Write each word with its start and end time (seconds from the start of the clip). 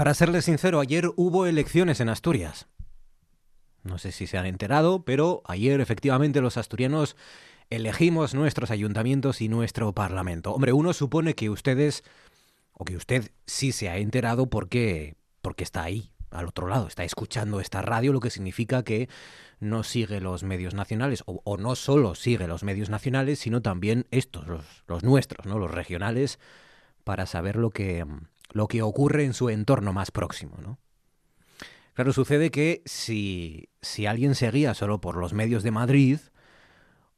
Para 0.00 0.14
serles 0.14 0.46
sincero, 0.46 0.80
ayer 0.80 1.10
hubo 1.16 1.44
elecciones 1.44 2.00
en 2.00 2.08
Asturias. 2.08 2.68
No 3.82 3.98
sé 3.98 4.12
si 4.12 4.26
se 4.26 4.38
han 4.38 4.46
enterado, 4.46 5.04
pero 5.04 5.42
ayer 5.44 5.78
efectivamente 5.78 6.40
los 6.40 6.56
asturianos 6.56 7.16
elegimos 7.68 8.32
nuestros 8.32 8.70
ayuntamientos 8.70 9.42
y 9.42 9.50
nuestro 9.50 9.92
parlamento. 9.92 10.54
Hombre, 10.54 10.72
uno 10.72 10.94
supone 10.94 11.34
que 11.34 11.50
ustedes, 11.50 12.02
o 12.72 12.86
que 12.86 12.96
usted 12.96 13.30
sí 13.44 13.72
se 13.72 13.90
ha 13.90 13.98
enterado 13.98 14.48
porque, 14.48 15.16
porque 15.42 15.64
está 15.64 15.82
ahí, 15.82 16.14
al 16.30 16.46
otro 16.46 16.66
lado, 16.66 16.86
está 16.86 17.04
escuchando 17.04 17.60
esta 17.60 17.82
radio, 17.82 18.14
lo 18.14 18.20
que 18.20 18.30
significa 18.30 18.82
que 18.82 19.10
no 19.58 19.82
sigue 19.82 20.22
los 20.22 20.44
medios 20.44 20.72
nacionales, 20.72 21.22
o, 21.26 21.58
no 21.58 21.76
solo 21.76 22.14
sigue 22.14 22.46
los 22.46 22.64
medios 22.64 22.88
nacionales, 22.88 23.38
sino 23.38 23.60
también 23.60 24.06
estos, 24.10 24.46
los, 24.46 24.64
los, 24.86 25.02
nuestros, 25.02 25.44
¿no? 25.44 25.58
los 25.58 25.70
regionales, 25.70 26.38
para 27.04 27.26
saber 27.26 27.56
lo 27.56 27.68
que, 27.68 28.06
lo 28.52 28.68
que 28.68 28.82
ocurre 28.82 29.24
en 29.24 29.34
su 29.34 29.48
entorno 29.48 29.92
más 29.92 30.10
próximo. 30.10 30.56
¿no? 30.60 30.78
Claro, 31.94 32.12
sucede 32.12 32.50
que 32.50 32.82
si, 32.84 33.68
si 33.82 34.06
alguien 34.06 34.34
seguía 34.34 34.74
solo 34.74 35.00
por 35.00 35.16
los 35.16 35.32
medios 35.32 35.62
de 35.62 35.70
Madrid, 35.70 36.18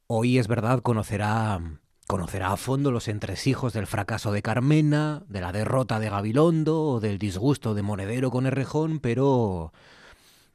hoy 0.07 0.37
es 0.37 0.47
verdad 0.47 0.81
conocerá 0.81 1.61
conocerá 2.05 2.51
a 2.51 2.57
fondo 2.57 2.91
los 2.91 3.07
entresijos 3.07 3.73
del 3.73 3.87
fracaso 3.87 4.31
de 4.31 4.41
Carmena, 4.41 5.23
de 5.27 5.41
la 5.41 5.51
derrota 5.51 5.99
de 5.99 6.09
Gabilondo 6.09 6.81
o 6.83 6.99
del 6.99 7.17
disgusto 7.17 7.73
de 7.73 7.81
Monedero 7.81 8.29
con 8.29 8.45
Errejón, 8.45 8.99
pero 8.99 9.71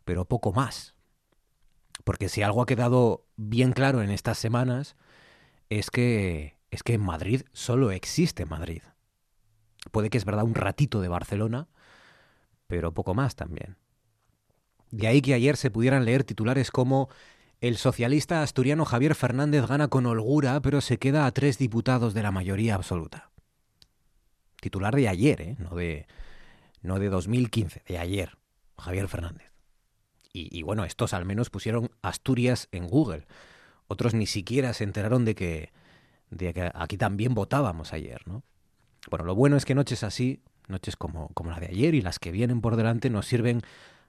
pero 0.05 0.25
poco 0.25 0.53
más. 0.53 0.95
Porque 2.05 2.29
si 2.29 2.43
algo 2.43 2.63
ha 2.63 2.67
quedado 2.67 3.27
bien 3.37 3.73
claro 3.73 4.03
en 4.03 4.11
estas 4.11 4.39
semanas 4.39 4.97
es 5.69 5.91
que 5.91 6.59
es 6.71 6.83
que 6.83 6.95
en 6.95 7.03
Madrid 7.03 7.43
solo 7.53 7.91
existe 7.91 8.45
Madrid. 8.47 8.83
Puede 9.91 10.11
que 10.11 10.19
es 10.19 10.25
verdad 10.25 10.45
un 10.45 10.55
ratito 10.55 11.01
de 11.01 11.09
Barcelona, 11.09 11.69
pero 12.67 12.93
poco 12.93 13.15
más 13.15 13.37
también. 13.37 13.77
De 14.91 15.07
ahí 15.07 15.21
que 15.21 15.35
ayer 15.35 15.57
se 15.57 15.71
pudieran 15.71 16.05
leer 16.05 16.25
titulares 16.25 16.71
como 16.71 17.09
el 17.61 17.77
socialista 17.77 18.43
asturiano 18.43 18.85
Javier 18.85 19.15
Fernández 19.15 19.67
gana 19.67 19.89
con 19.89 20.07
holgura, 20.07 20.61
pero 20.61 20.81
se 20.81 20.99
queda 20.99 21.27
a 21.27 21.33
tres 21.33 21.59
diputados 21.59 22.15
de 22.15 22.23
la 22.23 22.31
mayoría 22.31 22.75
absoluta. 22.75 23.31
Titular 24.61 24.95
de 24.95 25.09
ayer, 25.09 25.41
¿eh? 25.41 25.57
no, 25.59 25.75
de, 25.75 26.07
no 26.83 26.99
de 26.99 27.09
2015, 27.09 27.83
de 27.87 27.99
ayer, 27.99 28.39
Javier 28.79 29.09
Fernández. 29.09 29.53
Y, 30.33 30.57
y, 30.57 30.63
bueno, 30.63 30.85
estos 30.85 31.15
al 31.15 31.25
menos 31.25 31.51
pusieron 31.51 31.91
Asturias 32.03 32.69
en 32.71 32.87
Google. 32.87 33.27
Otros 33.89 34.15
ni 34.15 34.27
siquiera 34.27 34.73
se 34.73 34.85
enteraron 34.85 35.25
de 35.25 35.35
que, 35.35 35.73
de 36.31 36.55
que 36.55 36.71
aquí 36.75 36.97
también 36.97 37.35
votábamos 37.35 37.93
ayer, 37.93 38.21
¿no? 38.27 38.45
Bueno, 39.11 39.25
lo 39.25 39.35
bueno 39.35 39.57
es 39.57 39.65
que 39.65 39.75
noches 39.75 40.03
así, 40.03 40.43
noches 40.69 40.97
como, 40.97 41.29
como 41.35 41.51
la 41.51 41.61
de 41.61 41.67
ayer 41.67 41.95
y 41.95 42.03
las 42.03 42.19
que 42.19 42.31
vienen 42.31 42.61
por 42.61 42.77
delante, 42.77 43.11
nos 43.11 43.27
sirven 43.27 43.63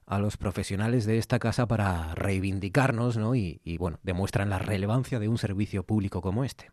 a 0.05 0.19
los 0.19 0.37
profesionales 0.37 1.05
de 1.05 1.17
esta 1.17 1.39
casa 1.39 1.67
para 1.67 2.15
reivindicarnos 2.15 3.17
¿no? 3.17 3.35
y, 3.35 3.59
bueno, 3.77 3.99
demuestran 4.01 4.49
la 4.49 4.57
relevancia 4.57 5.19
de 5.19 5.27
un 5.27 5.37
servicio 5.37 5.83
público 5.83 6.21
como 6.21 6.43
este. 6.43 6.69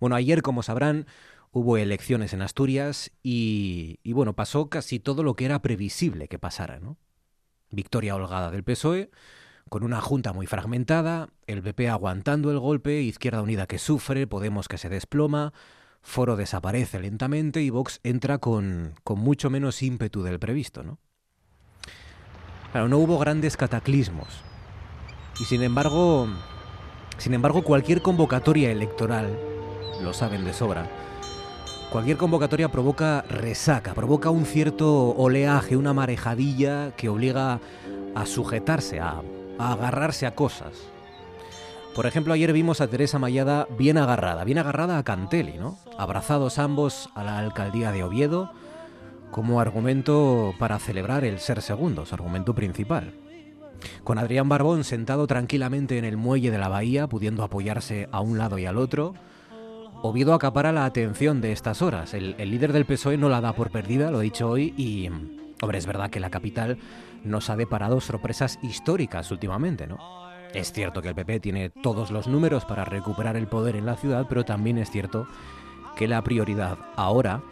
Bueno, 0.00 0.16
ayer, 0.16 0.42
como 0.42 0.64
sabrán, 0.64 1.06
hubo 1.52 1.76
elecciones 1.76 2.32
en 2.32 2.42
Asturias 2.42 3.12
y, 3.22 4.00
y, 4.02 4.12
bueno, 4.12 4.34
pasó 4.34 4.68
casi 4.68 4.98
todo 4.98 5.22
lo 5.22 5.34
que 5.34 5.44
era 5.44 5.62
previsible 5.62 6.26
que 6.26 6.40
pasara, 6.40 6.80
¿no? 6.80 6.96
Victoria 7.70 8.16
holgada 8.16 8.50
del 8.50 8.64
PSOE, 8.64 9.10
con 9.68 9.84
una 9.84 10.00
junta 10.00 10.32
muy 10.32 10.46
fragmentada, 10.46 11.28
el 11.46 11.62
PP 11.62 11.88
aguantando 11.88 12.50
el 12.50 12.58
golpe, 12.58 13.02
Izquierda 13.02 13.42
Unida 13.42 13.66
que 13.66 13.78
sufre, 13.78 14.26
Podemos 14.26 14.66
que 14.66 14.78
se 14.78 14.88
desploma, 14.88 15.52
Foro 16.08 16.36
desaparece 16.36 16.98
lentamente 16.98 17.60
y 17.60 17.68
Vox 17.68 18.00
entra 18.02 18.38
con, 18.38 18.94
con 19.04 19.18
mucho 19.18 19.50
menos 19.50 19.82
ímpetu 19.82 20.22
del 20.22 20.38
previsto, 20.38 20.82
¿no? 20.82 20.98
Claro, 22.72 22.88
no 22.88 22.96
hubo 22.96 23.18
grandes 23.18 23.58
cataclismos. 23.58 24.26
Y 25.38 25.44
sin 25.44 25.62
embargo, 25.62 26.26
sin 27.18 27.34
embargo, 27.34 27.62
cualquier 27.62 28.00
convocatoria 28.00 28.70
electoral, 28.70 29.38
lo 30.02 30.14
saben 30.14 30.46
de 30.46 30.54
sobra, 30.54 30.88
cualquier 31.92 32.16
convocatoria 32.16 32.70
provoca 32.70 33.20
resaca, 33.28 33.92
provoca 33.92 34.30
un 34.30 34.46
cierto 34.46 35.10
oleaje, 35.10 35.76
una 35.76 35.92
marejadilla 35.92 36.96
que 36.96 37.10
obliga 37.10 37.60
a 38.14 38.24
sujetarse, 38.24 38.98
a, 38.98 39.20
a 39.58 39.72
agarrarse 39.72 40.24
a 40.24 40.34
cosas. 40.34 40.88
Por 41.98 42.06
ejemplo, 42.06 42.32
ayer 42.32 42.52
vimos 42.52 42.80
a 42.80 42.86
Teresa 42.86 43.18
Mayada 43.18 43.66
bien 43.76 43.98
agarrada, 43.98 44.44
bien 44.44 44.58
agarrada 44.58 44.98
a 44.98 45.02
Cantelli, 45.02 45.58
¿no? 45.58 45.80
Abrazados 45.98 46.60
ambos 46.60 47.10
a 47.16 47.24
la 47.24 47.40
alcaldía 47.40 47.90
de 47.90 48.04
Oviedo, 48.04 48.52
como 49.32 49.60
argumento 49.60 50.54
para 50.60 50.78
celebrar 50.78 51.24
el 51.24 51.40
ser 51.40 51.60
segundo, 51.60 52.06
su 52.06 52.14
argumento 52.14 52.54
principal. 52.54 53.14
Con 54.04 54.18
Adrián 54.18 54.48
Barbón 54.48 54.84
sentado 54.84 55.26
tranquilamente 55.26 55.98
en 55.98 56.04
el 56.04 56.16
muelle 56.16 56.52
de 56.52 56.58
la 56.58 56.68
bahía, 56.68 57.08
pudiendo 57.08 57.42
apoyarse 57.42 58.08
a 58.12 58.20
un 58.20 58.38
lado 58.38 58.58
y 58.58 58.66
al 58.66 58.78
otro, 58.78 59.14
Oviedo 60.00 60.34
acapara 60.34 60.70
la 60.70 60.84
atención 60.84 61.40
de 61.40 61.50
estas 61.50 61.82
horas. 61.82 62.14
El, 62.14 62.36
líder 62.38 62.72
del 62.72 62.86
PSOE 62.86 63.16
no 63.16 63.28
la 63.28 63.40
da 63.40 63.54
por 63.54 63.72
perdida, 63.72 64.12
lo 64.12 64.20
he 64.20 64.26
dicho 64.26 64.48
hoy, 64.48 64.72
y, 64.76 65.08
hombre, 65.60 65.78
es 65.78 65.86
verdad 65.86 66.10
que 66.10 66.20
la 66.20 66.30
capital 66.30 66.78
nos 67.24 67.50
ha 67.50 67.56
deparado 67.56 68.00
sorpresas 68.00 68.60
históricas 68.62 69.32
últimamente, 69.32 69.88
¿no? 69.88 70.27
Es 70.54 70.72
cierto 70.72 71.02
que 71.02 71.08
el 71.08 71.14
PP 71.14 71.40
tiene 71.40 71.70
todos 71.70 72.10
los 72.10 72.26
números 72.26 72.64
para 72.64 72.84
recuperar 72.84 73.36
el 73.36 73.46
poder 73.46 73.76
en 73.76 73.86
la 73.86 73.96
ciudad, 73.96 74.26
pero 74.28 74.44
también 74.44 74.78
es 74.78 74.90
cierto 74.90 75.26
que 75.96 76.08
la 76.08 76.22
prioridad 76.22 76.78
ahora 76.96 77.42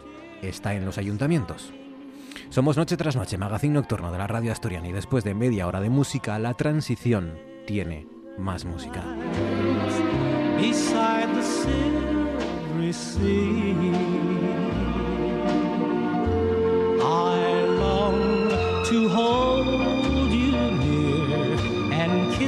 está 0.41 0.73
en 0.73 0.85
los 0.85 0.97
ayuntamientos. 0.97 1.73
Somos 2.49 2.77
Noche 2.77 2.97
tras 2.97 3.15
Noche, 3.15 3.37
magazine 3.37 3.73
nocturno 3.73 4.11
de 4.11 4.17
la 4.17 4.27
radio 4.27 4.51
asturiana 4.51 4.87
y 4.87 4.93
después 4.93 5.23
de 5.23 5.33
media 5.33 5.67
hora 5.67 5.81
de 5.81 5.89
música, 5.89 6.39
la 6.39 6.53
transición 6.53 7.37
tiene 7.65 8.07
más 8.37 8.65
música. 8.65 9.03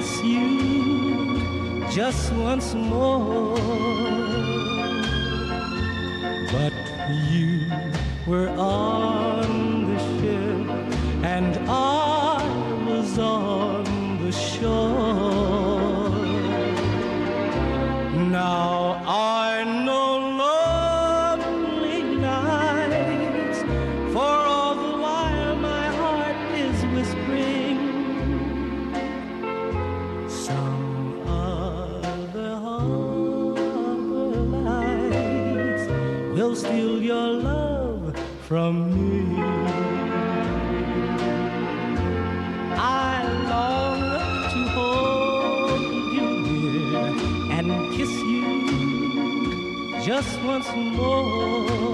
Kiss 0.09 0.23
you 0.23 1.85
just 1.91 2.31
once 2.33 2.73
more. 2.73 3.55
But 6.51 6.73
you 7.29 7.71
were 8.27 8.49
on 8.49 9.28
from 38.49 38.75
me. 38.95 39.43
I 42.75 43.21
long 43.51 44.01
to 44.53 44.61
hold 44.75 45.81
you 46.15 46.27
dear 46.47 47.05
and 47.55 47.67
kiss 47.95 48.13
you 48.33 50.01
just 50.03 50.41
once 50.41 50.69
more. 50.75 51.88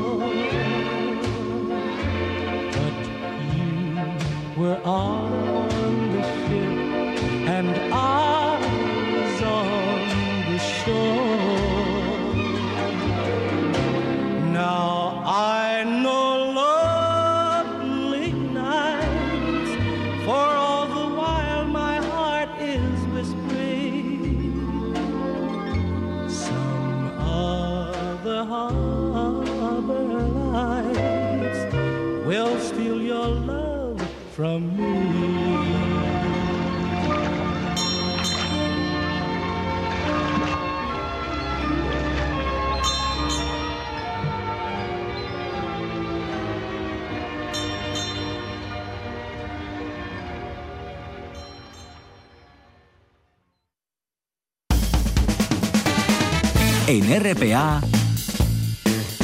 RPA, 57.18 57.80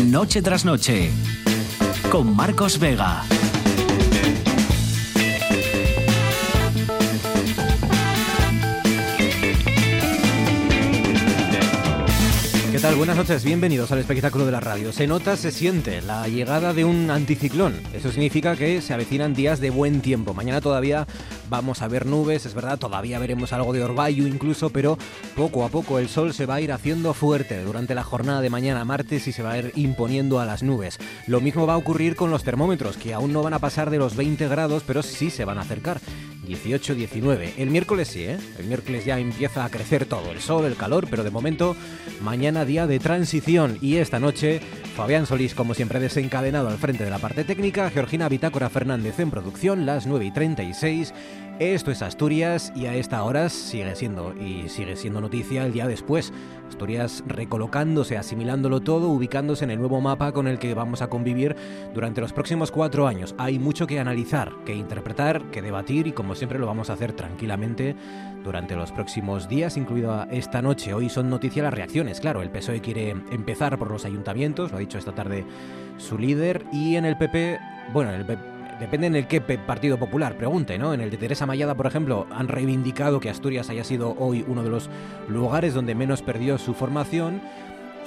Noche 0.05 0.41
tras 0.41 0.63
Noche, 0.63 1.11
con 2.09 2.33
Marcos 2.33 2.79
Vega. 2.79 3.23
¿Qué 12.71 12.79
tal? 12.79 12.95
Buenas 12.95 13.17
noches, 13.17 13.43
bienvenidos 13.43 13.91
al 13.91 13.99
espectáculo 13.99 14.45
de 14.45 14.53
la 14.53 14.61
radio. 14.61 14.94
Se 14.94 15.05
nota, 15.05 15.35
se 15.35 15.51
siente 15.51 16.01
la 16.01 16.29
llegada 16.29 16.73
de 16.73 16.85
un 16.85 17.11
anticiclón. 17.11 17.73
Eso 17.94 18.09
significa 18.09 18.55
que 18.55 18.81
se 18.81 18.94
avecinan 18.94 19.33
días 19.33 19.59
de 19.59 19.69
buen 19.69 19.99
tiempo. 19.99 20.33
Mañana 20.33 20.61
todavía 20.61 21.07
vamos 21.51 21.81
a 21.81 21.89
ver 21.89 22.06
nubes, 22.06 22.45
es 22.45 22.53
verdad, 22.53 22.80
todavía 22.80 23.19
veremos 23.19 23.51
algo 23.51 23.74
de 23.74 23.83
orvallo 23.83 24.25
incluso, 24.25 24.69
pero 24.69 24.98
poco 25.36 25.65
a 25.65 25.69
poco 25.69 26.00
el 26.00 26.07
sol 26.07 26.33
se 26.33 26.45
va 26.45 26.56
a 26.56 26.62
ir 26.62 26.71
haciendo 26.71 27.13
fuerte 27.13 27.62
durante 27.62 27.94
la 27.94 28.06
jornada 28.06 28.39
de 28.39 28.50
mañana 28.50 28.86
martes 28.86 29.27
y 29.27 29.33
se 29.33 29.44
va 29.44 29.51
a 29.51 29.57
ir 29.57 29.74
imponiendo 29.75 30.39
a 30.39 30.45
las 30.45 30.63
nubes. 30.63 30.98
Lo 31.27 31.42
mismo 31.42 31.68
va 31.68 31.74
a 31.74 31.77
ocurrir 31.77 32.15
con 32.15 32.31
los 32.31 32.45
termómetros, 32.45 32.95
que 32.95 33.13
aún 33.13 33.33
no 33.33 33.44
van 33.44 33.53
a 33.53 33.59
pasar 33.59 33.89
de 33.89 33.98
los 33.98 34.15
20 34.15 34.48
grados, 34.48 34.83
pero 34.88 35.03
sí 35.03 35.30
se 35.30 35.44
van 35.44 35.57
a 35.57 35.62
acercar. 35.62 36.00
18, 36.48 36.95
19. 36.95 37.54
El 37.57 37.69
miércoles 37.69 38.07
sí, 38.07 38.24
¿eh? 38.24 38.38
El 38.57 38.65
miércoles 38.65 39.06
ya 39.06 39.19
empieza 39.19 39.65
a 39.65 39.69
crecer 39.69 40.06
todo, 40.06 40.31
el 40.31 40.39
sol, 40.39 40.65
el 40.65 40.75
calor, 40.75 41.07
pero 41.09 41.24
de 41.24 41.31
momento 41.31 41.75
mañana 42.21 42.65
día 42.65 42.88
de 42.88 43.00
transición 43.00 43.77
y 43.81 43.97
esta 43.97 44.19
noche 44.19 44.62
Fabián 44.95 45.25
Solís, 45.25 45.55
como 45.55 45.73
siempre, 45.73 45.99
desencadenado 45.99 46.67
al 46.67 46.77
frente 46.77 47.03
de 47.03 47.09
la 47.09 47.17
parte 47.17 47.43
técnica, 47.43 47.89
Georgina 47.89 48.27
Bitácora 48.27 48.69
Fernández 48.69 49.19
en 49.19 49.31
producción, 49.31 49.85
las 49.85 50.05
9 50.05 50.25
y 50.25 50.31
36. 50.31 51.13
Esto 51.61 51.91
es 51.91 52.01
Asturias 52.01 52.73
y 52.75 52.87
a 52.87 52.95
esta 52.95 53.23
hora 53.23 53.47
sigue 53.47 53.95
siendo 53.95 54.33
y 54.33 54.67
sigue 54.67 54.95
siendo 54.95 55.21
noticia 55.21 55.63
el 55.63 55.71
día 55.71 55.85
después. 55.85 56.33
Asturias 56.67 57.23
recolocándose, 57.27 58.17
asimilándolo 58.17 58.79
todo, 58.79 59.09
ubicándose 59.09 59.65
en 59.65 59.69
el 59.69 59.77
nuevo 59.77 60.01
mapa 60.01 60.31
con 60.31 60.47
el 60.47 60.57
que 60.57 60.73
vamos 60.73 61.03
a 61.03 61.07
convivir 61.07 61.55
durante 61.93 62.19
los 62.19 62.33
próximos 62.33 62.71
cuatro 62.71 63.05
años. 63.05 63.35
Hay 63.37 63.59
mucho 63.59 63.85
que 63.85 63.99
analizar, 63.99 64.51
que 64.65 64.73
interpretar, 64.73 65.51
que 65.51 65.61
debatir 65.61 66.07
y 66.07 66.13
como 66.13 66.33
siempre 66.33 66.57
lo 66.57 66.65
vamos 66.65 66.89
a 66.89 66.93
hacer 66.93 67.13
tranquilamente 67.13 67.95
durante 68.43 68.75
los 68.75 68.91
próximos 68.91 69.47
días, 69.47 69.77
incluida 69.77 70.27
esta 70.31 70.63
noche. 70.63 70.95
Hoy 70.95 71.09
son 71.09 71.29
noticia 71.29 71.61
las 71.61 71.75
reacciones, 71.75 72.21
claro. 72.21 72.41
El 72.41 72.49
PSOE 72.49 72.81
quiere 72.81 73.11
empezar 73.11 73.77
por 73.77 73.91
los 73.91 74.03
ayuntamientos, 74.03 74.71
lo 74.71 74.77
ha 74.77 74.79
dicho 74.79 74.97
esta 74.97 75.13
tarde 75.13 75.45
su 75.97 76.17
líder, 76.17 76.65
y 76.73 76.95
en 76.95 77.05
el 77.05 77.19
PP, 77.19 77.59
bueno, 77.93 78.11
en 78.11 78.21
el 78.21 78.25
PP 78.25 78.50
Depende 78.81 79.06
en 79.06 79.16
el 79.16 79.28
qué 79.28 79.42
Partido 79.42 80.00
Popular, 80.00 80.36
pregunte, 80.38 80.80
¿no? 80.80 80.95
En 80.95 81.01
el 81.01 81.12
de 81.12 81.18
Teresa 81.18 81.45
Mayada, 81.45 81.75
por 81.75 81.86
ejemplo, 81.86 82.25
han 82.31 82.48
reivindicado 82.48 83.19
que 83.19 83.30
Asturias 83.30 83.69
haya 83.69 83.83
sido 83.83 84.16
hoy 84.18 84.44
uno 84.48 84.63
de 84.63 84.72
los 84.72 84.89
lugares 85.30 85.75
donde 85.75 85.94
menos 85.94 86.24
perdió 86.24 86.57
su 86.57 86.74
formación 86.74 87.42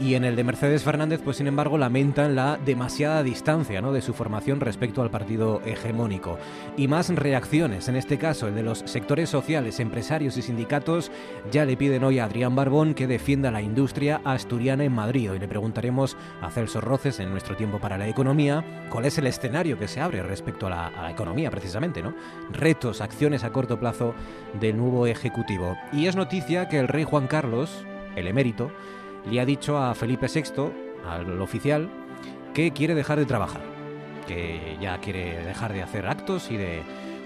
y 0.01 0.15
en 0.15 0.25
el 0.25 0.35
de 0.35 0.45
Mercedes 0.45 0.83
Fernández, 0.83 1.21
pues 1.23 1.37
sin 1.37 1.47
embargo, 1.47 1.79
lamentan 1.79 2.35
la 2.35 2.59
demasiada 2.65 3.23
distancia 3.23 3.81
¿no? 3.81 3.93
de 3.93 4.03
su 4.03 4.13
formación 4.13 4.61
respecto 4.61 5.03
al 5.03 5.11
partido 5.11 5.63
hegemónico. 5.65 6.39
Y 6.77 6.89
más 6.89 7.15
reacciones, 7.15 7.89
en 7.89 7.97
este 7.97 8.19
caso 8.19 8.49
el 8.49 8.57
de 8.57 8.65
los 8.65 8.81
sectores 8.87 9.31
sociales, 9.31 9.79
empresarios 9.79 10.37
y 10.37 10.43
sindicatos, 10.43 11.13
ya 11.53 11.65
le 11.65 11.77
piden 11.77 12.03
hoy 12.03 12.19
a 12.19 12.25
Adrián 12.25 12.57
Barbón 12.57 12.95
que 12.95 13.07
defienda 13.07 13.53
la 13.53 13.63
industria 13.63 14.21
asturiana 14.25 14.85
en 14.85 14.93
Madrid. 14.93 15.31
Y 15.33 15.39
le 15.39 15.49
preguntaremos 15.49 16.17
a 16.43 16.51
Celso 16.51 16.81
Roces 16.81 17.21
en 17.21 17.31
nuestro 17.31 17.57
tiempo 17.57 17.79
para 17.79 17.97
la 17.97 18.09
economía 18.09 18.65
cuál 18.91 19.05
es 19.05 19.17
el 19.19 19.29
escenario 19.29 19.79
que 19.79 19.89
se 19.89 20.01
abre 20.01 20.23
respecto 20.23 20.67
a 20.67 20.71
la, 20.71 20.87
a 20.89 21.03
la 21.03 21.11
economía, 21.11 21.51
precisamente, 21.51 22.03
¿no? 22.03 22.15
Retos, 22.53 23.01
acciones 23.01 23.45
a 23.45 23.53
corto 23.53 23.79
plazo 23.79 24.15
del 24.61 24.77
nuevo 24.77 25.07
Ejecutivo. 25.07 25.77
Y 25.93 26.07
es 26.07 26.17
noticia 26.17 26.69
que 26.69 26.81
el 26.81 26.89
rey 26.89 27.05
Juan 27.05 27.29
Carlos, 27.29 27.85
el 28.17 28.27
emérito, 28.27 28.71
le 29.31 29.41
ha 29.41 29.45
dicho 29.45 29.79
a 29.79 29.95
Felipe 29.95 30.27
VI, 30.27 30.71
al 31.09 31.41
oficial, 31.41 31.89
que 32.53 32.73
quiere 32.73 32.95
dejar 32.95 33.19
de 33.19 33.27
trabajar, 33.27 33.63
que 34.27 34.77
ya 34.81 34.99
quiere 34.99 35.45
dejar 35.45 35.73
de 35.73 35.83
hacer 35.83 36.07
actos 36.07 36.51
y 36.51 36.57
de 36.57 36.83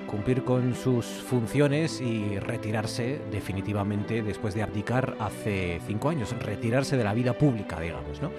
cumplir 0.09 0.43
con 0.43 0.75
sus 0.75 1.05
funciones 1.05 2.01
y 2.01 2.39
retirarse 2.39 3.21
definitivamente 3.31 4.23
después 4.23 4.55
de 4.55 4.63
abdicar 4.63 5.17
hace 5.21 5.81
cinco 5.87 6.09
años, 6.09 6.35
retirarse 6.41 6.97
de 6.97 7.05
la 7.05 7.15
vida 7.15 7.35
pública, 7.35 7.79
digamos, 7.79 8.21
¿no? 8.23 8.33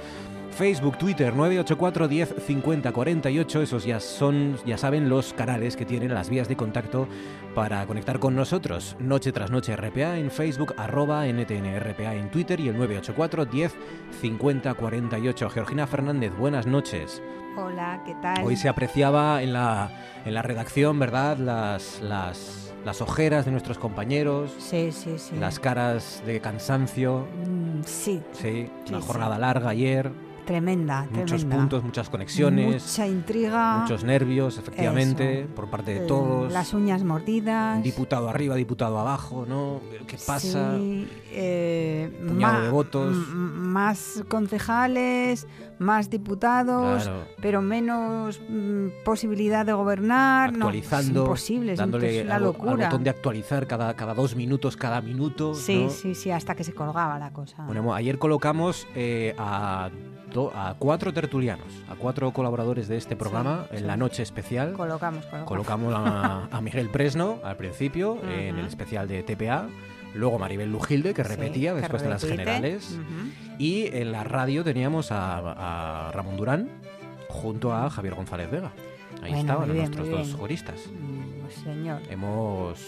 Facebook, 0.60 0.98
Twitter 0.98 1.34
984 1.34 2.10
10 2.10 2.36
50 2.46 2.92
48, 2.92 3.62
esos 3.62 3.86
ya 3.86 4.02
son, 4.02 4.58
ya 4.66 4.78
saben, 4.78 5.08
los 5.08 5.32
canales 5.32 5.78
que 5.78 5.86
tienen 5.86 6.14
las 6.14 6.30
vías 6.30 6.50
de 6.50 6.58
contacto 6.58 7.08
para 7.56 7.86
conectar 7.88 8.20
con 8.20 8.36
nosotros. 8.36 8.98
Noche 9.00 9.32
tras 9.32 9.52
noche 9.52 9.74
RPA 9.78 10.18
en 10.18 10.30
Facebook, 10.30 10.74
arroba 10.76 11.26
NTNRPA 11.28 12.14
en 12.14 12.30
Twitter 12.30 12.60
y 12.60 12.68
el 12.68 12.78
984 12.78 13.46
10 13.46 13.74
50 14.20 14.74
48. 14.74 15.50
Georgina 15.50 15.88
Fernández, 15.88 16.34
buenas 16.38 16.68
noches. 16.68 17.22
Hola, 17.58 18.04
¿qué 18.06 18.14
tal? 18.22 18.44
Hoy 18.44 18.58
se 18.58 18.68
apreciaba 18.68 19.42
en 19.42 19.54
la, 19.54 19.90
en 20.26 20.34
la 20.34 20.42
redacción, 20.42 21.00
¿verdad? 21.00 21.38
Las, 21.38 22.02
las, 22.02 22.74
las 22.84 23.02
ojeras 23.02 23.46
de 23.46 23.52
nuestros 23.52 23.78
compañeros. 23.78 24.54
Sí, 24.60 24.92
sí, 24.92 25.18
sí. 25.20 25.38
Las 25.38 25.58
caras 25.58 26.22
de 26.26 26.42
cansancio. 26.42 27.28
Mm, 27.48 27.84
sí. 27.86 28.22
Sí, 28.34 28.70
una 28.90 29.00
Sí, 29.00 29.08
jornada 29.08 29.36
sí. 29.36 29.42
larga 29.42 29.70
ayer. 29.70 30.12
Tremenda, 30.46 31.08
Muchos 31.12 31.26
tremenda. 31.42 31.56
puntos, 31.58 31.84
muchas 31.84 32.10
conexiones. 32.10 32.84
Mucha 32.84 33.08
intriga. 33.08 33.78
Muchos 33.80 34.04
nervios, 34.04 34.58
efectivamente, 34.58 35.42
Eso. 35.42 35.56
por 35.56 35.70
parte 35.70 35.92
de 35.94 36.04
eh, 36.06 36.08
todos. 36.08 36.52
Las 36.52 36.74
uñas 36.74 37.04
mordidas. 37.04 37.84
Diputado 37.84 38.30
arriba, 38.30 38.56
diputado 38.56 38.98
abajo, 39.00 39.46
¿no? 39.48 39.80
¿Qué 40.08 40.18
pasa? 40.26 40.76
Sí, 40.78 41.08
eh, 41.32 42.12
ma- 42.24 42.62
de 42.62 42.70
votos. 42.70 43.16
Más 43.16 44.24
concejales, 44.28 45.48
más 45.80 46.10
diputados, 46.10 47.04
Claro. 47.04 47.26
pero 47.42 47.62
menos 47.62 48.40
mm, 48.48 48.88
posibilidad 49.04 49.66
de 49.66 49.74
gobernar. 49.74 50.52
no, 50.52 50.58
Actualizando, 50.66 51.22
es 51.22 51.26
imposible, 51.28 51.72
es 51.74 51.80
dándole 51.80 52.22
una 52.24 52.36
al, 52.36 52.42
al 52.44 52.44
locura. 52.44 52.86
botón 52.88 53.04
de 53.04 53.10
actualizar 53.10 53.66
cada, 53.68 53.94
cada 53.96 54.14
dos 54.14 54.36
minutos, 54.36 54.76
cada 54.78 55.02
minuto. 55.02 55.56
Sí, 55.56 55.84
¿no? 55.86 55.90
sí, 55.90 56.16
sí, 56.16 56.32
hasta 56.32 56.56
que 56.56 56.64
se 56.64 56.74
colgaba 56.74 57.18
la 57.18 57.32
cosa. 57.32 57.64
Bueno, 57.66 57.94
ayer 57.94 58.20
colocamos 58.20 58.88
eh, 58.96 59.34
a, 59.38 59.90
cuatro 60.78 61.12
tertulianos, 61.14 61.66
a 61.90 61.96
cuatro 61.96 62.32
colaboradores 62.32 62.88
de 62.88 62.98
este 62.98 63.16
programa 63.16 63.66
en 63.72 63.80
sí. 63.80 63.84
la 63.86 63.98
noche 63.98 64.22
especial. 64.22 64.74
colocamos, 64.74 65.26
colocamos. 65.26 65.48
Colocamos 65.48 65.94
a, 65.96 66.48
a 66.52 66.62
Miguel 66.62 66.90
Presno 66.90 67.40
al 67.44 67.58
principio 67.58 68.18
en 68.30 68.58
el 68.60 68.66
especial 68.68 69.08
de 69.08 69.24
TPA, 69.24 69.68
luego 70.14 70.40
Maribel 70.40 70.72
Lujilde 70.72 71.14
que 71.14 71.24
Sí, 71.24 71.30
repetía 71.30 71.74
que 71.74 71.82
después 71.82 72.02
de 72.02 72.10
las 72.10 72.24
generales 72.26 72.98
y 73.58 73.88
en 73.96 74.12
la 74.12 74.24
radio 74.24 74.64
teníamos 74.64 75.12
a, 75.12 76.08
a 76.08 76.12
Ramón 76.12 76.38
Durán 76.38 76.70
junto 77.30 77.74
a 77.74 77.90
Javier 77.90 78.16
González 78.16 78.50
Vega. 78.50 78.72
Ahí 79.22 79.32
Bueno, 79.32 79.38
estaban 79.40 79.66
bien, 79.72 79.78
nuestros 79.78 80.10
dos 80.10 80.34
juristas. 80.34 80.80
Mm, 80.88 81.42
pues 81.42 81.54
señor. 81.56 82.02
Hemos, 82.10 82.80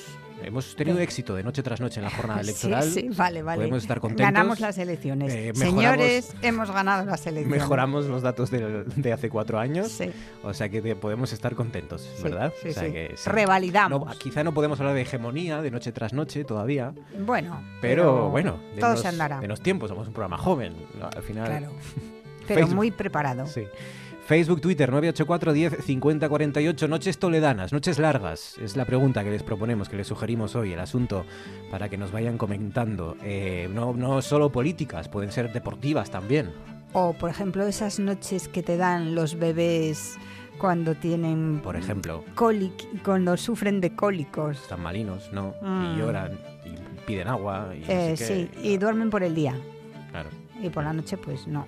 hemos 0.43 0.75
tenido 0.75 0.98
Sí. 0.98 1.03
éxito 1.03 1.36
de 1.36 1.43
noche 1.43 1.63
tras 1.63 1.79
noche 1.81 2.00
en 2.00 2.05
la 2.05 2.10
jornada 2.12 2.41
Sí, 2.43 2.50
electoral. 2.50 2.83
Sí, 2.83 3.10
vale, 3.15 3.41
vale. 3.43 3.57
Podemos 3.60 3.81
estar 3.83 4.00
contentos. 4.00 4.25
Ganamos 4.25 4.60
las 4.60 4.77
elecciones. 4.77 5.33
Eh, 5.33 5.51
Señores, 5.55 6.33
hemos 6.41 6.71
ganado 6.71 7.05
las 7.05 7.25
elecciones. 7.27 7.62
Mejoramos 7.62 8.05
los 8.05 8.21
datos 8.21 8.51
de, 8.51 8.83
de 8.83 9.13
hace 9.13 9.29
cuatro 9.29 9.60
años, 9.60 9.89
Sí, 9.91 10.12
o 10.43 10.53
sea 10.53 10.69
que 10.69 10.95
podemos 10.95 11.33
estar 11.33 11.55
contentos, 11.55 12.01
sí, 12.17 12.24
¿verdad? 12.24 12.53
Sí, 12.62 12.69
O 12.69 12.74
sea 12.74 12.83
sí. 12.86 12.91
que 12.91 13.12
sí. 13.15 13.29
Revalidamos. 13.29 14.05
No, 14.05 14.12
quizá 14.19 14.43
no 14.43 14.53
podemos 14.53 14.79
hablar 14.79 14.95
de 14.95 15.01
hegemonía 15.01 15.62
de 15.62 15.71
noche 15.71 15.91
tras 15.91 16.13
noche 16.13 16.43
todavía, 16.43 16.93
Bueno, 17.25 17.62
pero, 17.81 18.29
bueno, 18.29 18.60
todo 18.79 18.89
denos, 18.89 19.01
se 19.01 19.07
andará. 19.07 19.39
denos 19.39 19.62
tiempo, 19.62 19.88
somos 19.88 20.07
un 20.07 20.13
programa 20.13 20.38
joven, 20.38 20.74
al 21.15 21.24
final. 21.24 21.48
Claro. 21.48 21.71
Pero 22.48 22.62
Facebook. 22.62 22.75
muy 22.75 22.91
preparado. 22.91 23.45
Sí. 23.45 23.63
Facebook, 24.25 24.62
Twitter, 24.62 24.90
984 24.90 25.54
10 25.54 25.78
50 25.86 26.30
48, 26.30 26.88
noches 26.88 27.18
toledanas, 27.18 27.74
noches 27.74 28.00
largas. 28.00 28.58
Es 28.60 28.78
la 28.78 28.86
pregunta 28.86 29.24
que 29.24 29.32
les 29.32 29.44
proponemos, 29.44 29.90
que 29.90 29.98
les 29.98 30.08
sugerimos 30.08 30.56
hoy, 30.56 30.74
el 30.74 30.80
asunto, 30.80 31.25
para 31.70 31.90
que 31.90 31.98
nos 31.98 32.12
vayan 32.12 32.38
comentando. 32.38 33.18
Eh, 33.24 33.70
no, 33.74 33.94
no 33.94 34.22
solo 34.22 34.51
políticas, 34.51 35.10
pueden 35.10 35.32
ser 35.32 35.51
deportivas 35.51 36.12
también. 36.12 36.51
O, 36.94 37.13
por 37.13 37.30
ejemplo, 37.30 37.66
esas 37.66 38.00
noches 38.00 38.48
que 38.48 38.63
te 38.63 38.78
dan 38.78 39.16
los 39.16 39.38
bebés 39.38 40.18
cuando 40.58 40.94
tienen 40.96 41.60
Por 41.63 41.75
ejemplo, 41.75 42.24
cuando 43.04 43.36
sufren 43.36 43.82
de 43.82 43.96
cólicos. 43.96 44.62
están 44.62 44.82
malinos, 44.82 45.32
¿no? 45.34 45.56
Mm. 45.62 45.86
Y 45.86 45.98
lloran, 45.98 46.40
y 46.66 47.06
piden 47.06 47.28
agua, 47.28 47.72
y 47.75 47.80
no 47.80 47.86
Eh, 47.88 48.16
sí, 48.16 48.50
y 48.62 48.78
duermen 48.78 49.10
por 49.10 49.24
el 49.24 49.34
día. 49.34 49.56
Claro. 50.12 50.30
Y 50.62 50.70
por 50.70 50.84
la 50.84 50.94
noche, 50.94 51.18
pues 51.18 51.48
no. 51.48 51.68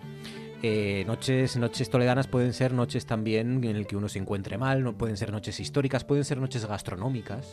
Eh, 0.65 1.03
noches, 1.05 1.57
noches 1.57 1.89
toledanas 1.89 2.27
pueden 2.27 2.53
ser 2.53 2.73
noches 2.73 3.05
también 3.05 3.61
en 3.65 3.75
el 3.75 3.85
que 3.85 3.97
uno 3.97 4.07
se 4.07 4.17
encuentre 4.19 4.57
mal, 4.57 4.81
no 4.81 4.93
pueden 4.97 5.17
ser 5.17 5.31
noches 5.33 5.59
históricas, 5.59 6.05
pueden 6.05 6.23
ser 6.23 6.37
noches 6.37 6.65
gastronómicas 6.65 7.47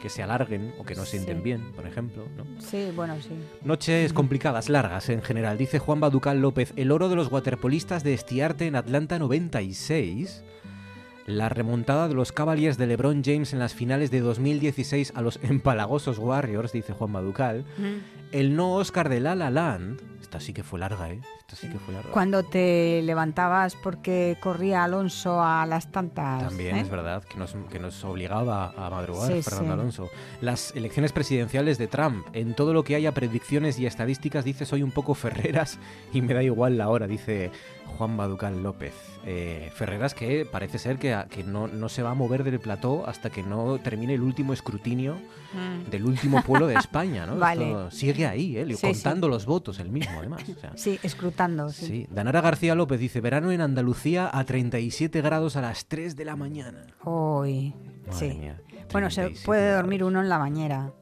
que 0.00 0.08
se 0.08 0.22
alarguen 0.22 0.72
o 0.78 0.84
que 0.84 0.94
no 0.94 1.04
sienten 1.04 1.36
Sí. 1.36 1.42
bien, 1.42 1.72
por 1.72 1.86
ejemplo. 1.86 2.26
¿no? 2.38 2.44
Sí, 2.62 2.88
bueno, 2.96 3.16
sí. 3.20 3.28
Noches 3.62 4.14
complicadas, 4.14 4.70
largas 4.70 5.10
en 5.10 5.20
general. 5.20 5.58
Dice 5.58 5.78
Juan 5.78 6.00
Baducal 6.00 6.40
López, 6.40 6.72
el 6.76 6.90
oro 6.92 7.10
de 7.10 7.16
los 7.16 7.30
waterpolistas 7.30 8.02
de 8.02 8.14
Estiarte 8.14 8.66
en 8.66 8.76
Atlanta 8.76 9.18
96. 9.18 10.42
La 11.26 11.50
remontada 11.50 12.08
de 12.08 12.14
los 12.14 12.32
Cavaliers 12.32 12.78
de 12.78 12.86
LeBron 12.86 13.22
James 13.22 13.52
en 13.52 13.58
las 13.58 13.74
finales 13.74 14.10
de 14.10 14.20
2016 14.20 15.12
a 15.14 15.20
los 15.20 15.38
empalagosos 15.42 16.18
Warriors, 16.18 16.72
dice 16.72 16.94
Juan 16.94 17.12
Baducal. 17.12 17.66
El 18.32 18.56
no 18.56 18.72
Oscar 18.76 19.10
de 19.10 19.20
La 19.20 19.34
La 19.34 19.50
Land. 19.50 20.00
Esta 20.30 20.38
sí 20.38 20.52
que 20.52 20.62
fue 20.62 20.78
larga, 20.78 21.10
¿eh? 21.10 21.20
Esta 21.40 21.56
sí 21.56 21.68
que 21.68 21.80
fue 21.80 21.92
larga. 21.92 22.12
Cuando 22.12 22.44
te 22.44 23.02
levantabas 23.02 23.74
porque 23.74 24.38
corría 24.40 24.84
Alonso 24.84 25.42
a 25.42 25.66
las 25.66 25.90
tantas. 25.90 26.44
También 26.44 26.76
¿eh? 26.76 26.82
es 26.82 26.88
verdad 26.88 27.24
que 27.24 27.36
nos, 27.36 27.56
que 27.68 27.80
nos 27.80 28.04
obligaba 28.04 28.72
a 28.76 28.90
madrugar 28.90 29.26
Sí, 29.26 29.42
Fernando 29.42 29.66
sí. 29.66 29.80
Alonso. 29.80 30.08
Las 30.40 30.72
elecciones 30.76 31.10
presidenciales 31.10 31.78
de 31.78 31.88
Trump. 31.88 32.24
En 32.32 32.54
todo 32.54 32.72
lo 32.72 32.84
que 32.84 32.94
haya 32.94 33.12
predicciones 33.12 33.80
y 33.80 33.86
estadísticas 33.86 34.44
dice 34.44 34.66
soy 34.66 34.84
un 34.84 34.92
poco 34.92 35.14
Ferreras 35.20 35.80
y 36.12 36.22
me 36.22 36.32
da 36.32 36.44
igual 36.44 36.78
la 36.78 36.90
hora, 36.90 37.08
dice 37.08 37.50
Juan 37.90 38.16
Baducal 38.16 38.62
López. 38.62 38.94
Eh, 39.26 39.70
Ferreras 39.74 40.14
que 40.14 40.46
parece 40.46 40.78
ser 40.78 40.98
que, 40.98 41.16
que 41.28 41.44
no, 41.44 41.68
no 41.68 41.88
se 41.90 42.02
va 42.02 42.12
a 42.12 42.14
mover 42.14 42.42
del 42.42 42.58
plató 42.58 43.06
hasta 43.06 43.28
que 43.30 43.42
no 43.42 43.78
termine 43.78 44.14
el 44.14 44.22
último 44.22 44.52
escrutinio 44.52 45.16
Mm. 45.52 45.90
del 45.90 46.04
último 46.06 46.42
pueblo 46.44 46.68
de 46.68 46.76
España, 46.76 47.26
¿no? 47.26 47.34
Vale. 47.40 47.66
Esto 47.66 47.90
sigue 47.90 48.24
ahí, 48.24 48.56
¿eh? 48.56 48.64
Sí, 48.68 48.76
sí. 48.76 48.86
contando 48.86 49.26
los 49.28 49.46
votos 49.46 49.80
el 49.80 49.90
mismo, 49.90 50.20
además. 50.20 50.42
o 50.48 50.60
sea. 50.60 50.72
Sí, 50.76 50.96
escrutando. 51.02 51.70
Sí. 51.70 51.86
Sí, 51.86 52.06
Danara 52.08 52.40
García 52.40 52.76
López 52.76 53.00
dice, 53.00 53.20
verano 53.20 53.50
en 53.50 53.60
Andalucía 53.60 54.30
a 54.32 54.44
37 54.44 55.20
grados 55.22 55.56
a 55.56 55.60
las 55.60 55.86
3 55.86 56.14
de 56.14 56.24
la 56.24 56.36
mañana. 56.36 56.86
Uy, 57.04 57.74
Madre 58.06 58.16
sí. 58.30 58.38
mía, 58.38 58.60
Bueno, 58.92 59.10
se 59.10 59.22
37 59.22 59.44
puede 59.44 59.62
grados. 59.66 59.82
dormir 59.82 60.04
uno 60.04 60.20
en 60.22 60.28
la 60.28 60.38
bañera. 60.38 60.92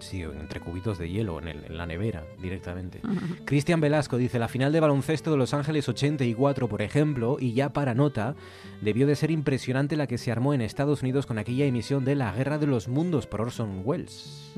Sí, 0.00 0.22
entre 0.22 0.60
cubitos 0.60 0.98
de 0.98 1.10
hielo, 1.10 1.38
en, 1.40 1.48
el- 1.48 1.64
en 1.64 1.76
la 1.76 1.86
nevera, 1.86 2.24
directamente. 2.40 3.00
Cristian 3.44 3.80
Velasco 3.80 4.16
dice, 4.16 4.38
la 4.38 4.48
final 4.48 4.72
de 4.72 4.80
baloncesto 4.80 5.30
de 5.30 5.36
Los 5.36 5.54
Ángeles 5.54 5.88
84, 5.88 6.68
por 6.68 6.82
ejemplo, 6.82 7.36
y 7.40 7.52
ya 7.52 7.72
para 7.72 7.94
nota, 7.94 8.34
debió 8.80 9.06
de 9.06 9.16
ser 9.16 9.30
impresionante 9.30 9.96
la 9.96 10.06
que 10.06 10.18
se 10.18 10.30
armó 10.32 10.54
en 10.54 10.60
Estados 10.60 11.02
Unidos 11.02 11.26
con 11.26 11.38
aquella 11.38 11.64
emisión 11.66 12.04
de 12.04 12.14
La 12.14 12.32
Guerra 12.32 12.58
de 12.58 12.66
los 12.66 12.88
Mundos 12.88 13.26
por 13.26 13.40
Orson 13.40 13.82
Welles. 13.84 14.52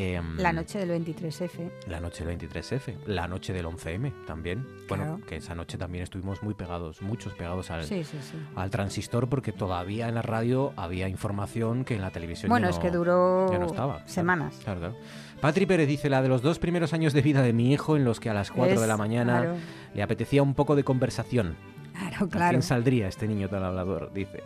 Em, 0.00 0.36
La 0.38 0.52
noche 0.52 0.78
del 0.78 0.90
23F. 0.90 1.72
La 1.88 1.98
noche 1.98 2.24
del 2.24 2.38
23F, 2.38 2.98
la 3.06 3.26
noche 3.26 3.52
del 3.52 3.66
11M 3.66 4.12
también. 4.28 4.64
Bueno, 4.88 5.04
Claro. 5.04 5.26
que 5.26 5.36
esa 5.36 5.56
noche 5.56 5.76
también 5.76 6.04
estuvimos 6.04 6.40
muy 6.40 6.54
pegados, 6.54 7.02
muchos 7.02 7.32
pegados 7.34 7.72
al, 7.72 7.82
Sí, 7.82 8.04
sí, 8.04 8.16
sí. 8.22 8.36
al 8.54 8.70
transistor 8.70 9.28
porque 9.28 9.50
todavía 9.50 10.08
en 10.08 10.14
la 10.14 10.22
radio 10.22 10.72
había 10.76 11.08
información 11.08 11.84
que 11.84 11.96
en 11.96 12.02
la 12.02 12.10
televisión 12.12 12.48
Bueno, 12.48 12.66
ya 12.68 12.70
es 12.70 12.76
no- 12.76 12.82
que 12.82 12.90
duró 12.92 13.50
ya 13.50 13.58
no 13.58 13.66
estaba. 13.66 13.94
claro. 13.96 14.08
semanas. 14.08 14.60
Claro, 14.62 14.78
claro. 14.78 14.96
Patri 15.40 15.66
Pérez 15.66 15.88
dice 15.88 16.08
la 16.08 16.22
de 16.22 16.28
los 16.28 16.42
dos 16.42 16.60
primeros 16.60 16.92
años 16.92 17.12
de 17.12 17.20
vida 17.22 17.42
de 17.42 17.52
mi 17.52 17.72
hijo 17.72 17.96
en 17.96 18.04
los 18.04 18.20
que 18.20 18.30
a 18.30 18.34
las 18.34 18.52
4 18.52 18.80
de 18.80 18.86
la 18.86 18.92
Es- 18.94 18.98
mañana 19.00 19.40
Claro, 19.40 19.56
le 19.94 20.02
apetecía 20.04 20.44
un 20.44 20.54
poco 20.54 20.76
de 20.76 20.84
conversación. 20.84 21.56
claro. 21.92 22.26
¿A 22.26 22.28
claro. 22.28 22.50
quién 22.50 22.62
saldría 22.62 23.08
este 23.08 23.26
niño 23.26 23.48
tan 23.48 23.64
hablador? 23.64 24.12
Dice. 24.12 24.44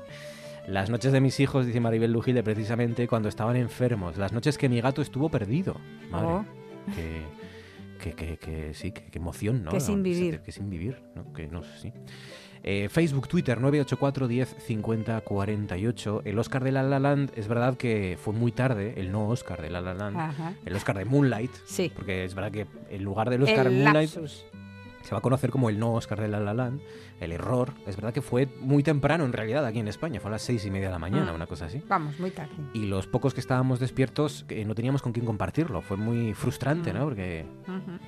Las 0.66 0.90
noches 0.90 1.12
de 1.12 1.20
mis 1.20 1.40
hijos, 1.40 1.66
dice 1.66 1.80
Maribel 1.80 2.12
Lujilde, 2.12 2.42
precisamente 2.42 3.08
cuando 3.08 3.28
estaban 3.28 3.56
enfermos. 3.56 4.16
Las 4.16 4.32
noches 4.32 4.56
que 4.58 4.68
mi 4.68 4.80
gato 4.80 5.02
estuvo 5.02 5.28
perdido. 5.28 5.76
Madre, 6.10 6.26
Oh. 6.28 6.44
que, 6.94 7.22
que, 8.00 8.12
que, 8.14 8.36
que 8.38 8.74
sí, 8.74 8.92
que, 8.92 9.04
emoción, 9.18 9.62
¿no? 9.64 9.70
Que 9.72 9.80
sin 9.80 10.02
vivir. 10.02 10.40
Que 10.40 10.52
sin 10.52 10.70
vivir, 10.70 10.98
¿no? 11.14 11.32
Que 11.32 11.48
no 11.48 11.62
sé, 11.62 11.78
sí. 11.80 11.92
Eh, 12.64 12.88
Facebook, 12.88 13.26
Twitter, 13.26 13.60
984 13.60 14.28
10 14.28 14.56
50 14.66 15.20
48. 15.22 16.22
El 16.24 16.38
Oscar 16.38 16.62
de 16.62 16.70
La 16.70 16.84
La 16.84 17.00
Land, 17.00 17.32
es 17.34 17.48
verdad 17.48 17.76
que 17.76 18.16
fue 18.20 18.32
muy 18.32 18.52
tarde, 18.52 18.94
el 18.98 19.10
no 19.10 19.28
Oscar 19.28 19.60
de 19.62 19.68
La 19.70 19.80
La 19.80 19.94
Land, 19.94 20.16
Ajá. 20.16 20.54
el 20.64 20.76
Oscar 20.76 20.96
de 20.96 21.04
Moonlight, 21.04 21.50
Sí. 21.66 21.90
porque 21.94 22.24
es 22.24 22.36
verdad 22.36 22.52
que 22.52 22.66
en 22.90 23.02
lugar 23.02 23.30
del 23.30 23.42
Oscar 23.42 23.66
El 23.66 23.82
Moonlight 23.82 24.14
lapsus. 24.14 24.44
Se 25.02 25.10
va 25.12 25.18
a 25.18 25.20
conocer 25.20 25.50
como 25.50 25.68
el 25.68 25.78
no 25.78 25.92
Oscar 25.94 26.20
de 26.20 26.28
La 26.28 26.40
La 26.40 26.54
Land, 26.54 26.80
el 27.20 27.32
error. 27.32 27.72
Es 27.86 27.96
verdad 27.96 28.12
que 28.12 28.22
fue 28.22 28.48
muy 28.60 28.82
temprano 28.82 29.24
en 29.24 29.32
realidad 29.32 29.64
aquí 29.66 29.78
en 29.78 29.88
España, 29.88 30.20
fue 30.20 30.30
a 30.30 30.32
las 30.32 30.42
seis 30.42 30.64
y 30.66 30.70
media 30.70 30.86
de 30.88 30.92
la 30.92 30.98
mañana, 30.98 31.32
Mm. 31.32 31.34
una 31.36 31.46
cosa 31.46 31.66
así. 31.66 31.82
Vamos, 31.88 32.18
muy 32.18 32.30
tarde. 32.30 32.52
Y 32.74 32.86
los 32.86 33.06
pocos 33.06 33.34
que 33.34 33.40
estábamos 33.40 33.78
despiertos 33.80 34.44
que 34.48 34.64
no 34.64 34.74
teníamos 34.74 35.02
con 35.02 35.12
quién 35.12 35.26
compartirlo. 35.26 35.82
Fue 35.82 35.96
muy 35.96 36.34
frustrante, 36.34 36.92
Mm. 36.92 36.96
¿no? 36.96 37.04
Porque 37.04 37.44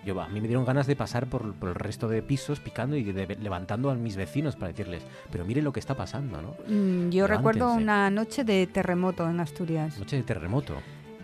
yo, 0.04 0.20
a 0.20 0.28
mí 0.28 0.40
me 0.40 0.46
dieron 0.48 0.64
ganas 0.64 0.86
de 0.86 0.96
pasar 0.96 1.28
por, 1.28 1.54
por 1.54 1.68
el 1.70 1.74
resto 1.74 2.08
de 2.08 2.22
pisos 2.22 2.60
picando 2.60 2.96
y 2.96 3.04
de- 3.04 3.36
levantando 3.40 3.90
a 3.90 3.94
mis 3.94 4.16
vecinos 4.16 4.56
para 4.56 4.68
decirles, 4.68 5.02
pero 5.30 5.44
miren 5.44 5.64
lo 5.64 5.72
que 5.72 5.80
está 5.80 5.94
pasando, 5.96 6.40
¿no? 6.42 6.54
Mm, 6.68 7.10
Yo 7.10 7.26
recuerdo 7.26 7.60
Levántense. 7.66 7.82
una 7.84 8.10
noche 8.10 8.44
de 8.44 8.66
terremoto 8.66 9.28
en 9.28 9.40
Asturias. 9.40 9.98
Noche 9.98 10.16
de 10.16 10.22
terremoto, 10.22 10.74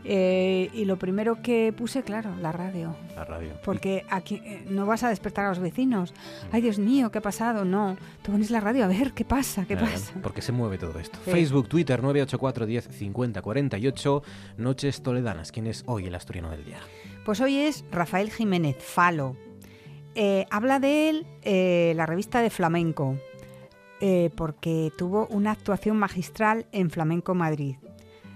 Eh, 0.04 0.70
y 0.72 0.86
lo 0.86 0.98
primero 0.98 1.42
que 1.42 1.72
puse, 1.76 2.02
claro, 2.02 2.34
la 2.40 2.52
radio. 2.52 2.96
la 3.14 3.24
radio. 3.24 3.50
Porque 3.64 4.04
aquí 4.08 4.36
eh, 4.44 4.64
no 4.68 4.86
vas 4.86 5.02
a 5.02 5.10
despertar 5.10 5.44
a 5.44 5.48
los 5.50 5.58
vecinos. 5.58 6.14
Ay, 6.52 6.62
Dios 6.62 6.78
mío, 6.78 7.10
¿qué 7.10 7.18
ha 7.18 7.22
pasado? 7.22 7.64
No. 7.64 7.96
Tú 8.22 8.32
pones 8.32 8.50
la 8.50 8.60
radio 8.60 8.84
a 8.84 8.88
ver 8.88 9.12
qué 9.12 9.24
pasa, 9.24 9.66
qué 9.66 9.76
Claro, 9.76 9.92
pasa. 9.92 10.14
¿Por 10.22 10.32
qué 10.32 10.40
se 10.42 10.52
mueve 10.52 10.78
todo 10.78 10.98
esto? 10.98 11.18
Sí. 11.24 11.30
Facebook, 11.30 11.68
Twitter, 11.68 12.02
984 12.02 12.66
10 12.66 12.88
50 12.90 13.42
48. 13.42 14.22
Noches 14.56 15.02
Toledanas. 15.02 15.52
¿Quién 15.52 15.66
es 15.66 15.82
hoy 15.86 16.06
el 16.06 16.14
asturiano 16.14 16.50
del 16.50 16.64
día? 16.64 16.78
Pues 17.24 17.40
hoy 17.40 17.58
es 17.58 17.84
Rafael 17.90 18.30
Jiménez, 18.30 18.76
Falo. 18.78 19.36
Eh, 20.14 20.46
habla 20.50 20.80
de 20.80 21.08
él 21.10 21.26
eh, 21.42 21.92
la 21.94 22.04
revista 22.06 22.40
de 22.40 22.50
Flamenco, 22.50 23.16
eh, 24.00 24.30
porque 24.34 24.90
tuvo 24.98 25.26
una 25.28 25.52
actuación 25.52 25.96
magistral 25.98 26.66
en 26.72 26.90
Flamenco 26.90 27.34
Madrid. 27.34 27.76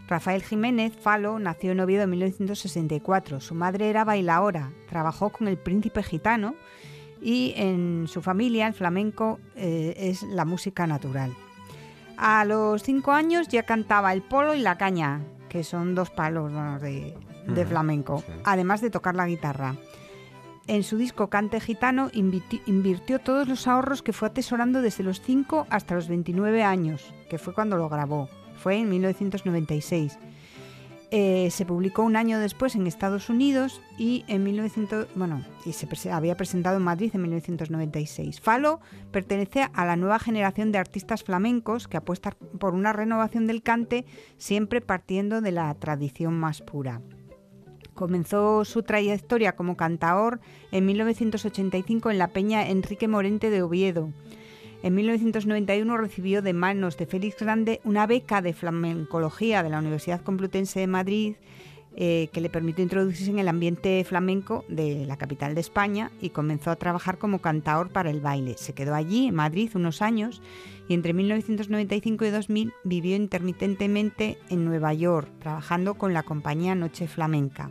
Rafael 0.07 0.43
Jiménez 0.43 0.93
Falo 0.95 1.39
nació 1.39 1.73
en 1.73 1.81
Oviedo 1.81 2.05
en 2.05 2.11
1964. 2.11 3.41
Su 3.41 3.55
madre 3.55 3.89
era 3.89 4.05
bailaora, 4.05 4.71
trabajó 4.89 5.31
con 5.31 5.49
el 5.49 5.57
príncipe 5.57 6.03
gitano 6.03 6.55
y 7.23 7.55
en 7.57 8.07
su 8.07 8.21
familia 8.21 8.67
el 8.67 8.75
flamenco 8.75 9.39
eh, 9.57 9.95
es 9.97 10.23
la 10.23 10.45
música 10.45 10.87
natural. 10.87 11.35
A 12.19 12.45
los 12.45 12.83
cinco 12.83 13.13
años 13.13 13.49
ya 13.49 13.65
cantaba 13.65 14.13
el 14.13 14.23
polo 14.23 14.55
y 14.55 14.61
la 14.61 14.77
caña, 14.77 15.23
que 15.49 15.65
son 15.65 15.95
dos 15.95 16.11
palos 16.11 16.53
bueno, 16.53 16.79
de, 16.79 17.67
flamenco, 17.67 18.19
sí. 18.19 18.33
además 18.45 18.83
de 18.83 18.91
tocar 18.91 19.15
la 19.15 19.27
guitarra. 19.27 19.75
En 20.67 20.83
su 20.83 20.97
disco 20.97 21.29
Cante 21.29 21.61
Gitano 21.61 22.11
invirtió 22.13 23.19
todos 23.19 23.49
los 23.49 23.67
ahorros 23.67 24.03
que 24.03 24.15
fue 24.15 24.29
atesorando 24.29 24.81
desde 24.81 25.05
los 25.05 25.21
5 25.21 25.67
hasta 25.69 25.95
los 25.95 26.09
29 26.09 26.63
años, 26.63 27.13
que 27.29 27.39
fue 27.39 27.53
cuando 27.53 27.77
lo 27.77 27.91
grabó. 27.91 28.29
Fue 28.65 28.79
en 28.79 28.89
1996. 28.89 30.19
Eh, 31.11 31.51
se 31.51 31.67
publicó 31.67 32.03
un 32.03 32.17
año 32.17 32.39
después 32.39 32.75
en 32.75 32.87
Estados 32.87 33.29
Unidos 33.29 33.83
y 33.99 34.25
en 34.27 34.43
1900, 34.43 35.09
bueno, 35.15 35.45
y 35.67 35.75
se 35.75 36.11
había 36.11 36.35
presentado 36.35 36.79
en 36.79 36.83
Madrid 36.83 37.11
en 37.13 37.21
1996. 37.21 38.41
Falo 38.41 38.81
pertenece 39.11 39.69
a 39.75 39.85
la 39.85 39.97
nueva 39.97 40.19
generación 40.19 40.73
de 40.73 40.79
artistas 40.79 41.25
flamencos 41.25 41.89
que 41.89 41.99
apuestan 41.99 42.37
por 42.59 42.73
una 42.73 42.95
renovación 42.95 43.47
del 43.47 43.63
cante, 43.63 44.07
siempre 44.39 44.81
partiendo 44.81 45.43
de 45.43 45.53
la 45.53 45.75
tradición 45.75 46.33
más 46.33 46.63
pura. 46.63 47.03
Comenzó 47.93 48.65
su 48.65 48.83
trayectoria 48.83 49.57
como 49.57 49.77
cantaor 49.77 50.41
en 50.73 50.87
1985 50.87 52.11
en 52.11 52.17
la 52.17 52.29
Peña 52.29 52.67
Enrique 52.71 53.09
Morente 53.09 53.51
de 53.51 53.61
Oviedo. 53.61 54.09
En 54.85 54.95
1991 54.97 55.97
recibió 55.97 56.43
de 56.43 56.53
manos 56.53 56.99
de 56.99 57.07
Félix 57.07 57.41
Grande 57.41 57.81
una 57.85 58.07
beca 58.07 58.43
de 58.43 58.53
flamencología 58.53 59.63
de 59.63 59.71
la 59.71 59.79
Universidad 59.79 60.21
Complutense 60.21 60.79
de 60.79 60.87
Madrid 60.87 61.37
eh, 61.97 62.29
que 62.35 62.43
le 62.43 62.51
permitió 62.51 62.83
introducirse 62.83 63.31
en 63.31 63.39
el 63.39 63.49
ambiente 63.49 64.05
flamenco 64.05 64.63
de 64.69 65.07
la 65.07 65.17
capital 65.17 65.55
de 65.55 65.63
España 65.63 66.11
y 66.21 66.29
comenzó 66.29 66.71
a 66.71 66.77
trabajar 66.77 67.17
como 67.17 67.39
cantaor 67.39 67.93
para 67.93 68.11
el 68.11 68.21
baile. 68.21 68.59
Se 68.59 68.75
quedó 68.75 68.95
allí, 68.95 69.29
en 69.29 69.37
Madrid, 69.37 69.71
unos 69.75 70.03
años 70.03 70.43
y 70.87 70.93
entre 70.93 71.15
1995 71.15 72.27
y 72.27 72.31
2000 72.31 72.73
vivió 72.85 73.17
intermitentemente 73.17 74.37
en 74.51 74.67
Nueva 74.67 74.93
York, 74.93 75.31
trabajando 75.39 75.95
con 75.95 76.13
la 76.13 76.25
compañía 76.25 76.75
Noche 76.75 77.09
Flamenca. 77.09 77.71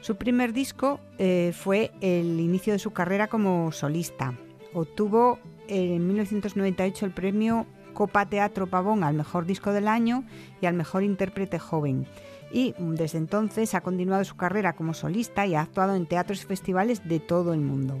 Su 0.00 0.16
primer 0.16 0.52
disco 0.52 0.98
eh, 1.18 1.52
fue 1.54 1.92
el 2.00 2.40
inicio 2.40 2.72
de 2.72 2.80
su 2.80 2.90
carrera 2.90 3.28
como 3.28 3.70
solista. 3.70 4.34
Obtuvo 4.72 5.38
en 5.68 6.06
1998 6.06 7.06
el 7.06 7.12
premio 7.12 7.66
Copa 7.94 8.26
Teatro 8.26 8.66
Pavón 8.66 9.04
al 9.04 9.14
mejor 9.14 9.46
disco 9.46 9.72
del 9.72 9.88
año 9.88 10.24
y 10.60 10.66
al 10.66 10.74
mejor 10.74 11.02
intérprete 11.02 11.58
joven. 11.58 12.06
Y 12.52 12.74
mm, 12.78 12.94
desde 12.94 13.18
entonces 13.18 13.74
ha 13.74 13.80
continuado 13.80 14.24
su 14.24 14.36
carrera 14.36 14.74
como 14.74 14.92
solista 14.94 15.46
y 15.46 15.54
ha 15.54 15.62
actuado 15.62 15.94
en 15.94 16.06
teatros 16.06 16.42
y 16.42 16.46
festivales 16.46 17.08
de 17.08 17.20
todo 17.20 17.54
el 17.54 17.60
mundo. 17.60 17.98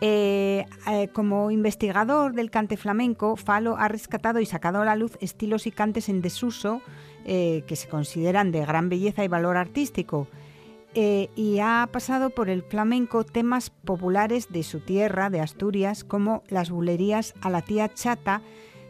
Eh, 0.00 0.66
eh, 0.90 1.08
como 1.08 1.50
investigador 1.50 2.34
del 2.34 2.50
cante 2.50 2.76
flamenco, 2.76 3.36
Falo 3.36 3.76
ha 3.78 3.88
rescatado 3.88 4.40
y 4.40 4.46
sacado 4.46 4.82
a 4.82 4.84
la 4.84 4.96
luz 4.96 5.16
estilos 5.20 5.66
y 5.66 5.70
cantes 5.70 6.08
en 6.08 6.20
desuso 6.20 6.82
eh, 7.24 7.64
que 7.66 7.76
se 7.76 7.88
consideran 7.88 8.52
de 8.52 8.66
gran 8.66 8.88
belleza 8.88 9.24
y 9.24 9.28
valor 9.28 9.56
artístico. 9.56 10.28
Eh, 10.96 11.28
y 11.34 11.58
ha 11.58 11.88
pasado 11.90 12.30
por 12.30 12.48
el 12.48 12.62
flamenco 12.62 13.24
temas 13.24 13.70
populares 13.70 14.52
de 14.52 14.62
su 14.62 14.78
tierra, 14.78 15.28
de 15.28 15.40
Asturias, 15.40 16.04
como 16.04 16.44
las 16.48 16.70
bulerías 16.70 17.34
a 17.40 17.50
la 17.50 17.62
tía 17.62 17.92
chata 17.92 18.42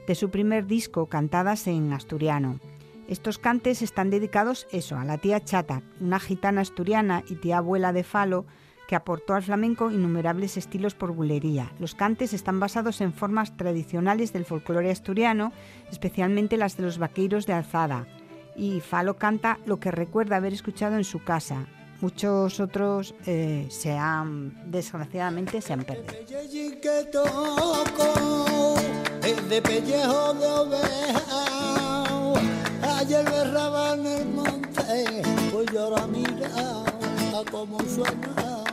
de 0.06 0.14
su 0.14 0.30
primer 0.30 0.66
disco, 0.66 1.06
cantadas 1.06 1.66
en 1.66 1.94
asturiano. 1.94 2.61
Estos 3.08 3.38
cantes 3.38 3.80
están 3.80 4.11
dedicados 4.11 4.66
eso, 4.70 4.99
a 4.99 5.04
la 5.04 5.16
tía 5.16 5.42
chata, 5.42 5.82
una 5.99 6.20
gitana 6.20 6.61
asturiana 6.61 7.23
y 7.28 7.37
tía 7.37 7.58
abuela 7.58 7.92
de 7.92 8.04
Falo, 8.04 8.44
que 8.87 8.96
aportó 8.96 9.34
al 9.34 9.42
flamenco 9.42 9.90
innumerables 9.90 10.58
estilos 10.58 10.94
por 10.94 11.12
bulería. 11.12 11.73
Los 11.78 11.94
cantes 11.94 12.34
están 12.34 12.61
basados 12.61 13.00
en 13.00 13.14
formas 13.14 13.56
tradicionales 13.56 14.34
del 14.34 14.44
folclore 14.44 14.90
asturiano, 14.90 15.52
especialmente 15.90 16.58
las 16.58 16.76
de 16.76 16.82
los 16.82 16.99
vaqueiros 16.99 17.46
de 17.46 17.54
alzada. 17.54 18.06
Y 18.56 18.80
Falo 18.80 19.16
canta 19.16 19.58
lo 19.64 19.80
que 19.80 19.90
recuerda 19.90 20.37
haber 20.37 20.52
escuchado 20.52 20.96
en 20.96 21.04
su 21.04 21.23
casa. 21.25 21.66
Muchos 22.00 22.60
otros 22.60 23.14
eh, 23.26 23.66
se 23.70 23.92
han, 23.92 24.70
desgraciadamente, 24.70 25.60
se 25.60 25.72
han 25.72 25.84
perdido. 25.84 26.14
Ayer 32.82 33.24
berraba 33.24 33.94
en 33.94 34.06
el 34.06 34.26
monte, 34.26 35.22
pues 35.52 35.68
ahora 35.76 36.06
mira 36.06 36.48
a 37.38 37.50
cómo 37.50 37.78
suena. 37.80 38.64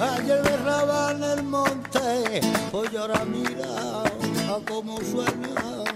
Ayer 0.00 0.42
berraba 0.42 1.12
en 1.12 1.22
el 1.22 1.42
monte, 1.42 2.40
pues 2.72 2.94
ahora 2.96 3.24
mira 3.24 4.02
a 4.02 4.60
cómo 4.68 4.98
suena. 5.00 5.95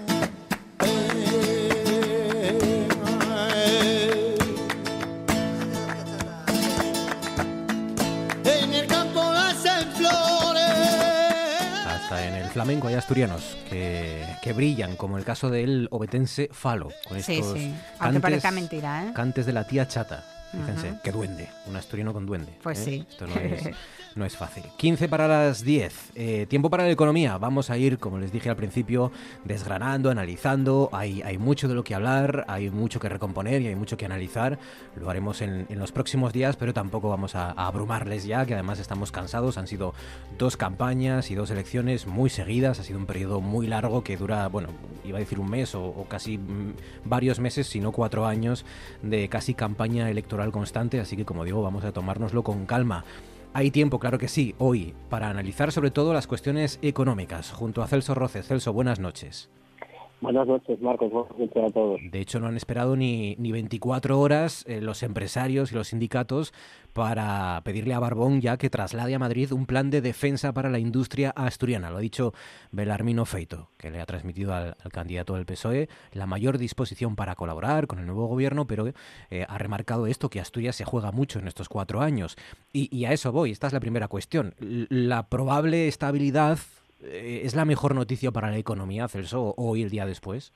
Flamenco 12.61 12.87
hay 12.89 12.93
asturianos 12.93 13.57
que, 13.69 14.23
que 14.43 14.53
brillan, 14.53 14.95
como 14.95 15.17
el 15.17 15.25
caso 15.25 15.49
del 15.49 15.87
obetense 15.89 16.47
Falo, 16.51 16.89
con 17.07 17.19
Sí, 17.21 17.39
estos 17.39 17.57
sí. 17.57 17.73
Cantes, 17.97 18.21
parezca 18.21 18.51
mentira, 18.51 19.05
¿eh? 19.07 19.13
cantes 19.15 19.47
de 19.47 19.53
la 19.53 19.63
tía 19.65 19.87
chata. 19.87 20.23
Fíjense, 20.51 20.89
Ujú. 20.91 20.99
qué 21.03 21.11
duende, 21.11 21.47
un 21.67 21.75
asturiano 21.77 22.11
con 22.13 22.25
duende. 22.25 22.53
Pues 22.61 22.79
¿eh? 22.79 22.83
sí. 22.83 23.05
Esto 23.09 23.25
no 23.27 23.35
es, 23.35 23.69
no 24.15 24.25
es 24.25 24.35
fácil. 24.35 24.63
15 24.77 25.07
para 25.07 25.27
las 25.27 25.63
10. 25.63 26.11
Eh, 26.15 26.45
tiempo 26.49 26.69
para 26.69 26.83
la 26.83 26.91
economía. 26.91 27.37
Vamos 27.37 27.69
a 27.69 27.77
ir, 27.77 27.97
como 27.99 28.17
les 28.19 28.31
dije 28.33 28.49
al 28.49 28.57
principio, 28.57 29.11
desgranando, 29.45 30.09
analizando. 30.09 30.89
Hay, 30.91 31.21
hay 31.21 31.37
mucho 31.37 31.67
de 31.69 31.75
lo 31.75 31.83
que 31.85 31.95
hablar, 31.95 32.43
hay 32.49 32.69
mucho 32.69 32.99
que 32.99 33.07
recomponer 33.07 33.61
y 33.61 33.67
hay 33.67 33.75
mucho 33.75 33.95
que 33.95 34.05
analizar. 34.05 34.59
Lo 34.99 35.09
haremos 35.09 35.41
en, 35.41 35.67
en 35.69 35.79
los 35.79 35.91
próximos 35.93 36.33
días, 36.33 36.57
pero 36.57 36.73
tampoco 36.73 37.09
vamos 37.09 37.35
a, 37.35 37.51
a 37.51 37.67
abrumarles 37.67 38.25
ya, 38.25 38.45
que 38.45 38.53
además 38.53 38.79
estamos 38.79 39.11
cansados. 39.13 39.57
Han 39.57 39.67
sido 39.67 39.93
dos 40.37 40.57
campañas 40.57 41.31
y 41.31 41.35
dos 41.35 41.49
elecciones 41.49 42.07
muy 42.07 42.29
seguidas. 42.29 42.79
Ha 42.79 42.83
sido 42.83 42.99
un 42.99 43.05
periodo 43.05 43.39
muy 43.39 43.67
largo 43.67 44.03
que 44.03 44.17
dura, 44.17 44.47
bueno, 44.47 44.67
iba 45.05 45.17
a 45.17 45.19
decir 45.21 45.39
un 45.39 45.49
mes 45.49 45.75
o, 45.75 45.83
o 45.85 46.05
casi 46.09 46.37
mm, 46.37 46.73
varios 47.05 47.39
meses, 47.39 47.67
si 47.67 47.79
no 47.79 47.93
cuatro 47.93 48.25
años 48.25 48.65
de 49.01 49.29
casi 49.29 49.53
campaña 49.53 50.09
electoral 50.09 50.40
constante. 50.49 50.99
Así 50.99 51.15
que, 51.15 51.25
como 51.25 51.43
digo, 51.43 51.61
vamos 51.61 51.83
a 51.83 51.91
tomárnoslo 51.91 52.41
con 52.41 52.65
calma. 52.65 53.05
Hay 53.53 53.69
tiempo, 53.69 53.99
claro 53.99 54.17
que 54.17 54.27
sí, 54.27 54.55
hoy, 54.57 54.95
para 55.09 55.29
analizar 55.29 55.71
sobre 55.71 55.91
todo 55.91 56.13
las 56.13 56.25
cuestiones 56.25 56.79
económicas. 56.81 57.51
Junto 57.51 57.83
a 57.83 57.87
Celso 57.87 58.15
Roces. 58.15 58.47
Celso, 58.47 58.73
buenas 58.73 58.99
noches. 58.99 59.49
Buenas 60.21 60.45
noches, 60.45 60.79
Marcos. 60.79 61.11
Buenas 61.11 61.35
noches 61.35 61.63
a 61.63 61.73
todos. 61.73 61.99
De 62.11 62.19
hecho, 62.19 62.39
no 62.39 62.45
han 62.45 62.55
esperado 62.55 62.95
ni, 62.95 63.35
ni 63.37 63.51
24 63.51 64.19
horas 64.19 64.63
eh, 64.67 64.79
los 64.79 65.01
empresarios 65.01 65.71
y 65.71 65.75
los 65.75 65.87
sindicatos 65.87 66.53
para 66.93 67.59
pedirle 67.63 67.95
a 67.95 67.99
Barbón 67.99 68.39
ya 68.39 68.57
que 68.57 68.69
traslade 68.69 69.15
a 69.15 69.19
Madrid 69.19 69.51
un 69.51 69.65
plan 69.65 69.89
de 69.89 70.01
defensa 70.01 70.53
para 70.53 70.69
la 70.69 70.77
industria 70.77 71.31
asturiana. 71.31 71.89
Lo 71.89 71.97
ha 71.97 72.01
dicho 72.01 72.33
Belarmino 72.71 73.25
Feito, 73.25 73.69
que 73.79 73.89
le 73.89 73.99
ha 73.99 74.05
transmitido 74.05 74.53
al, 74.53 74.75
candidato 74.91 75.33
del 75.33 75.47
PSOE 75.47 75.89
la 76.13 76.27
mayor 76.27 76.59
disposición 76.59 77.15
para 77.15 77.33
colaborar 77.33 77.87
con 77.87 77.97
el 77.97 78.05
nuevo 78.05 78.27
gobierno, 78.27 78.67
pero 78.67 78.87
eh, 79.31 79.45
ha 79.47 79.57
remarcado 79.57 80.05
esto, 80.05 80.29
que 80.29 80.39
Asturias 80.39 80.75
se 80.75 80.85
juega 80.85 81.11
mucho 81.11 81.39
en 81.39 81.47
estos 81.47 81.67
cuatro 81.67 81.99
años. 82.01 82.35
Y, 82.73 82.95
y 82.95 83.05
a 83.05 83.11
eso 83.11 83.31
voy, 83.31 83.49
esta 83.51 83.65
es 83.67 83.73
la 83.73 83.79
primera 83.79 84.07
cuestión. 84.07 84.53
La 84.59 85.27
probable 85.29 85.87
estabilidad 85.87 86.59
es 87.03 87.55
la 87.55 87.65
mejor 87.65 87.95
noticia 87.95 88.31
para 88.31 88.51
la 88.51 88.57
economía, 88.57 89.07
Celso, 89.07 89.53
hoy 89.57 89.81
el 89.83 89.89
día 89.89 90.05
después. 90.05 90.53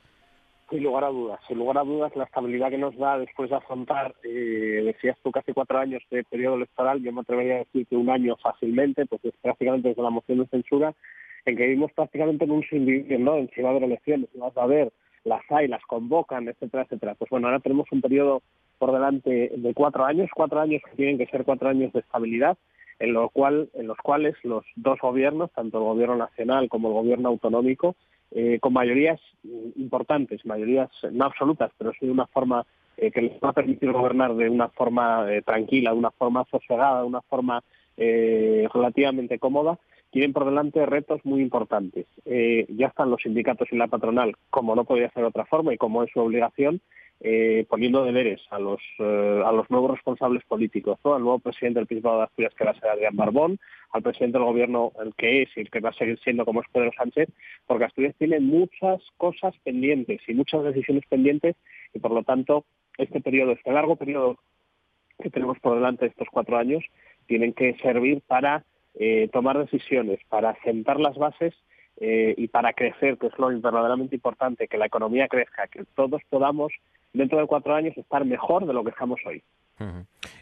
Sin 0.70 0.82
lugar 0.82 1.04
a 1.04 1.10
dudas, 1.10 1.40
sin 1.48 1.60
lugar 1.60 1.78
a 1.78 1.84
dudas, 1.84 2.16
la 2.16 2.24
estabilidad 2.24 2.72
que 2.72 2.78
nos 2.80 2.98
da 2.98 3.20
después 3.20 3.52
de 3.52 3.56
afrontar, 3.56 4.16
eh, 4.24 4.82
decías 4.84 5.16
tú, 5.24 5.32
casi 5.32 5.54
cuatro 5.54 5.78
años 5.78 6.02
de 6.10 6.24
periodo 6.24 6.56
electoral, 6.56 7.04
yo 7.04 7.12
me 7.14 7.22
atrevería 7.22 7.56
a 7.56 7.60
decir 7.60 7.86
que 7.86 7.96
un 7.96 8.10
año 8.10 8.36
fácilmente, 8.42 9.06
pues 9.06 9.24
es 9.26 9.34
prácticamente 9.42 9.90
desde 9.90 10.02
la 10.02 10.10
moción 10.10 10.40
de 10.40 10.48
censura, 10.48 10.96
en 11.46 11.56
que 11.56 11.64
vivimos 11.64 11.92
prácticamente 11.94 12.46
en 12.46 12.52
un 12.52 12.64
sin 12.64 12.86
vivir, 12.86 13.20
¿no? 13.20 13.38
En 13.38 13.50
si 13.52 13.62
va 13.62 13.70
a 13.70 13.72
haber 13.72 13.84
elecciones, 13.84 14.28
si 14.34 14.40
vas 14.40 14.58
a 14.58 14.64
haber, 14.64 14.92
las 15.24 15.42
hay, 15.50 15.68
las 15.68 15.84
convocan, 15.86 16.48
etcétera, 16.48 16.84
etcétera. 16.84 17.14
Pues 17.14 17.30
bueno, 17.30 17.48
ahora 17.48 17.60
tenemos 17.60 17.88
un 17.92 18.02
periodo 18.02 18.42
por 18.80 18.92
delante 18.92 19.52
de 19.56 19.74
cuatro 19.76 20.04
años, 20.04 20.30
cuatro 20.34 20.60
años 20.60 20.82
que 20.90 20.96
tienen 20.96 21.18
que 21.20 21.28
ser 21.28 21.44
cuatro 21.46 21.70
años 21.70 21.94
de 21.94 22.00
estabilidad, 22.00 22.58
en, 23.00 23.14
lo 23.14 23.30
cual, 23.30 23.70
en 23.74 23.88
los 23.88 23.98
cuales 23.98 24.36
los 24.44 24.66
dos 24.76 25.00
gobiernos, 25.00 25.52
tanto 25.52 25.78
el 25.78 25.84
gobierno 25.84 26.16
nacional 26.16 26.70
como 26.70 26.90
el 26.90 26.94
gobierno 26.94 27.30
autonómico, 27.30 27.96
eh, 28.32 28.60
con 28.60 28.74
mayorías 28.74 29.20
importantes, 29.76 30.46
mayorías 30.46 30.90
no 31.12 31.26
absolutas, 31.26 31.72
pero 31.78 31.94
sí 31.94 32.06
de 32.06 32.12
una 32.12 32.28
forma 32.28 32.66
eh, 32.98 33.12
que 33.12 33.22
les 33.22 33.34
va 33.42 33.50
a 33.50 33.54
permitir 33.54 33.92
gobernar 33.92 34.36
de 34.36 34.50
una 34.50 34.70
forma 34.70 35.26
eh, 35.32 35.42
tranquila, 35.42 35.92
de 35.92 35.98
una 35.98 36.12
forma 36.12 36.46
sosegada, 36.52 37.02
de 37.02 37.08
una 37.08 37.22
forma 37.22 37.64
relativamente 37.98 39.40
cómoda, 39.40 39.80
tienen 40.16 40.32
por 40.32 40.46
delante 40.46 40.86
retos 40.86 41.20
muy 41.26 41.42
importantes. 41.42 42.06
Eh, 42.24 42.66
ya 42.70 42.88
están 42.88 43.10
los 43.10 43.22
sindicatos 43.22 43.68
y 43.70 43.76
la 43.76 43.88
patronal, 43.88 44.34
como 44.50 44.74
no 44.74 44.86
podía 44.86 45.12
ser 45.12 45.24
de 45.24 45.28
otra 45.28 45.44
forma 45.44 45.74
y 45.74 45.78
como 45.78 46.04
es 46.04 46.12
su 46.14 46.22
obligación, 46.22 46.80
eh, 47.20 47.66
poniendo 47.68 48.06
deberes 48.06 48.40
a 48.50 48.58
los, 48.58 48.80
eh, 49.00 49.44
a 49.46 49.52
los 49.52 49.70
nuevos 49.70 49.92
responsables 49.92 50.46
políticos, 50.46 50.98
¿no? 51.04 51.16
al 51.16 51.22
nuevo 51.22 51.40
presidente 51.40 51.82
del 51.82 51.88
Principado 51.88 52.20
de 52.20 52.24
Asturias, 52.24 52.54
que 52.56 52.64
va 52.64 52.72
a 52.72 52.80
ser 52.80 52.92
Adrián 52.92 53.18
Barbón, 53.18 53.60
al 53.92 54.04
presidente 54.04 54.38
del 54.38 54.48
gobierno, 54.48 54.94
el 55.04 55.14
que 55.16 55.42
es 55.42 55.50
y 55.58 55.60
el 55.60 55.70
que 55.70 55.82
va 55.82 55.90
a 55.90 55.94
seguir 55.94 56.18
siendo 56.20 56.46
como 56.46 56.62
es 56.62 56.68
Pedro 56.72 56.92
Sánchez, 56.96 57.28
porque 57.68 57.84
Asturias 57.84 58.16
tiene 58.18 58.40
muchas 58.40 59.02
cosas 59.18 59.54
pendientes 59.66 60.22
y 60.30 60.34
muchas 60.34 60.64
decisiones 60.64 61.04
pendientes 61.10 61.58
y 61.94 62.00
por 62.00 62.12
lo 62.12 62.24
tanto 62.24 62.64
este 62.98 63.20
periodo, 63.20 63.52
este 63.52 63.74
largo 63.74 63.98
periodo 63.98 64.38
que 65.22 65.30
tenemos 65.30 65.60
por 65.60 65.76
delante 65.76 66.06
estos 66.06 66.30
cuatro 66.32 66.56
años, 66.56 66.86
tienen 67.28 67.52
que 67.52 67.76
servir 67.82 68.22
para 68.26 68.64
eh, 68.98 69.30
tomar 69.32 69.58
decisiones, 69.58 70.20
para 70.30 70.56
sentar 70.64 71.00
las 71.00 71.18
bases 71.18 71.54
eh, 71.98 72.34
y 72.38 72.48
para 72.48 72.74
crecer, 72.74 73.18
que 73.18 73.28
es 73.28 73.38
lo 73.38 73.48
verdaderamente 73.48 74.16
importante, 74.16 74.68
que 74.68 74.78
la 74.78 74.86
economía 74.86 75.28
crezca, 75.28 75.68
que 75.68 75.84
todos 75.96 76.22
podamos 76.30 76.72
dentro 77.14 77.40
de 77.40 77.48
cuatro 77.48 77.74
años 77.74 77.98
estar 77.98 78.26
mejor 78.26 78.66
de 78.66 78.74
lo 78.74 78.84
que 78.84 78.90
estamos 78.92 79.20
hoy. 79.26 79.42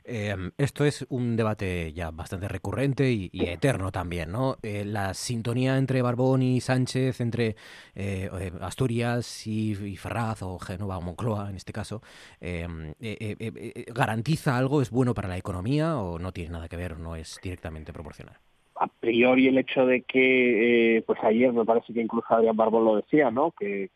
Eh, 0.03 0.35
esto 0.57 0.85
es 0.85 1.05
un 1.09 1.35
debate 1.35 1.91
ya 1.93 2.11
bastante 2.11 2.47
recurrente 2.47 3.11
y, 3.11 3.29
eterno 3.33 3.91
también, 3.91 4.31
¿no? 4.31 4.57
Eh, 4.61 4.85
la 4.85 5.13
sintonía 5.13 5.77
entre 5.77 6.01
Barbón 6.01 6.41
y 6.41 6.61
Sánchez, 6.61 7.21
entre 7.21 7.55
eh, 7.95 8.29
eh, 8.31 8.51
Asturias 8.61 9.47
y, 9.47 9.71
y 9.71 9.97
Ferraz 9.97 10.43
o 10.43 10.59
Génova 10.59 10.97
o 10.97 11.01
Moncloa 11.01 11.49
en 11.49 11.55
este 11.55 11.73
caso, 11.73 12.01
eh, 12.41 12.67
eh, 12.99 13.85
¿garantiza 13.93 14.57
algo? 14.57 14.81
¿Es 14.81 14.89
bueno 14.89 15.13
para 15.13 15.27
la 15.27 15.37
economía 15.37 15.97
o 15.97 16.19
no 16.19 16.31
tiene 16.31 16.51
nada 16.51 16.69
que 16.69 16.77
ver, 16.77 16.99
no 16.99 17.15
es 17.15 17.39
directamente 17.41 17.93
proporcional? 17.93 18.39
A 18.83 18.87
priori 18.87 19.47
el 19.47 19.57
hecho 19.57 19.85
de 19.85 20.01
que, 20.01 20.97
eh, 20.97 21.01
pues 21.03 21.17
ayer 21.23 21.53
me 21.53 21.63
parece 21.63 21.93
que 21.93 22.01
incluso 22.01 22.27
Adrián 22.29 22.57
Barbón 22.57 22.83
lo 22.83 22.97
decía, 22.97 23.31
¿no? 23.31 23.51
Que, 23.51 23.89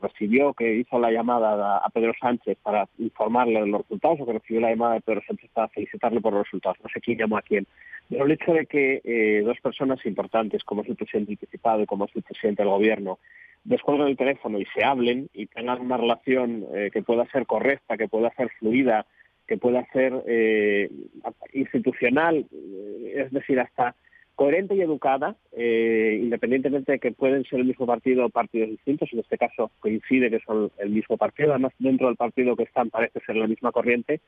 recibió, 0.00 0.54
que 0.54 0.76
hizo 0.76 1.00
la 1.00 1.10
llamada 1.10 1.78
a, 1.78 1.88
Pedro 1.90 2.12
Sánchez 2.20 2.56
para 2.62 2.88
informarle 2.98 3.60
de 3.60 3.66
los 3.66 3.80
resultados, 3.82 4.20
o 4.20 4.26
que 4.26 4.34
recibió 4.34 4.60
la 4.60 4.70
llamada 4.70 4.94
de 4.94 5.00
Pedro 5.00 5.22
Sánchez 5.26 5.50
para 5.52 5.66
felicitarle 5.68 6.20
por 6.20 6.32
los 6.32 6.44
resultados. 6.44 6.78
No 6.80 6.88
sé 6.94 7.00
quién 7.00 7.18
llamó 7.18 7.38
a 7.38 7.42
quién. 7.42 7.66
Pero 8.08 8.24
el 8.24 8.30
hecho 8.30 8.52
de 8.52 8.66
que 8.66 9.00
eh, 9.02 9.42
dos 9.44 9.58
personas 9.60 10.04
importantes, 10.06 10.62
como 10.62 10.82
es 10.82 10.88
el 10.88 10.96
presidente 10.96 11.30
del 11.30 11.38
Principado 11.38 11.82
y 11.82 11.86
como 11.86 12.04
es 12.04 12.14
el 12.14 12.22
presidente 12.22 12.62
del 12.62 12.70
Gobierno, 12.70 13.18
descuelguen 13.64 14.06
el 14.06 14.16
teléfono 14.16 14.60
y 14.60 14.66
se 14.66 14.84
hablen 14.84 15.28
y 15.34 15.46
tengan 15.46 15.80
una 15.80 15.96
relación 15.96 16.66
eh, 16.72 16.90
que 16.92 17.02
pueda 17.02 17.26
ser 17.32 17.46
correcta, 17.46 17.96
que 17.96 18.06
pueda 18.06 18.32
ser 18.36 18.48
fluida, 18.60 19.06
que 19.50 19.58
pueda 19.58 19.84
ser 19.92 20.12
eh, 20.28 20.88
institucional, 21.54 22.46
eh, 22.52 23.24
es 23.26 23.32
decir, 23.32 23.58
hasta 23.58 23.96
coherente 24.40 24.74
y 24.74 24.80
educada, 24.80 25.36
eh, 25.52 26.18
independientemente 26.18 26.92
de 26.92 26.98
que 26.98 27.12
pueden 27.12 27.44
ser 27.44 27.60
el 27.60 27.66
mismo 27.66 27.84
partido 27.84 28.24
o 28.24 28.30
partidos 28.30 28.70
distintos, 28.70 29.10
en 29.12 29.18
este 29.18 29.36
caso 29.36 29.70
coincide 29.80 30.30
que 30.30 30.40
son 30.40 30.72
el 30.78 30.88
mismo 30.88 31.18
partido, 31.18 31.50
además 31.50 31.74
dentro 31.78 32.06
del 32.06 32.16
partido 32.16 32.56
que 32.56 32.62
están 32.62 32.88
parece 32.88 33.20
ser 33.20 33.36
la 33.36 33.46
misma 33.46 33.70
corriente, 33.70 34.22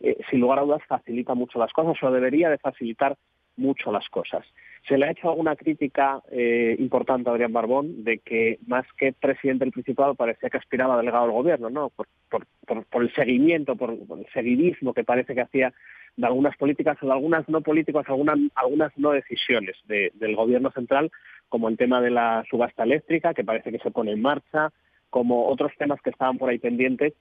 eh, 0.00 0.16
sin 0.30 0.40
lugar 0.40 0.60
a 0.60 0.62
dudas 0.62 0.80
facilita 0.88 1.34
mucho 1.34 1.58
las 1.58 1.70
cosas 1.74 2.02
o 2.02 2.10
debería 2.10 2.48
de 2.48 2.56
facilitar 2.56 3.18
mucho 3.56 3.92
las 3.92 4.08
cosas. 4.08 4.46
Se 4.88 4.98
le 4.98 5.06
ha 5.06 5.10
hecho 5.10 5.30
alguna 5.30 5.56
crítica 5.56 6.20
eh, 6.30 6.76
importante 6.78 7.28
a 7.28 7.32
Adrián 7.32 7.52
Barbón 7.52 8.04
de 8.04 8.18
que 8.18 8.58
más 8.66 8.84
que 8.98 9.12
presidente 9.12 9.64
del 9.64 9.72
Principado 9.72 10.14
parecía 10.14 10.50
que 10.50 10.58
aspiraba 10.58 10.94
a 10.94 10.98
delegado 10.98 11.24
del 11.24 11.32
gobierno, 11.32 11.70
¿no? 11.70 11.90
Por, 11.90 12.06
por, 12.28 12.84
por, 12.84 13.02
el 13.02 13.12
seguimiento, 13.14 13.76
por, 13.76 13.90
el 13.92 14.26
seguidismo 14.32 14.92
que 14.92 15.04
parece 15.04 15.34
que 15.34 15.40
hacía 15.40 15.72
de 16.16 16.26
algunas 16.26 16.56
políticas 16.56 16.96
o 17.02 17.06
de 17.06 17.12
algunas 17.12 17.48
no 17.48 17.60
políticas, 17.62 18.04
algunas, 18.08 18.38
algunas 18.54 18.96
no 18.98 19.12
decisiones 19.12 19.76
de, 19.86 20.12
del 20.14 20.36
gobierno 20.36 20.70
central, 20.70 21.10
como 21.48 21.68
el 21.68 21.76
tema 21.76 22.00
de 22.00 22.10
la 22.10 22.44
subasta 22.50 22.84
eléctrica, 22.84 23.34
que 23.34 23.44
parece 23.44 23.72
que 23.72 23.78
se 23.78 23.90
pone 23.90 24.12
en 24.12 24.22
marcha, 24.22 24.70
como 25.10 25.46
otros 25.46 25.72
temas 25.78 26.00
que 26.02 26.10
estaban 26.10 26.38
por 26.38 26.50
ahí 26.50 26.58
pendientes 26.58 27.14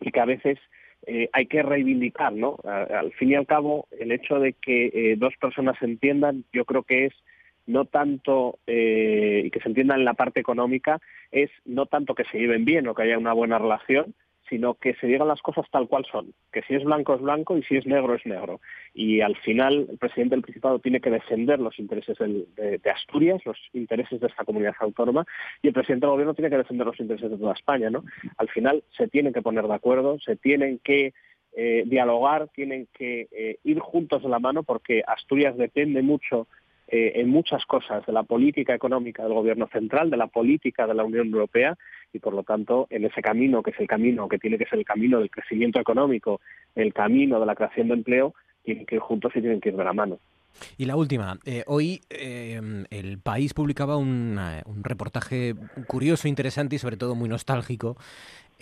y 0.00 0.10
que 0.10 0.20
a 0.20 0.24
veces 0.24 0.58
eh, 1.06 1.28
hay 1.32 1.46
que 1.46 1.62
reivindicar, 1.62 2.32
¿no? 2.32 2.56
Al 2.64 3.12
fin 3.12 3.30
y 3.30 3.34
al 3.34 3.46
cabo, 3.46 3.88
el 3.98 4.12
hecho 4.12 4.38
de 4.38 4.52
que 4.52 4.86
eh, 4.86 5.16
dos 5.16 5.34
personas 5.40 5.76
se 5.78 5.86
entiendan, 5.86 6.44
yo 6.52 6.64
creo 6.64 6.84
que 6.84 7.06
es 7.06 7.12
no 7.66 7.84
tanto, 7.84 8.58
eh, 8.66 9.48
que 9.52 9.60
se 9.60 9.68
entienda 9.68 9.94
en 9.94 10.04
la 10.04 10.14
parte 10.14 10.40
económica, 10.40 11.00
es 11.30 11.50
no 11.64 11.86
tanto 11.86 12.14
que 12.14 12.24
se 12.24 12.38
lleven 12.38 12.64
bien 12.64 12.86
o 12.86 12.94
que 12.94 13.02
haya 13.02 13.18
una 13.18 13.32
buena 13.32 13.58
relación, 13.58 14.14
sino 14.48 14.74
que 14.74 14.94
se 14.94 15.06
digan 15.06 15.28
las 15.28 15.40
cosas 15.40 15.66
tal 15.70 15.88
cual 15.88 16.04
son, 16.10 16.34
que 16.52 16.62
si 16.62 16.74
es 16.74 16.84
blanco 16.84 17.14
es 17.14 17.20
blanco 17.20 17.56
y 17.56 17.62
si 17.62 17.76
es 17.76 17.86
negro 17.86 18.14
es 18.14 18.24
negro. 18.26 18.60
Y 18.94 19.20
al 19.20 19.36
final 19.36 19.86
el 19.90 19.98
presidente 19.98 20.34
del 20.34 20.42
Principado 20.42 20.78
tiene 20.78 21.00
que 21.00 21.10
defender 21.10 21.58
los 21.58 21.78
intereses 21.78 22.18
de, 22.18 22.80
Asturias, 22.90 23.40
los 23.44 23.58
intereses 23.72 24.20
de 24.20 24.26
esta 24.26 24.44
comunidad 24.44 24.74
autónoma, 24.80 25.24
y 25.62 25.68
el 25.68 25.74
presidente 25.74 26.06
del 26.06 26.12
Gobierno 26.12 26.34
tiene 26.34 26.50
que 26.50 26.58
defender 26.58 26.86
los 26.86 27.00
intereses 27.00 27.30
de 27.30 27.38
toda 27.38 27.54
España. 27.54 27.90
¿no? 27.90 28.04
Al 28.36 28.48
final 28.48 28.84
se 28.96 29.08
tienen 29.08 29.32
que 29.32 29.42
poner 29.42 29.66
de 29.66 29.74
acuerdo, 29.74 30.18
se 30.20 30.36
tienen 30.36 30.78
que 30.78 31.14
eh, 31.54 31.84
dialogar, 31.86 32.48
tienen 32.48 32.88
que 32.94 33.28
eh, 33.30 33.58
ir 33.64 33.78
juntos 33.78 34.22
de 34.22 34.28
la 34.28 34.38
mano, 34.38 34.62
porque 34.62 35.02
Asturias 35.06 35.56
depende 35.56 36.00
mucho 36.02 36.48
eh, 36.94 37.20
en 37.22 37.30
muchas 37.30 37.64
cosas 37.64 38.04
de 38.04 38.12
la 38.12 38.22
política 38.22 38.74
económica 38.74 39.22
del 39.22 39.32
Gobierno 39.32 39.66
central, 39.72 40.10
de 40.10 40.18
la 40.18 40.26
política 40.26 40.86
de 40.86 40.92
la 40.92 41.04
Unión 41.04 41.28
Europea 41.28 41.78
y, 42.12 42.18
por 42.18 42.34
lo 42.34 42.42
tanto, 42.42 42.86
en 42.90 43.06
ese 43.06 43.22
camino, 43.22 43.62
que 43.62 43.70
es 43.70 43.80
el 43.80 43.86
camino 43.86 44.28
que 44.28 44.38
tiene 44.38 44.58
que 44.58 44.66
ser 44.66 44.78
el 44.78 44.84
camino 44.84 45.18
del 45.18 45.30
crecimiento 45.30 45.80
económico, 45.80 46.42
el 46.74 46.92
camino 46.92 47.40
de 47.40 47.46
la 47.46 47.54
creación 47.54 47.88
de 47.88 47.94
empleo, 47.94 48.34
tienen 48.62 48.84
que 48.84 48.98
juntos 48.98 49.32
y 49.34 49.40
tienen 49.40 49.58
que 49.58 49.70
ir 49.70 49.76
de 49.76 49.84
la 49.84 49.94
mano. 49.94 50.18
Y 50.76 50.84
la 50.84 50.96
última, 50.96 51.38
eh, 51.46 51.64
hoy 51.66 52.02
eh, 52.10 52.60
el 52.90 53.18
país 53.20 53.54
publicaba 53.54 53.96
un, 53.96 54.38
un 54.66 54.84
reportaje 54.84 55.54
curioso, 55.86 56.28
interesante 56.28 56.76
y 56.76 56.78
sobre 56.78 56.98
todo 56.98 57.14
muy 57.14 57.30
nostálgico 57.30 57.96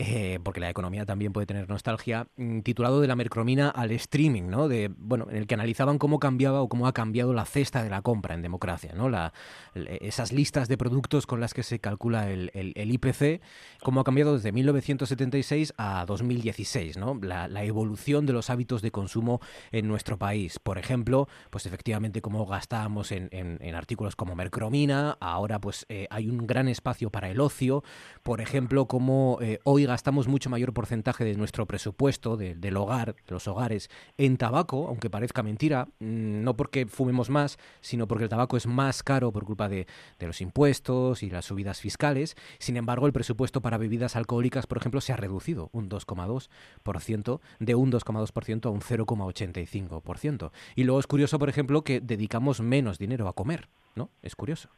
eh, 0.03 0.39
porque 0.43 0.61
la 0.61 0.71
economía 0.71 1.05
también 1.05 1.35
puede 1.35 1.47
tener 1.47 1.69
nostalgia, 1.69 2.27
mm, 2.39 2.61
titulado 2.61 3.03
de 3.03 3.07
la 3.07 3.17
mercromina 3.17 3.69
al 3.69 3.91
streaming, 3.91 4.45
¿no? 4.45 4.67
De, 4.67 4.91
bueno, 4.97 5.27
en 5.29 5.37
el 5.37 5.47
que 5.47 5.53
analizaban 5.53 5.99
cómo 5.99 6.19
cambiaba 6.19 6.63
o 6.63 6.71
cómo 6.71 6.87
ha 6.87 6.95
cambiado 6.95 7.35
la 7.35 7.45
cesta 7.45 7.83
de 7.83 7.91
la 7.91 8.01
compra 8.01 8.35
en 8.35 8.41
democracia, 8.41 8.95
¿no? 8.95 9.11
La, 9.11 9.35
esas 9.75 10.33
listas 10.33 10.69
de 10.69 10.79
productos 10.79 11.27
con 11.27 11.39
las 11.39 11.53
que 11.53 11.63
se 11.63 11.81
calcula 11.81 12.31
el, 12.31 12.51
IPC, 12.75 13.43
cómo 13.83 14.01
ha 14.01 14.05
cambiado 14.05 14.33
desde 14.33 14.53
1976 14.53 15.75
a 15.77 16.07
2016, 16.07 16.97
¿no? 16.97 17.21
La, 17.21 17.63
evolución 17.63 18.25
de 18.25 18.33
los 18.33 18.49
hábitos 18.49 18.81
de 18.81 18.91
consumo 18.91 19.43
en 19.71 19.87
nuestro 19.87 20.17
país. 20.17 20.59
Por 20.59 20.79
ejemplo, 20.79 21.29
pues 21.51 21.67
efectivamente 21.67 22.23
cómo 22.23 22.47
gastábamos 22.47 23.13
en, 23.13 23.29
artículos 23.75 24.17
como 24.17 24.35
mercromina, 24.35 25.19
ahora 25.21 25.61
pues 25.61 25.85
eh, 25.91 26.07
hay 26.09 26.31
un 26.31 26.47
gran 26.47 26.69
espacio 26.69 27.11
para 27.11 27.29
el 27.29 27.39
ocio, 27.39 27.85
por 28.23 28.41
ejemplo, 28.41 28.87
cómo 28.87 29.39
eh, 29.43 29.59
hoy 29.65 29.90
gastamos 29.91 30.29
mucho 30.29 30.51
mayor 30.51 30.73
porcentaje 30.73 31.25
de 31.25 31.35
nuestro 31.35 31.67
presupuesto, 31.67 32.37
del 32.37 32.77
hogar, 32.77 33.17
de 33.27 33.33
los 33.33 33.49
hogares, 33.49 33.91
en 34.19 34.37
tabaco, 34.37 34.87
aunque 34.87 35.11
parezca 35.11 35.43
mentira, 35.43 35.89
mm, 35.99 36.43
no 36.45 36.57
porque 36.57 36.87
fumemos 36.87 37.29
más, 37.29 37.59
sino 37.81 38.07
porque 38.07 38.25
el 38.25 38.31
tabaco 38.31 38.57
es 38.57 38.67
más 38.67 39.03
caro 39.03 39.33
por 39.33 39.45
culpa 39.45 39.69
de, 39.69 39.87
los 40.21 40.41
impuestos 40.41 41.25
y 41.25 41.31
las 41.31 41.47
subidas 41.47 41.81
fiscales. 41.81 42.37
Sin 42.59 42.77
embargo, 42.77 43.07
el 43.07 43.13
presupuesto 43.13 43.61
para 43.61 43.79
bebidas 43.79 44.15
alcohólicas, 44.15 44.69
por 44.69 44.79
ejemplo, 44.79 45.01
se 45.01 45.13
ha 45.13 45.17
reducido 45.17 45.71
un 45.73 45.89
2,2%, 45.91 47.41
de 47.59 47.75
un 47.75 47.91
2,2% 47.91 48.67
a 48.67 48.71
un 48.71 48.81
0,85%. 48.81 50.53
Y 50.77 50.85
luego 50.85 51.01
es 51.01 51.09
curioso, 51.09 51.39
por 51.41 51.49
ejemplo, 51.49 51.83
que 51.83 52.01
dedicamos 52.01 52.61
menos 52.61 52.99
dinero 52.99 53.27
a 53.27 53.33
comer, 53.33 53.69
¿no? 53.97 54.11
Es 54.23 54.37
curioso. 54.37 54.71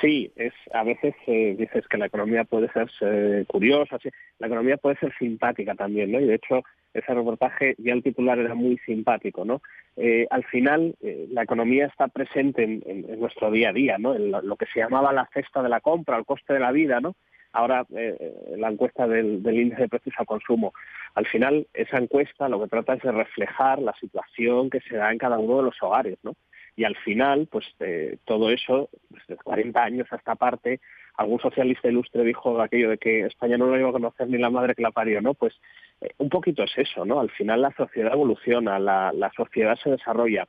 Sí, 0.00 0.32
es 0.36 0.52
a 0.72 0.84
veces 0.84 1.14
eh, 1.26 1.56
dices 1.58 1.88
que 1.88 1.98
la 1.98 2.06
economía 2.06 2.44
puede 2.44 2.70
ser 2.72 2.88
eh, 3.00 3.44
curiosa, 3.48 3.98
la 4.38 4.46
economía 4.46 4.76
puede 4.76 4.96
ser 4.96 5.12
simpática 5.18 5.74
también, 5.74 6.12
¿no? 6.12 6.20
Y 6.20 6.26
de 6.26 6.36
hecho 6.36 6.62
ese 6.94 7.14
reportaje 7.14 7.74
ya 7.78 7.94
el 7.94 8.02
titular 8.04 8.38
era 8.38 8.54
muy 8.54 8.78
simpático, 8.86 9.44
¿no? 9.44 9.60
Eh, 9.96 10.26
al 10.30 10.44
final 10.44 10.94
la 11.00 11.42
economía 11.42 11.86
está 11.86 12.06
presente 12.06 12.62
en, 12.62 13.18
nuestro 13.18 13.50
día 13.50 13.70
a 13.70 13.72
día, 13.72 13.98
¿no? 13.98 14.14
En 14.14 14.30
lo, 14.30 14.56
que 14.56 14.66
se 14.66 14.78
llamaba 14.78 15.12
la 15.12 15.28
cesta 15.34 15.62
de 15.62 15.68
la 15.68 15.80
compra, 15.80 16.16
el 16.16 16.24
coste 16.24 16.54
de 16.54 16.60
la 16.60 16.70
vida, 16.70 17.00
¿no? 17.00 17.16
Ahora 17.50 17.84
la 17.90 18.68
encuesta 18.68 19.08
del, 19.08 19.42
del 19.42 19.58
índice 19.58 19.82
de 19.82 19.88
precios 19.88 20.14
al 20.18 20.26
consumo. 20.26 20.74
Al 21.14 21.26
final 21.26 21.66
esa 21.74 21.98
encuesta 21.98 22.48
lo 22.48 22.60
que 22.60 22.68
trata 22.68 22.94
es 22.94 23.02
de 23.02 23.10
reflejar 23.10 23.80
la 23.80 23.94
situación 23.94 24.70
que 24.70 24.80
se 24.80 24.96
da 24.96 25.10
en 25.10 25.18
cada 25.18 25.38
uno 25.38 25.56
de 25.56 25.62
los 25.64 25.82
hogares, 25.82 26.18
¿no? 26.22 26.34
Y 26.78 26.84
al 26.84 26.94
final, 26.94 27.48
pues 27.50 27.66
eh, 27.80 28.18
todo 28.24 28.50
eso, 28.50 28.88
desde 29.10 29.34
40 29.34 29.82
años 29.82 30.06
a 30.12 30.16
esta 30.16 30.36
parte, 30.36 30.78
algún 31.16 31.40
socialista 31.40 31.88
ilustre 31.88 32.22
dijo 32.22 32.60
aquello 32.60 32.90
de 32.90 32.98
que 32.98 33.22
España 33.22 33.58
no 33.58 33.66
lo 33.66 33.76
iba 33.76 33.88
a 33.88 33.92
conocer 33.92 34.28
ni 34.28 34.38
la 34.38 34.48
madre 34.48 34.76
que 34.76 34.82
la 34.82 34.92
parió, 34.92 35.20
¿no? 35.20 35.34
Pues 35.34 35.54
eh, 36.00 36.10
un 36.18 36.28
poquito 36.28 36.62
es 36.62 36.70
eso, 36.78 37.04
¿no? 37.04 37.18
Al 37.18 37.30
final 37.30 37.62
la 37.62 37.72
sociedad 37.72 38.12
evoluciona, 38.12 38.78
la, 38.78 39.12
la 39.12 39.32
sociedad 39.32 39.76
se 39.82 39.90
desarrolla 39.90 40.46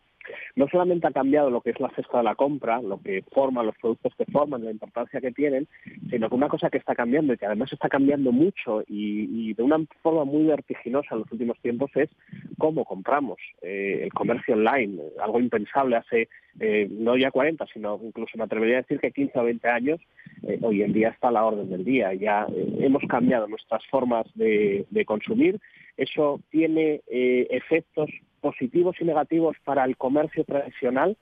no 0.56 0.68
solamente 0.68 1.08
ha 1.08 1.12
cambiado 1.12 1.50
lo 1.50 1.62
que 1.62 1.72
es 1.72 1.80
la 1.80 1.90
cesta 1.90 2.20
de 2.20 2.24
la 2.24 2.36
compra, 2.36 2.82
lo 2.82 3.02
que 3.02 3.24
forma, 3.32 3.64
los 3.64 3.76
productos 3.78 4.14
que 4.16 4.26
forman, 4.26 4.64
la 4.64 4.72
importancia 4.72 5.22
que 5.22 5.32
tienen, 5.32 5.68
sino 6.10 6.30
que 6.30 6.36
una 6.36 6.50
cosa 6.50 6.70
que 6.70 6.78
está 6.78 6.96
cambiando 6.96 7.34
y 7.34 7.38
que 7.38 7.46
además 7.46 7.72
está 7.72 7.90
cambiando 7.90 8.32
mucho 8.32 8.84
y, 8.88 9.54
de 9.54 9.64
una 9.64 9.80
forma 10.02 10.26
muy 10.26 10.46
vertiginosa 10.46 11.16
en 11.16 11.20
los 11.20 11.32
últimos 11.32 11.60
tiempos 11.60 11.92
es 11.96 12.10
cómo 12.58 12.86
compramos. 12.86 13.38
Eh, 13.62 14.02
el 14.04 14.14
comercio 14.14 14.54
online, 14.56 15.02
algo 15.22 15.40
impensable 15.40 15.96
hace 15.96 16.30
eh, 16.60 16.88
no 16.90 17.18
ya 17.18 17.32
40, 17.32 17.66
sino 17.74 18.00
incluso 18.04 18.38
me 18.38 18.44
atrevería 18.44 18.78
a 18.78 18.82
decir 18.82 19.00
que 19.00 19.12
15 19.12 19.40
o 19.40 19.44
20 19.44 19.68
años, 19.68 20.00
eh, 20.44 20.60
hoy 20.62 20.84
en 20.84 20.94
día 20.94 21.10
está 21.10 21.30
a 21.30 21.32
la 21.32 21.46
orden 21.46 21.70
del 21.70 21.84
día. 21.84 22.14
Ya 22.14 22.48
hemos 22.80 23.04
cambiado 23.10 23.48
nuestras 23.48 23.86
formas 23.88 24.26
de, 24.36 24.86
de 24.90 25.06
consumir. 25.06 25.60
Eso 25.98 26.40
tiene 26.50 27.02
efectos 27.10 28.10
positivos 28.40 28.96
y 29.00 29.06
negativos 29.06 29.58
para 29.64 29.86
el 29.86 29.98
comercio 29.98 30.44
tradicional 30.44 31.18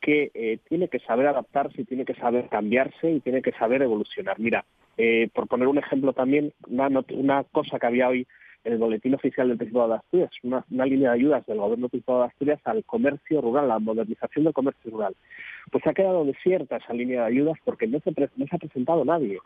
que 0.00 0.30
eh, 0.34 0.58
tiene 0.68 0.88
que 0.88 0.98
saber 1.00 1.26
adaptarse 1.26 1.84
tiene 1.84 2.04
que 2.04 2.14
saber 2.14 2.48
cambiarse 2.48 3.10
y 3.10 3.20
tiene 3.20 3.42
que 3.42 3.52
saber 3.52 3.82
evolucionar. 3.82 4.38
Mira, 4.38 4.64
eh, 4.96 5.28
por 5.34 5.46
poner 5.46 5.68
un 5.68 5.78
ejemplo 5.78 6.12
también, 6.12 6.52
una, 6.68 6.88
una, 7.12 7.44
cosa 7.44 7.78
que 7.78 7.86
había 7.86 8.08
hoy 8.08 8.26
el 8.64 8.78
Boletín 8.78 9.14
Oficial 9.14 9.48
del 9.48 9.56
Principado 9.56 9.88
de 9.88 9.94
Asturias, 9.96 10.30
una, 10.42 10.64
línea 10.86 11.10
de 11.10 11.16
ayudas 11.16 11.46
del 11.46 11.58
Gobierno 11.58 11.84
del 11.84 11.90
Principado 11.90 12.20
de 12.20 12.26
Asturias 12.26 12.60
al 12.64 12.84
comercio 12.84 13.40
rural, 13.40 13.68
la 13.68 13.78
modernización 13.78 14.44
del 14.44 14.54
comercio 14.54 14.90
rural. 14.90 15.14
Pues 15.70 15.86
ha 15.86 15.94
quedado 15.94 16.24
desierta 16.24 16.76
esa 16.76 16.92
línea 16.92 17.22
de 17.22 17.26
ayudas 17.26 17.58
porque 17.64 17.86
no 17.86 18.00
se, 18.00 18.10
no 18.10 18.46
se 18.46 18.56
ha 18.56 18.58
presentado 18.58 19.04
nadie. 19.04 19.38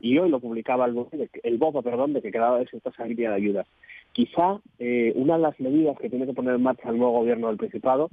Y 0.00 0.18
hoy 0.18 0.28
lo 0.28 0.40
publicaba 0.40 0.86
el, 0.86 1.06
el 1.42 1.58
BOPA, 1.58 1.82
perdón, 1.82 2.12
de 2.12 2.22
que 2.22 2.30
quedaba 2.30 2.58
desierta 2.58 2.90
esa 2.90 3.06
línea 3.06 3.30
de 3.30 3.36
ayudas. 3.36 3.66
Quizá 4.12 4.60
eh, 4.78 5.12
una 5.14 5.36
de 5.36 5.42
las 5.42 5.58
medidas 5.60 5.98
que 5.98 6.10
tiene 6.10 6.26
que 6.26 6.34
poner 6.34 6.54
en 6.54 6.62
marcha 6.62 6.90
el 6.90 6.98
nuevo 6.98 7.18
gobierno 7.18 7.48
del 7.48 7.56
Principado, 7.56 8.10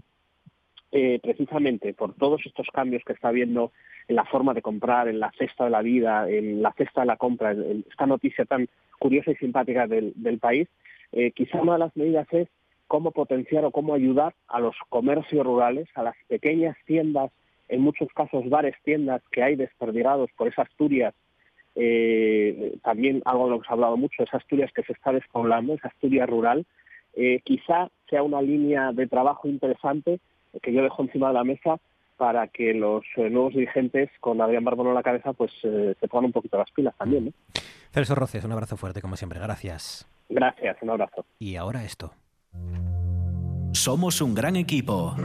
eh, 0.91 1.19
precisamente 1.21 1.93
por 1.93 2.13
todos 2.13 2.41
estos 2.45 2.67
cambios 2.71 3.03
que 3.05 3.11
está 3.11 3.27
habiendo 3.27 3.73
en 4.07 4.15
la 4.15 4.23
forma 4.23 4.53
de 4.53 4.61
comprar, 4.61 5.09
en 5.09 5.19
la 5.19 5.31
cesta 5.37 5.65
de 5.65 5.69
la 5.69 5.81
vida, 5.81 6.29
en 6.29 6.61
la 6.61 6.71
cesta 6.73 7.01
de 7.01 7.07
la 7.07 7.17
compra, 7.17 7.51
en, 7.51 7.83
esta 7.89 8.05
noticia 8.05 8.45
tan 8.45 8.69
curiosa 8.99 9.31
y 9.31 9.36
simpática 9.36 9.88
del, 9.88 10.39
país, 10.39 10.67
eh, 11.12 11.31
quizá 11.31 11.62
una 11.62 11.73
de 11.73 11.79
las 11.79 11.95
medidas 11.95 12.27
es 12.31 12.47
cómo 12.88 13.12
potenciar 13.12 13.65
o 13.65 13.71
cómo 13.71 13.93
ayudar 13.93 14.33
a 14.47 14.60
los 14.60 14.75
comercios 14.89 15.45
rurales, 15.45 15.88
a 15.95 16.03
las 16.03 16.15
pequeñas 16.27 16.77
tiendas, 16.86 17.31
en 17.69 17.81
muchos 17.81 18.07
casos 18.13 18.49
bares, 18.49 18.75
tiendas 18.83 19.21
que 19.31 19.43
hay 19.43 19.55
desperdigados 19.55 20.29
por 20.38 20.47
esas 20.47 20.69
Asturias 20.69 21.13
eh, 21.79 22.79
también 22.83 23.21
algo 23.25 23.45
de 23.45 23.51
lo 23.51 23.60
que 23.60 23.67
se 23.67 23.71
ha 23.71 23.75
hablado 23.75 23.97
mucho, 23.97 24.23
esa 24.23 24.38
Asturias 24.38 24.71
que 24.73 24.81
se 24.81 24.93
está 24.93 25.13
despoblando, 25.13 25.75
esa 25.75 25.89
Asturias 25.89 26.27
rural, 26.27 26.65
eh, 27.13 27.39
quizá 27.43 27.91
sea 28.10 28.23
una 28.23 28.41
línea 28.41 28.91
de 28.93 29.05
trabajo 29.05 29.47
interesante 29.47 30.19
que 30.63 30.73
yo 30.73 30.81
dejo 30.81 31.03
encima 31.03 31.27
de 31.27 31.36
la 31.36 31.43
mesa 31.43 31.79
para 32.17 32.47
que 32.47 32.73
los 32.73 33.03
eh, 33.15 33.30
nuevos 33.30 33.53
dirigentes, 33.53 34.10
con 34.19 34.41
Adrián 34.41 34.63
Barbón 34.63 34.88
a 34.88 34.93
la 34.93 35.03
cabeza, 35.03 35.34
pues 35.34 35.51
se 35.62 36.08
pongan 36.10 36.25
un 36.25 36.32
poquito 36.32 36.58
las 36.58 36.71
pilas 36.71 36.95
también. 36.97 37.25
¿no? 37.25 37.32
Celso 37.91 38.15
Roces, 38.15 38.43
un 38.43 38.51
abrazo 38.51 38.77
fuerte 38.77 39.01
como 39.01 39.15
siempre. 39.15 39.39
Gracias. 39.39 40.08
Gracias, 40.30 40.77
un 40.82 40.89
abrazo. 40.89 41.25
Y 41.39 41.56
ahora 41.56 41.84
esto. 41.84 42.13
Somos 43.73 44.21
un 44.21 44.34
gran 44.34 44.56
equipo. 44.56 45.15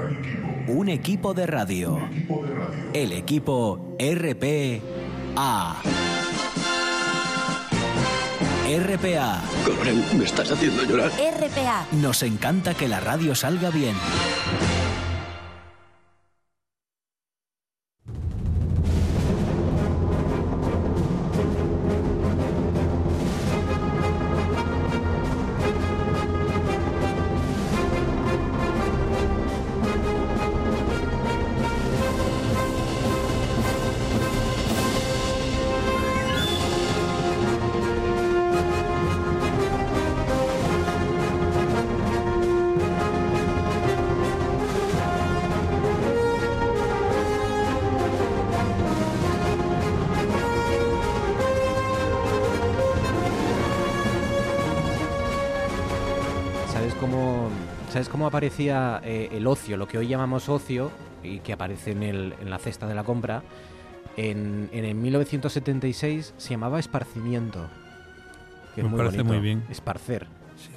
Un 0.69 0.89
equipo 0.89 1.35
de 1.35 1.47
radio. 1.47 1.99
El 2.93 3.13
equipo 3.13 3.97
RPA. 3.99 5.77
RPA. 8.69 9.43
Coronel, 9.65 10.05
me 10.17 10.25
estás 10.25 10.53
haciendo 10.53 10.85
llorar. 10.85 11.11
RPA. 11.11 11.87
Nos 12.01 12.23
encanta 12.23 12.75
que 12.75 12.89
la 12.89 13.01
radio 13.01 13.35
salga 13.35 13.71
bien. 13.71 13.95
¿Sabes 58.03 58.11
cómo 58.11 58.27
aparecía 58.27 59.01
eh, 59.05 59.29
el 59.31 59.47
ocio, 59.47 59.77
lo 59.77 59.87
que 59.87 59.97
hoy 59.97 60.09
llamamos 60.09 60.49
ocio, 60.49 60.91
y 61.23 61.39
que 61.39 61.53
aparece 61.53 61.93
en, 61.93 62.03
el, 62.03 62.35
en 62.41 62.51
la 62.51 62.59
cesta 62.59 62.89
de 62.89 62.97
la 62.97 63.05
compra? 63.05 63.45
En, 64.17 64.69
en 64.73 64.85
el 64.85 64.97
1976 64.97 66.35
se 66.37 66.51
llamaba 66.51 66.81
esparcimiento. 66.81 67.69
que 68.75 68.81
es 68.81 68.85
Me 68.85 68.91
muy 68.91 68.99
parece 68.99 69.19
bonito. 69.19 69.35
muy 69.35 69.41
bien. 69.41 69.63
Esparcer. 69.71 70.27
Sí. 70.57 70.71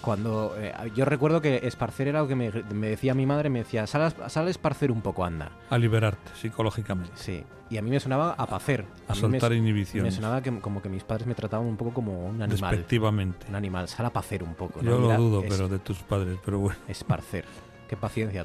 Cuando 0.00 0.54
eh, 0.56 0.72
yo 0.96 1.04
recuerdo 1.04 1.42
que 1.42 1.60
esparcer 1.64 2.08
era 2.08 2.20
lo 2.20 2.28
que 2.28 2.34
me, 2.34 2.50
me 2.72 2.88
decía 2.88 3.12
mi 3.12 3.26
madre, 3.26 3.50
me 3.50 3.58
decía, 3.58 3.86
sal 3.86 4.14
a, 4.18 4.30
sal 4.30 4.46
a 4.46 4.50
esparcer 4.50 4.90
un 4.90 5.02
poco, 5.02 5.22
anda. 5.26 5.52
A 5.68 5.76
liberarte 5.76 6.30
psicológicamente. 6.40 7.12
Sí. 7.14 7.44
Y 7.70 7.78
a 7.78 7.82
mí 7.82 7.90
me 7.90 8.00
sonaba 8.00 8.32
a 8.36 8.46
pacer. 8.46 8.84
A 9.06 9.14
soltar 9.14 9.42
su- 9.42 9.54
Me 9.54 9.56
inhibiciones. 9.58 10.14
sonaba 10.14 10.42
que, 10.42 10.50
como 10.58 10.82
que 10.82 10.88
mis 10.88 11.04
padres 11.04 11.26
me 11.28 11.34
trataban 11.36 11.66
un 11.68 11.76
poco 11.76 11.92
como 11.94 12.26
un 12.26 12.42
animal. 12.42 12.70
Despectivamente. 12.72 13.46
Un 13.48 13.54
animal, 13.54 13.86
sal 13.88 14.06
a 14.06 14.10
pacer 14.12 14.42
un 14.42 14.54
poco. 14.54 14.80
Yo 14.82 14.98
lo 14.98 15.16
dudo, 15.16 15.42
es- 15.44 15.48
pero 15.48 15.68
de 15.68 15.78
tus 15.78 15.98
padres. 15.98 16.38
Pero 16.44 16.58
bueno, 16.58 16.78
Esparcer. 16.88 17.44
Qué 17.88 17.96
paciencia 17.96 18.44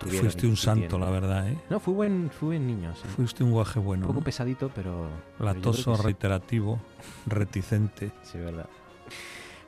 tuvieron. 0.00 0.22
fuiste 0.24 0.46
un 0.48 0.56
santo, 0.56 0.98
la 0.98 1.08
verdad, 1.10 1.48
¿eh? 1.48 1.56
No, 1.70 1.78
fui 1.78 1.94
buen, 1.94 2.30
fui 2.30 2.48
buen 2.48 2.66
niño, 2.66 2.92
sí. 2.96 3.02
Fuiste 3.14 3.44
un 3.44 3.52
guaje 3.52 3.78
un 3.78 3.84
bueno. 3.84 4.06
poco 4.08 4.18
¿no? 4.20 4.24
pesadito, 4.24 4.70
pero... 4.74 5.08
Latoso, 5.38 5.94
sí. 5.96 6.02
reiterativo, 6.02 6.80
reticente. 7.26 8.10
Sí, 8.22 8.38
verdad. 8.38 8.66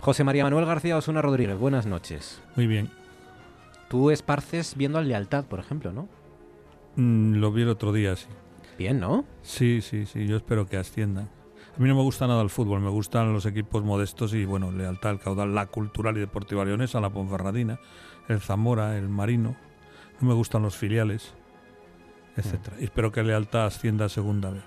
José 0.00 0.24
María 0.24 0.44
Manuel 0.44 0.66
García 0.66 0.96
Osuna 0.96 1.22
Rodríguez, 1.22 1.56
buenas 1.58 1.86
noches. 1.86 2.40
Muy 2.56 2.66
bien. 2.66 2.90
Tú 3.88 4.10
esparces 4.10 4.74
viendo 4.76 4.98
a 4.98 5.02
Lealtad, 5.02 5.44
por 5.44 5.58
ejemplo, 5.60 5.92
¿no? 5.92 6.08
Mm, 6.96 7.34
lo 7.36 7.52
vi 7.52 7.62
el 7.62 7.68
otro 7.68 7.92
día, 7.92 8.14
sí. 8.16 8.26
Bien, 8.78 9.00
¿no? 9.00 9.24
Sí, 9.42 9.80
sí, 9.80 10.06
sí, 10.06 10.26
yo 10.26 10.36
espero 10.36 10.66
que 10.66 10.76
asciendan. 10.76 11.28
A 11.76 11.78
mí 11.82 11.88
no 11.88 11.94
me 11.94 12.02
gusta 12.02 12.26
nada 12.26 12.42
el 12.42 12.50
fútbol, 12.50 12.80
me 12.80 12.88
gustan 12.90 13.32
los 13.32 13.44
equipos 13.46 13.82
modestos 13.84 14.32
y, 14.34 14.44
bueno, 14.44 14.70
lealtad 14.72 15.10
al 15.10 15.20
caudal, 15.20 15.54
la 15.54 15.66
cultural 15.66 16.16
y 16.16 16.20
deportiva 16.20 16.64
leonesa, 16.64 17.00
la 17.00 17.10
Ponferradina, 17.10 17.78
el 18.28 18.40
Zamora, 18.40 18.96
el 18.96 19.08
Marino. 19.08 19.56
No 20.20 20.28
me 20.28 20.34
gustan 20.34 20.62
los 20.62 20.74
filiales, 20.76 21.34
etcétera. 22.36 22.76
Y 22.80 22.84
espero 22.84 23.12
que 23.12 23.22
lealtad 23.22 23.66
ascienda 23.66 24.06
a 24.06 24.08
segunda 24.08 24.50
vez. 24.50 24.62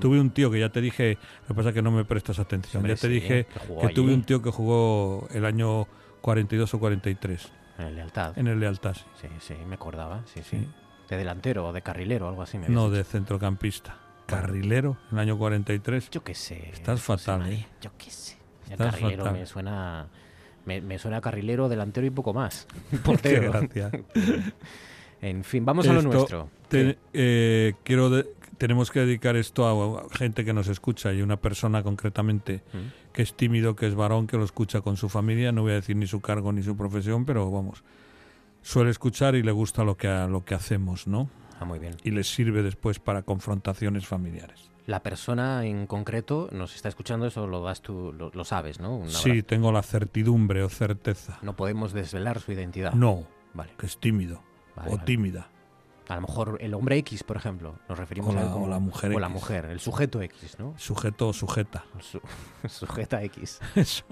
Tuve 0.00 0.20
un 0.20 0.30
tío 0.30 0.50
que 0.50 0.60
ya 0.60 0.70
te 0.70 0.80
dije, 0.80 1.18
lo 1.42 1.48
que 1.48 1.54
pasa 1.54 1.68
es 1.70 1.74
que 1.74 1.82
no 1.82 1.90
me 1.90 2.04
prestas 2.04 2.38
atención, 2.38 2.80
Hombre, 2.80 2.94
ya 2.94 3.00
te 3.00 3.08
sí, 3.08 3.12
dije 3.14 3.46
que 3.80 3.88
tuve 3.88 4.14
un 4.14 4.22
tío 4.22 4.40
que 4.40 4.50
jugó 4.50 5.26
el 5.32 5.44
año 5.44 5.88
42 6.20 6.72
o 6.74 6.78
43 6.78 7.52
En 7.78 7.86
el 7.88 7.96
Lealtad. 7.96 8.38
en 8.38 8.46
el 8.46 8.60
lealtad. 8.60 8.94
sí. 8.94 9.02
Sí, 9.20 9.28
sí, 9.40 9.54
me 9.66 9.74
acordaba, 9.74 10.22
sí, 10.26 10.40
sí. 10.42 10.58
Sí. 10.60 10.68
De 11.08 11.16
delantero 11.16 11.66
o 11.68 11.72
de 11.72 11.82
carrilero, 11.82 12.28
algo 12.28 12.42
así 12.42 12.58
me 12.58 12.68
No, 12.68 12.84
dicho. 12.86 12.96
de 12.96 13.04
centrocampista. 13.04 13.98
Carrilero, 14.26 14.96
en 15.10 15.18
el 15.18 15.22
año 15.22 15.38
43. 15.38 16.08
Yo 16.10 16.24
qué 16.24 16.34
sé. 16.34 16.70
Estás 16.72 17.02
fatal, 17.02 17.40
María, 17.40 17.58
¿eh? 17.58 17.66
Yo 17.82 17.90
qué 17.98 18.10
sé. 18.10 18.38
Estás 18.70 18.94
carrilero 18.96 19.24
fatal. 19.24 19.38
me 19.40 19.46
suena... 19.46 20.08
Me, 20.64 20.80
me 20.80 20.98
suena 20.98 21.20
carrilero, 21.20 21.68
delantero 21.68 22.06
y 22.06 22.10
poco 22.10 22.32
más. 22.32 22.66
Portero. 23.04 23.52
gracia. 23.52 23.90
en 25.20 25.44
fin, 25.44 25.64
vamos 25.64 25.86
a 25.88 25.92
lo 25.92 26.02
nuestro. 26.02 26.48
te- 26.68 26.98
eh, 27.12 27.74
quiero 27.82 28.10
de- 28.10 28.26
tenemos 28.58 28.90
que 28.90 29.00
dedicar 29.00 29.36
esto 29.36 29.66
a, 29.66 30.06
a 30.06 30.08
gente 30.16 30.44
que 30.44 30.52
nos 30.52 30.68
escucha 30.68 31.12
y 31.12 31.20
una 31.22 31.36
persona 31.36 31.82
concretamente 31.82 32.62
Mm. 32.72 33.12
que 33.12 33.22
es 33.22 33.34
tímido, 33.34 33.74
que 33.76 33.86
es 33.86 33.94
varón, 33.94 34.26
que 34.26 34.36
lo 34.36 34.44
escucha 34.44 34.80
con 34.80 34.96
su 34.96 35.08
familia. 35.08 35.52
No 35.52 35.62
voy 35.62 35.72
a 35.72 35.76
decir 35.76 35.96
ni 35.96 36.06
su 36.06 36.20
cargo 36.20 36.52
ni 36.52 36.62
su 36.62 36.76
profesión, 36.76 37.24
pero 37.26 37.50
vamos, 37.50 37.82
suele 38.64 38.90
escuchar 38.90 39.34
y 39.36 39.42
le 39.42 39.52
gusta 39.52 39.84
lo 39.84 39.96
que, 39.96 40.08
lo 40.28 40.44
que 40.44 40.54
hacemos, 40.54 41.06
¿no? 41.06 41.28
Ah, 41.60 41.64
muy 41.64 41.78
bien. 41.78 41.96
Y 42.02 42.10
le 42.10 42.24
sirve 42.24 42.62
después 42.62 42.98
para 42.98 43.22
confrontaciones 43.22 44.06
familiares. 44.06 44.70
La 44.86 45.02
persona 45.02 45.64
en 45.64 45.86
concreto 45.86 46.48
nos 46.52 46.74
está 46.74 46.88
escuchando, 46.88 47.26
eso 47.26 47.46
lo 47.46 47.62
das 47.62 47.80
tú, 47.80 48.12
lo, 48.12 48.30
lo 48.34 48.44
sabes, 48.44 48.80
¿no? 48.80 49.08
Sí, 49.08 49.42
tengo 49.42 49.72
la 49.72 49.82
certidumbre 49.82 50.62
o 50.62 50.68
certeza. 50.68 51.38
No 51.42 51.56
podemos 51.56 51.92
desvelar 51.92 52.40
su 52.40 52.52
identidad. 52.52 52.92
No, 52.92 53.26
Vale. 53.54 53.72
que 53.78 53.86
es 53.86 53.98
tímido 53.98 54.42
vale, 54.76 54.88
o 54.90 54.92
vale. 54.96 55.06
tímida. 55.06 55.48
A 56.08 56.16
lo 56.16 56.20
mejor 56.22 56.58
el 56.60 56.74
hombre 56.74 56.98
X, 56.98 57.22
por 57.24 57.36
ejemplo. 57.36 57.76
Nos 57.88 57.98
referimos 57.98 58.34
O 58.34 58.38
a 58.38 58.40
él 58.42 58.46
la- 58.46 58.52
como- 58.52 58.66
o 58.66 58.68
la 58.68 58.78
mujer 58.78 59.14
O 59.14 59.18
la 59.18 59.28
mujer, 59.28 59.64
el 59.66 59.80
sujeto 59.80 60.20
X, 60.20 60.56
¿no? 60.58 60.74
Sujeto 60.76 61.28
o 61.28 61.32
sujeta. 61.32 61.84
Su- 62.00 62.20
sujeta 62.68 63.22
X. 63.22 63.60
Eso. 63.74 64.04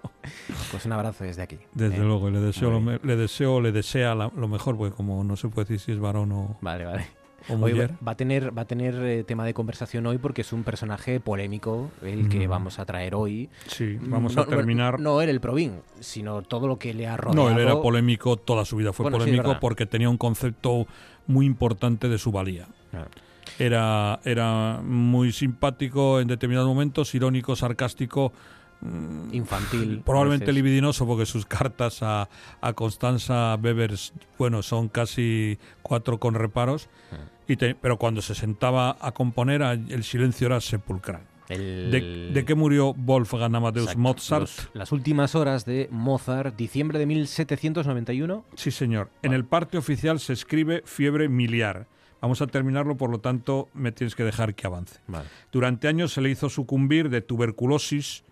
Pues 0.70 0.86
un 0.86 0.92
abrazo 0.92 1.24
desde 1.24 1.42
aquí. 1.42 1.58
Desde 1.74 1.96
¿eh? 1.96 2.04
luego, 2.04 2.28
y 2.28 2.32
le 2.32 2.40
deseo, 2.40 2.70
lo, 2.70 2.80
le 3.02 3.16
deseo, 3.16 3.60
le 3.60 3.72
desea 3.72 4.14
la- 4.14 4.30
lo 4.34 4.48
mejor, 4.48 4.76
porque 4.76 4.94
como 4.94 5.22
no 5.24 5.36
se 5.36 5.48
puede 5.48 5.66
decir 5.68 5.80
si 5.80 5.92
es 5.92 5.98
varón 5.98 6.32
o, 6.32 6.56
Vale, 6.62 6.84
vale. 6.86 7.06
o 7.48 7.54
Hoy 7.54 7.72
mujer. 7.74 7.94
va- 8.06 8.12
a 8.12 8.16
tener, 8.16 8.56
va 8.56 8.62
a 8.62 8.66
tener 8.66 8.94
eh, 9.02 9.24
tema 9.24 9.44
de 9.44 9.52
conversación 9.52 10.06
hoy 10.06 10.16
porque 10.18 10.42
es 10.42 10.52
un 10.52 10.62
personaje 10.62 11.18
polémico 11.20 11.90
el 12.02 12.28
que 12.28 12.46
Mm. 12.46 12.50
vamos 12.50 12.78
a 12.78 12.86
traer 12.86 13.14
hoy. 13.16 13.50
Sí, 13.66 13.98
vamos 14.00 14.34
No- 14.36 14.42
a 14.42 14.46
terminar. 14.46 14.98
No, 15.00 15.14
no 15.14 15.20
él 15.22 15.28
el 15.28 15.40
Provín, 15.40 15.80
sino 16.00 16.40
todo 16.42 16.68
lo 16.68 16.78
que 16.78 16.94
le 16.94 17.06
ha 17.08 17.16
rodeado. 17.16 17.50
No, 17.50 17.54
él 17.54 17.58
era 17.62 17.80
polémico 17.82 18.36
toda 18.36 18.64
su 18.64 18.76
vida. 18.76 18.92
Fue 18.92 19.04
Bueno, 19.04 19.18
polémico 19.18 19.56
porque 19.60 19.84
tenía 19.86 20.08
un 20.08 20.18
concepto 20.18 20.86
muy 21.26 21.46
importante 21.46 22.08
de 22.08 22.18
su 22.18 22.32
valía. 22.32 22.66
Claro. 22.90 23.10
Era, 23.58 24.20
era 24.24 24.80
muy 24.82 25.32
simpático 25.32 26.20
en 26.20 26.28
determinados 26.28 26.68
momentos, 26.68 27.14
irónico, 27.14 27.54
sarcástico, 27.56 28.32
mm, 28.80 29.34
Infantil. 29.34 30.02
probablemente 30.06 30.46
veces. 30.46 30.54
libidinoso, 30.54 31.06
porque 31.06 31.26
sus 31.26 31.44
cartas 31.46 32.02
a, 32.02 32.28
a 32.60 32.72
Constanza 32.72 33.54
Weber, 33.62 33.94
bueno, 34.38 34.62
son 34.62 34.88
casi 34.88 35.58
cuatro 35.82 36.18
con 36.18 36.34
reparos. 36.34 36.88
Ah. 37.12 37.16
Y 37.48 37.56
te- 37.56 37.74
pero 37.74 37.98
cuando 37.98 38.22
se 38.22 38.34
sentaba 38.34 38.96
a 39.00 39.12
componer, 39.12 39.62
el 39.62 40.04
silencio 40.04 40.46
era 40.46 40.60
sepulcral. 40.60 41.22
El- 41.52 41.90
¿De, 41.90 42.30
de 42.32 42.44
qué 42.44 42.54
murió 42.54 42.94
Wolfgang 42.94 43.54
Amadeus 43.54 43.84
Exacto. 43.86 44.00
Mozart? 44.00 44.40
Los- 44.42 44.70
las 44.74 44.92
últimas 44.92 45.34
horas 45.34 45.64
de 45.64 45.88
Mozart, 45.90 46.56
diciembre 46.56 46.98
de 46.98 47.06
1791. 47.06 48.44
Sí, 48.54 48.70
señor. 48.70 49.10
En 49.22 49.32
el 49.32 49.44
parte 49.44 49.78
oficial 49.78 50.20
se 50.20 50.32
escribe 50.32 50.82
fiebre 50.84 51.28
miliar. 51.28 51.86
Vamos 52.20 52.40
a 52.40 52.46
terminarlo, 52.46 52.96
por 52.96 53.10
lo 53.10 53.18
tanto, 53.18 53.68
me 53.74 53.90
tienes 53.90 54.14
que 54.14 54.22
dejar 54.24 54.54
que 54.54 54.66
avance. 54.66 55.00
Vale. 55.08 55.28
Durante 55.50 55.88
años 55.88 56.12
se 56.12 56.20
le 56.20 56.30
hizo 56.30 56.48
sucumbir 56.48 57.08
de 57.10 57.20
tuberculosis, 57.20 58.22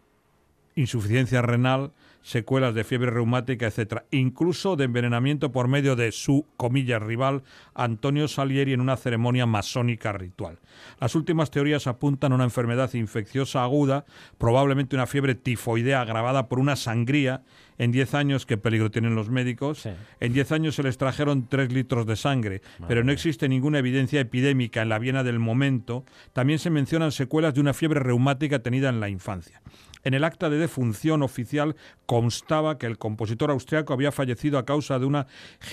insuficiencia 0.77 1.43
renal, 1.43 1.93
secuelas 2.23 2.75
de 2.75 2.85
fiebre 2.85 3.11
reumática, 3.11 3.67
etcétera, 3.67 4.05
incluso 4.11 4.77
de 4.77 4.85
envenenamiento 4.85 5.53
por 5.53 5.69
medio 5.69 5.97
de 5.97 6.13
su 6.13 6.47
comillas 6.57 7.03
rival 7.03 7.43
Antonio 7.75 8.29
Salieri 8.29 8.73
en 8.73 8.81
una 8.81 8.97
ceremonia 8.97 9.47
masónica 9.47 10.13
ritual. 10.13 10.59
Las 11.01 11.15
últimas 11.15 11.51
teorías 11.51 11.87
apuntan 11.87 12.33
a 12.33 12.35
una 12.35 12.45
enfermedad 12.45 12.93
infecciosa 12.95 13.63
aguda, 13.63 14.05
probablemente 14.39 14.97
una 14.97 15.07
fiebre 15.07 15.35
tifoidea 15.35 16.01
agravada 16.01 16.49
por 16.49 16.59
una 16.59 16.77
sangría. 16.77 17.43
En 17.79 17.93
10 17.93 18.15
años, 18.15 18.45
¿qué 18.45 18.59
peligro 18.59 18.91
tienen 18.91 19.15
los 19.15 19.31
médicos? 19.31 19.79
Sí. 19.79 19.91
En 20.21 20.35
10 20.35 20.53
años 20.53 20.75
se 20.75 20.83
le 20.83 20.91
extrajeron 20.91 21.49
3 21.49 21.73
litros 21.73 22.05
de 22.05 22.17
sangre, 22.17 22.61
pero 22.87 23.03
no 23.05 23.11
existe 23.11 23.49
ninguna 23.49 23.79
evidencia 23.79 24.21
epidémica 24.21 24.83
en 24.83 24.91
la 24.91 24.99
Viena 24.99 25.23
del 25.23 25.39
momento. 25.39 26.05
También 26.35 26.59
se 26.59 26.69
mencionan 26.69 27.11
secuelas 27.11 27.55
de 27.55 27.63
una 27.63 27.73
fiebre 27.73 28.01
reumática 28.01 28.59
tenida 28.59 28.91
en 28.91 29.01
la 29.01 29.09
infancia. 29.09 29.63
En 30.03 30.15
el 30.15 30.25
acta 30.25 30.49
de 30.49 30.59
defunción 30.59 31.23
oficial 31.23 31.77
constaba 32.07 32.79
que 32.79 32.87
el 32.87 32.99
compositor 32.99 33.51
austriaco 33.51 33.93
había 33.93 34.13
fallecido 34.13 34.59
a 34.59 34.65
causa 34.65 34.99
de 34.99 35.07
una 35.07 35.27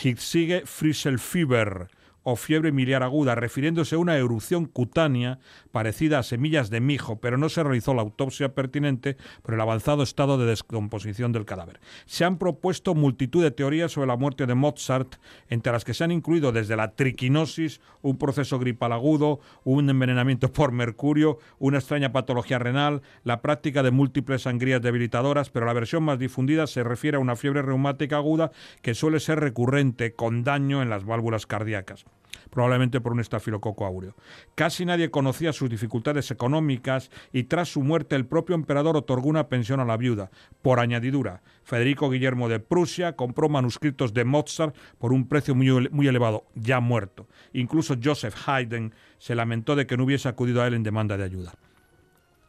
Hitzige 0.04 0.64
Frieselfieber 0.66 1.88
o 2.30 2.36
fiebre 2.36 2.74
miliar 2.74 3.04
aguda, 3.04 3.36
refiriéndose 3.36 3.96
a 3.96 4.00
una 4.00 4.18
erupción 4.18 4.66
cutánea 4.66 5.40
parecida 5.78 6.18
a 6.18 6.24
semillas 6.24 6.72
de 6.72 6.82
mijo, 6.82 7.22
pero 7.22 7.38
no 7.38 7.50
se 7.50 7.62
realizó 7.62 7.94
la 7.94 8.02
autopsia 8.02 8.56
pertinente 8.56 9.16
por 9.44 9.54
el 9.54 9.62
avanzado 9.62 10.02
estado 10.02 10.40
de 10.40 10.48
descomposición 10.48 11.34
del 11.34 11.46
cadáver. 11.46 11.80
Se 12.08 12.26
han 12.26 12.40
propuesto 12.40 12.96
multitud 12.96 13.44
de 13.44 13.52
teorías 13.52 13.92
sobre 13.92 14.08
la 14.08 14.16
muerte 14.16 14.48
de 14.48 14.56
Mozart, 14.56 15.18
entre 15.50 15.72
las 15.72 15.86
que 15.86 15.94
se 15.94 16.04
han 16.04 16.12
incluido 16.12 16.52
desde 16.52 16.76
la 16.76 16.96
triquinosis, 16.96 17.80
un 18.02 18.18
proceso 18.18 18.58
gripal 18.58 18.92
agudo, 18.92 19.40
un 19.66 19.88
envenenamiento 19.88 20.52
por 20.52 20.72
mercurio, 20.72 21.38
una 21.60 21.78
extraña 21.78 22.12
patología 22.12 22.58
renal, 22.58 23.04
la 23.24 23.44
práctica 23.44 23.84
de 23.84 23.92
múltiples 23.92 24.42
sangrías 24.42 24.82
debilitadoras, 24.82 25.52
pero 25.52 25.68
la 25.68 25.74
versión 25.74 26.02
más 26.02 26.18
difundida 26.18 26.66
se 26.66 26.84
refiere 26.84 27.18
a 27.18 27.20
una 27.20 27.36
fiebre 27.36 27.62
reumática 27.62 28.16
aguda 28.16 28.50
que 28.82 28.96
suele 28.96 29.20
ser 29.20 29.42
recurrente, 29.42 30.16
con 30.16 30.44
daño 30.44 30.82
en 30.82 30.90
las 30.90 31.06
válvulas 31.06 31.46
cardíacas 31.46 32.08
probablemente 32.50 33.02
por 33.02 33.14
un 33.14 33.20
estafilococo 33.20 33.86
áureo. 33.86 34.16
Casi 34.56 34.86
nadie 34.86 35.12
conocía 35.12 35.54
sus 35.54 35.70
dificultades 35.70 36.32
económicas 36.32 37.10
y 37.32 37.44
tras 37.44 37.70
su 37.70 37.84
muerte 37.84 38.16
el 38.16 38.26
propio 38.26 38.56
emperador 38.56 38.98
otorgó 38.98 39.30
una 39.30 39.48
pensión 39.48 39.80
a 39.80 39.86
la 39.86 39.98
viuda. 39.98 40.32
Por 40.62 40.80
añadidura, 40.80 41.42
Federico 41.64 42.10
Guillermo 42.10 42.50
de 42.50 42.60
Prusia 42.60 43.16
compró 43.16 43.50
manuscritos 43.50 44.14
de 44.14 44.26
Mozart 44.26 44.76
por 44.98 45.14
un 45.14 45.28
precio 45.28 45.56
muy, 45.56 45.90
muy 45.90 46.08
elevado, 46.08 46.46
ya 46.56 46.80
muerto. 46.80 47.28
Incluso 47.54 47.96
Joseph 48.02 48.36
Haydn 48.48 48.94
se 49.18 49.36
lamentó 49.36 49.76
de 49.76 49.88
que 49.88 49.98
no 49.98 50.04
hubiese 50.04 50.30
acudido 50.30 50.62
a 50.62 50.68
él 50.68 50.74
en 50.74 50.84
demanda 50.84 51.18
de 51.18 51.24
ayuda. 51.24 51.54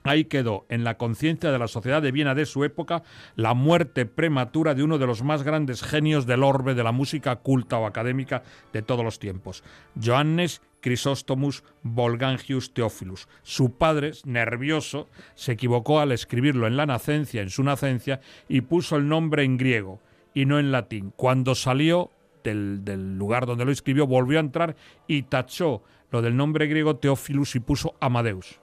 Ahí 0.09 0.25
quedó, 0.25 0.65
en 0.71 0.85
la 0.85 0.97
conciencia 0.97 1.53
de 1.53 1.59
la 1.59 1.69
sociedad 1.69 2.01
de 2.01 2.13
Viena 2.13 2.35
de 2.35 2.47
su 2.47 2.65
época, 2.65 3.03
la 3.37 3.53
muerte 3.53 4.07
prematura 4.07 4.75
de 4.75 4.83
uno 4.83 4.97
de 4.97 5.07
los 5.07 5.23
más 5.23 5.43
grandes 5.43 5.83
genios 5.83 6.25
del 6.25 6.45
orbe 6.45 6.75
de 6.75 6.83
la 6.83 6.93
música 6.93 7.37
culta 7.37 7.77
o 7.77 7.85
académica 7.85 8.43
de 8.73 8.81
todos 8.81 9.05
los 9.05 9.19
tiempos, 9.19 9.63
Johannes 10.03 10.63
Chrysostomos 10.81 11.63
Volgangius 11.83 12.73
Theophilus. 12.73 13.29
Su 13.43 13.77
padre, 13.77 14.13
nervioso, 14.25 15.09
se 15.35 15.53
equivocó 15.53 16.01
al 16.01 16.13
escribirlo 16.13 16.67
en 16.67 16.79
la 16.79 16.87
nacencia, 16.87 17.43
en 17.43 17.51
su 17.51 17.63
nacencia, 17.63 18.23
y 18.49 18.63
puso 18.63 18.97
el 18.97 19.09
nombre 19.09 19.45
en 19.45 19.59
griego. 19.59 20.01
y 20.33 20.47
no 20.47 20.59
en 20.59 20.73
latín. 20.73 21.13
Cuando 21.17 21.55
salió 21.55 22.13
del, 22.45 22.83
del 22.83 23.19
lugar 23.19 23.45
donde 23.45 23.67
lo 23.67 23.73
escribió, 23.73 24.07
volvió 24.07 24.39
a 24.39 24.41
entrar 24.41 24.75
y 25.07 25.25
tachó 25.25 25.83
lo 26.11 26.23
del 26.23 26.35
nombre 26.35 26.67
griego 26.67 26.97
Teófilus 26.97 27.57
y 27.57 27.61
puso 27.61 27.95
Amadeus. 28.01 28.61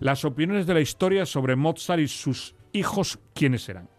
Las 0.00 0.24
opiniones 0.24 0.66
de 0.66 0.72
la 0.72 0.80
historia 0.80 1.26
sobre 1.26 1.56
Mozart 1.56 2.00
y 2.00 2.08
sus 2.08 2.54
hijos, 2.72 3.18
¿quiénes 3.34 3.68
eran? 3.68 3.90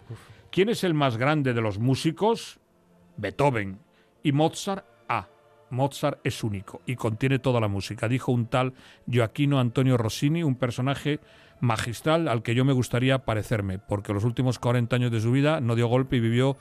¿Quién 0.49 0.69
es 0.69 0.83
el 0.83 0.95
más 0.95 1.15
grande 1.15 1.53
de 1.53 1.61
los 1.61 1.77
músicos? 1.77 2.59
Beethoven. 3.17 3.79
Y 4.23 4.31
Mozart, 4.31 4.83
ah, 5.07 5.27
Mozart 5.69 6.19
es 6.23 6.43
único 6.43 6.81
y 6.87 6.95
contiene 6.95 7.37
toda 7.37 7.59
la 7.59 7.67
música, 7.67 8.07
dijo 8.07 8.31
un 8.31 8.47
tal 8.47 8.73
Joaquino 9.11 9.59
Antonio 9.59 9.95
Rossini, 9.95 10.41
un 10.41 10.55
personaje 10.55 11.19
magistral 11.61 12.27
al 12.27 12.41
que 12.43 12.55
yo 12.55 12.65
me 12.65 12.73
gustaría 12.73 13.19
parecerme, 13.19 13.79
porque 13.79 14.13
los 14.13 14.23
últimos 14.23 14.59
40 14.59 14.95
años 14.95 15.11
de 15.11 15.21
su 15.21 15.31
vida 15.31 15.61
no 15.61 15.75
dio 15.75 15.87
golpe 15.87 16.17
y 16.17 16.19
vivió 16.19 16.57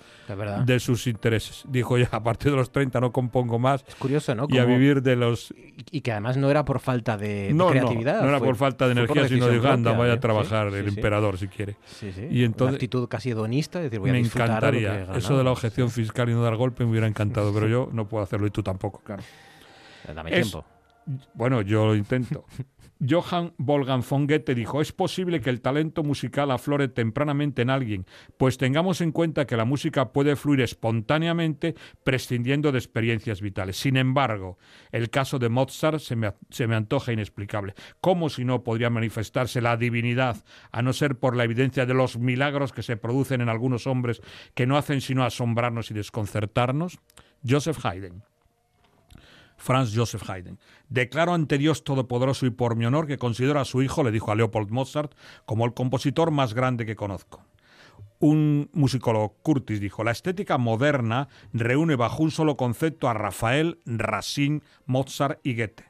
De 0.66 0.78
sus 0.78 1.06
intereses. 1.06 1.64
Dijo 1.68 1.98
ya, 1.98 2.08
a 2.12 2.22
partir 2.22 2.50
de 2.52 2.58
los 2.58 2.70
30 2.70 3.00
no 3.00 3.10
compongo 3.10 3.58
más 3.58 3.82
Es 3.88 3.94
curioso, 3.96 4.34
¿no? 4.34 4.46
y 4.48 4.58
a 4.58 4.64
vivir 4.64 5.02
de 5.02 5.16
los... 5.16 5.52
y- 5.90 6.00
que 6.02 6.12
además 6.12 6.36
no 6.36 6.50
era 6.50 6.64
por 6.64 6.80
falta 6.80 7.16
de, 7.16 7.44
de 7.48 7.52
No, 7.54 7.64
no, 7.66 7.70
creatividad. 7.70 8.20
no 8.22 8.28
era 8.28 8.38
fue- 8.38 8.48
por 8.48 8.56
falta 8.56 8.86
de 8.86 8.92
energía, 8.92 9.26
sino 9.28 9.46
de 9.46 9.52
decisión 9.52 9.72
anda, 9.72 9.90
propia, 9.90 9.98
vaya 10.00 10.12
¿eh? 10.12 10.16
a 10.16 10.20
trabajar 10.20 10.70
Sí, 10.70 10.76
el 10.76 10.84
sí, 10.84 10.90
sí. 10.90 10.96
emperador 10.98 11.38
si 11.38 11.48
quiere. 11.48 11.76
Y 12.30 12.44
entonces- 12.44 12.68
Una 12.72 12.76
actitud 12.76 13.08
casi 13.08 13.30
hedonista, 13.30 13.78
es 13.78 13.84
decir, 13.84 13.98
voy 14.00 14.10
a 14.10 14.12
Me 14.12 14.22
lo 14.22 14.28
que 14.30 14.38
encantaría. 14.38 15.06
Eso 15.16 15.36
de 15.38 15.44
la 15.44 15.50
objeción 15.52 15.90
fiscal 15.90 16.28
y 16.28 16.32
no 16.34 16.42
dar 16.42 16.56
golpe 16.56 16.84
me 16.84 16.90
hubiera 16.90 17.06
encantado, 17.06 17.52
pero 17.54 17.66
yo 17.68 17.88
no 17.92 18.06
puedo 18.06 18.22
hacerlo 18.22 18.46
y 18.46 18.50
tú 18.50 18.62
tampoco, 18.62 19.00
claro. 19.02 19.22
Dame 20.14 20.30
Es- 20.38 20.50
tiempo. 20.50 20.66
Bueno, 21.34 21.62
yo 21.62 21.86
lo 21.86 21.96
intento. 21.96 22.44
Johann 23.00 23.54
Wolfgang 23.56 24.02
von 24.02 24.26
Goethe 24.26 24.54
dijo, 24.54 24.80
es 24.80 24.92
posible 24.92 25.40
que 25.40 25.48
el 25.48 25.60
talento 25.60 26.02
musical 26.02 26.50
aflore 26.50 26.88
tempranamente 26.88 27.62
en 27.62 27.70
alguien, 27.70 28.06
pues 28.36 28.58
tengamos 28.58 29.00
en 29.00 29.10
cuenta 29.12 29.46
que 29.46 29.56
la 29.56 29.64
música 29.64 30.12
puede 30.12 30.36
fluir 30.36 30.60
espontáneamente 30.60 31.74
prescindiendo 32.04 32.72
de 32.72 32.78
experiencias 32.78 33.40
vitales. 33.40 33.78
Sin 33.78 33.96
embargo, 33.96 34.58
el 34.92 35.08
caso 35.08 35.38
de 35.38 35.48
Mozart 35.48 36.00
se 36.00 36.14
me, 36.14 36.34
se 36.50 36.66
me 36.66 36.76
antoja 36.76 37.12
inexplicable. 37.12 37.74
¿Cómo 38.00 38.28
si 38.28 38.44
no 38.44 38.62
podría 38.62 38.90
manifestarse 38.90 39.60
la 39.60 39.76
divinidad, 39.76 40.44
a 40.70 40.82
no 40.82 40.92
ser 40.92 41.18
por 41.18 41.36
la 41.36 41.44
evidencia 41.44 41.86
de 41.86 41.94
los 41.94 42.18
milagros 42.18 42.72
que 42.72 42.82
se 42.82 42.96
producen 42.98 43.40
en 43.40 43.48
algunos 43.48 43.86
hombres 43.86 44.20
que 44.54 44.66
no 44.66 44.76
hacen 44.76 45.00
sino 45.00 45.24
asombrarnos 45.24 45.90
y 45.90 45.94
desconcertarnos? 45.94 46.98
Joseph 47.48 47.84
Haydn. 47.84 48.29
Franz 49.60 49.94
Joseph 49.94 50.28
Haydn. 50.28 50.58
Declaro 50.88 51.34
ante 51.34 51.58
Dios 51.58 51.84
Todopoderoso 51.84 52.46
y 52.46 52.50
por 52.50 52.76
mi 52.76 52.86
honor 52.86 53.06
que 53.06 53.18
considero 53.18 53.60
a 53.60 53.66
su 53.66 53.82
hijo, 53.82 54.02
le 54.02 54.10
dijo 54.10 54.32
a 54.32 54.34
Leopold 54.34 54.70
Mozart, 54.70 55.12
como 55.44 55.66
el 55.66 55.74
compositor 55.74 56.30
más 56.30 56.54
grande 56.54 56.86
que 56.86 56.96
conozco. 56.96 57.44
Un 58.18 58.70
musicólogo, 58.72 59.36
Curtis, 59.42 59.80
dijo, 59.80 60.02
la 60.02 60.10
estética 60.10 60.58
moderna 60.58 61.28
reúne 61.52 61.96
bajo 61.96 62.22
un 62.22 62.30
solo 62.30 62.56
concepto 62.56 63.08
a 63.08 63.14
Rafael, 63.14 63.78
Racine, 63.84 64.62
Mozart 64.86 65.38
y 65.42 65.54
Goethe. 65.54 65.84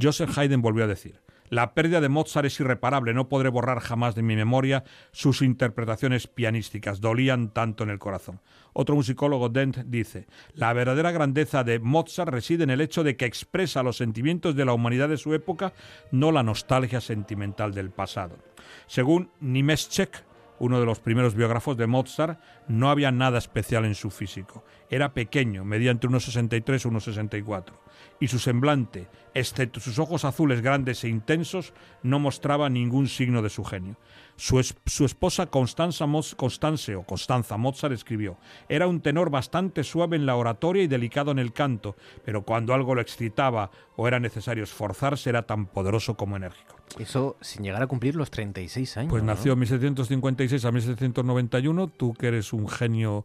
Joseph 0.00 0.36
Haydn 0.36 0.62
volvió 0.62 0.84
a 0.84 0.88
decir, 0.88 1.20
la 1.50 1.74
pérdida 1.74 2.00
de 2.00 2.08
Mozart 2.08 2.46
es 2.46 2.60
irreparable, 2.60 3.12
no 3.12 3.28
podré 3.28 3.48
borrar 3.48 3.80
jamás 3.80 4.14
de 4.14 4.22
mi 4.22 4.36
memoria 4.36 4.84
sus 5.10 5.42
interpretaciones 5.42 6.28
pianísticas, 6.28 7.00
dolían 7.00 7.52
tanto 7.52 7.84
en 7.84 7.90
el 7.90 7.98
corazón. 7.98 8.40
Otro 8.72 8.94
musicólogo, 8.94 9.48
Dent, 9.48 9.78
dice, 9.78 10.28
la 10.54 10.72
verdadera 10.72 11.10
grandeza 11.10 11.64
de 11.64 11.80
Mozart 11.80 12.30
reside 12.30 12.62
en 12.62 12.70
el 12.70 12.80
hecho 12.80 13.02
de 13.02 13.16
que 13.16 13.24
expresa 13.24 13.82
los 13.82 13.96
sentimientos 13.96 14.54
de 14.54 14.64
la 14.64 14.72
humanidad 14.72 15.08
de 15.08 15.16
su 15.16 15.34
época, 15.34 15.72
no 16.12 16.30
la 16.30 16.44
nostalgia 16.44 17.00
sentimental 17.00 17.74
del 17.74 17.90
pasado. 17.90 18.38
Según 18.86 19.30
Nimeschek, 19.40 20.24
uno 20.60 20.78
de 20.78 20.86
los 20.86 21.00
primeros 21.00 21.34
biógrafos 21.34 21.76
de 21.76 21.86
Mozart, 21.86 22.38
no 22.68 22.90
había 22.90 23.10
nada 23.10 23.38
especial 23.38 23.86
en 23.86 23.94
su 23.94 24.10
físico. 24.10 24.64
Era 24.88 25.14
pequeño, 25.14 25.64
medía 25.64 25.90
entre 25.90 26.08
unos 26.08 26.24
63 26.26 26.84
y 26.84 26.88
unos 26.88 27.04
64. 27.04 27.80
Y 28.22 28.28
su 28.28 28.38
semblante, 28.38 29.08
excepto 29.32 29.80
sus 29.80 29.98
ojos 29.98 30.26
azules 30.26 30.60
grandes 30.60 31.02
e 31.04 31.08
intensos, 31.08 31.72
no 32.02 32.18
mostraba 32.18 32.68
ningún 32.68 33.08
signo 33.08 33.40
de 33.40 33.48
su 33.48 33.64
genio. 33.64 33.96
Su, 34.36 34.60
es- 34.60 34.74
su 34.86 35.06
esposa 35.06 35.46
Constanza 35.46 36.04
Moz- 36.06 36.34
Constance 36.36 36.94
o 36.96 37.02
Constanza 37.02 37.56
Mozart 37.56 37.94
escribió: 37.94 38.36
Era 38.68 38.86
un 38.86 39.00
tenor 39.00 39.30
bastante 39.30 39.84
suave 39.84 40.16
en 40.16 40.26
la 40.26 40.36
oratoria 40.36 40.82
y 40.82 40.86
delicado 40.86 41.30
en 41.30 41.38
el 41.38 41.52
canto, 41.54 41.96
pero 42.24 42.42
cuando 42.42 42.74
algo 42.74 42.94
lo 42.94 43.00
excitaba 43.00 43.70
o 43.96 44.06
era 44.06 44.20
necesario 44.20 44.64
esforzarse, 44.64 45.30
era 45.30 45.46
tan 45.46 45.64
poderoso 45.66 46.14
como 46.16 46.36
enérgico. 46.36 46.76
Eso 46.98 47.36
sin 47.40 47.62
llegar 47.62 47.82
a 47.82 47.86
cumplir 47.86 48.16
los 48.16 48.30
36 48.30 48.96
años. 48.98 49.10
Pues 49.10 49.22
nació 49.22 49.52
en 49.54 49.60
1756 49.60 50.64
a 50.66 50.72
1791. 50.72 51.88
Tú 51.88 52.12
que 52.14 52.28
eres 52.28 52.52
un 52.52 52.68
genio 52.68 53.24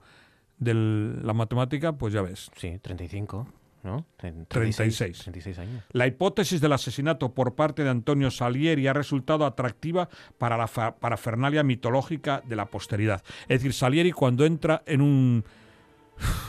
de 0.60 0.74
la 0.74 1.34
matemática, 1.34 1.94
pues 1.94 2.14
ya 2.14 2.22
ves. 2.22 2.50
Sí, 2.56 2.78
35, 2.82 3.48
¿no? 3.86 4.06
Tre- 4.20 4.46
36. 4.50 5.20
36 5.20 5.60
años. 5.60 5.84
La 5.92 6.08
hipótesis 6.08 6.60
del 6.60 6.74
asesinato 6.74 7.34
por 7.34 7.56
parte 7.56 7.84
de 7.84 7.90
Antonio 7.92 8.30
Salieri 8.32 8.88
ha 8.88 8.94
resultado 8.94 9.46
atractiva 9.46 10.10
para 10.38 10.58
la 10.58 10.68
fa- 10.68 10.96
parafernalia 10.96 11.64
mitológica 11.64 12.42
de 12.46 12.56
la 12.58 12.66
posteridad. 12.66 13.24
Es 13.44 13.60
decir, 13.60 13.74
Salieri 13.74 14.12
cuando 14.12 14.46
entra 14.46 14.84
en 14.86 15.02
un, 15.02 15.46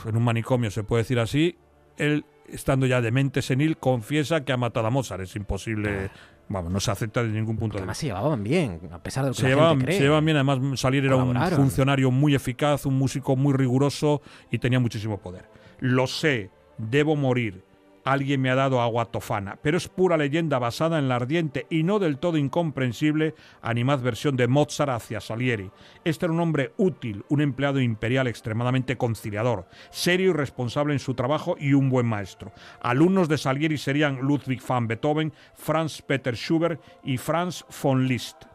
en 0.05 0.17
un 0.17 0.23
manicomio, 0.23 0.71
se 0.71 0.83
puede 0.83 1.03
decir 1.03 1.19
así, 1.19 1.55
él, 1.97 2.25
estando 2.49 2.85
ya 2.85 3.01
de 3.01 3.11
mente 3.11 3.41
senil, 3.41 3.77
confiesa 3.77 4.43
que 4.43 4.51
ha 4.51 4.57
matado 4.57 4.87
a 4.87 4.89
Mozart. 4.89 5.21
Es 5.23 5.35
imposible, 5.35 6.09
vamos, 6.49 6.71
no 6.71 6.79
se 6.79 6.91
acepta 6.91 7.23
de 7.23 7.29
ningún 7.29 7.57
punto 7.57 7.73
de 7.77 7.79
Además 7.81 7.95
vista. 7.97 8.01
se 8.01 8.07
llevaban 8.07 8.43
bien, 8.43 8.79
a 8.91 9.01
pesar 9.03 9.23
de 9.23 9.29
lo 9.29 9.33
que 9.35 9.37
Se 9.41 9.43
la 9.43 9.49
llevaban, 9.49 9.71
gente 9.77 9.85
cree. 9.85 9.97
se 9.97 10.03
llevaban 10.03 10.25
bien, 10.25 10.37
además 10.37 10.79
Salieri 10.79 11.07
era 11.07 11.15
un 11.17 11.35
funcionario 11.51 12.11
muy 12.11 12.35
eficaz, 12.35 12.85
un 12.85 12.97
músico 12.97 13.35
muy 13.35 13.53
riguroso 13.53 14.21
y 14.51 14.59
tenía 14.59 14.79
muchísimo 14.79 15.17
poder. 15.19 15.45
Lo 15.79 16.07
sé, 16.07 16.49
debo 16.77 17.15
morir. 17.15 17.63
Alguien 18.07 18.39
me 18.39 18.49
ha 18.49 18.55
dado 18.55 18.79
agua 18.79 19.03
tofana, 19.03 19.59
pero 19.61 19.75
es 19.75 19.89
pura 19.89 20.15
leyenda 20.15 20.59
basada 20.59 20.97
en 20.97 21.09
la 21.09 21.17
ardiente 21.17 21.67
y 21.69 21.83
no 21.83 21.99
del 21.99 22.19
todo 22.19 22.37
incomprensible 22.37 23.35
animadversión 23.61 24.37
de 24.37 24.47
Mozart 24.47 24.91
hacia 24.91 25.19
Salieri. 25.19 25.71
Este 26.05 26.25
era 26.25 26.33
un 26.33 26.39
hombre 26.39 26.71
útil, 26.77 27.25
un 27.27 27.41
empleado 27.41 27.81
imperial 27.81 28.27
extremadamente 28.27 28.95
conciliador, 28.95 29.67
serio 29.89 30.29
y 30.29 30.33
responsable 30.33 30.93
en 30.93 30.99
su 30.99 31.15
trabajo 31.15 31.57
y 31.59 31.73
un 31.73 31.89
buen 31.89 32.05
maestro. 32.05 32.53
Alumnos 32.81 33.27
de 33.27 33.37
Salieri 33.37 33.77
serían 33.77 34.21
Ludwig 34.21 34.61
van 34.65 34.87
Beethoven, 34.87 35.33
Franz 35.55 36.01
Peter 36.01 36.37
Schubert 36.37 36.81
y 37.03 37.17
Franz 37.17 37.65
von 37.83 38.07
Liszt 38.07 38.45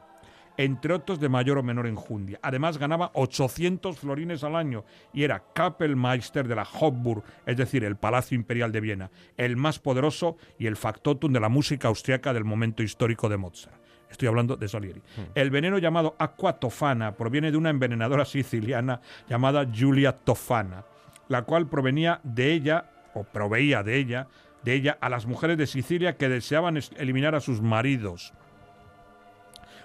entre 0.57 0.93
otros 0.95 1.19
de 1.21 1.29
mayor 1.29 1.59
o 1.59 1.63
menor 1.63 1.87
enjundia. 1.87 2.39
Además 2.43 2.79
ganaba 2.79 3.11
800 3.15 3.99
florines 3.99 4.45
al 4.45 4.55
año 4.57 4.85
y 5.13 5.23
era 5.25 5.43
Kapellmeister 5.55 6.47
de 6.47 6.55
la 6.55 6.63
Hofburg, 6.81 7.23
es 7.47 7.57
decir, 7.57 7.85
el 7.85 7.97
Palacio 7.97 8.35
Imperial 8.37 8.71
de 8.73 8.81
Viena, 8.81 9.11
el 9.37 9.57
más 9.57 9.79
poderoso 9.79 10.37
y 10.59 10.67
el 10.67 10.77
factotum 10.77 11.33
de 11.33 11.41
la 11.41 11.49
música 11.49 11.89
austriaca 11.89 12.33
del 12.33 12.45
momento 12.45 12.83
histórico 12.83 13.29
de 13.29 13.37
Mozart. 13.39 13.77
Estoy 14.11 14.29
hablando 14.29 14.57
de 14.57 14.69
Salieri. 14.69 15.01
El 15.35 15.51
veneno 15.51 15.79
llamado 15.79 16.15
aqua 16.19 16.59
tofana 16.61 17.17
proviene 17.17 17.51
de 17.51 17.57
una 17.57 17.71
envenenadora 17.71 18.27
siciliana 18.27 19.01
llamada 19.29 19.65
Giulia 19.73 20.13
Tofana, 20.13 20.85
la 21.29 21.43
cual 21.43 21.67
provenía 21.69 22.21
de 22.23 22.53
ella, 22.53 22.91
o 23.15 23.25
proveía 23.25 23.83
de 23.83 23.97
ella, 23.97 24.29
de 24.65 24.75
ella 24.75 24.99
a 25.01 25.09
las 25.09 25.25
mujeres 25.27 25.57
de 25.57 25.67
Sicilia 25.67 26.17
que 26.19 26.29
deseaban 26.29 26.77
es- 26.77 26.93
eliminar 26.99 27.35
a 27.35 27.41
sus 27.41 27.63
maridos. 27.63 28.35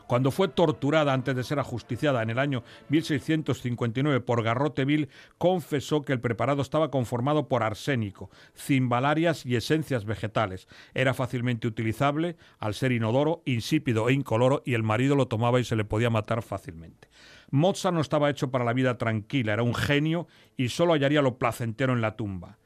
Cuando 0.08 0.32
fue 0.32 0.48
torturada 0.48 1.14
antes 1.14 1.36
de 1.36 1.44
ser 1.44 1.60
ajusticiada 1.60 2.24
en 2.24 2.30
el 2.30 2.40
año 2.40 2.64
1659 2.90 4.22
por 4.22 4.42
Garroteville, 4.42 5.10
confesó 5.38 6.02
que 6.02 6.14
el 6.14 6.22
preparado 6.22 6.62
estaba 6.62 6.90
conformado 6.90 7.48
por 7.50 7.62
arsénico, 7.62 8.32
cimbalarias 8.56 9.46
y 9.46 9.58
esencias 9.58 10.06
vegetales. 10.06 10.68
Era 10.94 11.14
fácilmente 11.14 11.68
utilizable 11.68 12.38
al 12.60 12.74
ser 12.74 12.94
inodoro, 12.94 13.42
insípido 13.46 14.08
e 14.08 14.14
incoloro 14.14 14.64
y 14.66 14.74
el 14.76 14.84
marido 14.84 15.16
lo 15.16 15.28
tomaba 15.28 15.60
y 15.60 15.66
se 15.66 15.76
le 15.76 15.84
podía 15.84 16.10
matar 16.10 16.42
fácilmente. 16.42 17.10
Mozart 17.52 17.94
no 17.94 18.02
estaba 18.02 18.30
hecho 18.30 18.50
para 18.50 18.66
la 18.66 18.74
vida 18.74 18.98
tranquila, 18.98 19.54
era 19.54 19.64
un 19.64 19.76
genio 19.76 20.28
y 20.56 20.70
solo 20.70 20.94
hallaría 20.94 21.22
lo 21.22 21.38
placentero 21.38 21.94
en 21.94 22.02
la 22.02 22.16
tumba. 22.16 22.58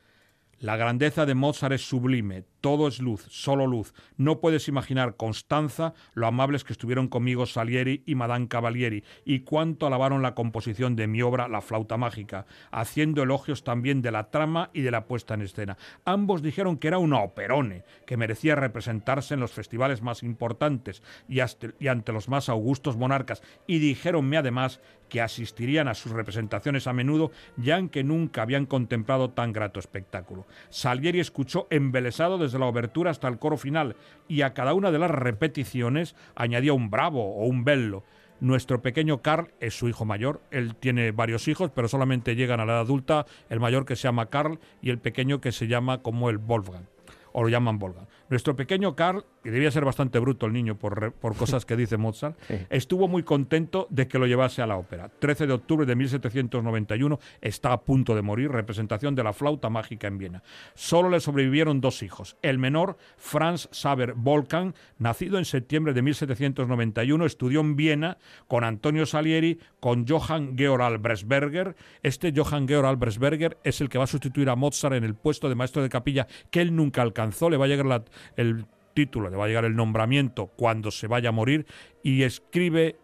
La 0.59 0.77
grandeza 0.77 1.25
de 1.25 1.33
Mozart 1.33 1.73
es 1.73 1.81
sublime, 1.81 2.45
todo 2.61 2.87
es 2.87 2.99
luz, 2.99 3.25
solo 3.29 3.67
luz. 3.67 3.93
No 4.17 4.39
puedes 4.39 4.67
imaginar, 4.67 5.17
Constanza, 5.17 5.93
lo 6.13 6.27
amables 6.27 6.63
que 6.63 6.73
estuvieron 6.73 7.07
conmigo 7.07 7.45
Salieri 7.45 8.03
y 8.05 8.15
Madame 8.15 8.47
Cavalieri, 8.47 9.03
y 9.25 9.39
cuánto 9.39 9.87
alabaron 9.87 10.21
la 10.21 10.35
composición 10.35 10.95
de 10.95 11.07
mi 11.07 11.21
obra 11.21 11.47
La 11.47 11.61
flauta 11.61 11.97
mágica, 11.97 12.45
haciendo 12.71 13.23
elogios 13.23 13.63
también 13.63 14.01
de 14.01 14.11
la 14.11 14.29
trama 14.29 14.69
y 14.73 14.81
de 14.81 14.91
la 14.91 15.05
puesta 15.05 15.33
en 15.33 15.41
escena. 15.41 15.77
Ambos 16.05 16.41
dijeron 16.41 16.77
que 16.77 16.87
era 16.87 16.99
una 16.99 17.21
operone, 17.21 17.83
que 18.05 18.17
merecía 18.17 18.55
representarse 18.55 19.33
en 19.33 19.39
los 19.39 19.51
festivales 19.51 20.01
más 20.01 20.23
importantes 20.23 21.01
y, 21.27 21.39
ante 21.39 22.13
los 22.13 22.29
más 22.29 22.47
augustos 22.47 22.95
monarcas, 22.95 23.41
y 23.67 23.79
dijéronme 23.79 24.37
además 24.37 24.79
que 25.09 25.21
asistirían 25.21 25.89
a 25.89 25.93
sus 25.93 26.13
representaciones 26.13 26.87
a 26.87 26.93
menudo, 26.93 27.31
ya 27.57 27.85
que 27.87 28.03
nunca 28.03 28.43
habían 28.43 28.65
contemplado 28.65 29.31
tan 29.31 29.51
grato 29.51 29.79
espectáculo. 29.79 30.45
Salieri 30.69 31.19
escuchó 31.19 31.67
embelesado 31.69 32.37
desde 32.37 32.50
la 32.59 32.65
obertura 32.65 33.11
hasta 33.11 33.27
el 33.27 33.39
coro 33.39 33.57
final, 33.57 33.95
y 34.27 34.41
a 34.41 34.53
cada 34.53 34.73
una 34.73 34.91
de 34.91 34.99
las 34.99 35.11
repeticiones 35.11 36.15
añadía 36.35 36.73
un 36.73 36.89
bravo 36.89 37.35
o 37.35 37.45
un 37.45 37.63
bello. 37.63 38.03
Nuestro 38.39 38.81
pequeño 38.81 39.21
Carl 39.21 39.51
es 39.59 39.77
su 39.77 39.87
hijo 39.87 40.03
mayor. 40.03 40.41
Él 40.49 40.75
tiene 40.75 41.11
varios 41.11 41.47
hijos, 41.47 41.69
pero 41.75 41.87
solamente 41.87 42.35
llegan 42.35 42.59
a 42.59 42.65
la 42.65 42.73
edad 42.73 42.81
adulta. 42.81 43.27
El 43.49 43.59
mayor 43.59 43.85
que 43.85 43.95
se 43.95 44.03
llama 44.03 44.31
Carl 44.31 44.59
y 44.81 44.89
el 44.89 44.97
pequeño 44.97 45.41
que 45.41 45.51
se 45.51 45.67
llama 45.67 46.01
como 46.01 46.29
el 46.29 46.39
Wolfgang 46.39 46.90
o 47.33 47.43
lo 47.43 47.49
llaman 47.49 47.79
Volga. 47.79 48.07
Nuestro 48.29 48.55
pequeño 48.55 48.95
Carl, 48.95 49.25
que 49.43 49.51
debía 49.51 49.71
ser 49.71 49.83
bastante 49.83 50.19
bruto 50.19 50.45
el 50.45 50.53
niño 50.53 50.77
por, 50.77 51.13
por 51.13 51.35
cosas 51.35 51.65
que 51.65 51.75
dice 51.75 51.97
Mozart, 51.97 52.37
estuvo 52.69 53.07
muy 53.07 53.23
contento 53.23 53.87
de 53.89 54.07
que 54.07 54.19
lo 54.19 54.27
llevase 54.27 54.61
a 54.61 54.67
la 54.67 54.77
ópera. 54.77 55.09
13 55.09 55.47
de 55.47 55.53
octubre 55.53 55.85
de 55.85 55.95
1791 55.95 57.19
está 57.41 57.73
a 57.73 57.81
punto 57.81 58.15
de 58.15 58.21
morir, 58.21 58.51
representación 58.51 59.15
de 59.15 59.23
la 59.23 59.33
flauta 59.33 59.69
mágica 59.69 60.07
en 60.07 60.17
Viena. 60.17 60.43
Solo 60.75 61.09
le 61.09 61.19
sobrevivieron 61.19 61.81
dos 61.81 62.03
hijos. 62.03 62.37
El 62.41 62.57
menor, 62.57 62.97
Franz 63.17 63.67
Saber 63.71 64.13
Volkan, 64.13 64.75
nacido 64.97 65.37
en 65.37 65.45
septiembre 65.45 65.93
de 65.93 66.01
1791, 66.01 67.25
estudió 67.25 67.61
en 67.61 67.75
Viena 67.75 68.17
con 68.47 68.63
Antonio 68.63 69.05
Salieri, 69.05 69.59
con 69.79 70.07
Johann 70.07 70.57
Georg 70.57 70.81
Albrechtsberger. 70.81 71.75
Este 72.03 72.33
Johann 72.35 72.67
Georg 72.67 72.85
Albrechtsberger 72.85 73.57
es 73.63 73.81
el 73.81 73.89
que 73.89 73.97
va 73.97 74.05
a 74.05 74.07
sustituir 74.07 74.49
a 74.49 74.55
Mozart 74.55 74.95
en 74.95 75.03
el 75.03 75.15
puesto 75.15 75.49
de 75.49 75.55
maestro 75.55 75.81
de 75.81 75.89
capilla 75.89 76.27
que 76.49 76.61
él 76.61 76.75
nunca 76.75 77.01
alcanzó. 77.01 77.20
Le 77.49 77.57
va 77.57 77.65
a 77.65 77.67
llegar 77.67 78.03
el 78.35 78.65
título, 78.93 79.29
le 79.29 79.37
va 79.37 79.45
a 79.45 79.47
llegar 79.47 79.65
el 79.65 79.75
nombramiento 79.75 80.47
cuando 80.47 80.91
se 80.91 81.07
vaya 81.07 81.29
a 81.29 81.31
morir 81.31 81.65
y 82.03 82.23
escribe, 82.23 82.97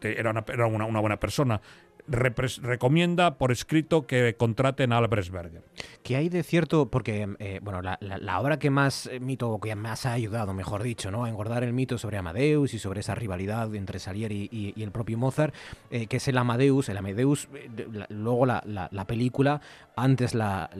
era 0.00 0.30
una, 0.30 0.44
era 0.48 0.66
una, 0.66 0.84
una 0.84 1.00
buena 1.00 1.18
persona, 1.18 1.60
recomienda 2.08 3.36
por 3.36 3.52
escrito 3.52 4.06
que 4.06 4.34
contraten 4.36 4.92
a 4.92 4.98
Albrechtsberger. 4.98 5.62
¿Qué 6.02 6.16
hay 6.16 6.28
de 6.28 6.42
cierto? 6.42 6.90
Porque, 6.90 7.28
eh, 7.38 7.60
bueno, 7.62 7.82
la, 7.82 8.40
obra 8.40 8.58
que 8.58 8.70
más 8.70 9.06
eh, 9.06 9.20
mito, 9.20 9.58
que 9.60 9.74
más 9.74 10.06
ha 10.06 10.12
ayudado, 10.12 10.54
mejor 10.54 10.82
dicho, 10.82 11.10
¿no? 11.10 11.24
a 11.24 11.28
engordar 11.28 11.64
el 11.64 11.72
mito 11.72 11.98
sobre 11.98 12.16
Amadeus 12.16 12.72
y 12.74 12.78
sobre 12.78 13.00
esa 13.00 13.14
rivalidad 13.14 13.74
entre 13.74 13.98
Salieri 13.98 14.48
y, 14.50 14.82
el 14.82 14.90
propio 14.90 15.18
Mozart, 15.18 15.54
eh, 15.90 16.06
que 16.06 16.16
es 16.16 16.28
el 16.28 16.38
Amadeus. 16.38 16.88
El 16.88 16.96
Amadeus, 16.96 17.48
luego 18.08 18.46
la, 18.46 19.04
película, 19.06 19.60
antes 19.96 20.34
la, 20.34 20.70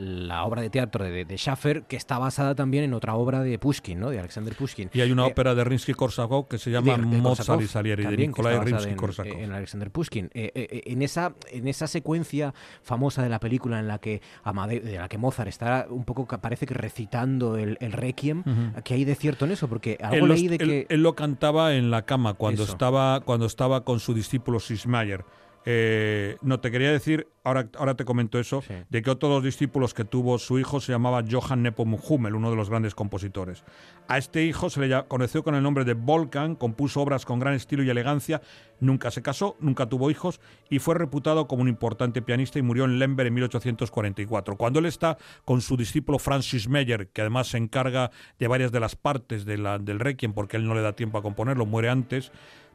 obra 0.45 0.61
de 0.61 0.69
teatro 0.69 1.05
de, 1.05 1.25
de, 1.25 1.37
Schaffer, 1.37 1.83
que 1.83 1.95
está 1.95 2.17
basada 2.17 2.55
también 2.55 2.83
en 2.85 2.93
otra 2.93 3.15
obra 3.15 3.41
de 3.41 3.59
Pushkin, 3.59 3.99
¿no? 3.99 4.09
de 4.09 4.19
Alexander 4.19 4.55
Pushkin. 4.55 4.89
Y 4.93 5.01
hay 5.01 5.11
una 5.11 5.25
ópera 5.25 5.53
de 5.53 5.63
Rinsky-Korsakov 5.63 6.47
que 6.47 6.57
se 6.57 6.71
llama 6.71 6.97
Mozart 6.97 7.61
y 7.61 7.67
Salieri, 7.67 8.05
de 8.05 8.17
Nikolai 8.17 8.57
Rinsky-Korsakov. 8.57 9.33
En, 9.33 9.43
en, 9.43 9.51
Alexander 9.51 9.91
Pushkin. 9.91 10.29
en 10.33 11.01
esa 11.01 11.18
en 11.51 11.67
esa 11.67 11.87
secuencia 11.87 12.53
famosa 12.81 13.23
de 13.23 13.29
la 13.29 13.39
película 13.39 13.79
en 13.79 13.87
la 13.87 13.99
que 13.99 14.21
de 14.67 14.97
la 14.97 15.09
que 15.09 15.17
Mozart 15.17 15.49
está 15.49 15.87
un 15.89 16.03
poco 16.03 16.27
parece 16.39 16.65
que 16.65 16.73
recitando 16.73 17.57
el, 17.57 17.77
Requiem, 17.91 18.43
¿qué 18.83 18.93
hay 18.93 19.05
de 19.05 19.15
cierto 19.15 19.45
en 19.45 19.51
eso? 19.51 19.67
Porque 19.67 19.97
algo 20.01 20.25
él 20.25 20.33
leí 20.33 20.47
de 20.47 20.57
que 20.57 20.85
él, 20.89 21.03
lo 21.03 21.15
cantaba 21.15 21.75
en 21.75 21.91
la 21.91 22.05
cama 22.05 22.33
cuando 22.33 22.63
estaba 22.63 23.21
cuando 23.21 23.45
estaba 23.45 23.83
con 23.83 23.99
su 23.99 24.13
discípulo 24.13 24.59
Sismayer. 24.59 25.25
Eh, 25.71 26.35
no, 26.41 26.59
te 26.59 26.71
quería 26.71 26.91
decir, 26.91 27.27
ahora, 27.43 27.69
ahora 27.77 27.93
te 27.93 28.03
comento 28.03 28.39
eso, 28.39 28.63
de 28.89 29.01
que 29.03 29.09
otro 29.11 29.29
de 29.29 29.35
los 29.35 29.43
discípulos 29.43 29.93
que 29.93 30.03
tuvo 30.03 30.39
su 30.39 30.57
hijo 30.57 30.81
se 30.81 30.91
llamaba 30.91 31.23
Johann 31.29 31.61
Nepomuk 31.61 32.09
Hummel, 32.09 32.33
uno 32.33 32.49
de 32.49 32.55
los 32.55 32.71
grandes 32.71 32.95
compositores. 32.95 33.63
A 34.07 34.17
este 34.17 34.43
hijo 34.45 34.71
se 34.71 34.79
le 34.79 35.03
conoció 35.07 35.43
con 35.43 35.53
el 35.53 35.61
nombre 35.61 35.85
de 35.85 35.93
Volkan, 35.93 36.55
compuso 36.55 37.01
obras 37.01 37.23
con 37.23 37.37
gran 37.37 37.53
estilo 37.53 37.83
y 37.83 37.89
elegancia, 37.91 38.41
nunca 38.79 39.11
se 39.11 39.21
casó, 39.21 39.57
nunca 39.59 39.85
tuvo 39.85 40.09
hijos 40.09 40.41
y 40.71 40.79
fue 40.79 40.95
reputado 40.95 41.47
como 41.47 41.61
un 41.61 41.67
importante 41.67 42.23
pianista 42.23 42.57
y 42.57 42.63
murió 42.63 42.85
en 42.85 42.97
Lemberg 42.97 43.27
en 43.27 43.35
1844. 43.35 44.57
Cuando 44.57 44.79
él 44.79 44.87
está 44.87 45.19
con 45.45 45.61
su 45.61 45.77
discípulo 45.77 46.17
Francis 46.17 46.67
Meyer, 46.67 47.09
que 47.09 47.21
además 47.21 47.47
se 47.47 47.59
encarga 47.59 48.09
de 48.39 48.47
varias 48.47 48.71
de 48.71 48.79
las 48.79 48.95
partes 48.95 49.45
de 49.45 49.59
la, 49.59 49.77
del 49.77 49.99
Requiem 49.99 50.33
porque 50.33 50.57
él 50.57 50.65
no 50.65 50.73
le 50.73 50.81
da 50.81 50.93
tiempo 50.93 51.19
a 51.19 51.21
componerlo, 51.21 51.67
muere 51.67 51.89
antes, 51.89 52.31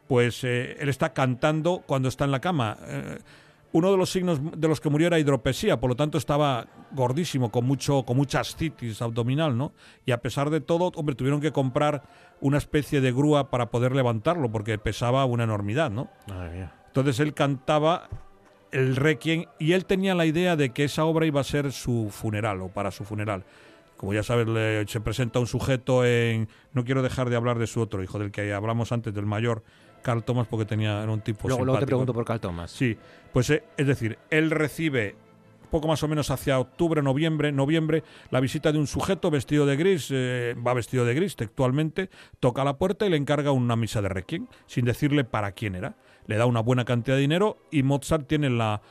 pues 0.09 0.45
eh, 0.45 0.77
él 0.79 0.89
está 0.89 1.13
cantando 1.13 1.83
cuando 1.87 2.09
está 2.09 2.25
en 2.25 2.31
la 2.31 2.41
cama. 2.41 2.77
Eh, 2.87 3.19
uno 3.73 3.91
de 3.91 3.97
los 3.97 4.11
signos 4.11 4.39
de 4.57 4.69
los 4.69 4.81
que 4.81 4.89
murió 4.89 5.09
era 5.09 5.19
hidropesía, 5.19 5.81
por 5.81 5.91
lo 5.91 5.97
tanto 5.97 6.17
estaba 6.17 6.69
gordísimo, 6.93 7.51
con 7.51 7.65
mucho, 7.65 8.05
con 8.05 8.17
mucha 8.17 8.41
ascitis 8.41 9.03
abdominal, 9.03 9.59
¿no? 9.59 9.73
Y 10.07 10.13
a 10.13 10.19
pesar 10.19 10.51
de 10.51 10.61
todo, 10.61 10.93
hombre, 10.95 11.17
tuvieron 11.17 11.41
que 11.41 11.51
comprar 11.51 12.05
una 12.41 12.59
especie 12.59 13.01
de 13.01 13.11
grúa 13.11 13.51
para 13.51 13.71
poder 13.71 13.97
levantarlo, 13.97 14.53
porque 14.53 14.79
pesaba 14.79 15.25
una 15.25 15.43
enormidad, 15.43 15.91
¿no? 15.91 16.09
Entonces 16.87 17.19
él 17.19 17.35
cantaba 17.35 18.09
el 18.71 18.95
requiem 18.95 19.47
y 19.59 19.73
él 19.73 19.87
tenía 19.87 20.15
la 20.15 20.27
idea 20.27 20.55
de 20.55 20.71
que 20.71 20.85
esa 20.85 21.05
obra 21.05 21.27
iba 21.27 21.41
a 21.41 21.45
ser 21.45 21.73
su 21.73 22.11
funeral 22.11 22.61
o 22.61 22.69
para 22.69 22.93
su 22.93 23.05
funeral. 23.05 23.45
Como 23.97 24.13
ya 24.13 24.23
sabes, 24.23 24.47
se 24.89 25.01
presenta 25.01 25.41
un 25.41 25.47
sujeto 25.47 26.05
en... 26.05 26.49
No 26.73 26.85
quiero 26.85 27.03
dejar 27.03 27.31
de 27.31 27.37
hablar 27.37 27.59
de 27.59 27.67
su 27.67 27.81
otro 27.81 28.03
hijo, 28.03 28.19
del 28.19 28.31
que 28.31 28.53
hablamos 28.53 28.93
antes, 28.93 29.15
del 29.15 29.27
mayor, 29.27 29.65
Carl 30.05 30.23
Thomas 30.23 30.47
porque 30.47 30.67
tenía 30.67 31.03
era 31.03 31.11
un 31.11 31.23
tipo 31.23 31.49
luego, 31.49 31.65
luego 31.65 31.81
te 31.81 31.87
pregunto 31.87 32.13
por 32.13 32.25
Carl 32.25 32.39
Thomas. 32.39 32.71
Sí, 32.71 32.97
pues 33.33 33.51
eh, 33.51 33.65
es 33.77 33.87
decir, 33.87 34.19
él 34.31 34.51
recibe 34.51 35.17
poco 35.71 35.89
más 35.89 36.03
o 36.05 36.09
menos 36.09 36.31
hacia 36.31 36.61
octubre, 36.61 37.03
noviembre, 37.03 37.51
noviembre, 37.51 38.05
la 38.31 38.39
visita 38.39 38.71
de 38.71 38.79
un 38.79 38.87
sujeto 38.87 39.29
vestido 39.33 39.67
de 39.67 39.77
gris, 39.77 40.09
eh, 40.13 40.55
va 40.65 40.73
vestido 40.73 41.05
de 41.05 41.15
gris 41.15 41.35
textualmente, 41.35 42.11
toca 42.39 42.63
la 42.63 42.77
puerta 42.77 43.07
y 43.07 43.11
le 43.11 43.17
encarga 43.17 43.51
una 43.51 43.75
misa 43.75 44.01
de 44.01 44.09
requiem, 44.09 44.47
sin 44.67 44.85
decirle 44.85 45.25
para 45.25 45.51
quién 45.51 45.75
era. 45.75 45.97
Le 46.27 46.37
da 46.37 46.47
una 46.47 46.61
buena 46.61 46.85
cantidad 46.85 47.17
de 47.17 47.23
dinero 47.23 47.57
y 47.73 47.83
Mozart 47.83 48.29
tiene 48.29 48.51
la, 48.51 48.83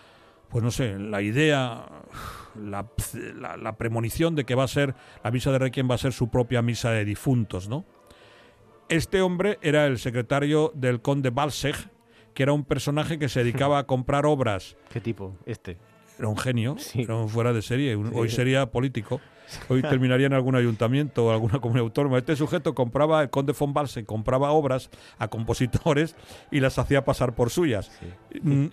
pues 0.49 0.61
no 0.61 0.72
sé, 0.72 0.99
la 0.99 1.22
idea, 1.22 1.86
la, 2.61 2.86
la, 3.36 3.55
la 3.55 3.78
premonición 3.78 4.36
de 4.36 4.43
que 4.43 4.55
va 4.55 4.66
a 4.66 4.68
ser, 4.68 4.93
la 5.24 5.32
misa 5.32 5.53
de 5.53 5.59
requiem 5.59 5.89
va 5.89 5.95
a 5.95 5.99
ser 5.99 6.11
su 6.11 6.30
propia 6.30 6.61
misa 6.61 6.91
de 6.91 7.05
difuntos, 7.05 7.70
¿no? 7.70 7.86
Este 8.89 9.21
hombre 9.21 9.59
era 9.61 9.86
el 9.88 9.97
secretario 9.99 10.71
del 10.75 11.01
conde 11.01 11.29
Balseg, 11.29 11.75
que 12.34 12.43
era 12.43 12.53
un 12.53 12.63
personaje 12.63 13.19
que 13.19 13.29
se 13.29 13.43
dedicaba 13.43 13.79
a 13.79 13.84
comprar 13.86 14.25
obras. 14.25 14.75
¿Qué 14.89 14.99
tipo? 14.99 15.38
Este. 15.45 15.77
Era 16.19 16.27
un 16.27 16.38
genio, 16.38 16.77
era 16.93 17.15
un 17.15 17.27
fuera 17.27 17.53
de 17.53 17.61
serie. 17.61 17.95
Hoy 17.95 18.29
sería 18.29 18.67
político. 18.67 19.19
Hoy 19.67 19.81
terminaría 19.81 20.27
en 20.27 20.34
algún 20.34 20.55
ayuntamiento 20.55 21.25
o 21.25 21.31
alguna 21.31 21.59
comunidad 21.59 21.86
autónoma. 21.86 22.17
Este 22.17 22.36
sujeto 22.36 22.75
compraba, 22.75 23.21
el 23.21 23.29
conde 23.29 23.53
von 23.57 23.73
Balseg 23.73 24.05
compraba 24.05 24.51
obras 24.51 24.89
a 25.17 25.27
compositores 25.27 26.15
y 26.51 26.59
las 26.59 26.77
hacía 26.77 27.03
pasar 27.03 27.34
por 27.34 27.49
suyas. 27.49 27.91
Mm, 28.41 28.67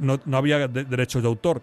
no, 0.00 0.20
no 0.24 0.36
había 0.36 0.68
derechos 0.68 1.22
de 1.22 1.28
autor. 1.28 1.62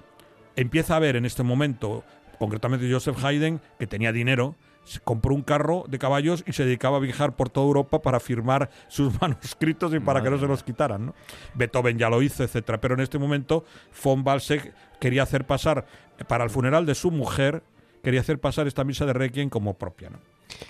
Empieza 0.56 0.93
a 0.95 0.97
haber 0.97 1.16
en 1.16 1.26
este 1.26 1.43
momento, 1.43 2.04
concretamente 2.38 2.91
Joseph 2.91 3.24
Haydn, 3.24 3.62
que 3.78 3.88
tenía 3.88 4.12
dinero, 4.12 4.56
compró 5.04 5.36
un 5.36 5.44
carro 5.44 5.86
de 5.88 6.00
caballos 6.00 6.44
y 6.48 6.54
se 6.54 6.66
dedicaba 6.66 6.98
a 6.98 7.00
viajar 7.00 7.36
por 7.36 7.50
toda 7.50 7.68
Europa 7.68 8.02
para 8.02 8.20
firmar 8.20 8.70
sus 8.88 9.14
manuscritos 9.22 9.94
y 9.94 10.00
para 10.00 10.24
que 10.24 10.30
no 10.30 10.40
se 10.40 10.48
los 10.48 10.64
quitaran. 10.64 11.08
¿no? 11.08 11.16
Beethoven 11.54 11.98
ya 11.98 12.10
lo 12.10 12.22
hizo, 12.22 12.44
etcétera. 12.44 12.82
Pero 12.82 12.96
en 12.96 13.02
este 13.02 13.20
momento 13.20 13.66
von 14.04 14.24
Balseg 14.24 14.74
quería 15.00 15.24
hacer 15.24 15.46
pasar 15.46 15.86
para 16.28 16.44
el 16.44 16.50
funeral 16.50 16.86
de 16.86 16.96
su 16.96 17.12
mujer 17.12 17.64
quería 18.04 18.22
hacer 18.22 18.40
pasar 18.40 18.68
esta 18.68 18.84
misa 18.84 19.06
de 19.06 19.14
Requiem 19.14 19.50
como 19.50 19.78
propia. 19.78 20.10
¿no? 20.10 20.20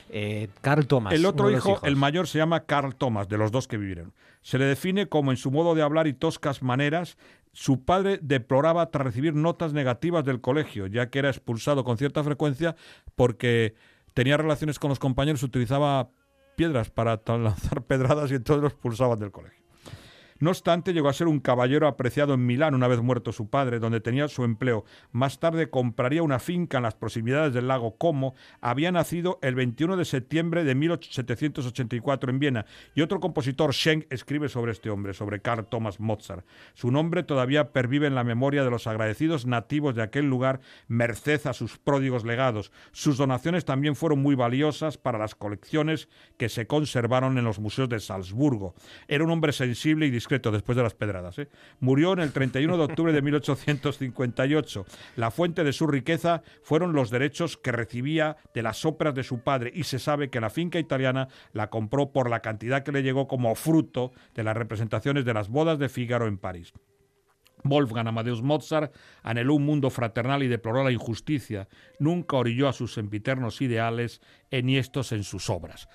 Eh, 0.10 0.50
Carl 0.62 0.88
Thomas. 0.88 1.14
El 1.14 1.26
otro 1.26 1.52
hijo, 1.52 1.80
el 1.84 1.96
mayor, 1.96 2.28
se 2.28 2.38
llama 2.38 2.66
Carl 2.66 2.96
Thomas, 2.96 3.28
de 3.30 3.38
los 3.38 3.52
dos 3.52 3.68
que 3.68 3.78
vivieron. 3.78 4.14
Se 4.42 4.58
le 4.58 4.66
define 4.66 5.08
como 5.08 5.32
en 5.32 5.38
su 5.38 5.52
modo 5.52 5.76
de 5.76 5.82
hablar 5.82 6.08
y 6.08 6.14
toscas 6.14 6.62
maneras. 6.62 7.18
Su 7.52 7.84
padre 7.84 8.20
deploraba 8.22 8.90
tras 8.92 9.06
recibir 9.06 9.36
notas 9.36 9.74
negativas 9.74 10.24
del 10.24 10.40
colegio, 10.40 10.88
ya 10.88 11.10
que 11.10 11.20
era 11.20 11.30
expulsado 11.30 11.84
con 11.84 11.98
cierta 11.98 12.24
frecuencia 12.24 12.76
porque 13.16 13.74
tenía 14.14 14.38
relaciones 14.38 14.80
con 14.80 14.90
los 14.90 15.00
compañeros, 15.00 15.44
utilizaba 15.44 16.10
piedras 16.56 16.90
para 16.90 17.22
lanzar 17.26 17.84
pedradas 17.88 18.32
y 18.32 18.36
entonces 18.36 18.64
los 18.64 18.74
expulsaban 18.74 19.20
del 19.20 19.32
colegio. 19.32 19.59
No 20.40 20.52
obstante, 20.52 20.94
llegó 20.94 21.10
a 21.10 21.14
ser 21.14 21.28
un 21.28 21.42
caballero 21.42 21.86
apreciado 21.86 22.34
en 22.34 22.46
Milán 22.46 22.74
una 22.74 22.88
vez 22.88 23.02
muerto 23.02 23.34
su 23.34 23.50
padre, 23.50 23.80
donde 23.80 24.00
tenía 24.00 24.30
su 24.30 24.46
empleo. 24.46 24.86
Más 25.12 25.40
tarde 25.40 25.70
compraría 25.70 26.24
una 26.24 26.40
finca 26.40 26.78
en 26.78 26.84
las 26.84 26.96
proximidades 26.96 27.54
del 27.54 27.68
lago 27.68 27.98
Como. 27.98 28.36
Había 28.62 28.92
nacido 28.92 29.40
el 29.42 29.56
21 29.56 29.98
de 29.98 30.06
septiembre 30.06 30.64
de 30.64 30.76
1784 30.76 32.32
en 32.32 32.40
Viena. 32.40 32.66
Y 32.96 33.02
otro 33.02 33.20
compositor, 33.20 33.74
Schenk, 33.74 34.06
escribe 34.10 34.48
sobre 34.48 34.72
este 34.72 34.90
hombre, 34.90 35.14
sobre 35.14 35.42
Karl 35.42 35.66
Thomas 35.66 36.00
Mozart. 36.00 36.46
Su 36.74 36.90
nombre 36.90 37.24
todavía 37.24 37.74
pervive 37.74 38.08
en 38.08 38.16
la 38.16 38.24
memoria 38.24 38.64
de 38.64 38.72
los 38.72 38.88
agradecidos 38.88 39.46
nativos 39.46 39.96
de 39.96 40.04
aquel 40.04 40.30
lugar, 40.30 40.62
merced 40.88 41.46
a 41.48 41.54
sus 41.54 41.78
pródigos 41.78 42.24
legados. 42.24 42.72
Sus 42.94 43.18
donaciones 43.18 43.66
también 43.66 43.98
fueron 43.98 44.20
muy 44.20 44.36
valiosas 44.36 44.98
para 44.98 45.20
las 45.20 45.36
colecciones 45.36 46.08
que 46.38 46.48
se 46.48 46.66
conservaron 46.66 47.38
en 47.38 47.44
los 47.44 47.60
museos 47.60 47.90
de 47.90 48.00
Salzburgo. 48.00 48.74
Era 49.10 49.26
un 49.26 49.32
hombre 49.32 49.52
sensible 49.52 50.06
y 50.06 50.12
después 50.30 50.76
de 50.76 50.84
las 50.84 50.94
pedradas. 50.94 51.40
¿eh? 51.40 51.50
Murió 51.80 52.14
en 52.14 52.20
el 52.20 52.32
31 52.32 52.78
de 52.78 52.84
octubre 52.84 53.12
de 53.12 53.22
1858. 53.22 54.86
La 55.16 55.32
fuente 55.32 55.64
de 55.64 55.74
su 55.74 55.88
riqueza 55.88 56.44
fueron 56.62 56.94
los 56.94 57.10
derechos 57.10 57.58
que 57.58 57.72
recibía 57.72 58.38
de 58.54 58.64
las 58.64 58.86
óperas 58.86 59.16
de 59.16 59.24
su 59.24 59.40
padre 59.40 59.72
y 59.74 59.84
se 59.84 60.00
sabe 60.00 60.30
que 60.30 60.40
la 60.40 60.50
finca 60.50 60.80
italiana 60.80 61.28
la 61.54 61.70
compró 61.70 62.12
por 62.12 62.30
la 62.30 62.42
cantidad 62.42 62.84
que 62.84 62.92
le 62.92 63.04
llegó 63.04 63.28
como 63.28 63.56
fruto 63.56 64.12
de 64.36 64.44
las 64.44 64.56
representaciones 64.56 65.26
de 65.26 65.34
las 65.34 65.50
bodas 65.50 65.80
de 65.80 65.90
Fígaro 65.90 66.28
en 66.28 66.38
París. 66.38 66.74
Wolfgang 67.64 68.08
Amadeus 68.08 68.42
Mozart 68.42 68.96
anheló 69.24 69.56
un 69.56 69.66
mundo 69.66 69.90
fraternal 69.90 70.44
y 70.44 70.48
deploró 70.48 70.84
la 70.84 70.92
injusticia. 70.92 71.68
Nunca 72.00 72.38
orilló 72.38 72.70
a 72.70 72.74
sus 72.74 72.94
sempiternos 72.94 73.62
ideales 73.62 74.22
enhiestos 74.50 75.12
en 75.12 75.24
sus 75.24 75.50
obras. 75.50 75.90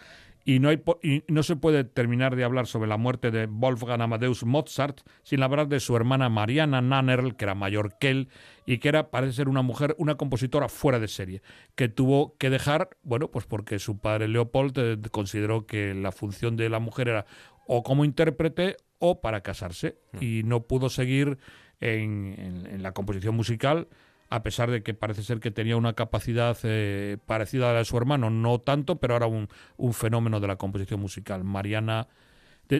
Y 0.44 0.58
no, 0.58 0.68
hay, 0.68 0.82
y 1.02 1.24
no 1.28 1.42
se 1.42 1.56
puede 1.56 1.84
terminar 1.84 2.36
de 2.36 2.44
hablar 2.44 2.66
sobre 2.66 2.88
la 2.88 2.98
muerte 2.98 3.30
de 3.30 3.46
Wolfgang 3.46 4.02
Amadeus 4.02 4.44
Mozart 4.44 5.00
sin 5.22 5.42
hablar 5.42 5.68
de 5.68 5.80
su 5.80 5.96
hermana 5.96 6.28
Mariana 6.28 6.82
Nannerl, 6.82 7.36
que 7.36 7.46
era 7.46 7.54
mayor 7.54 7.96
que 7.98 8.10
él 8.10 8.28
y 8.66 8.78
que 8.78 8.88
era, 8.88 9.10
parece 9.10 9.32
ser 9.32 9.48
una 9.48 9.62
mujer, 9.62 9.94
una 9.98 10.16
compositora 10.16 10.68
fuera 10.68 11.00
de 11.00 11.08
serie, 11.08 11.42
que 11.74 11.88
tuvo 11.88 12.36
que 12.36 12.50
dejar, 12.50 12.90
bueno, 13.02 13.30
pues 13.30 13.46
porque 13.46 13.78
su 13.78 13.98
padre 13.98 14.28
Leopold 14.28 14.78
eh, 14.78 14.98
consideró 15.10 15.66
que 15.66 15.94
la 15.94 16.12
función 16.12 16.56
de 16.56 16.68
la 16.68 16.78
mujer 16.78 17.08
era 17.08 17.26
o 17.66 17.82
como 17.82 18.04
intérprete 18.04 18.76
o 18.98 19.20
para 19.20 19.42
casarse 19.42 19.98
mm. 20.12 20.18
y 20.20 20.42
no 20.44 20.64
pudo 20.66 20.88
seguir 20.88 21.38
en, 21.80 22.82
la 22.82 22.92
composición 22.92 23.34
musical 23.34 23.88
a 24.34 24.42
pesar 24.42 24.68
de 24.68 24.82
que 24.82 24.94
parece 24.94 25.22
ser 25.22 25.38
que 25.38 25.52
tenía 25.52 25.76
una 25.76 25.92
capacidad 25.92 26.58
eh, 26.64 27.18
parecida 27.24 27.70
a 27.70 27.72
la 27.72 27.78
de 27.78 27.84
su 27.84 27.96
hermano, 27.96 28.30
no 28.30 28.58
tanto, 28.58 28.96
pero 28.96 29.14
era 29.14 29.26
un, 29.28 29.48
fenómeno 29.92 30.40
de 30.40 30.48
la 30.48 30.56
composición 30.56 30.98
musical. 30.98 31.44
Mariana 31.44 32.08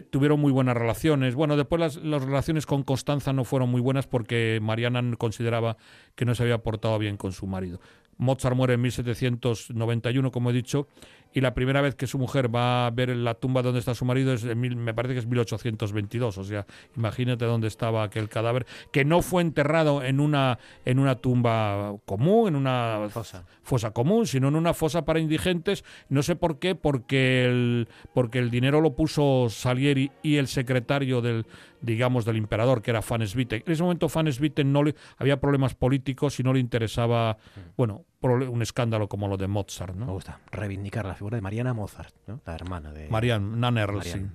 tuvieron 0.09 0.41
muy 0.41 0.51
buenas 0.51 0.75
relaciones. 0.75 1.33
Bueno, 1.33 1.55
después 1.55 1.79
las, 1.79 2.21
relaciones 2.21 2.65
con 2.65 2.83
Constanza 2.83 3.31
no 3.31 3.45
fueron 3.45 3.69
muy 3.69 3.79
buenas 3.79 4.05
porque 4.05 4.59
Mariana 4.61 5.01
consideraba 5.17 5.77
que 6.15 6.25
no 6.25 6.35
se 6.35 6.43
había 6.43 6.57
portado 6.57 6.99
bien 6.99 7.15
con 7.15 7.31
su 7.31 7.47
marido. 7.47 7.79
Mozart 8.17 8.57
muere 8.57 8.73
en 8.73 8.81
1791, 8.81 10.31
como 10.31 10.49
he 10.49 10.53
dicho, 10.53 10.89
y 11.35 11.41
la 11.41 11.53
primera 11.53 11.81
vez 11.81 11.95
que 11.95 12.07
su 12.07 12.17
mujer 12.17 12.53
va 12.53 12.87
a 12.87 12.91
ver 12.91 13.09
la 13.09 13.33
tumba 13.33 13.61
donde 13.61 13.79
está 13.79 13.93
su 13.93 14.05
marido 14.05 14.31
es 14.33 14.45
me 14.55 14.93
parece 14.93 15.13
que 15.13 15.19
es 15.19 15.27
1822, 15.27 16.37
o 16.37 16.43
sea, 16.45 16.65
imagínate 16.95 17.43
dónde 17.43 17.67
estaba 17.67 18.03
aquel 18.03 18.29
cadáver 18.29 18.65
que 18.93 19.03
no 19.03 19.21
fue 19.21 19.41
enterrado 19.41 20.01
en 20.01 20.21
una 20.21 20.57
en 20.85 20.97
una 20.97 21.15
tumba 21.15 21.97
común, 22.05 22.47
en 22.47 22.55
una 22.55 23.07
fosa, 23.09 23.45
fosa 23.63 23.91
común, 23.91 24.25
sino 24.27 24.47
en 24.47 24.55
una 24.55 24.73
fosa 24.73 25.03
para 25.03 25.19
indigentes, 25.19 25.83
no 26.07 26.23
sé 26.23 26.37
por 26.37 26.57
qué, 26.57 26.73
porque 26.73 27.45
el 27.45 27.89
porque 28.13 28.39
el 28.39 28.49
dinero 28.49 28.79
lo 28.79 28.95
puso 28.95 29.47
Salieri 29.49 30.11
y 30.23 30.37
el 30.37 30.47
secretario 30.47 31.21
del 31.21 31.45
digamos, 31.81 32.25
del 32.25 32.37
emperador, 32.37 32.81
que 32.81 32.89
era 32.89 33.01
Fanes-Witten. 33.01 33.63
En 33.65 33.71
ese 33.71 33.83
momento 33.83 34.09
Fanes-Witten 34.09 34.71
no 34.71 34.83
le, 34.83 34.95
había 35.17 35.39
problemas 35.39 35.75
políticos 35.75 36.39
y 36.39 36.43
no 36.43 36.51
le 36.51 36.59
interesaba, 36.59 37.37
bueno, 37.77 38.05
un 38.21 38.61
escándalo 38.61 39.07
como 39.07 39.27
lo 39.27 39.37
de 39.37 39.47
Mozart. 39.47 39.95
¿no? 39.95 40.05
Me 40.05 40.11
gusta 40.11 40.39
reivindicar 40.51 41.05
la 41.05 41.15
figura 41.15 41.35
de 41.35 41.41
Mariana 41.41 41.73
Mozart, 41.73 42.13
¿no? 42.27 42.41
la 42.45 42.55
hermana 42.55 42.91
de... 42.91 43.07
Marianne 43.09 43.57
Nannerl, 43.57 44.01
sí. 44.03 44.25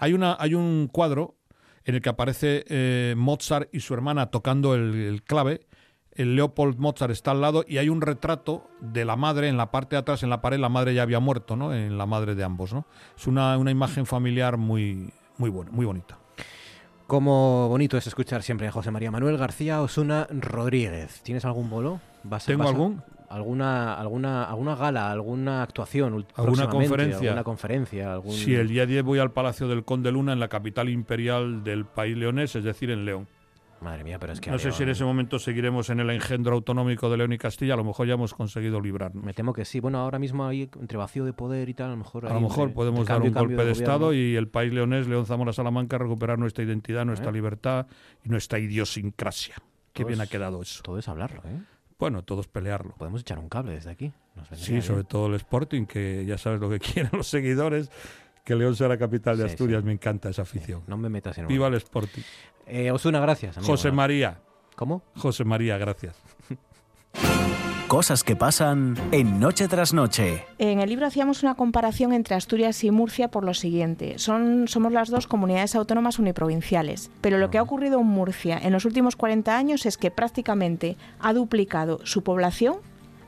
Hay, 0.00 0.12
una, 0.12 0.36
hay 0.38 0.54
un 0.54 0.88
cuadro 0.90 1.36
en 1.84 1.94
el 1.94 2.02
que 2.02 2.08
aparece 2.08 2.64
eh, 2.68 3.14
Mozart 3.16 3.68
y 3.72 3.80
su 3.80 3.94
hermana 3.94 4.30
tocando 4.30 4.74
el, 4.74 5.22
clave. 5.24 5.66
El 6.12 6.36
Leopold 6.36 6.78
Mozart 6.78 7.12
está 7.12 7.30
al 7.30 7.40
lado 7.40 7.64
y 7.66 7.78
hay 7.78 7.88
un 7.88 8.00
retrato 8.00 8.68
de 8.80 9.04
la 9.04 9.16
madre 9.16 9.48
en 9.48 9.56
la 9.56 9.70
parte 9.70 9.96
de 9.96 10.00
atrás, 10.00 10.22
en 10.22 10.30
la 10.30 10.40
pared. 10.40 10.58
La 10.58 10.68
madre 10.68 10.92
ya 10.92 11.02
había 11.02 11.20
muerto, 11.20 11.54
¿no? 11.54 11.72
En 11.72 11.96
la 11.96 12.06
madre 12.06 12.34
de 12.34 12.44
ambos, 12.44 12.72
¿no? 12.72 12.86
Es 13.16 13.26
una, 13.26 13.56
una 13.56 13.70
imagen 13.70 14.04
familiar 14.04 14.56
muy, 14.56 15.12
muy 15.38 15.48
buena, 15.48 15.70
muy 15.70 15.86
bonita. 15.86 16.18
Como 17.06 17.68
bonito 17.68 17.96
es 17.96 18.06
escuchar 18.06 18.42
siempre 18.42 18.68
a 18.68 18.72
José 18.72 18.90
María 18.90 19.10
Manuel 19.10 19.38
García 19.38 19.80
Osuna 19.80 20.26
Rodríguez. 20.30 21.22
¿Tienes 21.22 21.46
algún 21.46 21.70
bolo? 21.70 22.00
¿Tengo 22.46 22.68
algún? 22.68 23.02
alguna 23.28 23.94
alguna 23.94 24.44
alguna 24.44 24.74
gala, 24.74 25.10
alguna 25.10 25.62
actuación, 25.62 26.26
alguna 26.34 26.68
conferencia, 26.68 27.30
alguna 27.30 27.44
conferencia, 27.44 28.12
algún... 28.12 28.32
Sí, 28.32 28.54
el 28.54 28.68
día 28.68 28.86
10 28.86 29.02
voy 29.04 29.18
al 29.18 29.32
Palacio 29.32 29.68
del 29.68 29.84
Conde 29.84 30.10
Luna 30.10 30.32
en 30.32 30.40
la 30.40 30.48
capital 30.48 30.88
imperial 30.88 31.62
del 31.62 31.84
país 31.84 32.16
leonés, 32.16 32.56
es 32.56 32.64
decir, 32.64 32.90
en 32.90 33.04
León. 33.04 33.28
Madre 33.80 34.02
mía, 34.02 34.18
pero 34.18 34.32
es 34.32 34.40
que... 34.40 34.50
No 34.50 34.58
sé 34.58 34.72
si 34.72 34.82
en 34.82 34.88
ese 34.88 35.04
momento 35.04 35.38
seguiremos 35.38 35.88
en 35.90 36.00
el 36.00 36.10
engendro 36.10 36.54
autonómico 36.54 37.08
de 37.10 37.16
León 37.16 37.32
y 37.32 37.38
Castilla, 37.38 37.74
a 37.74 37.76
lo 37.76 37.84
mejor 37.84 38.08
ya 38.08 38.14
hemos 38.14 38.34
conseguido 38.34 38.80
librarnos. 38.80 39.22
Me 39.22 39.34
temo 39.34 39.52
que 39.52 39.64
sí. 39.64 39.78
Bueno, 39.78 39.98
ahora 39.98 40.18
mismo 40.18 40.44
hay 40.46 40.62
entre 40.62 40.98
vacío 40.98 41.24
de 41.24 41.32
poder 41.32 41.68
y 41.68 41.74
tal, 41.74 41.88
a 41.88 41.90
lo 41.90 41.98
mejor... 41.98 42.26
A 42.26 42.34
lo 42.34 42.40
mejor 42.40 42.72
podemos 42.72 43.06
dar 43.06 43.22
un 43.22 43.32
golpe 43.32 43.64
de, 43.64 43.70
Estado 43.70 44.12
y 44.12 44.34
el 44.34 44.48
país 44.48 44.72
leonés, 44.72 45.06
León 45.06 45.26
Zamora 45.26 45.52
Salamanca, 45.52 45.96
recuperar 45.96 46.40
nuestra 46.40 46.64
identidad, 46.64 47.04
nuestra 47.04 47.30
¿Eh? 47.30 47.34
libertad 47.34 47.86
y 48.24 48.30
nuestra 48.30 48.58
idiosincrasia. 48.58 49.54
Qué 49.92 50.02
bien 50.04 50.20
ha 50.20 50.26
quedado 50.26 50.60
eso. 50.60 50.82
Todo 50.82 50.98
es 50.98 51.08
hablarlo, 51.08 51.42
¿eh? 51.44 51.60
Bueno, 51.98 52.22
todo 52.22 52.40
es 52.40 52.46
pelearlo. 52.46 52.94
Podemos 52.96 53.20
echar 53.22 53.38
un 53.38 53.48
cable 53.48 53.72
desde 53.72 53.90
aquí. 53.90 54.12
sí, 54.52 54.80
sobre 54.82 55.04
todo 55.04 55.26
el 55.26 55.34
Sporting, 55.34 55.84
que 55.86 56.24
ya 56.26 56.38
sabes 56.38 56.60
lo 56.60 56.70
que 56.70 56.78
quieren 56.80 57.10
los 57.12 57.26
seguidores 57.26 57.90
que 58.44 58.54
León 58.54 58.76
sea 58.76 58.88
la 58.88 58.96
capital 58.96 59.36
de 59.36 59.44
Asturias. 59.44 59.84
Me 59.84 59.92
encanta 59.92 60.30
esa 60.30 60.42
afición. 60.42 60.82
no 60.86 60.96
me 60.96 61.08
metas 61.08 61.36
en 61.36 61.46
Viva 61.48 61.66
el 61.66 61.74
Sporting. 61.74 62.22
Eh, 62.66 62.90
Osuna, 62.90 63.20
gracias. 63.20 63.58
José 63.58 63.90
María. 63.92 64.40
¿Cómo? 64.74 65.02
José 65.16 65.44
María, 65.44 65.76
gracias. 65.76 66.16
Cosas 67.88 68.22
que 68.22 68.36
pasan 68.36 68.96
en 69.12 69.40
Noche 69.40 69.66
tras 69.66 69.94
Noche. 69.94 70.44
En 70.58 70.80
el 70.80 70.90
libro 70.90 71.06
hacíamos 71.06 71.42
una 71.42 71.54
comparación 71.54 72.12
entre 72.12 72.34
Asturias 72.34 72.84
y 72.84 72.90
Murcia 72.90 73.30
por 73.30 73.44
lo 73.44 73.54
siguiente. 73.54 74.18
Son, 74.18 74.68
somos 74.68 74.92
las 74.92 75.08
dos 75.08 75.26
comunidades 75.26 75.74
autónomas 75.74 76.18
uniprovinciales, 76.18 77.10
pero 77.22 77.38
lo 77.38 77.50
que 77.50 77.56
ha 77.56 77.62
ocurrido 77.62 77.98
en 78.00 78.06
Murcia 78.06 78.58
en 78.62 78.74
los 78.74 78.84
últimos 78.84 79.16
40 79.16 79.56
años 79.56 79.86
es 79.86 79.96
que 79.96 80.10
prácticamente 80.10 80.98
ha 81.18 81.32
duplicado 81.32 82.00
su 82.04 82.22
población, 82.22 82.76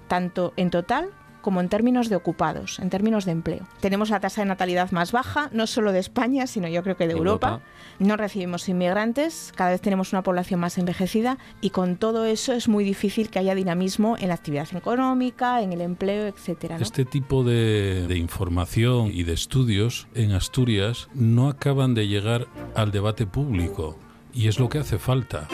tanto 0.08 0.52
en 0.58 0.68
total 0.68 1.08
como 1.40 1.60
en 1.60 1.68
términos 1.68 2.08
de 2.08 2.16
ocupados, 2.16 2.78
en 2.78 2.90
términos 2.90 3.24
de 3.24 3.32
empleo. 3.32 3.66
Tenemos 3.80 4.10
la 4.10 4.20
tasa 4.20 4.42
de 4.42 4.46
natalidad 4.46 4.90
más 4.90 5.12
baja, 5.12 5.48
no 5.52 5.66
solo 5.66 5.92
de 5.92 5.98
España, 5.98 6.46
sino 6.46 6.68
yo 6.68 6.82
creo 6.82 6.96
que 6.96 7.06
de 7.06 7.14
Europa. 7.14 7.60
No 7.98 8.16
recibimos 8.16 8.68
inmigrantes, 8.68 9.52
cada 9.54 9.70
vez 9.70 9.80
tenemos 9.80 10.12
una 10.12 10.22
población 10.22 10.60
más 10.60 10.78
envejecida 10.78 11.38
y 11.60 11.70
con 11.70 11.96
todo 11.96 12.24
eso 12.24 12.52
es 12.52 12.68
muy 12.68 12.84
difícil 12.84 13.30
que 13.30 13.38
haya 13.38 13.54
dinamismo 13.54 14.16
en 14.18 14.28
la 14.28 14.34
actividad 14.34 14.68
económica, 14.74 15.62
en 15.62 15.72
el 15.72 15.80
empleo, 15.80 16.26
etcétera. 16.26 16.78
Este 16.80 17.04
tipo 17.04 17.44
de, 17.44 18.06
de 18.06 18.16
información 18.16 19.10
y 19.12 19.24
de 19.24 19.32
estudios 19.32 20.08
en 20.14 20.32
Asturias 20.32 21.08
no 21.14 21.48
acaban 21.48 21.94
de 21.94 22.08
llegar 22.08 22.46
al 22.74 22.90
debate 22.90 23.26
público 23.26 23.98
y 24.32 24.48
es 24.48 24.58
lo 24.58 24.68
que 24.68 24.78
hace 24.78 24.98
falta. 24.98 25.48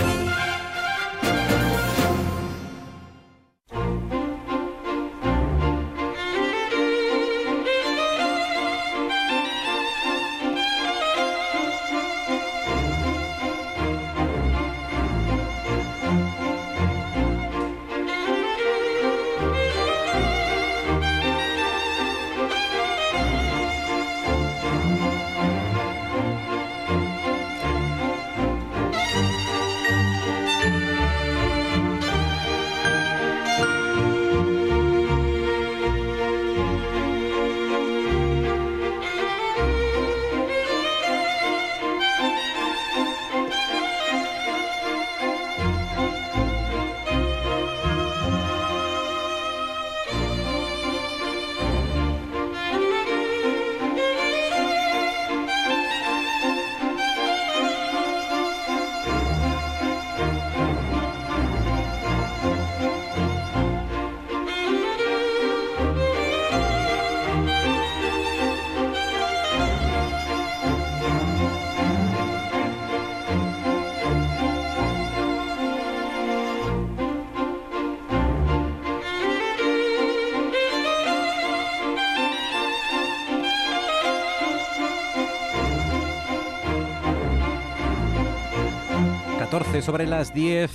Sobre 89.87 90.07
las 90.07 90.35
10. 90.35 90.71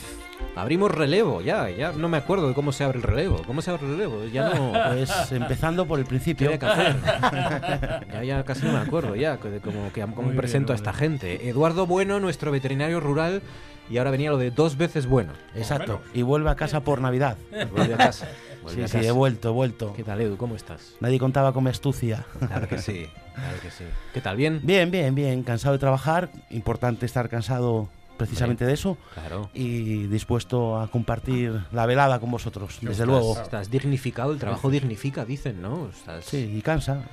Abrimos 0.56 0.90
relevo, 0.90 1.42
ya, 1.42 1.70
ya 1.70 1.92
no 1.92 2.10
me 2.10 2.18
acuerdo 2.18 2.48
de 2.48 2.54
cómo 2.54 2.72
se 2.72 2.84
abre 2.84 2.98
el 2.98 3.04
relevo. 3.04 3.42
¿Cómo 3.46 3.62
se 3.62 3.70
abre 3.72 3.86
el 3.86 3.92
relevo? 3.92 4.24
Ya 4.26 4.50
no. 4.50 4.72
Pues 4.94 5.32
empezando 5.32 5.86
por 5.86 6.00
el 6.00 6.06
principio. 6.06 6.50
ya, 6.60 8.24
ya 8.24 8.44
casi 8.44 8.66
no 8.66 8.72
me 8.74 8.80
acuerdo 8.80 9.16
ya 9.16 9.38
de 9.38 9.60
cómo, 9.60 9.92
que, 9.94 10.02
cómo 10.16 10.32
presento 10.32 10.74
a 10.74 10.76
esta 10.76 10.94
gente. 10.94 11.48
Eduardo 11.50 11.86
Bueno, 11.86 12.20
nuestro 12.20 12.52
veterinario 12.52 13.00
rural, 13.00 13.42
y 13.90 13.98
ahora 13.98 14.12
venía 14.12 14.32
lo 14.32 14.38
de 14.38 14.50
dos 14.52 14.78
veces 14.78 15.06
bueno. 15.06 15.34
Exacto. 15.56 16.02
Y 16.14 16.22
vuelve 16.22 16.50
a 16.50 16.56
casa 16.56 16.80
por 16.82 17.02
Navidad. 17.02 17.38
Vuelve 17.72 17.94
a 17.94 17.98
casa. 17.98 18.28
Vuelve 18.64 18.78
Sí, 18.80 18.84
a 18.84 18.88
sí, 18.88 18.98
casa. 18.98 19.08
he 19.10 19.12
vuelto, 19.12 19.50
he 19.50 19.52
vuelto. 19.52 19.94
¿Qué 19.94 20.04
tal, 20.04 20.22
Edu? 20.22 20.38
¿Cómo 20.38 20.56
estás? 20.56 20.96
Nadie 21.02 21.20
contaba 21.20 21.52
con 21.54 21.64
mi 21.64 21.70
astucia. 21.70 22.26
Claro 22.48 22.68
que 22.68 22.78
sí, 22.78 23.08
claro 23.36 23.58
que 23.62 23.72
sí. 23.72 23.84
¿Qué 24.14 24.22
tal? 24.22 24.38
¿Bien? 24.38 24.60
Bien, 24.64 24.90
bien, 24.90 25.14
bien. 25.16 25.44
Cansado 25.44 25.74
de 25.74 25.80
trabajar. 25.80 26.30
Importante 26.50 27.06
estar 27.06 27.28
cansado 27.30 27.90
precisamente 28.26 28.66
de 28.66 28.74
eso. 28.74 28.98
Claro. 29.14 29.50
Y 29.54 30.08
dispuesto 30.08 30.80
a 30.80 30.88
compartir 30.90 31.60
la 31.72 31.86
velada 31.86 32.20
con 32.20 32.32
vosotros, 32.32 32.78
desde 32.82 33.04
Estás- 33.04 33.08
luego. 33.08 33.42
Estás 33.42 33.70
dignificado, 33.72 34.32
el 34.34 34.40
trabajo 34.40 34.70
dignifica, 34.70 35.26
dicen, 35.26 35.62
¿no? 35.62 35.90
Estás- 35.90 36.26
Sí, 36.26 36.54
y 36.58 36.62
cansa. 36.62 37.04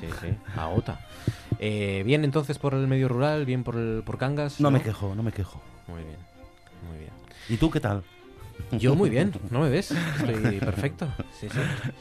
Sí, 0.00 0.06
sí, 0.20 0.28
agota. 0.56 1.00
Eh, 1.58 2.02
bien 2.04 2.24
entonces 2.24 2.58
por 2.58 2.74
el 2.74 2.86
medio 2.86 3.08
rural, 3.08 3.46
bien 3.46 3.64
por, 3.64 3.76
el, 3.76 4.02
por 4.04 4.18
Cangas. 4.18 4.60
No 4.60 4.70
me 4.70 4.82
quejo, 4.82 5.14
no 5.14 5.22
me 5.22 5.32
quejo. 5.32 5.62
Muy 5.86 6.02
bien, 6.02 6.18
muy 6.88 6.98
bien. 6.98 7.10
¿Y 7.48 7.56
tú 7.56 7.70
qué 7.70 7.80
tal? 7.80 8.02
Yo 8.72 8.94
muy 8.94 9.10
bien, 9.10 9.32
¿no 9.50 9.60
me 9.60 9.68
ves? 9.70 9.90
Estoy 9.90 10.58
perfecto. 10.60 11.08
Sí, 11.40 11.48
sí, 11.48 11.58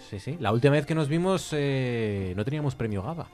sí, 0.09 0.20
sí. 0.20 0.38
La 0.39 0.51
última 0.51 0.74
vez 0.74 0.86
que 0.86 0.93
nos 0.95 1.07
vimos 1.07 1.49
eh, 1.51 2.34
no 2.36 2.43
teníamos 2.45 2.76
premio 2.76 3.01
GABA. 3.01 3.28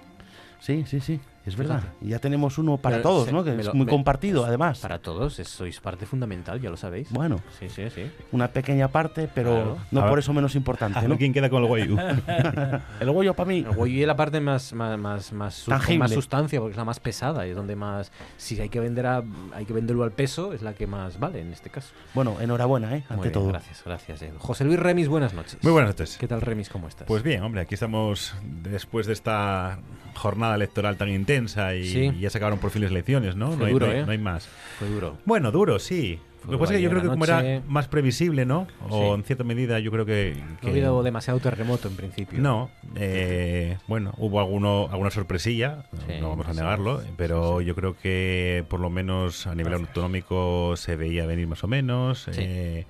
Sí, 0.62 0.84
sí, 0.88 1.00
sí, 1.00 1.20
es 1.46 1.56
verdad. 1.56 1.80
Fíjate. 1.82 2.06
Y 2.06 2.10
ya 2.10 2.20
tenemos 2.20 2.58
uno 2.58 2.78
para 2.78 2.98
Pero 2.98 3.10
todos, 3.10 3.26
se- 3.26 3.32
¿no? 3.32 3.44
Que 3.44 3.56
es 3.60 3.66
lo- 3.66 3.74
muy 3.74 3.86
me- 3.86 3.92
compartido, 3.92 4.46
además. 4.46 4.80
Para 4.80 5.00
todos, 5.00 5.40
es- 5.40 5.48
sois 5.48 5.80
parte 5.80 6.06
fundamental, 6.06 6.60
ya 6.62 6.70
lo 6.70 6.78
sabéis. 6.78 7.12
Bueno, 7.12 7.40
Sí, 7.60 7.70
sí, 7.70 7.90
sí. 7.90 8.12
una 8.32 8.48
pequeña 8.50 8.88
parte, 8.90 9.30
pero 9.34 9.52
Claro. 9.54 9.78
no 9.92 10.00
A 10.02 10.04
por 10.04 10.12
ver- 10.12 10.20
eso 10.20 10.34
menos 10.34 10.56
importante, 10.56 11.00
A 11.00 11.02
¿no? 11.04 11.18
quién 11.18 11.34
queda 11.34 11.50
con 11.50 11.62
el 11.64 11.68
guayu. 11.68 11.98
El 13.00 13.12
Goyo 13.12 13.34
para 13.34 13.48
mí. 13.48 13.60
El 13.60 13.72
Goyi 13.76 14.02
es 14.02 14.08
la 14.08 14.16
parte 14.16 14.40
más, 14.40 14.74
más, 14.74 14.98
más, 15.00 15.32
más, 15.34 15.66
Tangible. 15.66 16.00
más 16.00 16.12
sustancia, 16.12 16.60
porque 16.60 16.72
es 16.72 16.78
la 16.78 16.86
más 16.86 17.00
pesada, 17.00 17.46
y 17.48 17.52
es 17.52 17.56
donde 17.56 17.76
más. 17.76 18.12
Si 18.38 18.60
hay 18.60 18.70
que 18.70 18.80
vender 18.80 19.06
a, 19.08 19.24
hay 19.54 19.66
que 19.66 19.74
venderlo 19.74 20.04
al 20.04 20.12
peso, 20.12 20.54
es 20.54 20.62
la 20.62 20.74
que 20.74 20.88
más 20.88 21.20
vale 21.20 21.40
en 21.42 21.52
este 21.54 21.70
caso. 21.70 21.90
Bueno, 22.14 22.38
enhorabuena, 22.40 22.88
¿eh? 22.96 23.04
Muy 23.10 23.16
Ante 23.18 23.22
bien, 23.24 23.34
todo. 23.34 23.48
Gracias, 23.48 23.82
gracias. 23.86 24.22
Edu. 24.22 24.38
José 24.40 24.66
Luis 24.66 24.80
Remis, 24.80 25.08
buenas 25.08 25.34
noches. 25.34 25.58
Muy 25.64 25.72
buenas 25.72 25.92
noches. 25.92 26.18
¿Qué 26.20 26.28
tal, 26.28 26.42
Remis? 26.42 26.70
¿Cómo 26.70 26.88
estás? 26.88 27.08
Pues 27.08 27.24
bien, 27.24 27.44
hombre, 27.44 27.62
aquí 27.62 27.74
estamos 27.76 28.34
después 28.44 29.08
de 29.08 29.14
esta 29.14 29.80
jornada 30.16 30.56
electoral 30.56 30.98
tan 30.98 31.10
intensa 31.10 31.29
y, 31.34 31.86
Sí. 31.88 32.12
y 32.16 32.20
ya 32.22 32.30
se 32.30 32.38
acabaron 32.38 32.60
por 32.60 32.72
fin 32.72 32.82
las 32.82 32.92
elecciones, 32.92 33.36
¿no? 33.36 33.48
Fue 33.52 33.58
no, 33.58 33.66
hay, 33.66 33.74
duro, 33.74 33.86
no 33.88 33.92
hay- 33.94 34.00
¿eh? 34.00 34.06
no 34.06 34.12
hay 34.12 34.18
más. 34.18 34.48
Fue 34.80 34.88
duro. 34.88 35.18
Bueno, 35.26 35.52
duro, 35.52 35.80
sí. 35.80 36.20
Lo 36.46 36.52
que 36.52 36.58
pasa 36.58 36.74
es 36.74 36.78
que 36.78 36.84
yo 36.84 36.90
creo 36.90 37.02
que 37.02 37.10
como 37.10 37.26
era 37.26 37.62
más 37.68 37.90
previsible, 37.90 38.46
¿no? 38.46 38.66
O 38.90 38.98
Sí. 39.10 39.20
en 39.20 39.24
cierta 39.26 39.44
medida 39.44 39.78
yo 39.80 39.92
creo 39.92 40.06
que... 40.06 40.36
No 40.62 40.70
ha 40.70 40.72
habido 40.72 41.04
demasiado 41.04 41.38
terremoto 41.42 41.90
en 41.90 41.96
principio. 41.98 42.40
No, 42.40 42.72
eh, 42.96 43.78
bueno, 43.88 44.14
hubo 44.18 44.40
alguno, 44.40 44.88
alguna 44.90 45.12
sorpresilla, 45.12 45.84
Sí, 46.08 46.14
no 46.22 46.30
vamos 46.30 46.48
a 46.48 46.54
negarlo, 46.54 47.02
sí, 47.02 47.08
pero 47.18 47.60
yo 47.60 47.76
creo 47.76 47.98
que 47.98 48.64
por 48.70 48.80
lo 48.80 48.90
menos 48.90 49.48
a 49.48 49.54
nivel 49.54 49.74
autonómico 49.74 50.76
se 50.78 50.96
veía 50.96 51.26
venir 51.26 51.46
más 51.48 51.62
o 51.66 51.68
menos, 51.68 52.30
eh, 52.34 52.86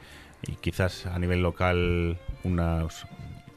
y 0.47 0.51
quizás 0.57 1.07
a 1.07 1.17
nivel 1.17 1.41
local 1.41 2.17
unas, 2.43 3.07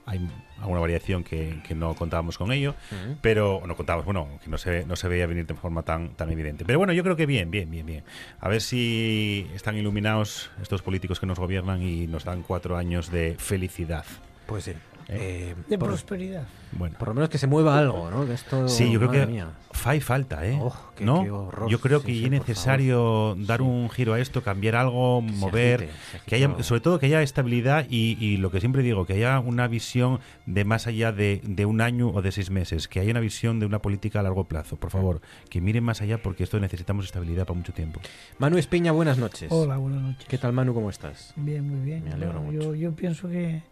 hay 0.06 0.26
alguna 0.62 0.80
variación 0.80 1.24
que, 1.24 1.60
que 1.66 1.74
no 1.74 1.94
contábamos 1.94 2.38
con 2.38 2.52
ello, 2.52 2.74
pero 3.20 3.62
no 3.66 3.76
contábamos, 3.76 4.04
bueno, 4.04 4.28
que 4.42 4.48
no 4.48 4.58
se, 4.58 4.86
no 4.86 4.96
se 4.96 5.08
veía 5.08 5.26
venir 5.26 5.46
de 5.46 5.54
forma 5.54 5.82
tan, 5.82 6.14
tan 6.14 6.30
evidente. 6.30 6.64
Pero 6.64 6.78
bueno, 6.78 6.92
yo 6.92 7.02
creo 7.02 7.16
que 7.16 7.26
bien, 7.26 7.50
bien, 7.50 7.70
bien, 7.70 7.84
bien. 7.84 8.04
A 8.40 8.48
ver 8.48 8.60
si 8.60 9.46
están 9.54 9.76
iluminados 9.76 10.50
estos 10.60 10.82
políticos 10.82 11.20
que 11.20 11.26
nos 11.26 11.38
gobiernan 11.38 11.82
y 11.82 12.06
nos 12.06 12.24
dan 12.24 12.42
cuatro 12.42 12.76
años 12.76 13.10
de 13.10 13.36
felicidad. 13.38 14.04
Pues 14.46 14.64
sí. 14.64 14.72
Eh, 15.14 15.54
De 15.68 15.78
por, 15.78 15.88
prosperidad. 15.88 16.46
Bueno. 16.72 16.96
por 16.98 17.08
lo 17.08 17.14
menos 17.14 17.28
que 17.28 17.36
se 17.38 17.46
mueva 17.46 17.78
algo, 17.78 18.10
¿no? 18.10 18.24
Que 18.26 18.32
esto, 18.32 18.66
Sí, 18.68 18.90
yo 18.90 18.98
creo 18.98 19.10
que 19.10 19.26
mía. 19.26 19.50
fa 19.72 19.94
y 19.94 20.00
falta, 20.00 20.46
¿eh? 20.46 20.58
Oh, 20.60 20.74
qué- 20.96 21.04
¿No? 21.04 21.22
qué 21.22 21.30
horror. 21.30 21.68
Yo 21.70 21.80
creo 21.80 22.00
Sí, 22.00 22.06
que 22.06 22.12
sí, 22.14 22.24
es 22.24 22.30
necesario 22.30 23.34
dar 23.38 23.58
Sí. 23.60 23.64
un 23.66 23.90
giro 23.90 24.14
a 24.14 24.20
esto, 24.20 24.42
cambiar 24.42 24.76
algo, 24.76 25.22
Que 25.26 25.32
se 25.32 25.38
mover, 25.38 25.74
agite, 25.82 25.92
se 25.92 26.16
agite 26.16 26.24
que 26.30 26.34
haya, 26.36 26.46
algo. 26.46 26.62
sobre 26.62 26.80
todo 26.80 26.98
que 26.98 27.06
haya 27.06 27.22
estabilidad 27.22 27.86
y, 27.90 28.16
y 28.24 28.38
lo 28.38 28.50
que 28.50 28.60
siempre 28.60 28.82
digo, 28.82 29.04
que 29.04 29.14
haya 29.14 29.38
una 29.40 29.68
visión 29.68 30.20
de 30.46 30.64
más 30.64 30.86
allá 30.86 31.12
de, 31.12 31.40
de 31.44 31.66
un 31.66 31.80
año 31.80 32.08
o 32.08 32.22
de 32.22 32.32
seis 32.32 32.50
meses, 32.50 32.88
que 32.88 33.00
haya 33.00 33.10
una 33.10 33.20
visión 33.20 33.60
de 33.60 33.66
una 33.66 33.80
política 33.80 34.20
a 34.20 34.22
largo 34.22 34.44
plazo, 34.44 34.76
por 34.76 34.90
favor, 34.90 35.20
que 35.50 35.60
miren 35.60 35.84
más 35.84 36.00
allá 36.00 36.22
porque 36.22 36.44
esto 36.44 36.58
necesitamos 36.58 37.04
estabilidad 37.04 37.46
para 37.46 37.58
mucho 37.58 37.72
tiempo. 37.74 38.00
Manu 38.38 38.56
Espiña, 38.56 38.92
buenas 38.92 39.18
noches. 39.18 39.50
Hola, 39.52 39.76
buenas 39.76 40.00
noches. 40.02 40.24
¿Qué 40.26 40.38
tal, 40.38 40.52
Manu? 40.52 40.72
¿Cómo 40.74 40.88
estás? 40.90 41.32
Bien, 41.36 41.68
muy 41.68 41.80
bien. 41.84 42.04
Me 42.04 42.12
alegro 42.12 42.34
No, 42.34 42.42
mucho. 42.42 42.58
Yo, 42.60 42.74
yo 42.74 42.92
pienso 42.92 43.28
que 43.28 43.62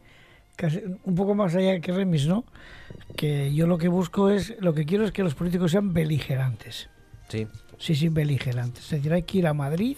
casi 0.60 0.82
un 1.04 1.14
poco 1.14 1.34
más 1.34 1.54
allá 1.54 1.80
que 1.80 1.90
Remis, 1.90 2.26
¿no? 2.26 2.44
Que 3.16 3.52
yo 3.54 3.66
lo 3.66 3.78
que 3.78 3.88
busco 3.88 4.28
es, 4.28 4.54
lo 4.60 4.74
que 4.74 4.84
quiero 4.84 5.04
es 5.04 5.12
que 5.12 5.22
los 5.22 5.34
políticos 5.34 5.70
sean 5.72 5.94
beligerantes. 5.94 6.90
Sí. 7.28 7.46
Sí, 7.78 7.94
sí, 7.94 8.08
beligerantes. 8.10 8.84
Es 8.84 8.90
decir, 8.90 9.12
hay 9.12 9.22
que 9.22 9.38
ir 9.38 9.46
a 9.46 9.54
Madrid 9.54 9.96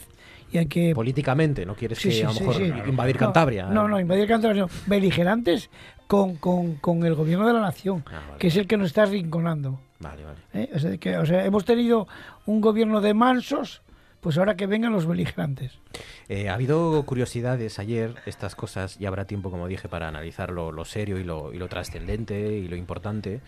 y 0.52 0.58
hay 0.58 0.66
que... 0.66 0.94
Políticamente, 0.94 1.66
¿no 1.66 1.74
quieres 1.74 1.98
Sí, 1.98 2.10
que 2.10 2.14
sí, 2.14 2.22
a 2.22 2.26
lo 2.26 2.32
sí, 2.34 2.44
mejor 2.44 2.88
invadir 2.88 3.16
No, 3.16 3.20
Cantabria? 3.20 3.66
No, 3.66 3.88
no, 3.88 3.98
invadir 3.98 4.28
Cantabria 4.28 4.62
no. 4.62 4.68
Beligerantes 4.86 5.68
con, 6.06 6.36
con, 6.36 6.76
con 6.76 7.04
el 7.04 7.14
gobierno 7.14 7.46
de 7.48 7.54
la 7.54 7.60
nación, 7.60 8.04
Ah, 8.06 8.20
vale, 8.28 8.38
que 8.38 8.46
es 8.46 8.56
el 8.56 8.66
que 8.68 8.76
nos 8.76 8.88
está 8.88 9.02
arrinconando. 9.02 9.80
Vale, 9.98 10.22
vale. 10.22 10.38
¿eh? 10.54 10.70
O, 10.74 10.78
sea, 10.78 10.96
que, 10.96 11.16
o 11.16 11.26
sea, 11.26 11.44
hemos 11.44 11.64
tenido 11.64 12.06
un 12.46 12.60
gobierno 12.60 13.00
de 13.00 13.14
mansos, 13.14 13.82
pues 14.23 14.39
ahora 14.39 14.55
que 14.55 14.68
vengan 14.68 14.93
los 14.93 15.05
beligerantes. 15.05 15.81
Eh, 16.29 16.49
ha 16.49 16.55
habido 16.55 17.05
curiosidades 17.05 17.81
ayer, 17.81 18.14
estas 18.25 18.55
cosas, 18.55 18.97
y 19.01 19.07
habrá 19.07 19.27
tiempo, 19.27 19.51
como 19.51 19.66
dije, 19.66 19.89
para 19.89 20.07
analizar 20.07 20.53
lo, 20.53 20.85
serio 20.85 21.18
y 21.18 21.25
lo, 21.25 21.53
y 21.53 21.59
lo 21.59 21.68
trascendente 21.68 22.53
y 22.57 22.68
lo 22.68 22.77
importante. 22.77 23.41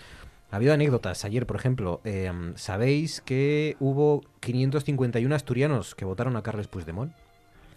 Ha 0.50 0.56
habido 0.56 0.74
anécdotas. 0.74 1.24
Ayer, 1.24 1.46
por 1.46 1.54
ejemplo, 1.54 2.00
eh, 2.04 2.32
¿sabéis 2.56 3.20
que 3.20 3.76
hubo 3.78 4.22
551 4.40 5.32
asturianos 5.32 5.94
que 5.94 6.04
votaron 6.04 6.36
a 6.36 6.42
Carles 6.42 6.66
Puigdemont? 6.66 7.12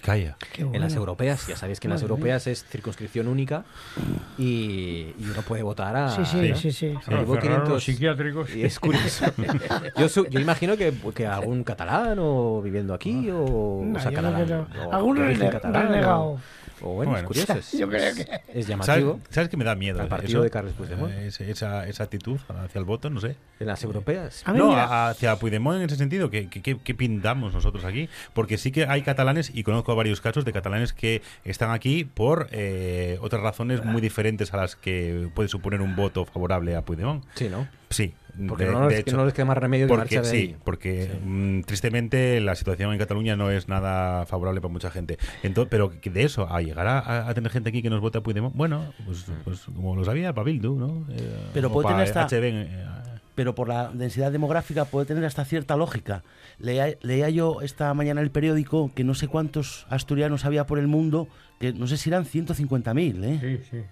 Calla. 0.01 0.37
Qué 0.53 0.61
En 0.61 0.71
las 0.73 0.79
bueno. 0.93 0.95
europeas, 0.99 1.47
ya 1.47 1.55
sabéis 1.57 1.79
que 1.79 1.87
en 1.87 1.91
las 1.91 2.01
Madre 2.01 2.13
mía. 2.13 2.17
europeas 2.19 2.47
es 2.47 2.63
circunscripción 2.65 3.27
única 3.27 3.63
y, 4.37 5.13
y 5.19 5.25
uno 5.31 5.41
puede 5.41 5.63
votar 5.63 5.95
a... 5.95 6.09
Sí, 6.11 6.23
sí, 6.25 6.53
sí, 6.55 6.71
sí. 6.71 6.93
Llevó 7.07 7.37
500 7.37 7.83
psiquiátricos. 7.83 8.55
Y 8.55 8.63
es 8.63 8.79
curioso. 8.79 9.25
yo, 9.97 10.07
su- 10.09 10.27
yo 10.27 10.39
imagino 10.39 10.77
que, 10.77 10.93
que 11.15 11.25
algún 11.27 11.63
catalán 11.63 12.17
o 12.19 12.61
viviendo 12.61 12.93
aquí 12.93 13.29
o, 13.31 13.81
No, 13.83 13.97
o 13.97 14.01
sea, 14.01 14.11
catalán, 14.11 14.47
no. 14.49 14.87
o 14.87 14.93
Algún 14.93 15.17
renegado. 15.17 16.39
O, 16.81 16.93
bueno, 16.93 17.11
Bueno. 17.11 17.17
es 17.31 17.45
curioso. 17.45 17.53
Es, 17.53 17.71
Yo 17.73 17.87
creo 17.89 18.13
que- 18.15 18.21
es 18.21 18.27
¿Sabes, 18.65 18.67
llamativo. 18.67 19.19
sabes 19.29 19.49
que 19.49 19.57
me 19.57 19.63
da 19.63 19.75
miedo? 19.75 20.01
Al 20.01 20.07
partido 20.07 20.39
eso? 20.39 20.43
de 20.43 20.49
Carles 20.49 20.73
Puigdemont. 20.73 21.11
Eh, 21.13 21.27
esa, 21.49 21.87
esa 21.87 22.03
actitud 22.03 22.39
hacia 22.49 22.79
el 22.79 22.85
voto, 22.85 23.09
no 23.09 23.19
sé. 23.19 23.35
En 23.59 23.67
las 23.67 23.83
europeas. 23.83 24.43
A 24.45 24.53
no, 24.53 24.69
mira, 24.69 25.09
hacia 25.09 25.35
Puigdemont 25.37 25.77
en 25.77 25.83
ese 25.87 25.95
sentido, 25.95 26.29
¿qué, 26.29 26.47
qué, 26.49 26.61
qué- 26.61 26.77
qué 26.77 26.93
pintamos 26.95 27.53
nosotros 27.53 27.83
aquí? 27.85 28.09
Porque 28.33 28.57
sí 28.57 28.71
que 28.71 28.85
hay 28.85 29.01
catalanes, 29.01 29.51
y 29.53 29.63
conozco 29.63 29.95
varios 29.95 30.21
casos 30.21 30.45
de 30.45 30.53
catalanes 30.53 30.93
que 30.93 31.21
están 31.43 31.71
aquí 31.71 32.03
por 32.05 32.47
eh, 32.51 33.17
otras 33.21 33.41
razones 33.41 33.83
muy 33.83 34.01
diferentes 34.01 34.53
a 34.53 34.57
las 34.57 34.75
que 34.75 35.29
puede 35.33 35.49
suponer 35.49 35.81
un 35.81 35.95
voto 35.95 36.25
favorable 36.25 36.75
a 36.75 36.81
Puigdemont. 36.83 37.23
Sí, 37.35 37.49
¿no? 37.49 37.67
Sí, 37.89 38.13
Porque 38.47 38.65
de- 38.65 38.71
no, 38.71 38.79
nos, 38.81 38.89
de 38.89 38.95
que 39.03 39.09
hecho, 39.09 39.17
no 39.17 39.25
les 39.25 39.33
queda 39.33 39.45
más 39.45 39.57
remedio 39.57 39.87
que 39.87 39.89
porque 39.93 40.15
marchar 40.17 40.23
de 40.23 40.29
sí, 40.29 40.37
ahí. 40.37 40.55
porque 40.63 41.09
Sí. 41.11 41.19
mm, 41.25 41.61
tristemente 41.63 42.39
la 42.41 42.55
situación 42.55 42.91
en 42.93 42.99
Cataluña 42.99 43.35
no 43.35 43.49
es 43.51 43.67
nada 43.67 44.25
favorable 44.25 44.61
para 44.61 44.71
mucha 44.71 44.91
gente. 44.91 45.17
Entonces, 45.43 45.69
pero 45.71 45.99
que 46.01 46.09
de 46.09 46.23
eso 46.23 46.47
a 46.53 46.61
llegar 46.61 46.87
a, 46.87 47.27
a 47.29 47.33
tener 47.33 47.51
gente 47.51 47.69
aquí 47.69 47.81
que 47.81 47.89
nos 47.89 48.01
vota 48.01 48.19
a 48.19 48.23
Puigdemont, 48.23 48.55
bueno, 48.55 48.93
pues, 49.05 49.25
pues 49.43 49.61
como 49.61 49.95
lo 49.95 50.03
sabía 50.05 50.33
para 50.33 50.45
Bildu, 50.45 50.75
¿no? 50.77 51.05
Eh, 51.09 51.49
Pero 51.53 51.71
puede 51.71 51.87
tener 51.87 52.05
esta- 52.05 52.27
HB, 52.27 52.43
eh, 52.43 52.85
pero 53.35 53.53
por 53.53 53.67
la 53.69 53.89
densidad 53.93 54.31
demográfica 54.31 54.85
puede 54.85 55.05
tener 55.05 55.23
hasta 55.23 55.45
cierta 55.45 55.75
lógica. 55.75 56.23
Leía, 56.59 56.95
leía 57.01 57.29
yo 57.29 57.61
esta 57.61 57.93
mañana 57.93 58.21
el 58.21 58.31
periódico 58.31 58.91
que 58.95 59.03
no 59.03 59.13
sé 59.13 59.27
cuántos 59.27 59.85
asturianos 59.89 60.43
había 60.45 60.65
por 60.65 60.79
el 60.79 60.87
mundo, 60.87 61.27
que 61.59 61.71
no 61.73 61.85
sé 61.87 61.97
si 61.97 62.09
eran 62.09 62.25
150.000, 62.25 63.23
¿eh? 63.23 63.39
Sí, 63.61 63.67
sí. 63.69 63.83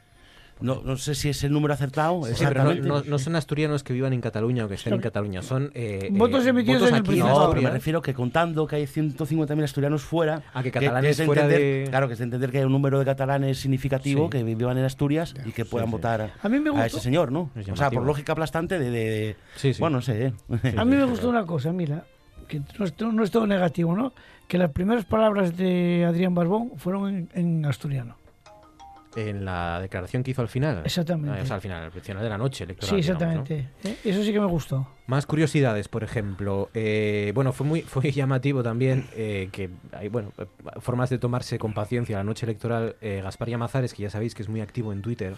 No, 0.62 0.82
no 0.86 0.96
sé 0.96 1.16
si 1.16 1.28
es 1.30 1.44
el 1.44 1.52
número 1.52 1.74
acertado, 1.74 2.24
Sí, 2.24 2.34
pero 2.40 2.64
no, 2.64 2.72
exactamente. 2.72 2.88
no- 2.88 3.04
no 3.04 3.20
son 3.20 3.36
asturianos 3.36 3.84
que 3.84 3.92
vivan 3.92 4.14
en 4.14 4.22
Cataluña 4.22 4.64
o 4.64 4.68
que 4.70 4.76
estén 4.76 4.94
en 4.94 5.02
Cataluña, 5.02 5.42
son 5.42 5.70
eh, 5.74 6.08
Votos 6.14 6.46
eh, 6.46 6.50
emitidos 6.50 6.80
votos 6.80 6.90
en 6.90 6.96
el 6.96 7.02
aquí 7.02 7.08
Principado. 7.10 7.44
No, 7.44 7.50
pero 7.50 7.62
me 7.62 7.70
refiero 7.72 8.02
que 8.02 8.14
contando 8.14 8.66
que 8.66 8.78
hay 8.78 8.84
150.000 8.88 9.64
asturianos 9.66 10.04
fuera, 10.04 10.44
Ah, 10.54 10.64
que 10.64 10.72
que- 10.72 10.80
catalanes 10.80 11.12
es 11.12 11.18
de 11.18 11.26
fuera 11.26 11.42
entender, 11.44 11.84
de- 11.86 11.90
claro, 11.90 12.08
que 12.08 12.14
es 12.14 12.20
de 12.20 12.24
entender 12.26 12.52
que 12.52 12.60
hay 12.60 12.64
un 12.64 12.72
número 12.72 13.00
de 13.00 13.06
catalanes 13.06 13.58
significativo 13.60 14.26
Sí. 14.26 14.30
que 14.38 14.44
vivan 14.46 14.78
en 14.78 14.86
Asturias 14.86 15.34
y 15.46 15.52
que 15.52 15.66
puedan 15.66 15.88
sí. 15.90 15.92
votar 15.92 16.22
a, 16.22 16.32
A 16.42 16.48
mí 16.48 16.58
me 16.60 16.70
a 16.70 16.72
gustó- 16.72 16.86
ese 16.86 17.00
señor, 17.02 17.34
¿no? 17.34 17.50
Es 17.56 17.68
O 17.68 17.76
sea, 17.76 17.92
por 17.92 18.04
lógica 18.06 18.32
aplastante 18.32 18.80
de, 18.80 18.90
de- 18.92 19.10
de- 19.10 19.36
Sí, 19.58 19.74
sí. 19.74 19.80
bueno, 19.82 19.98
no 19.98 20.02
sé, 20.02 20.28
¿eh? 20.28 20.34
A 20.78 20.86
mí 20.86 20.96
me 20.96 21.04
gustó 21.04 21.28
una 21.30 21.46
cosa, 21.46 21.74
mira, 21.74 22.06
que 22.48 22.62
no 22.80 22.86
es, 22.86 22.94
no 23.02 23.24
es 23.24 23.32
todo 23.32 23.46
negativo, 23.46 23.94
¿no? 23.94 24.14
Que 24.48 24.58
las 24.58 24.72
primeras 24.72 25.04
palabras 25.04 25.58
de 25.58 26.06
Adrián 26.08 26.34
Barbón 26.34 26.72
fueron 26.78 27.10
en, 27.10 27.30
en 27.34 27.66
asturiano. 27.66 28.16
En 29.16 29.46
la 29.46 29.80
declaración 29.82 30.24
que 30.24 30.32
hizo 30.32 30.42
al 30.42 30.48
final. 30.50 30.82
Exactamente. 30.86 31.40
Ah, 31.40 31.44
o 31.44 31.46
sea, 31.46 31.56
al 31.56 31.62
final, 31.62 31.84
al 31.86 31.92
final 31.92 32.22
de 32.24 32.30
la 32.30 32.38
noche 32.38 32.66
electoral. 32.66 32.90
Sí, 32.90 33.02
digamos, 33.02 33.22
¿no? 33.22 33.42
exactamente. 33.44 33.70
¿eh? 33.90 33.98
Eso 34.04 34.24
sí 34.24 34.34
que 34.34 34.40
me 34.40 34.46
gustó. 34.48 34.88
Más 35.08 35.26
curiosidades, 35.26 35.88
por 35.88 36.04
ejemplo. 36.04 36.70
eh, 36.74 37.32
bueno, 37.34 37.54
fue 37.54 37.66
muy, 37.66 37.82
fue 37.82 38.12
llamativo 38.12 38.62
también 38.64 39.06
eh, 39.16 39.50
que 39.52 39.70
hay 39.94 40.10
bueno, 40.10 40.32
formas 40.82 41.10
de 41.10 41.18
tomarse 41.18 41.58
con 41.60 41.74
paciencia 41.74 42.18
la 42.18 42.24
noche 42.24 42.46
electoral. 42.46 42.96
Eh, 43.02 43.22
Gaspar 43.24 43.48
Llamazares, 43.50 43.94
que 43.94 44.04
ya 44.04 44.10
sabéis 44.10 44.36
que 44.36 44.42
es 44.44 44.50
muy 44.50 44.62
activo 44.62 44.92
en 44.92 45.02
Twitter. 45.02 45.36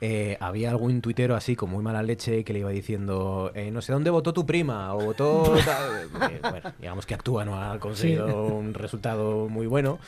eh, 0.00 0.36
había 0.40 0.70
algún 0.70 1.00
tuitero 1.00 1.34
así 1.36 1.56
con 1.56 1.70
muy 1.70 1.82
mala 1.82 2.02
leche 2.02 2.44
que 2.44 2.52
le 2.52 2.58
iba 2.60 2.70
diciendo 2.70 3.50
eh, 3.54 3.70
no 3.70 3.80
sé 3.80 3.92
dónde 3.92 4.10
votó 4.10 4.32
tu 4.32 4.44
prima 4.44 4.92
o 4.94 5.00
votó 5.06 5.54
tal", 5.64 6.30
Eh, 6.30 6.40
bueno 6.42 6.72
digamos 6.78 7.06
que 7.06 7.14
actúa 7.14 7.44
no 7.44 7.56
ha 7.62 7.78
conseguido 7.78 8.44
un 8.46 8.74
resultado 8.74 9.48
muy 9.48 9.66
bueno 9.66 9.98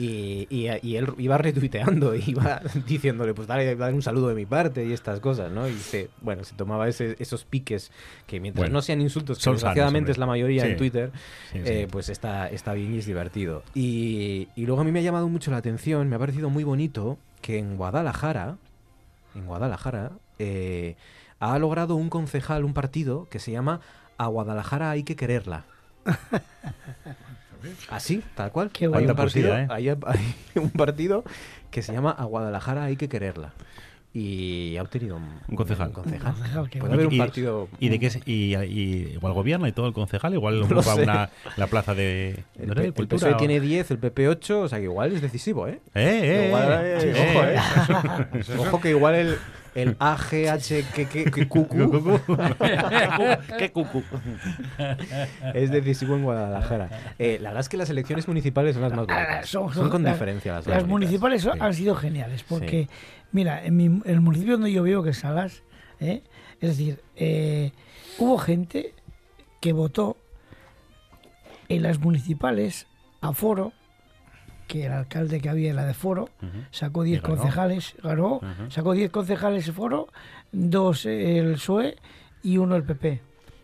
Y, 0.00 0.46
y, 0.48 0.68
y 0.82 0.96
él 0.96 1.08
iba 1.18 1.36
retuiteando, 1.36 2.14
iba 2.14 2.62
diciéndole, 2.86 3.34
pues 3.34 3.46
dale, 3.46 3.76
dale 3.76 3.92
un 3.94 4.00
saludo 4.02 4.28
de 4.28 4.34
mi 4.34 4.46
parte 4.46 4.84
y 4.86 4.92
estas 4.92 5.20
cosas, 5.20 5.52
¿no? 5.52 5.68
Y 5.68 5.74
se, 5.74 6.08
bueno, 6.22 6.42
se 6.44 6.54
tomaba 6.54 6.88
ese- 6.88 7.16
esos 7.18 7.44
piques 7.44 7.90
que 8.26 8.40
mientras 8.40 8.62
Bueno, 8.62 8.74
no 8.78 8.82
sean 8.82 9.00
insultos, 9.02 9.38
que 9.38 9.50
desgraciadamente 9.50 10.10
es 10.12 10.16
la 10.18 10.26
mayoría 10.26 10.64
Sí. 10.64 10.70
en 10.70 10.76
Twitter, 10.78 11.12
Sí, 11.52 11.58
sí. 11.58 11.64
eh, 11.66 11.88
pues 11.90 12.08
está, 12.08 12.48
está 12.48 12.72
bien 12.72 12.94
y 12.94 12.98
es 12.98 13.06
divertido. 13.06 13.62
Y, 13.74 14.48
y 14.56 14.64
luego 14.66 14.80
a 14.80 14.84
mí 14.84 14.92
me 14.92 15.00
ha 15.00 15.02
llamado 15.02 15.28
mucho 15.28 15.50
la 15.50 15.58
atención, 15.58 16.08
me 16.08 16.16
ha 16.16 16.18
parecido 16.18 16.48
muy 16.48 16.64
bonito 16.64 17.18
que 17.42 17.58
en 17.58 17.76
Guadalajara, 17.76 18.56
en 19.34 19.44
Guadalajara, 19.46 20.12
eh, 20.38 20.96
ha 21.40 21.58
logrado 21.58 21.94
un 21.96 22.08
concejal, 22.08 22.64
un 22.64 22.72
partido 22.74 23.28
que 23.30 23.38
se 23.38 23.52
llama 23.52 23.80
A 24.18 24.26
Guadalajara 24.28 24.90
hay 24.90 25.02
que 25.02 25.14
quererla. 25.16 25.64
Así, 27.88 28.22
tal 28.34 28.50
cual. 28.52 28.70
Qué 28.70 28.86
hay, 28.92 29.06
un 29.06 29.14
partido, 29.14 29.56
¿eh? 29.56 29.66
hay, 29.70 29.88
hay 29.88 29.96
un 30.56 30.70
partido 30.70 31.24
que 31.70 31.82
se 31.82 31.92
llama 31.92 32.10
A 32.10 32.24
Guadalajara 32.24 32.84
hay 32.84 32.96
que 32.96 33.08
quererla. 33.08 33.52
Y 34.12 34.76
ha 34.76 34.82
obtenido 34.82 35.16
un, 35.18 35.38
Un 35.46 35.54
concejal. 35.54 35.88
un 35.88 35.94
concejal. 35.94 36.34
Puede 36.80 36.94
haber 36.94 37.06
un 37.06 37.16
partido. 37.16 37.68
¿Y 37.78 37.90
de 37.90 38.00
qué 38.00 38.06
es? 38.06 38.16
Y, 38.26 38.56
y- 38.56 39.10
igual 39.12 39.32
gobierna 39.34 39.68
y 39.68 39.72
todo 39.72 39.86
el 39.86 39.92
concejal, 39.92 40.34
igual 40.34 40.58
No 40.68 40.80
ocupa 40.80 40.96
una, 40.96 41.30
la 41.56 41.66
plaza 41.68 41.94
de, 41.94 42.42
El, 42.58 42.66
no 42.70 42.74
sé, 42.74 42.86
el 42.86 42.92
cultura. 42.92 43.18
PSOE 43.20 43.34
o- 43.34 43.36
tiene 43.36 43.60
10, 43.60 43.88
el 43.92 43.98
PP 43.98 44.26
8, 44.28 44.60
o 44.62 44.68
sea 44.68 44.78
que 44.78 44.84
igual 44.86 45.12
es 45.12 45.22
decisivo, 45.22 45.68
¿eh? 45.68 45.80
Eh, 45.94 46.20
eh, 46.24 46.46
Igual, 46.48 46.72
eh, 46.72 46.98
eh, 46.98 47.12
eh, 47.14 47.30
ojo, 47.30 47.44
eh. 47.44 48.42
¿eh? 48.56 48.58
Ojo 48.58 48.80
que 48.80 48.90
igual 48.90 49.14
el, 49.14 49.36
el 49.74 49.96
AGH 49.98 50.84
que, 50.94 51.06
que, 51.06 51.24
que 51.30 51.48
cucu 51.48 51.88
¿Qué 53.58 53.70
cucu? 53.72 54.02
es 55.54 55.70
decisivo 55.70 56.16
en 56.16 56.24
Guadalajara. 56.24 56.88
Eh, 57.18 57.38
la 57.40 57.50
verdad 57.50 57.60
es 57.60 57.68
que 57.68 57.76
las 57.76 57.90
elecciones 57.90 58.26
municipales 58.28 58.74
son 58.74 58.82
las 58.82 58.92
más 58.92 59.06
Ah, 59.08 59.14
bonitas. 59.14 59.48
son- 59.48 59.66
Son, 59.72 59.74
son- 59.84 59.90
con 59.90 60.04
diferencia 60.04 60.52
las, 60.54 60.66
Las 60.66 60.86
municipales 60.86 61.42
son- 61.42 61.54
Sí. 61.54 61.58
han 61.62 61.74
sido 61.74 61.94
geniales, 61.94 62.42
porque, 62.42 62.88
mira, 63.32 63.64
en, 63.64 63.76
mi- 63.76 63.84
en 63.86 64.02
el 64.04 64.20
municipio 64.20 64.54
donde 64.54 64.72
yo 64.72 64.82
vivo, 64.82 65.02
que 65.02 65.10
es 65.10 65.18
Salas, 65.18 65.62
¿eh? 66.00 66.22
es 66.60 66.68
decir, 66.70 67.00
eh, 67.16 67.72
hubo 68.18 68.38
gente 68.38 68.94
que 69.60 69.72
votó 69.72 70.16
en 71.68 71.82
las 71.82 71.98
municipales 72.00 72.86
a 73.20 73.32
Foro, 73.32 73.72
que 74.70 74.86
el 74.86 74.92
alcalde 74.92 75.40
que 75.40 75.48
había 75.48 75.70
era 75.72 75.84
de 75.84 75.94
Foro, 75.94 76.28
sacó 76.70 77.02
10 77.02 77.20
ganó. 77.22 77.34
concejales, 77.36 77.94
ganó, 78.04 78.40
sacó 78.68 78.92
10 78.92 79.10
concejales 79.10 79.66
de 79.66 79.72
Foro, 79.72 80.06
dos 80.52 81.06
el 81.06 81.54
PSOE 81.54 81.96
y 82.44 82.56
uno 82.58 82.76
el 82.76 82.84
PP. 82.84 83.20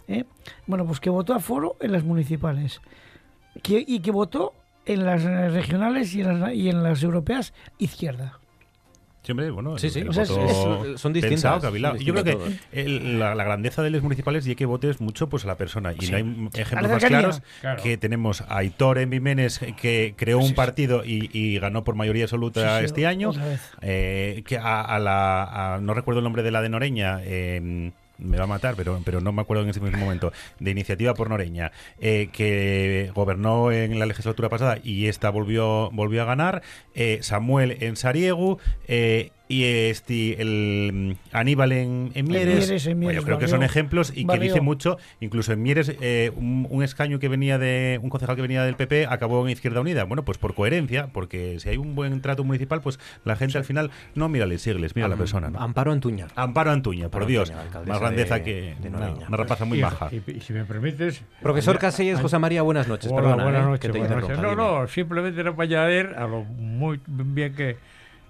¿eh? 0.08 0.24
Bueno, 0.66 0.84
pues 0.84 0.98
que 0.98 1.08
votó 1.08 1.32
a 1.34 1.38
Foro 1.38 1.76
en 1.80 1.92
las 1.92 2.02
municipales 2.02 2.80
que- 3.62 3.84
y 3.86 4.00
que 4.00 4.10
votó 4.10 4.52
en 4.84 5.04
las 5.06 5.22
regionales 5.52 6.12
y 6.14 6.22
en 6.22 6.40
las, 6.40 6.52
y 6.54 6.68
en 6.68 6.82
las 6.82 7.02
europeas 7.04 7.54
izquierda. 7.78 8.38
Sí, 9.26 9.32
bueno, 9.32 9.76
Sí, 9.78 9.90
sí. 9.90 9.98
el 10.00 10.08
O 10.08 10.12
sea, 10.12 10.22
es- 10.22 10.28
voto 10.30 10.84
es- 10.94 11.00
son 11.00 11.12
distintas, 11.12 11.30
pensado, 11.30 11.54
son 11.60 11.62
cavilado. 11.68 11.96
Yo 11.96 12.14
creo 12.14 12.24
que 12.24 12.38
el- 12.72 13.18
la, 13.18 13.34
la 13.34 13.44
grandeza 13.44 13.82
de 13.82 13.90
las 13.90 14.02
municipales 14.02 14.46
y 14.46 14.54
que 14.54 14.66
votes 14.66 15.00
mucho 15.00 15.28
pues 15.28 15.44
a 15.44 15.48
la 15.48 15.56
persona. 15.56 15.92
Y 15.92 16.06
Sí. 16.06 16.12
no 16.12 16.16
hay 16.18 16.48
ejemplos 16.54 16.90
más 16.92 17.04
claros 17.04 17.42
Claro. 17.60 17.82
que 17.82 17.96
tenemos 17.96 18.42
a 18.42 18.58
Aitor 18.58 18.98
en 18.98 19.10
Vimenes 19.10 19.60
que 19.80 20.14
creó 20.16 20.38
un 20.38 20.54
partido 20.54 21.04
y, 21.04 21.28
y 21.32 21.58
ganó 21.58 21.82
por 21.84 21.94
mayoría 21.96 22.24
absoluta 22.24 22.60
Sí, 22.76 22.78
sí, 22.80 22.84
este 22.86 23.06
año. 23.06 23.32
Eh, 23.82 24.42
que 24.46 24.58
a, 24.58 24.80
a 24.82 24.98
la 24.98 25.74
a- 25.74 25.80
no 25.80 25.92
recuerdo 25.94 26.20
el 26.20 26.24
nombre 26.24 26.42
de 26.42 26.50
la 26.50 26.62
de 26.62 26.68
Noreña 26.68 27.20
eh, 27.22 27.90
me 28.18 28.38
va 28.38 28.44
a 28.44 28.46
matar 28.46 28.74
pero 28.76 29.00
pero 29.04 29.20
no 29.20 29.32
me 29.32 29.42
acuerdo 29.42 29.62
en 29.62 29.70
ese 29.70 29.80
mismo 29.80 29.98
momento 29.98 30.32
de 30.58 30.70
iniciativa 30.70 31.14
por 31.14 31.28
Noreña 31.28 31.72
eh, 32.00 32.28
que 32.32 33.10
gobernó 33.14 33.72
en 33.72 33.98
la 33.98 34.06
legislatura 34.06 34.48
pasada 34.48 34.78
y 34.82 35.06
esta 35.06 35.30
volvió 35.30 35.90
volvió 35.92 36.22
a 36.22 36.24
ganar 36.24 36.62
eh, 36.94 37.18
Samuel 37.22 37.78
en 37.80 37.96
Sariegu 37.96 38.58
eh, 38.88 39.30
y 39.48 39.64
este 39.64 40.40
el 40.42 40.90
mm, 40.92 41.12
Aníbal 41.36 41.72
en, 41.72 42.10
en 42.14 42.26
Mieres, 42.26 42.66
Mieres, 42.68 42.86
en 42.86 42.92
Bueno, 42.94 42.98
Mieres, 43.00 43.16
yo 43.20 43.24
creo 43.26 43.38
que 43.38 43.48
son 43.48 43.62
ejemplos 43.62 44.10
y 44.12 44.22
que 44.22 44.26
barrio- 44.26 44.42
dice 44.52 44.60
mucho 44.60 44.98
incluso 45.20 45.52
en 45.52 45.62
Mieres 45.62 45.92
eh, 46.00 46.32
un, 46.34 46.66
un 46.68 46.82
escaño 46.82 47.18
que 47.18 47.28
venía 47.28 47.56
de 47.58 48.00
un 48.02 48.10
concejal 48.10 48.34
que 48.36 48.42
venía 48.42 48.64
del 48.64 48.74
PP 48.74 49.06
acabó 49.06 49.44
en 49.46 49.52
Izquierda 49.52 49.80
Unida 49.80 50.04
bueno 50.04 50.24
pues 50.24 50.38
por 50.38 50.54
coherencia 50.54 51.08
porque 51.12 51.60
si 51.60 51.68
hay 51.68 51.76
un 51.76 51.94
buen 51.94 52.20
trato 52.22 52.42
municipal 52.42 52.80
pues 52.80 52.98
la 53.24 53.36
gente 53.36 53.56
al 53.58 53.64
final 53.64 53.90
no 54.16 54.28
mira 54.28 54.46
las 54.46 54.60
sigles 54.62 54.96
mira 54.96 55.06
a 55.06 55.08
la 55.08 55.14
Am- 55.14 55.18
persona 55.20 55.50
¿no? 55.50 55.60
Amparo 55.60 55.92
Antuña. 55.92 56.26
Amparo 56.34 56.70
Antuña 56.72 57.08
por 57.08 57.22
Amparo 57.22 57.26
Dios 57.26 57.50
Antuña, 57.52 57.84
más 57.86 58.00
grandeza 58.00 58.34
de- 58.38 58.42
que 58.42 58.74
de 58.80 58.88
una, 58.88 58.98
Noreña. 58.98 59.28
una 59.28 59.36
rapaza 59.36 59.64
muy 59.64 59.78
Y- 59.78 59.82
maja 59.82 60.08
Y, 60.10 60.30
y 60.30 60.40
si 60.40 60.52
me 60.52 60.64
permites. 60.64 61.22
Profesor 61.40 61.78
Casellas, 61.78 62.20
José 62.20 62.38
María, 62.38 62.62
buenas 62.62 62.88
noches. 62.88 63.10
Hola, 63.12 63.22
Perdona, 63.22 63.42
buenas 63.44 63.62
eh, 63.62 63.66
noches. 63.66 63.80
que 63.80 63.88
te 63.92 63.98
buenas 63.98 64.20
noches. 64.22 64.38
No, 64.40 64.54
no, 64.56 64.88
simplemente 64.88 65.40
era 65.40 65.54
para 65.54 65.68
añadir 65.68 66.06
a 66.16 66.26
lo 66.26 66.42
muy 66.44 67.00
bien 67.06 67.54
que 67.54 67.76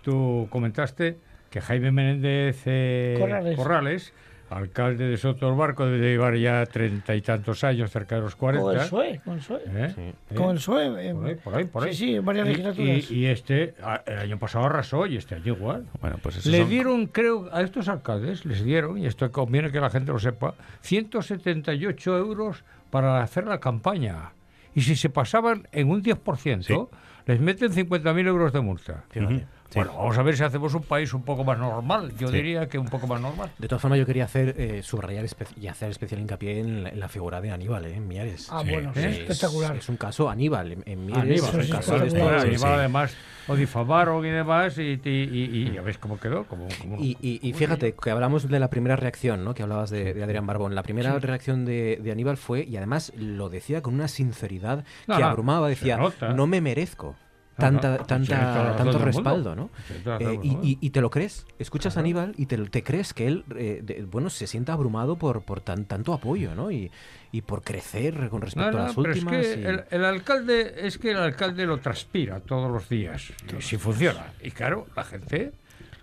tú 0.06 0.46
comentaste 0.50 1.18
que 1.50 1.60
Jaime 1.60 1.90
Menéndez 1.90 2.62
eh, 2.66 3.16
Corrales. 3.18 3.56
Corrales, 3.56 4.12
alcalde 4.50 5.08
de 5.08 5.16
Soto 5.16 5.46
del 5.46 5.56
Barco, 5.56 5.84
debe 5.84 6.10
llevar 6.10 6.36
ya 6.36 6.64
treinta 6.66 7.16
y 7.16 7.22
tantos 7.22 7.64
años, 7.64 7.90
cerca 7.90 8.14
de 8.14 8.20
los 8.20 8.36
Con 8.36 8.54
el 8.54 8.60
cuarenta. 8.60 8.84
PSOE, 8.84 9.20
con 9.24 9.34
el. 9.38 9.76
¿eh? 9.76 9.94
¿Eh? 10.30 10.34
Con 10.36 10.50
el 10.50 10.56
PSOE. 10.58 11.08
eh, 11.10 11.14
Por 11.14 11.26
ahí, 11.26 11.34
por 11.34 11.54
ahí, 11.56 11.64
por 11.64 11.84
ahí. 11.84 11.92
Sí, 11.92 11.98
sí, 12.06 12.14
en 12.14 12.24
varias 12.24 12.46
Y- 12.46 12.50
legislaturas. 12.50 13.10
Y, 13.10 13.14
y 13.16 13.26
este, 13.26 13.74
el 14.06 14.18
año 14.18 14.38
pasado 14.38 14.66
arrasó 14.66 15.06
y 15.06 15.16
este 15.16 15.34
año 15.34 15.54
igual. 15.54 15.86
bueno 16.00 16.18
pues 16.22 16.46
Le 16.46 16.58
son- 16.60 16.68
dieron, 16.68 17.06
creo, 17.06 17.48
a 17.52 17.62
estos 17.62 17.88
alcaldes, 17.88 18.44
les 18.46 18.62
dieron, 18.62 18.96
y 18.98 19.06
esto 19.06 19.30
conviene 19.32 19.72
que 19.72 19.80
la 19.80 19.90
gente 19.90 20.12
lo 20.12 20.20
sepa, 20.20 20.54
178 20.82 22.16
euros 22.16 22.64
para 22.90 23.22
hacer 23.22 23.46
la 23.46 23.58
campaña. 23.58 24.30
Y 24.74 24.82
si 24.82 24.94
se 24.94 25.08
pasaban 25.10 25.66
en 25.72 25.90
un 25.90 26.02
10%, 26.02 26.62
Sí. 26.62 26.96
les 27.26 27.40
meten 27.40 27.72
50.000 27.72 28.26
euros 28.28 28.52
de 28.52 28.60
multa. 28.60 29.04
Ujú. 29.16 29.40
Sí. 29.68 29.78
Bueno, 29.80 29.94
vamos 29.96 30.16
a 30.16 30.22
ver 30.22 30.36
si 30.36 30.44
hacemos 30.44 30.74
un 30.74 30.82
país 30.82 31.12
un 31.12 31.22
poco 31.22 31.42
más 31.44 31.58
normal. 31.58 32.12
Yo 32.18 32.28
Sí. 32.28 32.36
diría 32.36 32.68
que 32.68 32.78
un 32.78 32.86
poco 32.88 33.06
más 33.06 33.20
normal. 33.20 33.50
De 33.58 33.66
todas 33.68 33.82
formas, 33.82 33.98
yo 33.98 34.06
quería 34.06 34.24
hacer 34.24 34.54
eh, 34.58 34.82
subrayar 34.82 35.26
y 35.60 35.66
hacer 35.66 35.90
especial 35.90 36.20
hincapié 36.20 36.60
en 36.60 36.84
la, 36.84 36.88
en 36.90 37.00
la 37.00 37.08
figura 37.08 37.40
de 37.40 37.50
Aníbal, 37.50 37.84
¿eh? 37.86 37.94
en 37.94 38.06
Mieres. 38.06 38.48
Ah, 38.50 38.62
Sí. 38.64 38.70
bueno, 38.70 38.92
sí, 38.94 39.00
Es- 39.00 39.18
espectacular. 39.18 39.76
Es 39.76 39.88
un 39.88 39.96
caso 39.96 40.30
Aníbal. 40.30 40.72
En, 40.72 40.82
en 40.86 41.06
Mieres 41.06 41.22
Aníbal, 41.42 41.60
es 41.60 41.70
un 41.70 41.76
caso 41.76 41.98
de 41.98 42.06
este- 42.06 42.22
Aníbal 42.22 42.72
además 42.78 43.16
lo 43.48 43.54
difamaron 43.56 44.24
y 44.26 44.30
demás, 44.30 44.76
y, 44.78 45.00
y, 45.04 45.08
y- 45.08 45.68
y 45.68 45.72
ya 45.72 45.80
ves 45.82 45.98
cómo 45.98 46.18
quedó. 46.18 46.44
Como, 46.46 46.66
como- 46.80 46.96
Y, 46.98 47.16
y- 47.20 47.40
y 47.48 47.52
fíjate, 47.52 47.94
que 47.94 48.10
hablamos 48.10 48.48
de 48.48 48.58
la 48.60 48.68
primera 48.70 48.96
reacción, 48.96 49.44
¿no? 49.44 49.54
Que 49.54 49.62
hablabas 49.62 49.90
de, 49.90 50.14
de 50.14 50.22
Adrián 50.24 50.46
Barbón. 50.46 50.74
La 50.74 50.82
primera 50.82 51.16
reacción 51.18 51.64
de, 51.64 52.00
de 52.02 52.12
Aníbal 52.12 52.36
fue, 52.36 52.64
y 52.64 52.76
además 52.76 53.12
lo 53.16 53.48
decía 53.48 53.82
con 53.82 53.94
una 53.94 54.08
sinceridad 54.08 54.84
No, 55.06 55.16
que 55.16 55.22
no, 55.22 55.28
abrumaba, 55.28 55.68
decía, 55.68 55.98
no 56.34 56.46
me 56.46 56.60
merezco 56.60 57.14
tanta, 57.56 57.98
tanta, 57.98 58.76
tanto 58.76 58.98
respaldo, 58.98 59.56
¿no? 59.56 59.70
Eh, 60.20 60.38
y, 60.42 60.48
y- 60.62 60.78
y 60.80 60.90
te 60.90 61.00
lo 61.00 61.10
crees, 61.10 61.46
escuchas 61.58 61.96
a. 61.96 62.00
Aníbal 62.00 62.34
y 62.36 62.46
te, 62.46 62.56
te 62.68 62.82
crees 62.82 63.14
que 63.14 63.26
él, 63.26 63.44
eh, 63.56 63.80
de- 63.82 64.04
bueno, 64.04 64.30
se 64.30 64.46
sienta 64.46 64.72
abrumado 64.74 65.16
por, 65.16 65.42
por 65.42 65.60
tan, 65.60 65.84
tanto 65.86 66.12
apoyo, 66.12 66.54
¿no? 66.54 66.70
Y, 66.70 66.90
y 67.32 67.42
por 67.42 67.62
crecer 67.62 68.28
con 68.28 68.40
respecto 68.42 68.72
No, 68.72 68.78
a 68.78 68.86
las 68.86 68.96
últimas. 68.96 69.34
es 69.34 69.54
que 69.54 69.60
y- 69.60 69.64
el, 69.64 69.84
el 69.90 70.04
alcalde 70.04 70.74
es 70.86 70.98
que 70.98 71.10
el 71.12 71.16
alcalde 71.18 71.66
lo 71.66 71.78
transpira 71.78 72.40
todos 72.40 72.70
los 72.70 72.88
días 72.88 73.32
y 73.58 73.62
si 73.62 73.76
funciona 73.78 74.32
y 74.42 74.50
claro 74.52 74.86
la 74.94 75.04
gente 75.04 75.52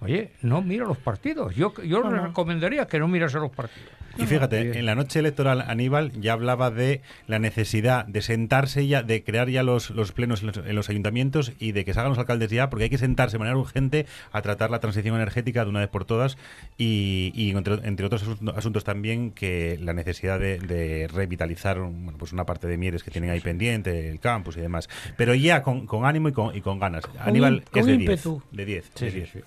oye 0.01 0.32
no 0.41 0.62
mira 0.62 0.86
los 0.86 0.97
partidos 0.97 1.56
yo 1.56 1.74
yo 1.82 2.04
no. 2.04 2.28
recomendaría 2.28 2.86
que 2.88 2.99
no 2.99 3.08
mirase 3.08 3.38
los 3.39 3.51
partidos 3.51 3.89
Y 4.18 4.26
fíjate, 4.26 4.78
en 4.78 4.86
la 4.86 4.95
noche 4.95 5.20
electoral 5.20 5.61
Aníbal 5.68 6.11
ya 6.22 6.34
hablaba 6.34 6.70
de 6.72 7.01
la 7.28 7.39
necesidad 7.39 8.05
de 8.05 8.22
sentarse 8.22 8.86
ya, 8.88 9.01
de 9.03 9.24
crear 9.24 9.49
ya 9.49 9.64
los, 9.64 9.89
los 9.89 10.11
plenos 10.11 10.41
en 10.41 10.47
los, 10.47 10.57
en 10.57 10.76
los 10.76 10.89
ayuntamientos 10.89 11.51
y 11.59 11.72
de 11.72 11.84
que 11.86 11.93
se 11.93 11.99
hagan 11.99 12.11
los 12.11 12.20
alcaldes 12.20 12.49
ya, 12.51 12.70
porque 12.70 12.84
hay 12.86 12.89
que 12.89 12.97
sentarse 12.97 13.36
de 13.36 13.39
manera 13.39 13.57
urgente 13.57 14.05
a 14.32 14.41
tratar 14.41 14.70
la 14.70 14.80
transición 14.80 15.16
energética 15.16 15.64
de 15.64 15.70
una 15.70 15.80
vez 15.80 15.89
por 15.89 16.05
todas 16.05 16.38
y, 16.78 17.32
y 17.36 17.51
entre, 17.51 17.76
entre 17.88 18.05
otros 18.05 18.22
asuntos, 18.24 18.57
asuntos 18.57 18.84
también 18.84 19.32
que 19.32 19.78
la 19.82 19.93
necesidad 19.93 20.39
de, 20.39 20.59
de 20.59 21.07
revitalizar 21.07 21.80
un- 21.80 22.03
bueno, 22.05 22.18
pues 22.18 22.34
una 22.34 22.45
parte 22.45 22.68
de 22.68 22.78
Mieres 22.78 23.03
que 23.03 23.11
tienen 23.11 23.30
ahí 23.32 23.39
pendiente, 23.39 24.09
el 24.09 24.20
campus 24.20 24.57
y 24.57 24.61
demás. 24.61 24.89
Pero 25.18 25.34
ya 25.36 25.64
con, 25.64 25.88
con 25.88 26.05
ánimo 26.05 26.30
y 26.30 26.34
con, 26.34 26.55
y 26.55 26.61
con 26.61 26.80
ganas. 26.80 27.03
Aníbal 27.20 27.64
con 27.72 27.80
es 27.80 27.86
de 27.88 27.97
10. 27.97 28.09
ímpetu. 28.09 28.43
De 28.51 28.66
10. 28.66 28.91
Sí, 28.95 29.09
sí, 29.09 29.16
10. 29.18 29.30
sí. 29.32 29.39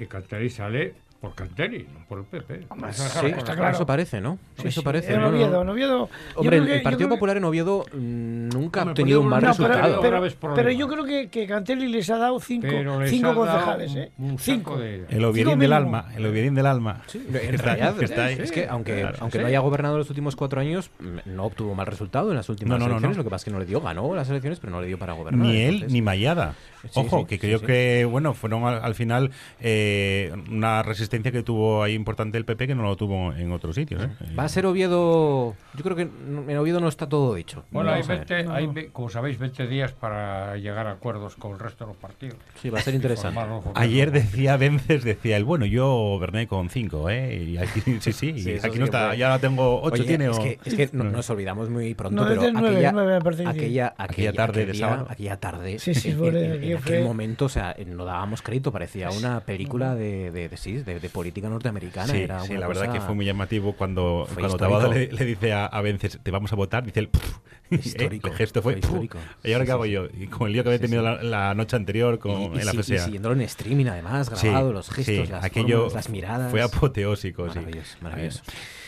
y 0.00 0.06
Calteri 0.06 0.50
sale 0.50 0.94
por 1.26 1.34
Calteri 1.34 1.86
no 1.92 2.04
por 2.08 2.18
el 2.20 2.24
PP 2.24 2.66
Sí, 2.92 3.26
está 3.26 3.54
claro. 3.54 3.74
eso 3.76 3.86
parece, 3.86 4.20
¿no? 4.20 4.38
Sí, 4.56 4.68
eso 4.68 4.80
sí. 4.80 4.84
parece. 4.84 5.14
En 5.14 5.22
Oviedo, 5.22 5.62
en 5.62 5.68
Oviedo. 5.68 6.08
yo 6.34 6.40
Hombre, 6.40 6.56
el, 6.58 6.66
que- 6.66 6.72
el 6.72 6.78
yo 6.78 6.82
Partido 6.84 7.08
que- 7.08 7.14
Popular 7.14 7.36
en 7.36 7.44
Oviedo 7.44 7.84
mm, 7.92 8.48
nunca 8.50 8.82
ha 8.82 8.84
obtenido 8.84 9.20
un 9.20 9.28
mal 9.28 9.42
No, 9.42 9.50
Popular 9.50 9.72
pero, 10.00 10.20
resultado. 10.20 10.54
pero- 10.54 10.70
yo 10.70 10.88
creo 10.88 11.04
que, 11.04 11.28
que 11.28 11.46
Cantelli 11.46 11.88
les 11.88 12.08
ha 12.10 12.18
dado 12.18 12.38
cinco, 12.40 12.68
cinco 13.06 13.28
ha 13.28 13.32
dado 13.32 13.34
concejales, 13.34 13.94
¿eh? 13.96 14.10
cinco. 14.38 14.76
de- 14.78 15.06
El 15.08 15.24
Oviedín 15.24 15.58
del 15.58 15.72
alma, 15.72 16.06
el 16.16 16.26
Oviedín 16.26 16.54
del 16.54 16.66
alma. 16.66 17.02
En 17.14 17.58
realidad, 17.58 17.94
es 18.02 18.52
que 18.52 18.66
aunque, 18.68 19.00
Claro, 19.00 19.16
aunque 19.20 19.38
sí. 19.38 19.42
no 19.42 19.48
haya 19.48 19.60
gobernado 19.60 19.98
los 19.98 20.08
últimos 20.10 20.36
cuatro 20.36 20.60
años, 20.60 20.90
mm, 21.00 21.18
no 21.34 21.44
obtuvo 21.44 21.74
mal 21.74 21.86
resultado 21.86 22.30
en 22.30 22.36
las 22.36 22.48
últimas 22.48 22.70
No, 22.70 22.84
no, 22.84 22.84
no, 22.86 22.90
elecciones. 22.92 23.16
no. 23.16 23.20
Lo 23.22 23.24
que 23.24 23.30
pasa 23.30 23.40
es 23.42 23.44
que 23.46 23.50
no 23.50 23.58
le 23.58 23.66
dio, 23.66 23.80
ganó 23.80 24.14
las 24.14 24.28
elecciones, 24.30 24.60
pero 24.60 24.70
no 24.72 24.80
le 24.80 24.86
dio 24.86 24.98
para 24.98 25.12
gobernar. 25.14 25.46
Ni 25.46 25.56
él 25.60 25.86
ni 25.88 26.02
Mayada. 26.02 26.54
Ojo, 26.94 27.26
que 27.26 27.38
creo 27.40 27.60
que, 27.60 28.04
bueno, 28.08 28.32
fueron 28.32 28.64
al, 28.64 28.82
al 28.84 28.94
final 28.94 29.32
eh, 29.60 30.32
una 30.50 30.82
resistencia 30.84 31.15
asistencia 31.16 31.32
que 31.32 31.42
tuvo 31.44 31.82
ahí 31.82 31.94
importante 31.94 32.38
el 32.38 32.44
PP 32.44 32.66
que 32.68 32.74
no 32.74 32.82
lo 32.82 32.96
tuvo 32.96 33.32
en 33.32 33.52
otros 33.52 33.74
sitios. 33.74 34.02
¿eh? 34.02 34.08
Va 34.38 34.44
a 34.44 34.48
ser 34.48 34.66
Oviedo. 34.66 35.54
Yo 35.74 35.82
creo 35.82 35.96
que 35.96 36.02
en 36.02 36.56
Oviedo 36.56 36.80
no 36.80 36.88
está 36.88 37.08
todo 37.08 37.34
dicho. 37.34 37.64
Bueno, 37.70 37.90
hay, 37.90 38.02
Vamos 38.02 38.10
a 38.10 38.24
ver. 38.34 38.46
20, 38.46 38.52
hay, 38.80 38.88
como 38.90 39.08
sabéis, 39.08 39.38
20 39.38 39.66
días 39.66 39.92
para 39.92 40.56
llegar 40.56 40.86
a 40.86 40.92
acuerdos 40.92 41.36
con 41.36 41.52
el 41.52 41.58
resto 41.58 41.84
de 41.84 41.88
los 41.92 41.96
partidos. 41.96 42.36
Sí, 42.60 42.70
va 42.70 42.78
a 42.78 42.82
ser 42.82 42.94
interesante. 42.94 43.40
Ayer 43.74 44.10
decía 44.12 44.56
Vences, 44.56 45.04
decía 45.04 45.36
el 45.36 45.44
bueno, 45.44 45.66
yo 45.66 46.18
Berné 46.18 46.46
con 46.46 46.68
5, 46.70 47.10
¿eh? 47.10 47.44
Y 47.44 47.56
aquí, 47.58 47.80
sí, 48.00 48.12
sí, 48.12 48.28
y 48.36 48.40
Sí, 48.42 48.50
aquí 48.62 48.72
sí 48.74 48.78
no 48.78 48.84
está, 48.86 49.06
puede. 49.08 49.18
ya 49.18 49.28
la 49.30 49.38
tengo 49.38 49.80
8, 49.82 49.94
Oye, 49.94 50.04
tiene 50.04 50.26
es 50.26 50.38
o... 50.38 50.42
que, 50.42 50.58
es 50.64 50.74
que 50.74 50.88
no- 50.92 51.04
nos 51.04 51.28
olvidamos 51.30 51.68
muy 51.70 51.94
pronto, 51.94 52.22
No, 52.22 52.28
pero 52.28 52.42
aquella, 52.42 52.92
nueve 52.92 53.14
me 53.14 53.20
parece 53.20 53.44
que 53.44 53.52
sí. 53.52 53.58
aquella, 53.58 53.94
Aquella 53.96 54.04
aquella 54.30 54.32
tarde 54.32 54.62
aquel 54.62 54.72
de 54.72 54.78
sábado. 54.78 55.06
aquella 55.10 55.36
tarde, 55.38 55.78
Sí, 55.78 55.94
sí, 55.94 56.10
en, 56.10 56.36
en- 56.36 56.64
en 56.64 56.76
aquel 56.78 57.04
momento, 57.04 57.46
o 57.46 57.48
sea, 57.48 57.74
no 57.86 58.04
dábamos 58.04 58.42
crédito, 58.42 58.72
parecía 58.72 59.10
una 59.10 59.40
película 59.40 59.94
de, 59.94 60.30
de, 60.30 60.48
de- 60.48 60.56
sí, 60.56 60.78
de, 60.96 61.00
de 61.00 61.08
política 61.08 61.48
norteamericana. 61.48 62.12
Sí, 62.12 62.18
era 62.22 62.40
sí, 62.40 62.54
la 62.56 62.66
verdad 62.68 62.92
que 62.92 63.00
fue 63.00 63.14
muy 63.14 63.24
llamativo 63.24 63.74
cuando, 63.74 64.26
Fue 64.28 64.42
cuando. 64.42 64.56
Taboada 64.58 64.88
le, 64.88 65.12
le 65.12 65.24
dice 65.24 65.52
a, 65.52 65.66
a 65.66 65.80
Vences, 65.82 66.18
te 66.22 66.30
vamos 66.30 66.52
a 66.52 66.56
votar, 66.56 66.84
dice 66.84 67.00
el... 67.00 67.08
"Puf". 67.08 67.38
Histórico, 67.70 68.28
el 68.28 68.34
gesto 68.34 68.62
fue, 68.62 68.74
histórico. 68.78 69.18
¿Y 69.42 69.52
ahora 69.52 69.64
Sí, 69.64 69.66
qué 69.66 69.72
hago 69.72 69.84
sí, 69.86 69.90
yo? 69.90 70.06
Y 70.16 70.28
con 70.28 70.46
el 70.46 70.52
lío 70.52 70.62
que 70.62 70.68
había 70.68 70.78
Sí, 70.78 70.82
tenido 70.84 71.02
sí. 71.02 71.26
La, 71.26 71.48
la 71.48 71.54
noche 71.54 71.74
anterior 71.74 72.20
con, 72.20 72.30
Y, 72.30 72.42
y 72.44 72.58
en 72.60 72.64
la 72.64 72.72
y 72.72 72.76
FSA. 72.76 72.98
siguiéndolo 73.06 73.34
en 73.34 73.40
streaming, 73.40 73.86
además, 73.86 74.30
Sí, 74.36 74.46
grabado, 74.46 74.72
los 74.72 74.88
gestos, 74.88 75.26
sí, 75.26 75.32
las 75.32 75.42
aquello 75.44 75.78
formas, 75.78 75.94
las 75.94 76.08
miradas. 76.10 76.50
Fue 76.52 76.62
apoteósico, 76.62 77.48
sí. 77.50 77.58
Maravilloso, 77.58 77.96
maravilloso. 78.02 78.42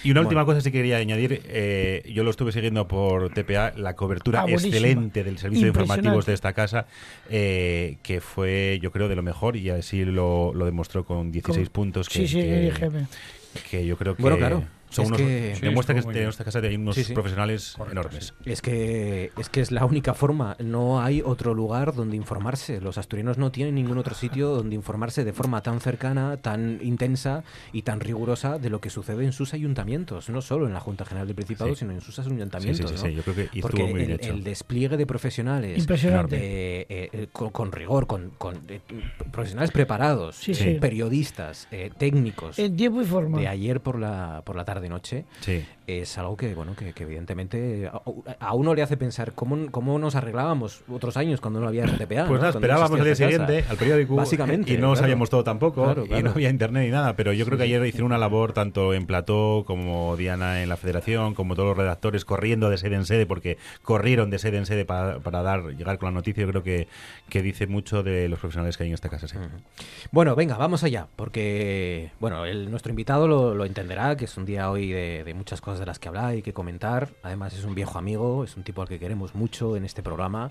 Y 0.05 0.13
una 0.13 0.21
última 0.21 0.45
Bueno. 0.45 0.55
cosa 0.59 0.65
sí 0.65 0.71
quería 0.71 0.99
añadir, 0.99 1.43
eh, 1.47 2.05
yo 2.15 2.23
lo 2.23 2.31
estuve 2.31 2.53
siguiendo 2.53 2.87
por 2.87 3.31
TPA, 3.31 3.73
la 3.77 3.97
cobertura 3.97 4.43
Ah, 4.43 4.47
excelente 4.49 5.25
del 5.25 5.39
servicio 5.39 5.65
de 5.65 5.69
informativos 5.71 6.25
de 6.25 6.35
esta 6.35 6.53
casa, 6.53 6.87
eh, 7.29 7.99
que 8.05 8.21
fue 8.21 8.79
yo 8.81 8.93
creo 8.93 9.09
de 9.09 9.17
lo 9.17 9.25
mejor 9.25 9.57
y 9.57 9.71
así 9.71 10.05
lo, 10.05 10.53
lo 10.55 10.67
demostró 10.67 11.05
con 11.05 11.33
16 11.33 11.69
Con- 11.69 11.73
puntos. 11.73 11.98
Que, 12.07 12.27
Sí, 12.27 12.29
sí, 12.29 12.35
que, 12.35 13.07
que 13.71 13.87
yo 13.87 13.97
creo 13.97 14.15
que 14.15 14.23
Bueno, 14.23 14.39
claro, 14.39 14.65
son 14.91 15.05
es 15.05 15.09
unos, 15.09 15.21
que- 15.21 15.55
Sí, 15.57 15.61
demuestra 15.63 15.95
que 15.95 16.23
en 16.23 16.29
esta 16.29 16.45
casa 16.45 16.59
hay 16.61 16.75
unos 16.77 16.95
Sí, 16.95 17.05
sí. 17.05 17.13
profesionales 17.15 17.75
Correcto, 17.77 17.93
enormes. 18.01 18.35
Es 18.45 18.63
que, 18.63 19.33
es 19.37 19.49
que 19.49 19.61
es 19.61 19.71
la 19.71 19.85
única 19.85 20.15
forma. 20.15 20.57
No 20.59 21.01
hay 21.03 21.23
otro 21.25 21.55
lugar 21.55 21.95
donde 21.95 22.17
informarse. 22.17 22.81
Los 22.81 22.99
asturianos 22.99 23.39
no 23.39 23.51
tienen 23.53 23.75
ningún 23.75 23.99
otro 23.99 24.15
sitio 24.15 24.49
donde 24.51 24.75
informarse 24.75 25.25
de 25.25 25.33
forma 25.33 25.63
tan 25.63 25.81
cercana, 25.81 26.37
tan 26.39 26.79
intensa 26.83 27.45
y 27.73 27.83
tan 27.83 28.01
rigurosa 28.01 28.59
de 28.59 28.71
lo 28.71 28.81
que 28.81 28.91
sucede 28.91 29.25
en 29.25 29.33
sus 29.33 29.55
ayuntamientos. 29.55 30.29
No 30.31 30.41
solo 30.43 30.67
en 30.67 30.73
la 30.75 30.81
Junta 30.81 31.05
General 31.05 31.27
del 31.27 31.37
Principado, 31.37 31.71
Sí. 31.71 31.81
sino 31.81 31.93
en 31.93 32.01
sus 32.01 32.15
Sí, 32.17 32.23
sí, 32.23 32.31
ayuntamientos. 32.31 32.91
sí, 32.91 32.97
¿no? 32.97 33.03
sí, 33.11 33.15
yo 33.15 33.23
creo 33.23 33.35
que 33.51 33.61
Porque 33.61 33.83
muy 33.83 33.91
el, 33.93 33.97
bien 34.07 34.11
hecho. 34.13 34.33
el 34.33 34.43
despliegue 34.45 34.97
de 34.97 35.07
profesionales 35.07 35.79
Impresionante. 35.79 36.37
eh, 36.41 36.87
eh, 37.13 37.27
con, 37.33 37.51
con 37.51 37.73
rigor, 37.73 38.07
con, 38.07 38.31
con, 38.39 38.57
eh, 38.69 38.81
profesionales 39.31 39.71
preparados, 39.71 40.37
Sí, 40.37 40.55
sí. 40.55 40.79
periodistas, 40.81 41.69
eh, 41.71 41.91
técnicos, 41.97 42.59
En 42.59 42.77
tiempo 42.77 43.03
y 43.03 43.05
forma. 43.05 43.39
de 43.41 43.49
ayer 43.49 43.81
por 43.81 43.99
la, 43.99 44.43
por 44.45 44.57
la 44.57 44.65
tarde-noche, 44.79 45.25
Sí. 45.41 45.65
es 45.87 46.19
algo 46.19 46.37
que, 46.37 46.55
bueno, 46.55 46.75
que, 46.77 46.93
que 46.93 47.03
evidentemente 47.05 47.89
a, 47.93 48.01
a 48.41 48.55
uno 48.55 48.75
le 48.75 48.83
hace 48.83 48.97
pensar 48.97 49.33
cómo, 49.33 49.71
cómo 49.71 49.99
nos 49.99 50.15
arreglábamos 50.15 50.83
otros 50.89 51.17
años 51.17 51.41
cuando 51.41 51.61
no 51.61 51.69
había 51.69 51.87
RTPA. 51.87 52.07
Pues 52.07 52.29
¿no? 52.29 52.37
nada, 52.37 52.51
esperábamos 52.51 52.99
al 52.99 53.05
día 53.05 53.15
siguiente 53.15 53.65
al 53.69 53.77
periódico 53.77 54.15
Básicamente, 54.17 54.71
y 54.73 54.75
no 54.77 54.81
claro. 54.89 54.97
sabíamos 54.97 55.31
todo 55.31 55.45
tampoco 55.45 55.85
Claro, 55.85 56.05
y 56.07 56.23
no 56.23 56.31
había 56.31 56.51
internet 56.51 56.85
ni 56.85 56.91
nada, 56.91 57.17
pero 57.17 57.33
yo 57.33 57.45
creo 57.47 57.57
que 57.59 57.65
ayer 57.65 57.85
hicieron 57.87 58.07
una 58.07 58.19
labor 58.19 58.53
tanto 58.53 58.93
en 58.95 59.07
Plató 59.07 59.65
como 59.67 60.17
Diana 60.17 60.63
en 60.63 60.69
la 60.69 60.77
Federación, 60.77 61.35
como 61.35 61.55
todos 61.55 61.69
los 61.71 61.77
redactores 61.79 62.25
corriendo 62.25 62.71
de 62.71 62.77
sede 62.79 62.97
en 62.97 63.05
sede 63.07 63.27
porque 63.27 63.57
corrieron 63.83 64.31
de 64.31 64.39
sede 64.39 64.59
en 64.59 64.67
sede 64.67 64.85
para, 64.85 65.21
para 65.21 65.43
dar 65.43 65.65
llegar 65.75 65.99
con 65.99 66.09
la 66.09 66.13
noticia, 66.15 66.45
yo 66.45 66.51
creo 66.51 66.63
que, 66.63 66.87
que 67.29 67.43
dice 67.43 67.67
mucho 67.67 68.03
de 68.03 68.29
los 68.29 68.39
profesionales 68.39 68.77
que 68.77 68.85
hay 68.85 68.91
en 68.91 68.95
esta 68.95 69.09
casa. 69.09 69.27
sí. 69.29 69.37
Bueno, 70.13 70.35
venga, 70.37 70.57
vamos 70.57 70.85
allá, 70.85 71.07
porque 71.17 72.11
bueno, 72.21 72.45
el, 72.45 72.71
nuestro 72.71 72.91
invitado 72.91 73.27
lo, 73.27 73.55
lo 73.55 73.65
entenderá, 73.65 74.17
que 74.17 74.27
es 74.27 74.37
un 74.37 74.45
día 74.45 74.68
hoy 74.71 74.91
de, 74.91 75.35
muchas 75.35 75.61
cosas 75.61 75.81
de 75.81 75.87
las 75.87 75.99
que 75.99 76.09
hablar 76.09 76.37
y 76.37 76.43
que 76.43 76.53
comentar. 76.53 77.11
Además 77.23 77.55
es 77.55 77.65
un 77.65 77.75
viejo 77.75 77.99
amigo, 77.99 78.45
es 78.45 78.57
un 78.57 78.65
tipo 78.65 78.83
al 78.83 78.89
que 78.89 78.99
queremos 78.99 79.35
mucho 79.35 79.77
en 79.77 79.85
este 79.85 80.03
programa, 80.03 80.51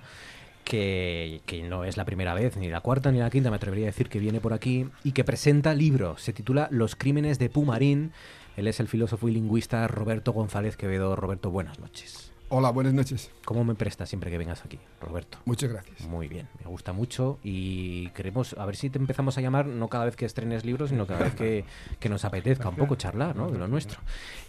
que, 0.63 1.41
que 1.45 1.63
no 1.63 1.83
es 1.83 1.97
la 1.97 2.05
primera 2.05 2.33
vez, 2.33 2.57
ni 2.57 2.69
la 2.69 2.81
cuarta 2.81 3.11
ni 3.11 3.19
la 3.19 3.29
quinta, 3.29 3.49
me 3.49 3.55
atrevería 3.55 3.85
a 3.85 3.91
decir 3.91 4.09
que 4.09 4.19
viene 4.19 4.39
por 4.39 4.53
aquí, 4.53 4.89
y 5.03 5.11
que 5.13 5.23
presenta 5.23 5.73
libro, 5.73 6.17
se 6.17 6.33
titula 6.33 6.67
Los 6.71 6.95
crímenes 6.95 7.39
de 7.39 7.49
Pumarín. 7.49 8.11
Él 8.55 8.67
es 8.67 8.79
el 8.79 8.87
filósofo 8.87 9.29
y 9.29 9.33
lingüista 9.33 9.87
Roberto 9.87 10.33
González 10.33 10.77
Quevedo. 10.77 11.15
Roberto, 11.15 11.51
buenas 11.51 11.79
noches. 11.79 12.26
Hola, 12.49 12.69
buenas 12.69 12.93
noches. 12.93 13.29
¿Cómo 13.43 13.65
me 13.65 13.75
prestas 13.75 14.07
siempre 14.07 14.31
que 14.31 14.37
vengas 14.37 14.63
aquí, 14.63 14.79
Roberto? 15.01 15.37
Muchas 15.43 15.69
gracias. 15.69 16.07
Muy 16.07 16.29
bien, 16.29 16.47
me 16.63 16.69
gusta 16.69 16.93
mucho 16.93 17.39
y 17.43 18.07
queremos 18.11 18.55
a 18.57 18.65
ver 18.65 18.77
si 18.77 18.89
te 18.89 18.97
empezamos 18.97 19.37
a 19.37 19.41
llamar 19.41 19.65
no 19.65 19.89
cada 19.89 20.05
vez 20.05 20.15
que 20.15 20.23
estrenes 20.25 20.63
libros, 20.63 20.91
sino 20.91 21.05
cada 21.05 21.25
vez 21.25 21.35
que, 21.35 21.65
que 21.99 22.07
nos 22.07 22.23
apetezca 22.23 22.69
un 22.69 22.77
poco 22.77 22.95
charlar 22.95 23.35
¿no? 23.35 23.51
de 23.51 23.57
lo 23.57 23.67
nuestro. 23.67 23.99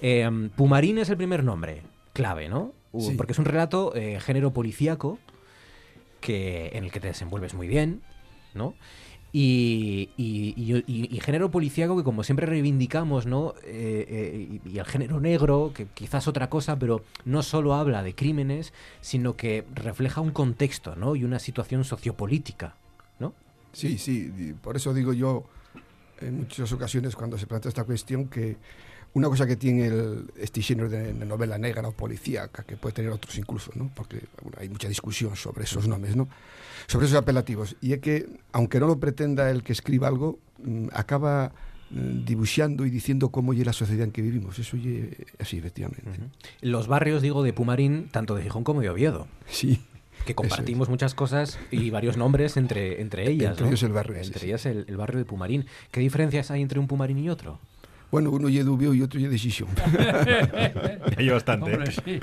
Eh, 0.00 0.30
Pumarín 0.54 0.98
es 0.98 1.10
el 1.10 1.16
primer 1.16 1.42
nombre, 1.42 1.82
clave, 2.12 2.48
¿no? 2.48 2.72
Sí. 2.96 3.14
Porque 3.16 3.32
es 3.32 3.38
un 3.40 3.46
relato 3.46 3.92
eh, 3.96 4.20
género 4.20 4.52
policíaco 4.52 5.18
que, 6.20 6.70
en 6.74 6.84
el 6.84 6.92
que 6.92 7.00
te 7.00 7.08
desenvuelves 7.08 7.54
muy 7.54 7.66
bien, 7.66 8.02
¿no? 8.54 8.74
Y, 9.30 10.08
y- 10.16 10.54
y- 10.56 11.14
y- 11.14 11.20
género 11.20 11.50
policíaco 11.50 11.96
que 11.98 12.02
como 12.02 12.22
siempre 12.24 12.46
reivindicamos, 12.46 13.26
¿no? 13.26 13.54
Eh, 13.64 14.06
eh, 14.08 14.60
y, 14.64 14.78
el 14.78 14.86
género 14.86 15.20
negro, 15.20 15.72
que 15.74 15.86
quizás 15.92 16.26
otra 16.28 16.48
cosa, 16.48 16.78
pero 16.78 17.04
no 17.26 17.42
solo 17.42 17.74
habla 17.74 18.02
de 18.02 18.14
crímenes, 18.14 18.72
sino 19.02 19.36
que 19.36 19.64
refleja 19.74 20.22
un 20.22 20.30
contexto, 20.30 20.96
¿no? 20.96 21.14
Y 21.14 21.24
una 21.24 21.38
situación 21.38 21.84
sociopolítica, 21.84 22.74
¿no? 23.18 23.34
Sí, 23.72 23.98
sí, 23.98 24.32
por 24.62 24.76
eso 24.76 24.94
digo 24.94 25.12
yo 25.12 25.44
en 26.20 26.38
muchas 26.38 26.72
ocasiones 26.72 27.14
cuando 27.14 27.36
se 27.36 27.46
plantea 27.46 27.68
esta 27.68 27.84
cuestión 27.84 28.28
que 28.28 28.56
una 29.14 29.28
cosa 29.28 29.46
que 29.46 29.56
tiene 29.56 29.86
el, 29.86 30.30
este 30.36 30.62
género 30.62 30.88
de, 30.88 31.12
de 31.12 31.26
novela 31.26 31.58
negra 31.58 31.86
o 31.88 31.92
policíaca, 31.92 32.62
que 32.64 32.76
puede 32.76 32.94
tener 32.94 33.10
otros 33.10 33.36
incluso, 33.38 33.72
¿no? 33.74 33.90
porque 33.94 34.20
bueno, 34.42 34.58
hay 34.60 34.68
mucha 34.68 34.88
discusión 34.88 35.34
sobre 35.36 35.64
esos 35.64 35.88
nombres, 35.88 36.16
¿no? 36.16 36.28
sobre 36.86 37.06
esos 37.06 37.18
apelativos, 37.18 37.76
y 37.80 37.92
es 37.92 38.00
que 38.00 38.26
aunque 38.52 38.80
no 38.80 38.86
lo 38.86 38.98
pretenda 38.98 39.50
el 39.50 39.62
que 39.62 39.72
escriba 39.72 40.08
algo, 40.08 40.38
mm, 40.62 40.88
acaba 40.92 41.52
mm, 41.90 42.24
dibujando 42.24 42.86
y 42.86 42.90
diciendo 42.90 43.30
cómo 43.30 43.52
es 43.52 43.64
la 43.64 43.72
sociedad 43.72 44.04
en 44.04 44.12
que 44.12 44.22
vivimos. 44.22 44.58
Eso 44.58 44.76
es 44.76 45.16
así, 45.38 45.58
efectivamente. 45.58 46.02
Los 46.60 46.86
barrios, 46.86 47.22
digo, 47.22 47.42
de 47.42 47.52
Pumarín, 47.52 48.08
tanto 48.10 48.34
de 48.34 48.42
Gijón 48.42 48.64
como 48.64 48.80
de 48.80 48.90
Oviedo. 48.90 49.26
Sí. 49.46 49.80
Que 50.26 50.34
compartimos 50.34 50.88
muchas 50.88 51.14
cosas 51.14 51.58
y 51.70 51.90
varios 51.90 52.16
nombres 52.16 52.56
entre, 52.56 53.00
entre 53.00 53.30
ellas. 53.30 53.50
Entre 53.50 53.62
¿no? 53.64 53.68
ellos 53.68 53.82
el 53.82 53.92
barrio 53.92 54.16
Entre 54.16 54.40
sí. 54.40 54.46
ellas 54.46 54.66
el, 54.66 54.84
el 54.88 54.96
barrio 54.96 55.18
de 55.18 55.24
Pumarín. 55.24 55.66
¿Qué 55.90 56.00
diferencias 56.00 56.50
hay 56.50 56.60
entre 56.60 56.78
un 56.78 56.86
Pumarín 56.86 57.18
y 57.18 57.30
otro? 57.30 57.60
Bueno, 58.10 58.30
uno 58.30 58.48
es 58.48 58.64
Dubio 58.64 58.94
y 58.94 59.02
otro 59.02 59.20
es 59.20 59.30
Decisión. 59.30 59.68
Hay 61.16 61.28
bastante. 61.28 61.74
Hombre, 61.74 61.90
sí. 61.92 62.20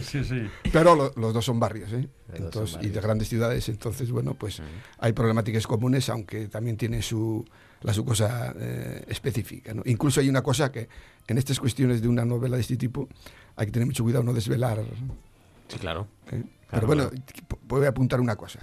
sí, 0.02 0.24
sí. 0.24 0.42
Pero 0.72 0.94
lo- 0.94 1.12
los 1.16 1.32
dos 1.32 1.44
son 1.44 1.58
barrios, 1.60 1.92
¿eh? 1.92 2.08
Dos 2.28 2.36
son 2.36 2.44
Entonces, 2.44 2.74
y 2.76 2.78
de 2.78 2.86
barrios. 2.88 3.04
grandes 3.04 3.28
ciudades, 3.28 3.68
entonces, 3.68 4.10
bueno, 4.10 4.34
pues 4.34 4.62
hay 4.98 5.12
problemáticas 5.12 5.66
comunes, 5.66 6.08
aunque 6.08 6.48
también 6.48 6.76
tiene 6.76 7.00
su, 7.02 7.44
la 7.82 7.92
su 7.94 8.04
cosa 8.04 8.54
eh, 8.58 9.04
específica. 9.08 9.72
¿no? 9.74 9.82
Incluso 9.86 10.20
hay 10.20 10.28
una 10.28 10.42
cosa 10.42 10.70
que 10.70 10.88
en 11.26 11.38
estas 11.38 11.58
cuestiones 11.58 12.02
de 12.02 12.08
una 12.08 12.24
novela 12.24 12.56
de 12.56 12.62
este 12.62 12.76
tipo 12.76 13.08
hay 13.56 13.66
que 13.66 13.72
tener 13.72 13.86
mucho 13.86 14.02
cuidado 14.04 14.24
no 14.24 14.32
desvelar. 14.34 14.82
Sí, 15.68 15.78
claro. 15.78 16.06
¿eh? 16.30 16.30
Claro, 16.30 16.46
Pero 16.70 16.86
bueno, 16.86 17.08
claro. 17.10 17.58
voy 17.68 17.84
a 17.86 17.88
apuntar 17.88 18.20
una 18.20 18.36
cosa. 18.36 18.58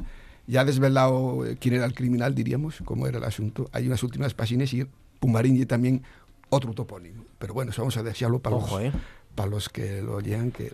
Ya 0.48 0.66
desvelado 0.66 1.46
eh, 1.46 1.58
quién 1.60 1.76
era 1.76 1.86
el 1.86 1.94
criminal, 1.94 2.34
diríamos, 2.34 2.82
cómo 2.86 3.08
era 3.08 3.18
el 3.20 3.24
asunto. 3.24 3.70
Hay 3.72 3.88
unas 3.88 4.02
últimas 4.04 4.34
páginas 4.34 4.74
y 4.74 4.86
Pumarín 5.20 5.58
y 5.62 5.66
también 5.66 6.02
otro 6.50 6.74
topónimo. 6.74 7.26
Pero 7.38 7.54
bueno, 7.54 7.72
eso 7.72 7.82
vamos 7.82 7.98
a 7.98 8.04
dejarlo 8.04 8.40
para, 8.40 8.56
Ojo, 8.56 8.80
los, 8.80 8.88
¿eh? 8.88 8.98
para 9.36 9.50
los 9.50 9.70
que 9.70 10.02
lo 10.02 10.20
lean, 10.20 10.52
que, 10.52 10.72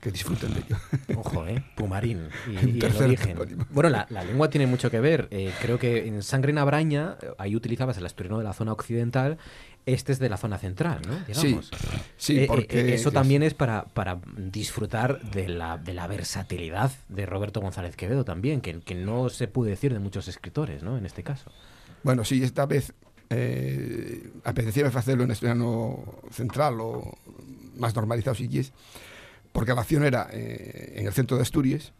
que 0.00 0.10
disfruten 0.10 0.52
de 0.54 0.60
ello. 0.60 0.76
Ojo, 1.18 1.46
¿eh? 1.46 1.64
Pumarín 1.76 2.28
y, 2.50 2.84
el 2.84 2.96
origen. 3.02 3.32
topónimo. 3.32 3.66
Bueno, 3.70 3.90
la, 3.90 4.06
la 4.10 4.22
lengua 4.24 4.50
tiene 4.50 4.66
mucho 4.66 4.90
que 4.90 5.00
ver. 5.00 5.28
Eh, 5.30 5.52
creo 5.60 5.78
que 5.78 6.06
en 6.06 6.22
Sangre 6.22 6.52
Nabraña, 6.52 7.16
eh, 7.22 7.30
ahí 7.38 7.56
utilizabas 7.56 7.96
el 7.98 8.06
asturiano 8.06 8.38
de 8.38 8.44
la 8.44 8.52
zona 8.52 8.72
occidental, 8.72 9.38
este 9.86 10.12
es 10.12 10.18
de 10.18 10.30
la 10.30 10.38
zona 10.38 10.56
central, 10.56 11.02
¿no? 11.06 11.14
Sí, 11.34 11.46
Digamos. 11.48 11.70
sí, 12.16 12.38
Eh, 12.38 12.44
eh, 12.44 12.46
porque 12.46 12.94
eso 12.94 13.08
es- 13.10 13.14
también 13.14 13.42
es 13.42 13.52
para, 13.52 13.84
para 13.84 14.18
disfrutar 14.36 15.20
de 15.32 15.48
la, 15.48 15.76
de 15.76 15.92
la 15.92 16.06
versatilidad 16.06 16.90
de 17.10 17.26
Roberto 17.26 17.60
González 17.60 17.94
Quevedo 17.94 18.24
también, 18.24 18.60
que, 18.62 18.80
que 18.80 18.94
no 18.94 19.28
se 19.28 19.46
puede 19.46 19.70
decir 19.72 19.92
de 19.92 19.98
muchos 19.98 20.26
escritores, 20.28 20.82
¿no? 20.82 20.96
En 20.96 21.04
este 21.04 21.22
caso. 21.22 21.50
Bueno, 22.02 22.24
sí, 22.24 22.42
esta 22.42 22.64
vez 22.64 22.94
eh, 23.34 24.30
apetecía 24.44 24.86
hacerlo 24.86 25.24
en 25.24 25.30
estudiano 25.30 26.04
central 26.30 26.80
o 26.80 27.18
más 27.76 27.94
normalizado 27.94 28.34
si 28.34 28.48
quieres, 28.48 28.72
porque 29.52 29.74
la 29.74 29.80
acción 29.80 30.04
era 30.04 30.28
eh, 30.32 30.94
en 30.96 31.06
el 31.06 31.12
centro 31.12 31.36
de 31.36 31.42
Asturias 31.42 31.92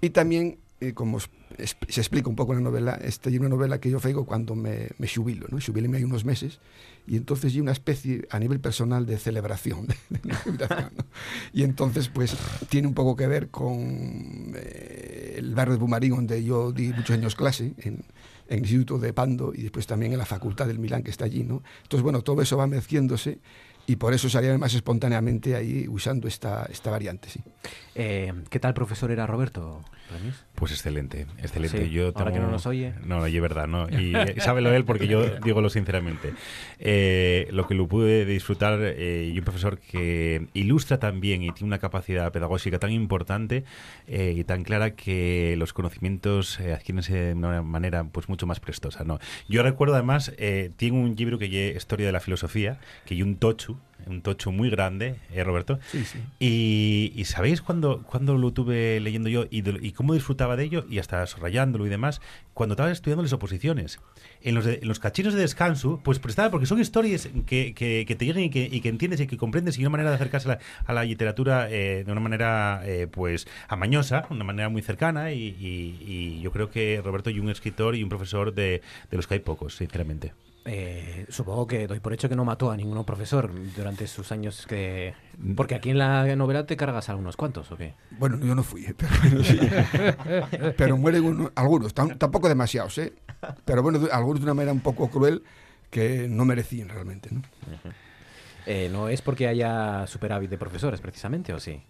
y 0.00 0.10
también, 0.10 0.58
eh, 0.80 0.92
como 0.92 1.20
se 1.20 2.00
explica 2.00 2.28
un 2.28 2.36
poco 2.36 2.52
en 2.52 2.58
la 2.58 2.64
novela, 2.64 2.98
esta 3.02 3.30
es 3.30 3.38
una 3.38 3.48
novela 3.48 3.78
que 3.78 3.90
yo 3.90 4.00
feigo 4.00 4.26
cuando 4.26 4.54
me, 4.54 4.88
me 4.98 5.06
xubilo, 5.06 5.46
¿no? 5.50 5.60
Xubileme 5.60 5.98
hay 5.98 6.04
unos 6.04 6.24
meses 6.24 6.58
y 7.06 7.16
entonces 7.16 7.52
hay 7.52 7.60
una 7.60 7.72
especie 7.72 8.26
a 8.30 8.38
nivel 8.38 8.60
personal 8.60 9.06
de 9.06 9.18
celebración 9.18 9.86
de, 9.86 9.96
de 10.10 10.68
¿no? 10.68 11.04
Y 11.52 11.62
entonces, 11.62 12.08
pues, 12.08 12.36
tiene 12.68 12.88
un 12.88 12.94
poco 12.94 13.14
que 13.14 13.26
ver 13.26 13.50
con 13.50 14.52
eh, 14.56 15.36
el 15.36 15.54
barrio 15.54 15.74
de 15.74 15.80
Bumarín, 15.80 16.10
donde 16.10 16.42
yo 16.42 16.72
di 16.72 16.88
muchos 16.92 17.10
años 17.10 17.36
clase, 17.36 17.74
en, 17.78 18.04
en 18.48 18.58
el 18.58 18.60
Instituto 18.60 18.98
de 18.98 19.12
Pando 19.12 19.52
y 19.54 19.62
después 19.62 19.86
también 19.86 20.12
en 20.12 20.18
la 20.18 20.26
Facultad 20.26 20.66
del 20.66 20.78
Milán 20.78 21.02
que 21.02 21.10
está 21.10 21.24
allí, 21.24 21.44
¿no? 21.44 21.62
Entonces, 21.82 22.02
bueno, 22.02 22.22
todo 22.22 22.42
eso 22.42 22.56
va 22.56 22.66
meciéndose 22.66 23.38
y 23.86 23.96
por 23.96 24.14
eso 24.14 24.28
salía 24.28 24.56
más 24.56 24.74
espontáneamente 24.74 25.56
ahí 25.56 25.86
usando 25.88 26.26
esta, 26.26 26.66
esta 26.70 26.90
variante, 26.90 27.28
sí. 27.28 27.40
Eh, 27.94 28.32
¿Qué 28.48 28.58
tal 28.58 28.74
profesor 28.74 29.10
era 29.10 29.26
Roberto? 29.26 29.82
Pues 30.54 30.70
excelente, 30.70 31.26
excelente. 31.38 31.84
Sí, 31.84 31.90
yo 31.90 32.12
ahora 32.14 32.32
que 32.32 32.38
no 32.38 32.48
nos 32.48 32.64
oye. 32.66 32.94
No, 33.04 33.26
y 33.26 33.34
es 33.34 33.42
verdad, 33.42 33.66
¿no? 33.66 33.88
Y 33.94 34.14
eh, 34.14 34.36
sábelo 34.38 34.72
él 34.72 34.84
porque 34.84 35.06
yo 35.08 35.24
digo 35.40 35.60
lo 35.60 35.68
sinceramente. 35.68 36.32
Eh, 36.78 37.48
lo 37.50 37.66
que 37.66 37.74
lo 37.74 37.88
pude 37.88 38.24
disfrutar 38.24 38.78
eh, 38.80 39.32
y 39.34 39.38
un 39.38 39.44
profesor 39.44 39.78
que 39.78 40.46
ilustra 40.54 40.98
también 40.98 41.42
y 41.42 41.50
tiene 41.52 41.68
una 41.68 41.78
capacidad 41.78 42.30
pedagógica 42.32 42.78
tan 42.78 42.90
importante 42.90 43.64
eh, 44.06 44.34
y 44.36 44.44
tan 44.44 44.62
clara 44.62 44.94
que 44.94 45.54
los 45.58 45.72
conocimientos 45.72 46.60
adquieren 46.60 47.40
de 47.40 47.46
una 47.46 47.62
manera 47.62 48.04
pues 48.04 48.28
mucho 48.28 48.46
más 48.46 48.60
prestosa, 48.60 49.04
¿no? 49.04 49.18
Yo 49.48 49.62
recuerdo 49.62 49.94
además, 49.94 50.32
eh, 50.38 50.70
tiene 50.76 50.98
un 50.98 51.14
libro 51.16 51.38
que 51.38 51.70
es 51.70 51.76
Historia 51.76 52.06
de 52.06 52.12
la 52.12 52.20
Filosofía, 52.20 52.78
que 53.04 53.14
hay 53.14 53.22
un 53.22 53.36
tochu, 53.36 53.76
un 54.06 54.22
tocho 54.22 54.52
muy 54.52 54.70
grande, 54.70 55.16
¿eh, 55.32 55.44
Roberto? 55.44 55.78
Sí, 55.90 56.04
sí. 56.04 56.18
Y, 56.38 57.12
y 57.14 57.24
¿sabéis 57.24 57.62
cuando, 57.62 58.02
cuando 58.02 58.36
lo 58.38 58.52
tuve 58.52 59.00
leyendo 59.00 59.28
yo 59.28 59.46
y, 59.50 59.62
de- 59.62 59.78
y 59.80 59.92
cómo 59.92 60.14
disfrutaba 60.14 60.56
de 60.56 60.64
ello 60.64 60.84
y 60.90 60.98
hasta 60.98 61.26
subrayándolo 61.26 61.86
y 61.86 61.88
demás? 61.88 62.20
Cuando 62.52 62.74
estaba 62.74 62.90
estudiando 62.92 63.22
las 63.22 63.32
oposiciones. 63.32 64.00
En 64.42 64.54
los, 64.54 64.64
de- 64.64 64.80
en 64.82 64.88
los 64.88 64.98
cachinos 65.00 65.34
de 65.34 65.40
descanso, 65.40 66.00
pues 66.04 66.18
prestaba, 66.18 66.50
porque 66.50 66.66
son 66.66 66.80
historias 66.80 67.28
que, 67.46 67.74
que, 67.74 68.04
que 68.06 68.14
te 68.14 68.26
lleguen 68.26 68.44
y 68.44 68.50
que, 68.50 68.68
y 68.70 68.80
que 68.80 68.88
entiendes 68.88 69.20
y 69.20 69.26
que 69.26 69.36
comprendes 69.36 69.78
y 69.78 69.80
una 69.82 69.90
manera 69.90 70.10
de 70.10 70.16
acercarse 70.16 70.48
a 70.50 70.52
la, 70.54 70.58
a 70.86 70.92
la 70.92 71.04
literatura 71.04 71.68
eh, 71.70 72.04
de 72.04 72.12
una 72.12 72.20
manera 72.20 72.82
eh, 72.84 73.06
pues 73.10 73.46
amañosa, 73.68 74.26
una 74.30 74.44
manera 74.44 74.68
muy 74.68 74.82
cercana 74.82 75.32
y, 75.32 76.40
yo 76.42 76.50
creo 76.52 76.70
que 76.70 77.00
Roberto 77.04 77.30
y 77.30 77.38
un 77.40 77.48
escritor 77.50 77.96
y 77.96 78.02
un 78.02 78.08
profesor 78.08 78.54
de, 78.54 78.82
de 79.10 79.16
los 79.16 79.26
que 79.26 79.34
hay 79.34 79.40
pocos, 79.40 79.76
sinceramente. 79.76 80.32
Eh, 80.66 81.26
supongo 81.28 81.66
que 81.66 81.86
doy 81.86 82.00
por 82.00 82.14
hecho 82.14 82.28
que 82.28 82.36
no 82.36 82.44
mató 82.44 82.70
a 82.70 82.76
ninguno 82.76 83.04
profesor 83.04 83.50
durante 83.76 84.06
sus 84.06 84.32
años 84.32 84.66
que... 84.66 85.12
Porque 85.56 85.74
aquí 85.74 85.90
en 85.90 85.98
la 85.98 86.34
novela 86.36 86.64
te 86.64 86.74
cargas 86.76 87.10
a 87.10 87.16
unos 87.16 87.36
cuantos, 87.36 87.70
¿o 87.70 87.76
qué? 87.76 87.94
Bueno, 88.12 88.38
yo 88.38 88.54
no 88.54 88.62
fui, 88.62 88.86
pero 88.96 89.10
bueno, 89.22 89.44
sí. 89.44 89.58
pero 90.78 90.96
mueren 90.96 91.24
uno- 91.24 91.52
algunos, 91.54 91.94
tam- 91.94 92.16
tampoco 92.16 92.48
demasiados, 92.48 92.96
¿eh? 92.98 93.12
Pero 93.66 93.82
bueno, 93.82 94.00
algunos 94.10 94.40
de 94.40 94.44
una 94.44 94.54
manera 94.54 94.72
un 94.72 94.80
poco 94.80 95.10
cruel 95.10 95.42
que 95.90 96.26
no 96.28 96.44
merecían 96.46 96.88
realmente, 96.88 97.28
¿no? 97.30 97.42
Eh, 98.66 98.88
¿No 98.90 99.10
es 99.10 99.20
porque 99.20 99.46
haya 99.46 100.06
superávit 100.06 100.48
de 100.48 100.56
profesores, 100.56 101.00
precisamente, 101.00 101.52
o 101.52 101.60
sí? 101.60 101.82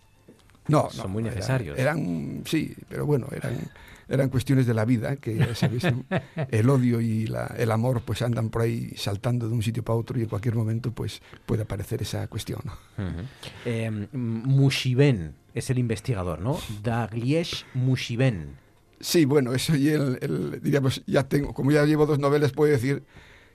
No, 0.66 0.90
Son 0.90 1.06
no, 1.06 1.12
muy 1.12 1.22
necesarios. 1.22 1.78
Eran, 1.78 2.42
sí, 2.46 2.74
pero 2.88 3.06
bueno, 3.06 3.28
eran, 3.30 3.60
eran 4.08 4.28
cuestiones 4.28 4.66
de 4.66 4.74
la 4.74 4.84
vida, 4.84 5.16
que 5.16 5.34
ya 5.36 5.54
sabéis, 5.54 5.84
el 6.50 6.70
odio 6.70 7.00
y 7.00 7.26
la- 7.26 7.54
el 7.58 7.70
amor 7.70 8.02
pues 8.04 8.22
andan 8.22 8.50
por 8.50 8.62
ahí 8.62 8.92
saltando 8.96 9.48
de 9.48 9.54
un 9.54 9.62
sitio 9.62 9.82
para 9.84 9.96
otro 9.98 10.18
y 10.18 10.22
en 10.22 10.28
cualquier 10.28 10.54
momento 10.54 10.92
pues 10.92 11.22
puede 11.46 11.62
aparecer 11.62 12.02
esa 12.02 12.26
cuestión, 12.28 12.60
¿no? 12.64 12.72
Ujú. 13.04 13.20
Eh, 13.64 14.08
Mushiben 14.12 15.34
es 15.54 15.70
el 15.70 15.78
investigador, 15.78 16.40
¿no? 16.40 16.58
Dagliesh 16.82 17.64
Mushiben. 17.74 18.56
Sí, 19.00 19.24
bueno, 19.24 19.52
eso 19.52 19.76
y 19.76 19.88
el, 19.88 20.18
el- 20.20 20.60
diríamos, 20.62 21.02
ya 21.06 21.24
tengo, 21.24 21.52
como 21.52 21.70
ya 21.72 21.84
llevo 21.84 22.06
dos 22.06 22.18
novelas, 22.18 22.52
puedo 22.52 22.72
decir 22.72 23.02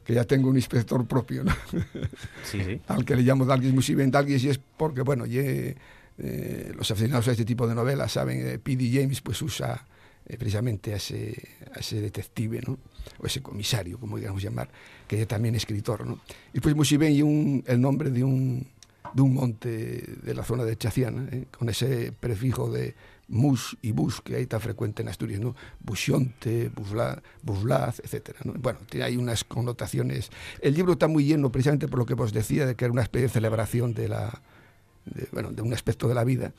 que 0.04 0.14
ya 0.14 0.24
tengo 0.24 0.50
un 0.50 0.56
inspector 0.56 1.06
propio, 1.08 1.43
¿no? 1.43 1.54
Sí, 2.43 2.62
sí. 2.64 2.82
Al 2.88 3.06
que 3.06 3.16
le 3.16 3.22
llamo 3.24 3.45
Dalguis 3.45 3.74
Musiben 3.74 4.10
Dalguis 4.12 4.43
y 4.43 4.50
es 4.50 4.60
porque, 4.78 5.02
bueno, 5.02 5.26
ye, 5.26 5.76
eh, 6.18 6.72
los 6.76 6.89
aficionados 6.91 7.28
a 7.28 7.32
este 7.32 7.45
tipo 7.45 7.68
de 7.68 7.76
novelas 7.76 8.12
saben, 8.14 8.45
eh, 8.45 8.60
P.D. 8.60 8.89
James 8.91 9.22
pues 9.22 9.41
usa 9.41 9.86
eh, 10.30 10.38
precisamente 10.38 10.94
a 10.94 10.98
ese, 10.98 11.36
a 11.76 11.80
ese 11.80 12.00
detective, 12.00 12.62
¿no? 12.66 12.78
O 13.18 13.26
ese 13.26 13.42
comisario, 13.42 14.00
como 14.00 14.18
digamos 14.18 14.44
llamar, 14.44 14.70
que 15.08 15.20
es 15.20 15.28
también 15.28 15.56
escritor, 15.56 16.06
¿no? 16.06 16.20
Y 16.54 16.60
Musiben 16.76 17.12
y 17.12 17.24
un, 17.24 17.64
el 17.66 17.82
nombre 17.82 18.12
de 18.12 18.24
un, 18.24 18.68
de 19.12 19.22
un 19.24 19.34
monte 19.34 20.04
de 20.22 20.34
la 20.36 20.44
zona 20.44 20.66
de 20.66 20.78
Chaciana, 20.78 21.28
¿eh? 21.32 21.46
con 21.50 21.68
ese 21.68 22.12
prefijo 22.12 22.72
de 22.72 22.94
mus 23.28 23.76
y 23.82 23.92
bus 23.92 24.22
que 24.22 24.36
hay 24.36 24.46
tan 24.46 24.62
frecuente 24.62 25.02
en 25.02 25.08
Asturias, 25.08 25.40
¿no? 25.40 25.56
Busionte, 25.80 26.70
busla, 26.70 27.24
buslaz, 27.42 28.00
etcétera, 28.00 28.40
¿no? 28.44 28.54
Bueno, 28.54 28.80
tiene 28.88 29.06
ahí 29.08 29.18
unas 29.18 29.44
connotaciones. 29.44 30.30
El 30.62 30.76
libro 30.76 30.94
está 30.94 31.08
muy 31.08 31.26
lleno 31.26 31.52
precisamente 31.52 31.88
por 31.88 31.98
lo 31.98 32.06
que 32.06 32.14
vos 32.14 32.34
decía, 32.34 32.68
de 32.68 32.76
que 32.76 32.86
era 32.86 32.92
una 32.92 33.02
especie 33.02 33.28
de 33.28 33.34
celebración 33.34 33.96
de 33.96 34.10
la 34.10 34.42
de, 35.14 35.28
bueno, 35.32 35.51
de 35.51 35.62
un 35.62 35.74
aspecto 35.74 36.07
de 36.07 36.16
la 36.16 36.24
vida, 36.24 36.53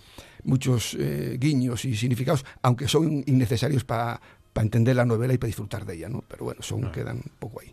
muchos 0.44 0.96
eh, 0.98 1.36
guiños 1.38 1.84
y 1.84 1.96
significados, 1.96 2.44
aunque 2.62 2.88
son 2.88 3.22
innecesarios 3.26 3.84
para 3.84 4.20
entender 4.54 4.96
la 4.96 5.04
novela 5.04 5.32
y 5.32 5.38
para 5.38 5.46
disfrutar 5.46 5.86
de 5.86 5.94
ella, 5.94 6.08
¿no? 6.08 6.22
Pero 6.28 6.44
bueno, 6.44 6.60
son 6.62 6.90
quedan 6.90 7.16
un 7.18 7.32
poco 7.38 7.60
ahí. 7.60 7.72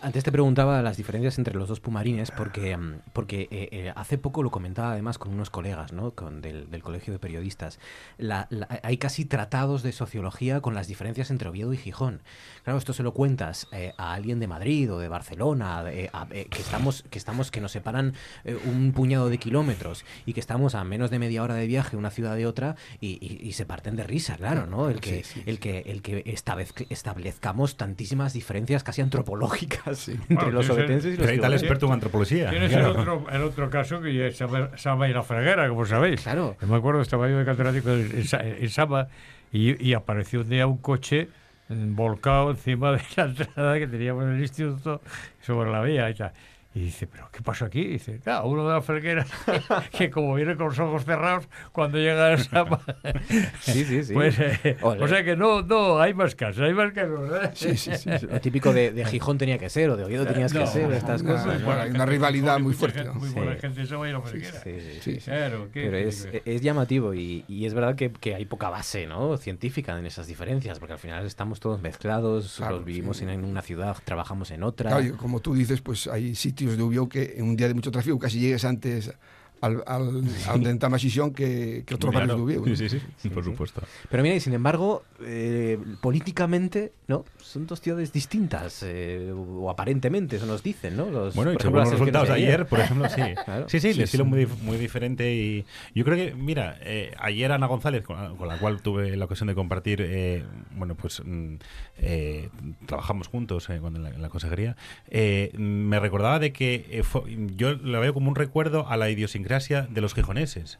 Antes 0.00 0.22
te 0.24 0.30
preguntaba 0.30 0.80
las 0.82 0.96
diferencias 0.96 1.38
entre 1.38 1.54
los 1.54 1.68
dos 1.68 1.80
pumarines 1.80 2.30
porque, 2.30 2.76
mm, 2.76 3.00
porque 3.12 3.48
eh, 3.50 3.68
eh, 3.72 3.92
hace 3.96 4.18
poco 4.18 4.42
lo 4.42 4.50
comentaba 4.50 4.92
además 4.92 5.18
con 5.18 5.32
unos 5.32 5.50
colegas 5.50 5.92
¿no? 5.92 6.12
con 6.12 6.40
del, 6.40 6.70
del 6.70 6.82
Colegio 6.82 7.12
de 7.12 7.18
Periodistas. 7.18 7.80
La- 8.18 8.46
la- 8.50 8.68
hay 8.82 8.98
casi 8.98 9.24
tratados 9.24 9.82
de 9.82 9.92
sociología 9.92 10.60
con 10.60 10.74
las 10.74 10.86
diferencias 10.86 11.30
entre 11.30 11.48
Oviedo 11.48 11.72
y 11.72 11.76
Gijón. 11.78 12.20
Claro, 12.62 12.78
esto 12.78 12.92
se 12.92 13.02
lo 13.02 13.12
cuentas 13.14 13.66
eh, 13.72 13.92
a 13.96 14.12
alguien 14.14 14.38
de 14.38 14.46
Madrid 14.46 14.92
o 14.92 14.98
de 14.98 15.08
Barcelona, 15.08 15.82
de- 15.82 16.10
a- 16.12 16.26
que, 16.26 16.46
estamos, 16.60 17.04
que, 17.10 17.18
estamos, 17.18 17.50
que 17.50 17.60
nos 17.60 17.72
separan 17.72 18.14
un 18.66 18.92
puñado 18.92 19.28
de 19.30 19.38
kilómetros 19.38 20.04
y 20.26 20.34
que 20.34 20.40
estamos 20.40 20.74
a 20.74 20.84
menos 20.84 21.10
de 21.10 21.18
media 21.18 21.42
hora 21.42 21.54
de 21.54 21.66
viaje 21.66 21.96
una 21.96 22.10
ciudad 22.10 22.36
de 22.36 22.46
otra 22.46 22.76
y, 23.00 23.18
y- 23.20 23.46
y 23.48 23.52
se 23.54 23.64
parten 23.66 23.96
de 23.96 24.04
risa, 24.04 24.36
claro, 24.36 24.66
¿no? 24.66 24.88
El 24.90 25.00
que, 25.00 25.24
Sí, 25.24 25.34
sí, 25.34 25.42
el 25.46 25.58
que, 25.58 25.80
el 25.86 26.02
que 26.02 26.17
establez- 26.24 26.86
establezcamos 26.90 27.76
tantísimas 27.76 28.32
diferencias 28.32 28.82
casi 28.84 29.00
antropológicas 29.02 30.08
entre 30.08 30.34
Bueno, 30.36 30.50
los 30.50 30.70
obetenses 30.70 31.14
y 31.14 31.16
los 31.18 31.26
el 31.28 31.34
gijoneses. 31.36 31.62
experto 31.62 31.86
en 31.86 31.92
antropología. 31.92 32.50
Tienes 32.50 32.70
claro. 32.72 32.90
el, 32.92 32.96
otro, 32.98 33.26
el 33.30 33.42
otro 33.42 33.70
caso 33.70 34.00
que 34.00 34.26
es 34.28 34.36
Saba, 34.36 34.70
Saba 34.76 35.08
y 35.08 35.12
la 35.12 35.22
freguera, 35.22 35.68
como 35.68 35.84
sabéis. 35.86 36.22
Claro. 36.22 36.56
Yo 36.60 36.66
me 36.66 36.76
acuerdo, 36.76 37.00
estaba 37.00 37.28
yo 37.28 37.38
de 37.38 37.44
catedrático 37.44 37.90
en, 37.90 38.10
en 38.18 38.24
Sa- 38.24 38.44
en 38.46 38.68
Saba 38.70 39.08
y, 39.52 39.82
y 39.86 39.94
apareció 39.94 40.40
un 40.42 40.48
día 40.48 40.66
un 40.66 40.78
coche 40.78 41.28
mm, 41.68 41.94
volcado 41.94 42.50
encima 42.50 42.92
de 42.92 43.00
la 43.16 43.24
entrada 43.24 43.78
que 43.78 43.86
teníamos 43.86 44.24
en 44.24 44.30
el 44.36 44.40
instituto 44.42 45.00
sobre 45.40 45.70
la 45.70 45.82
vía 45.82 46.10
y 46.10 46.14
tal. 46.14 46.32
Y 46.74 46.80
dice, 46.80 47.06
¿pero 47.06 47.28
qué 47.32 47.40
pasó 47.42 47.64
aquí? 47.64 47.80
Y 47.80 47.88
dice, 47.92 48.20
claro, 48.20 48.46
uno 48.46 48.68
de 48.68 48.74
la 48.74 48.82
freguera 48.82 49.26
que 49.90 50.10
como 50.10 50.34
viene 50.34 50.54
con 50.54 50.66
los 50.66 50.78
ojos 50.78 51.04
cerrados 51.04 51.48
cuando 51.72 51.96
llega 51.98 52.32
a 52.34 52.38
Saba. 52.38 52.80
Sí, 53.60 53.84
sí, 53.84 54.04
sí. 54.04 54.12
Pues, 54.12 54.38
eh, 54.38 54.76
o 54.82 55.08
sea 55.08 55.24
que 55.24 55.34
no, 55.34 55.62
no, 55.62 55.98
hay 55.98 56.12
más 56.14 56.34
casos, 56.34 56.60
hay 56.62 56.74
más 56.74 56.92
casos. 56.92 57.30
¿eh? 57.42 57.50
Sí, 57.54 57.76
sí, 57.76 57.96
sí. 57.96 58.26
Lo 58.30 58.38
típico 58.40 58.72
de, 58.72 58.92
de 58.92 59.04
Gijón 59.06 59.38
tenía 59.38 59.56
que 59.58 59.70
ser 59.70 59.88
o 59.90 59.96
de 59.96 60.04
Oviedo 60.04 60.26
tenías 60.26 60.52
que 60.52 60.66
ser, 60.66 60.92
estas 60.92 61.22
una- 61.22 61.32
cosas. 61.32 61.60
¿no? 61.60 61.66
bueno, 61.66 61.80
hay 61.80 61.90
una 61.90 62.06
rivalidad 62.06 62.58
muy 62.60 62.74
fuerte. 62.74 62.98
gente- 62.98 63.14
¿no? 63.14 63.18
Muy 63.20 63.28
Sí. 63.30 63.34
buena 63.34 63.54
gente 63.56 63.86
Saba 63.86 64.08
y 64.08 64.12
la 64.12 64.20
freguera. 64.20 64.60
Sí, 64.60 64.80
sí, 64.80 64.90
Sí, 64.92 65.00
sí. 65.00 65.20
sí. 65.20 65.30
Claro, 65.30 65.68
¿qué 65.72 65.84
Pero 65.90 65.96
es, 65.96 66.60
llamativo 66.60 67.14
y, 67.14 67.44
y 67.48 67.64
es 67.64 67.72
verdad 67.74 67.96
que, 67.96 68.12
que 68.12 68.34
hay 68.34 68.44
poca 68.44 68.68
base 68.68 69.06
¿no? 69.06 69.36
científica 69.38 69.98
en 69.98 70.04
esas 70.04 70.26
diferencias, 70.26 70.78
porque 70.78 70.92
al 70.92 70.98
final 70.98 71.24
estamos 71.26 71.60
todos 71.60 71.80
mezclados, 71.80 72.56
Claro, 72.58 72.76
los 72.76 72.84
vivimos 72.84 73.16
sí. 73.16 73.24
en, 73.24 73.30
en 73.30 73.44
una 73.44 73.62
ciudad, 73.62 73.96
trabajamos 74.04 74.50
en 74.50 74.62
otra. 74.62 74.90
Claro, 74.90 75.16
como 75.16 75.40
tú 75.40 75.54
dices, 75.54 75.80
pues 75.80 76.06
hay 76.06 76.34
sitios 76.34 76.57
de 76.66 76.82
Ubió 76.82 77.08
que 77.08 77.34
en 77.36 77.44
un 77.44 77.56
día 77.56 77.68
de 77.68 77.74
mucho 77.74 77.90
tráfico 77.90 78.18
casi 78.18 78.40
llegues 78.40 78.64
antes 78.64 79.12
al, 79.60 79.82
al, 79.86 80.22
al 80.48 80.62
de 80.62 80.70
que, 81.32 81.84
que 81.86 81.94
otros 81.94 82.12
de 82.36 82.42
Ubió. 82.42 82.60
¿no? 82.64 82.76
Sí, 82.76 82.88
sí, 82.88 83.00
sí, 83.16 83.28
por 83.30 83.44
supuesto. 83.44 83.82
Pero 84.10 84.22
mira, 84.22 84.34
y 84.36 84.40
sin 84.40 84.52
embargo, 84.54 85.04
eh, 85.22 85.78
políticamente, 86.00 86.92
¿no? 87.08 87.24
Son 87.40 87.66
dos 87.66 87.80
ciudades 87.80 88.12
distintas, 88.12 88.82
eh, 88.86 89.32
o 89.34 89.70
aparentemente, 89.70 90.36
eso 90.36 90.46
nos 90.46 90.62
dicen, 90.62 90.96
¿no? 90.96 91.10
Los, 91.10 91.34
Bueno, 91.34 91.52
y 91.52 91.56
según 91.60 91.78
los 91.80 91.90
resultados 91.90 92.28
de 92.28 92.34
de 92.34 92.40
ayer, 92.44 92.66
por 92.66 92.80
ejemplo, 92.80 93.08
sí. 93.08 93.22
Claro. 93.44 93.68
Sí, 93.68 93.80
sí, 93.80 93.88
el 93.88 93.94
Sí, 93.94 94.02
estilo 94.02 94.24
sí. 94.24 94.30
muy, 94.30 94.46
muy 94.62 94.76
diferente. 94.76 95.34
Y 95.34 95.64
yo 95.94 96.04
creo 96.04 96.16
que, 96.16 96.34
mira, 96.34 96.76
eh, 96.82 97.12
ayer 97.18 97.50
Ana 97.50 97.66
González, 97.66 98.02
con 98.04 98.16
la, 98.22 98.30
con 98.36 98.46
la 98.48 98.58
cual 98.58 98.80
tuve 98.82 99.16
la 99.16 99.24
ocasión 99.24 99.46
de 99.48 99.54
compartir, 99.54 100.00
eh, 100.02 100.44
bueno, 100.76 100.94
pues 100.94 101.22
mm, 101.24 101.54
eh, 101.98 102.50
trabajamos 102.86 103.28
juntos 103.28 103.68
eh, 103.70 103.78
cuando 103.80 103.98
en, 103.98 104.04
la, 104.04 104.10
en 104.10 104.22
la 104.22 104.28
consejería, 104.28 104.76
eh, 105.08 105.50
me 105.56 105.98
recordaba 105.98 106.38
de 106.38 106.52
que 106.52 106.86
eh, 106.90 107.02
fue- 107.02 107.22
yo 107.56 107.74
la 107.74 107.98
veo 107.98 108.12
como 108.14 108.28
un 108.28 108.36
recuerdo 108.36 108.86
a 108.88 108.96
la 108.96 109.08
idiosincrasia 109.10 109.47
de 109.48 110.00
los 110.00 110.14
gijoneses. 110.14 110.78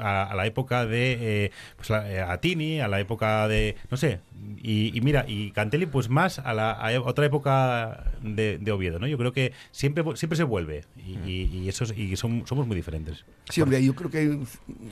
A, 0.00 0.24
a 0.24 0.34
la 0.34 0.46
época 0.46 0.86
de 0.86 1.44
eh, 1.44 1.50
pues 1.76 1.90
la- 1.90 2.10
eh, 2.10 2.20
a 2.22 2.38
Tini, 2.40 2.80
a 2.80 2.88
la 2.88 3.00
época 3.00 3.46
de, 3.48 3.76
no 3.90 3.96
sé, 3.96 4.20
y, 4.62 4.96
y 4.96 5.00
mira, 5.02 5.24
y 5.28 5.50
Cantelli 5.52 5.84
pues 5.86 6.08
más 6.08 6.38
a 6.38 6.54
la 6.54 6.82
a 6.84 6.92
e- 6.92 6.98
otra 6.98 7.26
época 7.26 8.04
de, 8.22 8.56
de 8.58 8.72
Oviedo, 8.72 8.98
¿no? 8.98 9.06
Yo 9.06 9.18
creo 9.18 9.32
que 9.32 9.52
siempre 9.72 10.02
siempre 10.16 10.36
se 10.36 10.44
vuelve 10.44 10.84
y, 10.96 11.18
y, 11.30 11.50
y 11.52 11.68
eso 11.68 11.84
es- 11.84 11.96
y 11.96 12.16
son- 12.16 12.44
somos 12.46 12.66
muy 12.66 12.74
diferentes. 12.76 13.24
Sí, 13.50 13.60
hombre, 13.60 13.84
yo 13.84 13.94
creo 13.94 14.10
que 14.10 14.18
hay 14.18 14.26
un 14.28 14.46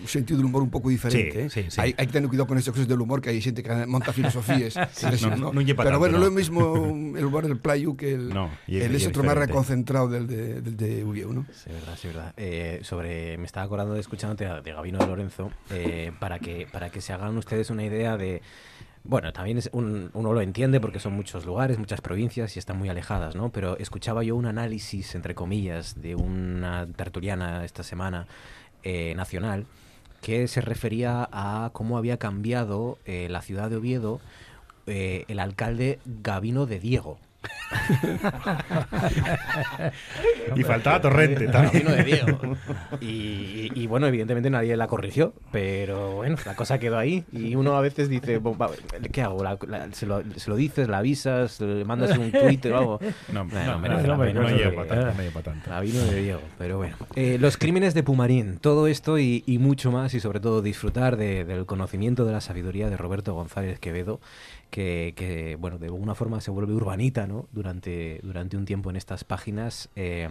sentido 0.07 0.37
del 0.37 0.47
humor 0.47 0.63
un 0.63 0.71
poco 0.71 0.91
diferente. 0.91 1.49
Sí, 1.51 1.61
¿eh? 1.61 1.65
sí, 1.65 1.71
sí. 1.71 1.81
Hay, 1.81 1.95
hay 1.97 2.07
que 2.07 2.13
tener 2.13 2.29
cuidado 2.29 2.47
con 2.47 2.59
estas 2.59 2.73
cosas 2.73 2.87
del 2.89 3.01
humor, 3.01 3.21
que 3.23 3.31
hay 3.31 3.41
gente 3.41 3.63
que 3.63 3.87
monta 3.87 4.13
filosofías. 4.13 4.75
No, 5.29 5.37
¿no? 5.37 5.53
no 5.53 5.61
Pero 5.65 5.75
tanto, 5.77 5.99
bueno, 5.99 6.19
no. 6.19 6.25
lo 6.27 6.31
mismo 6.31 7.15
el 7.17 7.25
humor 7.25 7.47
del 7.47 7.57
playu 7.59 7.97
que 7.97 8.13
el, 8.15 8.29
No, 8.29 8.51
y 8.67 8.77
es- 8.79 8.85
el 8.85 8.93
y 8.93 8.97
es 8.97 9.07
otro 9.07 9.23
más 9.25 9.37
reconcentrado 9.37 10.09
del 10.09 10.27
de, 10.27 10.61
del 10.61 10.77
de 10.77 11.05
Ubió, 11.05 11.33
¿no? 11.33 11.47
Sí, 11.53 11.71
verdad, 11.71 11.97
sí, 12.01 12.09
verdad. 12.09 12.35
Eh, 12.37 12.68
sobre, 12.83 13.37
me 13.39 13.45
estaba 13.47 13.65
acordando 13.67 13.95
de 13.95 14.01
escuchándote 14.01 14.45
de 14.63 14.73
Gabino 14.73 14.99
de 14.99 15.07
Lorenzo, 15.07 15.51
eh, 15.71 16.13
para, 16.21 16.39
que, 16.39 16.67
para 16.71 16.91
que 16.91 17.01
se 17.01 17.13
hagan 17.13 17.37
ustedes 17.37 17.71
una 17.71 17.85
idea 17.85 18.17
de, 18.17 18.41
Bueno, 19.05 19.33
también 19.33 19.57
es 19.59 19.71
un- 19.73 20.11
uno 20.13 20.33
lo 20.35 20.41
entiende 20.43 20.81
porque 20.81 20.99
son 20.99 21.15
muchos 21.15 21.47
lugares, 21.47 21.79
muchas 21.79 22.01
provincias 22.01 22.57
y 22.57 22.59
están 22.59 22.77
muy 22.77 22.89
alejadas, 22.91 23.37
¿no? 23.37 23.49
Pero 23.51 23.79
escuchaba 23.79 24.23
yo 24.23 24.37
un 24.37 24.45
análisis, 24.47 25.15
entre 25.15 25.35
comillas, 25.35 26.01
de 26.03 26.15
una 26.15 26.87
tertuliana 26.95 27.65
esta 27.65 27.83
semana 27.83 28.27
eh, 28.83 29.15
nacional 29.17 29.65
que 30.21 30.47
se 30.49 30.61
refería 30.61 31.29
a 31.33 31.71
cómo 31.73 31.97
había 31.97 32.17
cambiado 32.19 32.99
eh, 33.07 33.29
la 33.31 33.41
ciudad 33.41 33.71
de 33.71 33.77
Oviedo 33.77 34.21
el 34.87 35.39
alcalde 35.39 35.99
Gavino 36.07 36.67
de 36.67 36.79
Diego. 36.81 37.19
Y 40.57 40.63
faltaba 40.65 41.01
Torrente 41.01 41.49
también. 41.49 41.85
Gabino 41.85 41.91
de 41.97 42.05
Diego. 42.05 42.57
Y, 43.01 43.71
y, 43.75 43.87
bueno, 43.87 44.07
evidentemente 44.07 44.51
nadie 44.51 44.77
la 44.77 44.87
corrigió, 44.87 45.35
pero 45.53 46.17
bueno, 46.17 46.37
la 46.45 46.55
cosa 46.57 46.79
quedó 46.79 46.99
ahí. 46.99 47.25
Y 47.33 47.55
uno 47.55 47.77
a 47.77 47.81
veces 47.81 48.09
dice, 48.09 48.39
"Bo- 48.39 48.57
va, 48.57 48.71
¿qué 49.13 49.23
hago? 49.23 49.43
La- 49.45 49.59
la- 49.67 49.93
se, 49.93 50.07
lo, 50.07 50.23
se 50.37 50.51
lo 50.51 50.57
dices, 50.57 50.89
la 50.89 50.99
avisas, 50.99 51.61
le 51.61 51.85
mandas 51.85 52.17
un 52.17 52.33
tuit 52.33 52.65
o 52.67 52.77
algo? 52.79 53.01
No, 53.33 53.45
no, 53.45 53.79
no, 53.79 53.79
no, 53.79 53.79
no 53.79 54.17
para 54.19 55.43
tanto, 55.43 55.69
no. 55.69 55.75
Gabino 55.77 56.01
de 56.05 56.23
Diego, 56.23 56.41
pero 56.59 56.79
bueno. 56.79 56.97
Eh, 57.15 57.37
los 57.41 57.57
crímenes 57.57 57.95
de 57.95 58.03
Pumarín, 58.03 58.59
todo 58.59 58.87
esto 58.87 59.19
y, 59.19 59.45
y 59.47 59.59
mucho 59.59 59.93
más, 59.93 60.15
y 60.15 60.21
sobre 60.21 60.41
todo 60.41 60.63
disfrutar 60.63 61.17
de- 61.17 61.45
del 61.45 61.67
conocimiento 61.67 62.25
de 62.25 62.33
la 62.33 62.41
sabiduría 62.41 62.89
de 62.91 62.97
Roberto 62.97 63.35
González 63.35 63.79
Quevedo, 63.79 64.21
que, 64.71 65.15
que, 65.17 65.57
bueno, 65.57 65.79
de 65.79 65.87
alguna 65.87 66.15
forma 66.15 66.41
se 66.41 66.51
vuelve 66.51 66.75
urbanita, 66.75 67.27
¿no? 67.27 67.49
Durante, 67.53 68.21
durante 68.23 68.57
un 68.57 68.65
tiempo 68.65 68.91
en 68.91 68.97
estas 68.97 69.25
páginas, 69.25 69.89
eh, 69.97 70.29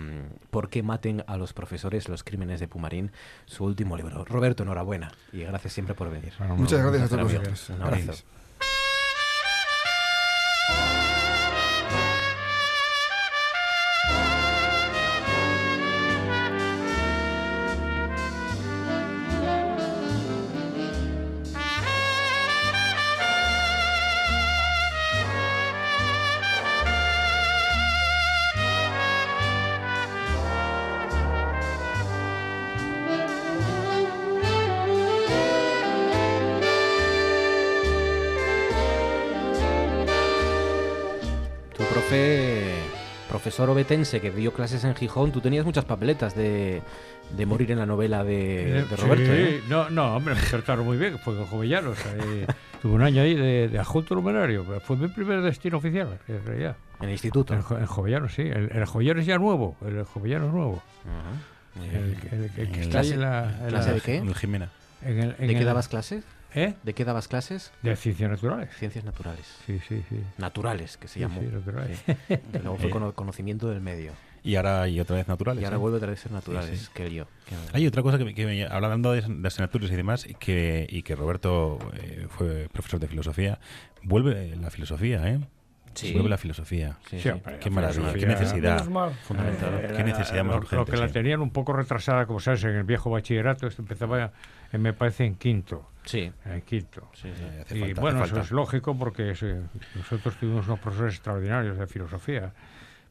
¿Por 0.49 0.69
qué 0.69 0.83
maten 0.83 1.23
a 1.27 1.37
los 1.37 1.53
profesores 1.53 2.09
los 2.09 2.23
crímenes 2.23 2.59
de 2.59 2.67
Pumarín? 2.67 3.11
Su 3.45 3.65
último 3.65 3.97
libro. 3.97 4.25
Roberto, 4.25 4.63
enhorabuena, 4.63 5.11
y 5.31 5.39
gracias 5.39 5.73
siempre 5.73 5.95
por 5.95 6.09
venir. 6.09 6.33
Muchas 6.55 6.81
gracias 6.81 7.13
a 7.13 7.17
todos. 7.17 7.69
Un 7.69 7.81
abrazo. 7.81 8.23
Profesor 43.57 43.69
obetense 43.71 44.21
que 44.21 44.29
dio 44.29 44.53
clases 44.53 44.83
en 44.83 44.93
Gijón, 44.93 45.31
tú 45.31 45.41
tenías 45.41 45.65
muchas 45.65 45.83
papeletas 45.83 46.35
de, 46.35 46.83
de 47.35 47.45
morir 47.47 47.71
en 47.71 47.79
la 47.79 47.87
novela 47.87 48.23
de, 48.23 48.85
de 48.87 48.95
Roberto. 48.95 49.25
Sí, 49.25 49.31
¿eh? 49.31 49.61
no, 49.67 49.89
no, 49.89 50.15
hombre, 50.15 50.35
me 50.35 50.41
trataron 50.41 50.85
muy 50.85 50.95
bien, 50.97 51.17
fue 51.17 51.35
con 51.35 51.47
Jovellanos. 51.47 51.97
ahí 52.05 52.45
tuve 52.83 52.93
un 52.93 53.01
año 53.01 53.23
ahí 53.23 53.33
de, 53.33 53.67
de 53.67 53.79
adjunto 53.79 54.13
numerario, 54.13 54.63
pero 54.67 54.79
fue 54.79 54.95
mi 54.95 55.07
primer 55.07 55.41
destino 55.41 55.77
oficial, 55.77 56.19
en 56.27 56.45
realidad. 56.45 56.75
En 56.99 57.05
el 57.07 57.11
instituto. 57.13 57.55
En, 57.55 57.61
en 57.79 57.85
Jovellanos, 57.87 58.33
sí. 58.35 58.43
El, 58.43 58.69
el 58.71 58.85
Jovellanos 58.85 59.25
ya 59.25 59.39
nuevo, 59.39 59.75
el 59.85 60.03
Jovellanos 60.03 60.53
nuevo. 60.53 60.83
Muy 61.73 61.87
El, 61.89 61.91
bien. 62.15 62.19
el- 62.31 62.43
el 62.43 62.51
que 62.51 62.61
¿En 62.61 62.75
está 62.83 62.99
ahí 62.99 63.09
clase- 63.09 63.13
en 63.15 63.21
la... 63.21 63.57
en 63.63 63.67
clase 63.69 63.87
la- 63.89 63.93
de 63.95 64.01
qué? 64.01 64.15
En 64.17 64.33
Jimena. 64.35 64.69
en 65.01 65.19
el- 65.19 65.35
en 65.39 65.47
¿De 65.47 65.53
qué 65.53 65.59
el- 65.59 65.65
dabas 65.65 65.87
clases? 65.87 66.23
¿Eh? 66.55 66.73
¿De 66.83 66.93
qué 66.93 67.05
dabas 67.05 67.27
clases? 67.27 67.71
De 67.83 67.95
ciencias 67.95 68.29
naturales. 68.29 68.69
Ciencias 68.77 69.03
naturales. 69.03 69.45
Sí, 69.65 69.79
sí, 69.87 70.03
sí. 70.09 70.19
Naturales, 70.37 70.97
que 70.97 71.07
se 71.07 71.15
Sí, 71.15 71.19
llamó. 71.19 71.39
sí, 71.41 71.47
naturales. 71.47 72.01
Sí. 72.05 72.13
Que 72.27 72.59
luego 72.59 72.77
fue 72.77 72.87
Eh. 72.87 72.89
cono- 72.91 73.13
conocimiento 73.13 73.69
del 73.69 73.81
medio. 73.81 74.11
Y 74.43 74.55
ahora 74.55 74.87
y 74.87 74.99
otra 74.99 75.17
vez 75.17 75.27
naturales. 75.27 75.61
Y 75.61 75.65
ahora 75.65 75.75
¿eh? 75.75 75.79
vuelve 75.79 75.97
otra 75.97 76.09
vez 76.09 76.19
a 76.19 76.23
ser 76.23 76.31
naturales. 76.31 76.69
Sí, 76.79 76.85
sí. 76.85 76.91
Qué 76.93 77.09
lío. 77.09 77.27
Qué- 77.45 77.55
Hay 77.73 77.85
otra 77.85 78.01
cosa 78.01 78.17
que, 78.17 78.23
me- 78.25 78.33
que 78.33 78.45
me- 78.45 78.65
hablando 78.65 79.11
de, 79.11 79.21
de 79.21 79.47
asignaturas 79.47 79.91
y 79.91 79.95
demás, 79.95 80.25
y 80.25 80.33
que, 80.35 80.87
y 80.89 81.03
que 81.03 81.15
Roberto 81.15 81.79
eh, 81.95 82.27
fue 82.29 82.69
profesor 82.71 82.99
de 82.99 83.07
filosofía, 83.07 83.59
vuelve 84.03 84.55
la 84.55 84.69
filosofía, 84.71 85.27
¿eh? 85.27 85.39
Sí. 85.95 86.13
Vuelve 86.13 86.29
la 86.29 86.37
filosofía. 86.37 86.97
Sí, 87.09 87.19
Sí, 87.19 87.29
Qué 87.59 87.69
la 87.71 87.75
maravilla, 87.75 88.13
qué 88.13 88.25
necesidad. 88.27 88.83
Fundamental. 88.83 89.79
Eh, 89.83 89.93
Qué 89.97 90.03
necesidad 90.03 90.43
más 90.43 90.55
lo, 90.55 90.61
urgente. 90.61 90.75
lo 90.75 90.85
que 90.85 90.97
la 90.97 91.07
tenían 91.11 91.41
un 91.41 91.49
poco 91.49 91.73
retrasada, 91.73 92.27
como 92.27 92.39
sabes, 92.39 92.63
en 92.65 92.75
el 92.75 92.83
viejo 92.83 93.09
bachillerato, 93.09 93.65
esto 93.67 93.81
empezaba, 93.81 94.31
eh, 94.71 94.77
me 94.77 94.93
parece, 94.93 95.25
en 95.25 95.35
quinto. 95.35 95.89
Sí. 96.07 96.31
En 96.45 96.61
quinto. 96.61 97.09
Sí, 97.13 97.29
sí. 97.35 97.43
Eh, 97.43 97.65
y 97.75 97.79
falta, 97.93 98.01
bueno, 98.01 98.23
eso 98.23 98.39
es 98.39 98.51
lógico 98.51 98.97
porque 98.97 99.35
sí, 99.35 99.47
nosotros 99.95 100.35
tuvimos 100.37 100.65
unos 100.67 100.79
profesores 100.79 101.13
extraordinarios 101.15 101.77
de 101.77 101.85
filosofía, 101.85 102.53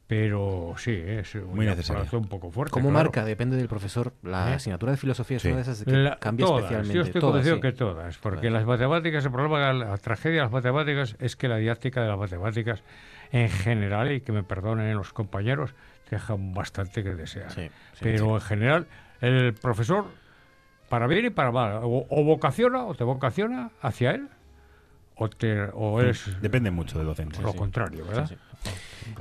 pero 0.06 0.74
sí, 0.78 0.92
es 1.04 1.34
Muy 1.34 1.66
una 1.66 1.76
un 2.12 2.28
poco 2.28 2.50
fuerte. 2.50 2.70
¿Cómo 2.72 2.90
claro. 2.90 3.04
marca? 3.06 3.24
Depende 3.24 3.56
del 3.56 3.66
profesor. 3.68 4.12
La 4.22 4.50
¿Eh? 4.52 4.54
asignatura 4.54 4.92
de 4.92 4.98
filosofía 4.98 5.36
es 5.38 5.42
Sí. 5.42 5.48
una 5.48 5.56
de 5.56 5.62
esas 5.62 5.82
que 5.84 5.90
La- 5.90 6.16
cambia 6.16 6.46
todas, 6.46 6.60
especialmente. 6.62 6.94
Yo 6.94 7.02
estoy 7.02 7.20
Todas, 7.20 7.32
convencido 7.32 7.56
sí. 7.56 7.62
que 7.62 7.72
todas, 7.72 8.18
porque 8.18 8.36
Todas. 8.48 8.52
las 8.52 8.64
matemáticas, 8.66 9.24
el 9.24 9.32
problema, 9.32 9.72
la 9.72 9.96
tragedia 9.98 10.36
de 10.36 10.42
las 10.42 10.52
matemáticas 10.52 11.16
es 11.18 11.34
que 11.36 11.48
la 11.48 11.56
didáctica 11.56 12.02
de 12.02 12.08
las 12.08 12.18
matemáticas 12.18 12.82
en 13.32 13.48
general, 13.50 14.12
y 14.12 14.20
que 14.20 14.30
me 14.30 14.44
perdonen 14.44 14.94
los 14.96 15.12
compañeros, 15.12 15.74
dejan 16.10 16.54
bastante 16.54 17.02
que 17.02 17.14
desear. 17.16 17.50
Sí, 17.50 17.68
sí, 17.94 17.98
Pero 18.00 18.36
en 18.36 18.40
general, 18.40 18.86
el 19.20 19.54
profesor, 19.54 20.04
para 20.88 21.06
bien 21.06 21.26
y 21.26 21.30
para 21.30 21.50
mal, 21.52 21.80
o, 21.82 22.06
o 22.08 22.24
vocaciona, 22.24 22.84
o 22.84 22.94
te 22.94 23.04
vocaciona 23.04 23.70
hacia 23.82 24.12
él, 24.12 24.28
o, 25.16 25.28
te, 25.28 25.62
o 25.72 26.00
eres 26.00 26.40
Depende 26.42 26.70
mucho 26.70 26.98
del 26.98 27.06
docente. 27.06 27.40
lo 27.40 27.52
sí. 27.52 27.58
contrario, 27.58 28.04
¿verdad? 28.06 28.28
Sí, 28.28 28.36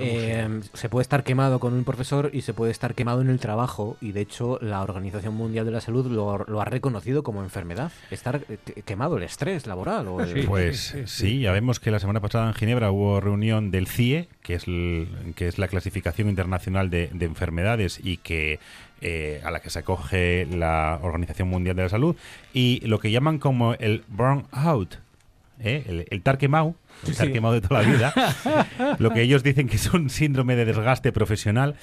Eh, 0.00 0.60
se 0.72 0.88
puede 0.88 1.02
estar 1.02 1.22
quemado 1.22 1.60
con 1.60 1.72
un 1.72 1.84
profesor 1.84 2.30
y 2.32 2.42
se 2.42 2.52
puede 2.52 2.72
estar 2.72 2.94
quemado 2.96 3.20
en 3.20 3.30
el 3.30 3.38
trabajo 3.38 3.96
y 4.00 4.10
de 4.10 4.20
hecho 4.22 4.58
la 4.60 4.82
Organización 4.82 5.34
Mundial 5.36 5.64
de 5.64 5.70
la 5.70 5.80
Salud 5.80 6.06
lo, 6.10 6.38
lo 6.48 6.60
ha 6.60 6.64
reconocido 6.64 7.22
como 7.22 7.42
enfermedad. 7.44 7.92
Estar 8.10 8.40
eh, 8.48 8.58
que- 8.64 8.82
quemado, 8.82 9.16
el 9.16 9.22
estrés 9.22 9.68
laboral. 9.68 10.08
O 10.08 10.20
el- 10.20 10.26
Sí. 10.34 10.42
Pues 10.46 10.80
sí, 10.80 10.98
sí, 11.06 11.26
sí. 11.28 11.40
ya 11.40 11.52
vemos 11.52 11.78
que 11.78 11.92
la 11.92 12.00
semana 12.00 12.18
pasada 12.20 12.48
en 12.48 12.54
Ginebra 12.54 12.90
hubo 12.90 13.20
reunión 13.20 13.70
del 13.70 13.86
CIE, 13.86 14.28
que 14.42 14.54
es, 14.54 14.66
el- 14.66 15.08
que 15.36 15.46
es 15.46 15.56
la 15.58 15.68
clasificación 15.68 16.28
internacional 16.28 16.90
de, 16.90 17.08
de 17.12 17.24
enfermedades 17.26 18.00
y 18.02 18.16
que 18.16 18.58
eh, 19.00 19.40
a 19.44 19.50
la 19.50 19.60
que 19.60 19.70
se 19.70 19.78
acoge 19.80 20.46
la 20.50 20.98
Organización 21.02 21.48
Mundial 21.48 21.76
de 21.76 21.82
la 21.84 21.88
Salud, 21.88 22.16
y 22.52 22.80
lo 22.86 22.98
que 22.98 23.10
llaman 23.10 23.38
como 23.38 23.74
el 23.74 24.04
burnout, 24.08 24.98
¿eh? 25.60 25.84
el, 25.86 26.06
el 26.10 26.22
tar 26.22 26.38
quemado, 26.38 26.74
el 27.06 27.14
tar 27.16 27.26
Sí. 27.26 27.32
quemado 27.32 27.54
de 27.54 27.60
toda 27.60 27.82
la 27.82 27.88
vida, 27.88 28.96
lo 28.98 29.10
que 29.12 29.22
ellos 29.22 29.42
dicen 29.42 29.68
que 29.68 29.76
es 29.76 29.92
un 29.92 30.08
síndrome 30.10 30.56
de 30.56 30.64
desgaste 30.64 31.12
profesional, 31.12 31.76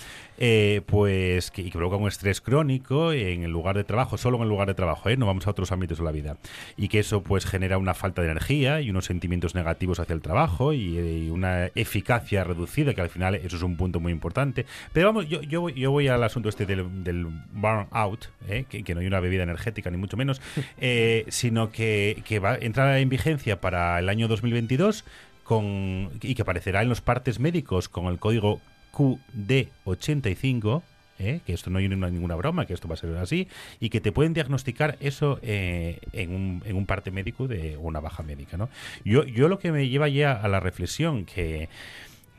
eh, 0.46 0.82
pues 0.88 1.52
que, 1.52 1.62
y 1.62 1.72
que 1.72 1.78
provoca 1.78 1.96
un 1.96 2.10
estrés 2.10 2.41
crónico 2.41 3.14
en 3.14 3.44
el 3.44 3.52
lugar 3.52 3.78
de 3.78 3.86
trabajo, 3.86 4.17
solo 4.17 4.36
en 4.36 4.43
el 4.43 4.50
lugar 4.50 4.67
de 4.67 4.74
trabajo, 4.74 5.08
¿eh? 5.08 5.16
no 5.16 5.26
vamos 5.26 5.47
a 5.47 5.51
otros 5.51 5.72
ámbitos 5.72 6.00
de 6.00 6.04
la 6.04 6.12
vida, 6.12 6.36
y 6.76 6.89
que 6.89 7.00
eso 7.00 7.24
pues 7.24 7.46
genera 7.46 7.78
una 7.78 7.93
falta 7.93 8.22
de 8.22 8.30
energía 8.30 8.82
y 8.82 8.89
unos 8.89 9.05
sentimientos 9.05 9.55
negativos 9.55 10.01
hacia 10.01 10.13
el 10.13 10.22
trabajo 10.22 10.74
y, 10.74 10.97
eh, 10.97 11.17
y 11.28 11.30
una 11.30 11.67
eficacia 11.76 12.43
reducida, 12.43 12.93
que 12.93 13.00
al 13.00 13.09
final 13.09 13.36
eso 13.36 13.55
es 13.55 13.63
un 13.63 13.78
punto 13.78 14.01
muy 14.01 14.12
importante. 14.12 14.66
Pero 14.92 15.08
vamos, 15.08 15.30
yo, 15.30 15.42
yo, 15.43 15.62
voy- 15.62 15.74
yo 15.76 15.92
voy 15.92 16.09
al 16.09 16.22
asunto 16.24 16.50
este 16.50 16.66
del, 16.66 17.05
del 17.05 17.26
burnout, 17.54 18.26
¿eh? 18.50 18.66
que, 18.67 18.84
que 18.84 18.93
no 18.96 19.00
hay 19.00 19.08
una 19.08 19.22
bebida 19.22 19.43
energética 19.43 19.89
ni 19.92 19.97
mucho 19.97 20.17
menos, 20.17 20.42
sino 21.30 21.72
que, 21.72 22.22
que 22.26 22.39
va 22.39 22.51
a 22.54 22.58
entrar 22.58 22.97
en 22.97 23.08
vigencia 23.08 23.62
para 23.62 23.97
el 24.00 24.09
año 24.09 24.28
2022 24.28 25.05
con, 25.46 26.09
y 26.22 26.36
que 26.36 26.42
aparecerá 26.42 26.82
en 26.82 26.89
los 26.89 27.00
partes 27.01 27.39
médicos 27.39 27.88
con 27.88 28.08
el 28.08 28.20
código 28.20 28.59
QD85, 28.93 30.82
¿eh? 31.20 31.41
que 31.45 31.53
esto 31.53 31.70
no 31.70 31.79
hay 31.79 31.87
ninguna, 31.87 32.36
broma, 32.36 32.65
que 32.65 32.74
esto 32.74 32.87
va 32.87 32.93
a 32.95 32.97
ser 32.97 33.15
así, 33.17 33.47
y 33.79 33.89
que 33.89 34.01
te 34.01 34.11
pueden 34.11 34.33
diagnosticar 34.33 34.97
eso 34.99 35.39
eh, 35.41 35.99
en, 36.11 36.33
un, 36.33 36.61
en 36.65 36.75
un 36.75 36.86
parte 36.86 37.11
médico 37.11 37.47
de 37.47 37.78
una 37.78 37.99
baja 37.99 38.24
médica. 38.24 38.57
¿no? 38.57 38.70
Yo, 39.03 39.24
yo 39.24 39.47
lo 39.47 39.59
que 39.59 39.71
me 39.71 39.89
lleva 39.89 40.07
ya 40.09 40.33
a 40.33 40.47
la 40.47 40.59
reflexión 40.59 41.25
que 41.25 41.70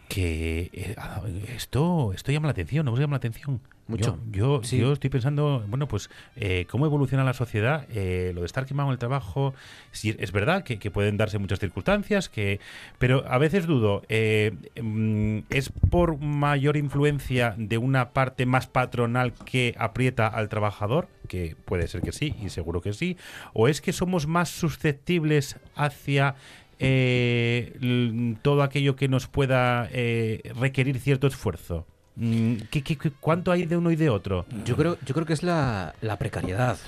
que 0.06 0.70
eh, 0.74 0.94
ah, 0.98 1.22
esto 1.48 2.12
esto 2.12 2.30
llama 2.30 2.48
la 2.48 2.52
atención, 2.52 2.84
¿no 2.84 2.92
os 2.92 3.00
llama 3.00 3.12
la 3.12 3.18
atención? 3.18 3.60
Mucho. 3.86 4.18
Yo, 4.30 4.60
yo, 4.60 4.64
Sí. 4.64 4.78
yo 4.78 4.92
estoy 4.94 5.10
pensando, 5.10 5.62
bueno, 5.68 5.86
pues 5.86 6.08
eh, 6.36 6.66
cómo 6.70 6.86
evoluciona 6.86 7.22
la 7.22 7.34
sociedad, 7.34 7.86
eh, 7.90 8.32
lo 8.34 8.40
de 8.40 8.46
estar 8.46 8.64
quemado 8.64 8.88
en 8.88 8.92
el 8.94 8.98
trabajo, 8.98 9.52
sí, 9.92 10.16
es 10.18 10.32
verdad 10.32 10.64
que, 10.64 10.78
que 10.78 10.90
pueden 10.90 11.18
darse 11.18 11.38
muchas 11.38 11.58
circunstancias, 11.60 12.28
que 12.30 12.60
pero 12.98 13.24
a 13.28 13.36
veces 13.36 13.66
dudo, 13.66 14.02
eh, 14.08 14.52
mm, 14.80 15.40
¿es 15.50 15.70
por 15.90 16.18
mayor 16.18 16.78
influencia 16.78 17.54
de 17.58 17.76
una 17.76 18.10
parte 18.10 18.46
más 18.46 18.66
patronal 18.66 19.34
que 19.44 19.74
aprieta 19.78 20.28
al 20.28 20.48
trabajador? 20.48 21.08
Que 21.28 21.54
puede 21.64 21.86
ser 21.86 22.00
que 22.00 22.12
sí, 22.12 22.34
y 22.42 22.48
seguro 22.48 22.80
que 22.80 22.94
sí, 22.94 23.16
o 23.52 23.68
es 23.68 23.80
que 23.82 23.92
somos 23.92 24.26
más 24.26 24.48
susceptibles 24.48 25.56
hacia 25.76 26.36
eh, 26.78 28.34
todo 28.42 28.62
aquello 28.62 28.96
que 28.96 29.08
nos 29.08 29.26
pueda 29.26 29.88
eh, 29.92 30.52
requerir 30.58 30.98
cierto 31.00 31.26
esfuerzo. 31.26 31.86
Mm, 32.16 32.54
¿qué- 32.70 32.82
qué- 32.82 33.10
cuánto 33.18 33.50
hay 33.50 33.66
de 33.66 33.76
uno 33.76 33.90
y 33.90 33.96
de 33.96 34.08
otro? 34.08 34.46
Yo 34.64 34.76
creo, 34.76 34.96
yo 35.04 35.14
creo 35.14 35.26
que 35.26 35.32
es 35.32 35.42
la, 35.42 35.94
precariedad. 36.18 36.78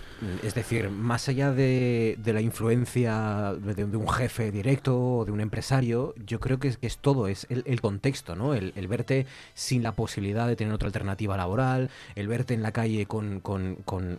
Es 0.45 0.55
decir, 0.55 0.89
más 0.89 1.29
allá 1.29 1.53
de, 1.53 2.17
la 2.25 2.41
influencia 2.41 3.55
de, 3.59 3.85
un 3.85 4.09
jefe 4.09 4.53
directo 4.53 5.19
o 5.19 5.25
de 5.25 5.33
un 5.33 5.41
empresario, 5.41 6.15
yo 6.25 6.39
creo 6.39 6.59
que 6.61 6.77
es, 6.81 6.99
todo, 6.99 7.27
es 7.27 7.47
el, 7.51 7.65
el 7.67 7.81
contexto, 7.81 8.37
¿no? 8.37 8.55
El, 8.55 8.73
verte 8.87 9.27
sin 9.55 9.83
la 9.83 9.93
posibilidad 9.93 10.47
de 10.47 10.55
tener 10.55 10.73
otra 10.73 10.87
alternativa 10.87 11.37
laboral, 11.37 11.91
el 12.15 12.29
verte 12.29 12.55
en 12.55 12.63
la 12.63 12.71
calle 12.71 13.07
con, 13.07 13.43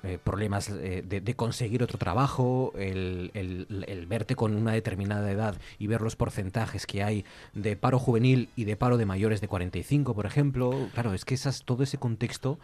eh, 0.04 0.20
problemas 0.22 0.70
eh, 0.70 1.04
de, 1.08 1.36
conseguir 1.36 1.84
otro 1.84 1.98
trabajo, 1.98 2.74
el 2.76 4.06
verte 4.10 4.36
con 4.36 4.56
una 4.56 4.74
determinada 4.74 5.32
edad 5.32 5.56
y 5.80 5.88
ver 5.88 6.02
los 6.02 6.18
porcentajes 6.18 6.86
que 6.86 7.02
hay 7.02 7.24
de 7.54 7.78
paro 7.78 7.98
juvenil 7.98 8.50
y 8.58 8.66
de 8.66 8.76
paro 8.76 8.98
de 8.98 9.06
mayores 9.06 9.40
de 9.40 9.48
45, 9.48 10.14
por 10.14 10.26
ejemplo. 10.26 10.90
Claro, 10.98 11.14
es 11.14 11.26
que 11.26 11.36
esas, 11.36 11.64
todo 11.64 11.84
ese 11.84 12.00
contexto 12.00 12.58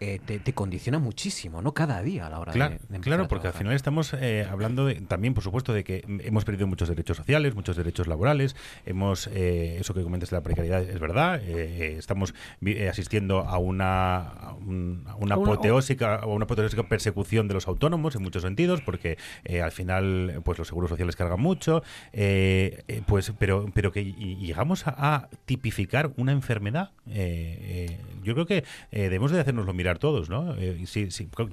eh, 0.00 0.20
te, 0.24 0.38
te 0.38 0.52
condiciona 0.52 0.98
muchísimo, 0.98 1.62
¿no? 1.62 1.72
Cada 1.72 2.02
día 2.02 2.26
a 2.26 2.30
la 2.30 2.38
hora 2.40 2.52
de- 2.52 2.58
Claro, 2.58 2.76
de, 2.88 3.00
claro 3.00 3.22
a 3.24 3.28
porque 3.28 3.46
al 3.48 3.52
final 3.54 3.74
estamos 3.74 4.12
eh, 4.14 4.46
hablando 4.50 4.84
de- 4.86 4.96
también, 4.96 5.32
por 5.34 5.42
supuesto, 5.42 5.72
de 5.72 5.84
que 5.84 6.04
hemos 6.24 6.44
perdido 6.44 6.66
muchos 6.66 6.88
derechos 6.88 7.16
sociales, 7.16 7.54
muchos 7.54 7.76
derechos 7.76 8.06
laborales. 8.06 8.56
Hemos, 8.84 9.26
eh, 9.28 9.78
eso 9.80 9.94
que 9.94 10.02
comentas 10.02 10.30
de 10.30 10.36
la 10.36 10.42
precariedad 10.42 10.82
es 10.82 11.00
verdad. 11.00 11.40
eh, 11.42 11.44
eh, 11.46 11.96
estamos 11.98 12.34
eh, 12.64 12.88
asistiendo 12.88 13.40
a 13.40 13.58
una, 13.58 14.18
a 14.18 14.52
un- 14.54 15.04
a 15.06 15.14
una 15.16 15.36
apoteósica, 15.54 16.16
a 16.16 16.26
una 16.26 16.44
apoteósica 16.44 16.82
persecución 16.88 17.48
de 17.48 17.54
los 17.54 17.66
autónomos 17.66 18.14
en 18.16 18.22
muchos 18.22 18.42
sentidos, 18.42 18.82
porque 18.82 19.16
eh, 19.44 19.62
al 19.62 19.72
final, 19.72 20.40
pues 20.44 20.58
los 20.58 20.68
seguros 20.68 20.90
sociales 20.90 21.16
cargan 21.16 21.40
mucho. 21.40 21.82
eh, 22.12 22.82
eh, 22.88 23.02
pues, 23.06 23.32
pero, 23.38 23.66
pero 23.74 23.92
que 23.92 24.04
llegamos 24.04 24.86
a, 24.86 24.94
a 25.14 25.28
tipificar 25.46 26.12
una 26.16 26.32
enfermedad. 26.32 26.90
Yo 28.26 28.34
creo 28.34 28.46
que 28.46 28.58
eh, 28.90 29.02
debemos 29.02 29.30
de 29.30 29.40
hacernoslo 29.40 29.72
mirar 29.72 29.98
todos, 29.98 30.28
¿no? 30.28 30.54
Eh, 30.58 30.84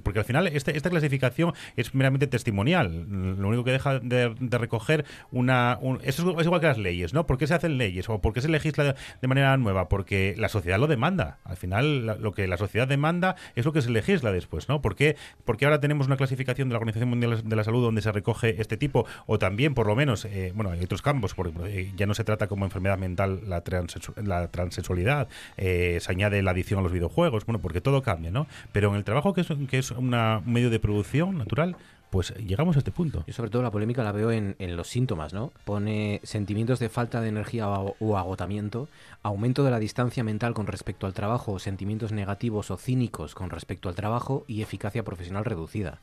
porque 0.03 0.19
al 0.19 0.25
final 0.25 0.47
este- 0.47 0.75
esta 0.75 0.89
clasificación 0.89 1.53
es 1.75 1.93
meramente 1.95 2.27
testimonial. 2.27 3.05
Lo 3.39 3.47
único 3.47 3.63
que 3.63 3.71
deja 3.71 3.99
de, 3.99 4.35
de 4.39 4.57
recoger 4.57 5.05
una... 5.31 5.77
un- 5.81 5.99
eso 6.03 6.39
es, 6.39 6.45
igual 6.45 6.61
que 6.61 6.67
las 6.67 6.77
leyes, 6.77 7.13
¿no? 7.13 7.25
¿Por 7.25 7.37
qué 7.37 7.47
se 7.47 7.53
hacen 7.53 7.77
leyes? 7.77 8.09
¿O 8.09 8.19
por 8.21 8.33
qué 8.33 8.41
se 8.41 8.49
legisla 8.49 8.95
de, 9.21 9.27
manera 9.27 9.55
nueva? 9.57 9.87
Porque 9.89 10.35
la 10.37 10.49
sociedad 10.49 10.79
lo 10.79 10.87
demanda. 10.87 11.37
Al 11.43 11.57
final, 11.57 12.05
lo 12.21 12.31
que 12.33 12.47
la 12.47 12.57
sociedad 12.57 12.87
demanda 12.87 13.35
es 13.55 13.65
lo 13.65 13.73
que 13.73 13.81
se 13.81 13.89
legisla 13.91 14.31
después, 14.31 14.67
¿no? 14.69 14.81
¿Por 14.81 14.95
qué, 14.95 15.15
por 15.45 15.57
qué 15.57 15.65
ahora 15.65 15.79
tenemos 15.79 16.07
una 16.07 16.17
clasificación 16.17 16.69
de 16.69 16.73
la 16.73 16.77
Organización 16.79 17.09
Mundial 17.09 17.41
de 17.47 17.55
la 17.55 17.63
Salud 17.63 17.83
donde 17.83 18.01
se 18.01 18.11
recoge 18.11 18.59
este 18.61 18.77
tipo? 18.77 19.05
O 19.27 19.39
también, 19.39 19.73
por 19.73 19.87
lo 19.87 19.95
menos, 19.95 20.25
eh, 20.25 20.51
bueno, 20.55 20.71
hay 20.71 20.83
otros 20.83 21.01
campos, 21.01 21.33
porque 21.33 21.53
eh, 21.81 21.91
ya 21.95 22.05
no 22.05 22.13
se 22.13 22.23
trata 22.23 22.47
como 22.47 22.65
enfermedad 22.65 22.97
mental 22.97 23.41
la, 23.47 23.63
transsexu- 23.63 24.21
la 24.21 24.49
transexualidad, 24.49 25.27
eh, 25.57 25.97
se 26.01 26.11
añade 26.11 26.41
la 26.41 26.53
a 26.79 26.81
los 26.81 26.91
videojuegos, 26.91 27.45
bueno, 27.45 27.59
porque 27.59 27.81
todo 27.81 28.01
cambia, 28.01 28.31
¿no? 28.31 28.47
Pero 28.71 28.89
en 28.89 28.95
el 28.95 29.03
trabajo 29.03 29.33
que 29.33 29.41
es, 29.41 29.47
que 29.69 29.77
es 29.77 29.91
una- 29.91 30.39
un 30.45 30.51
medio 30.53 30.69
de 30.69 30.79
producción 30.79 31.37
natural, 31.37 31.75
pues 32.09 32.31
llegamos 32.35 32.75
a 32.75 32.79
este 32.79 32.91
punto. 32.91 33.23
Yo 33.25 33.33
sobre 33.33 33.49
todo 33.49 33.63
la 33.63 33.71
polémica 33.71 34.03
la 34.03 34.11
veo 34.11 34.29
en, 34.31 34.55
en 34.59 34.75
los 34.77 34.87
síntomas, 34.87 35.33
¿no? 35.33 35.51
Pone 35.65 36.19
sentimientos 36.23 36.77
de 36.79 36.89
falta 36.89 37.21
de 37.21 37.29
energía 37.29 37.67
o 37.69 38.17
agotamiento, 38.17 38.87
aumento 39.23 39.63
de 39.63 39.71
la 39.71 39.79
distancia 39.79 40.23
mental 40.23 40.53
con 40.53 40.67
respecto 40.67 41.07
al 41.07 41.13
trabajo, 41.13 41.57
sentimientos 41.57 42.11
negativos 42.11 42.69
o 42.69 42.77
cínicos 42.77 43.33
con 43.33 43.49
respecto 43.49 43.89
al 43.89 43.95
trabajo 43.95 44.45
y 44.47 44.61
eficacia 44.61 45.03
profesional 45.03 45.43
reducida. 45.43 46.01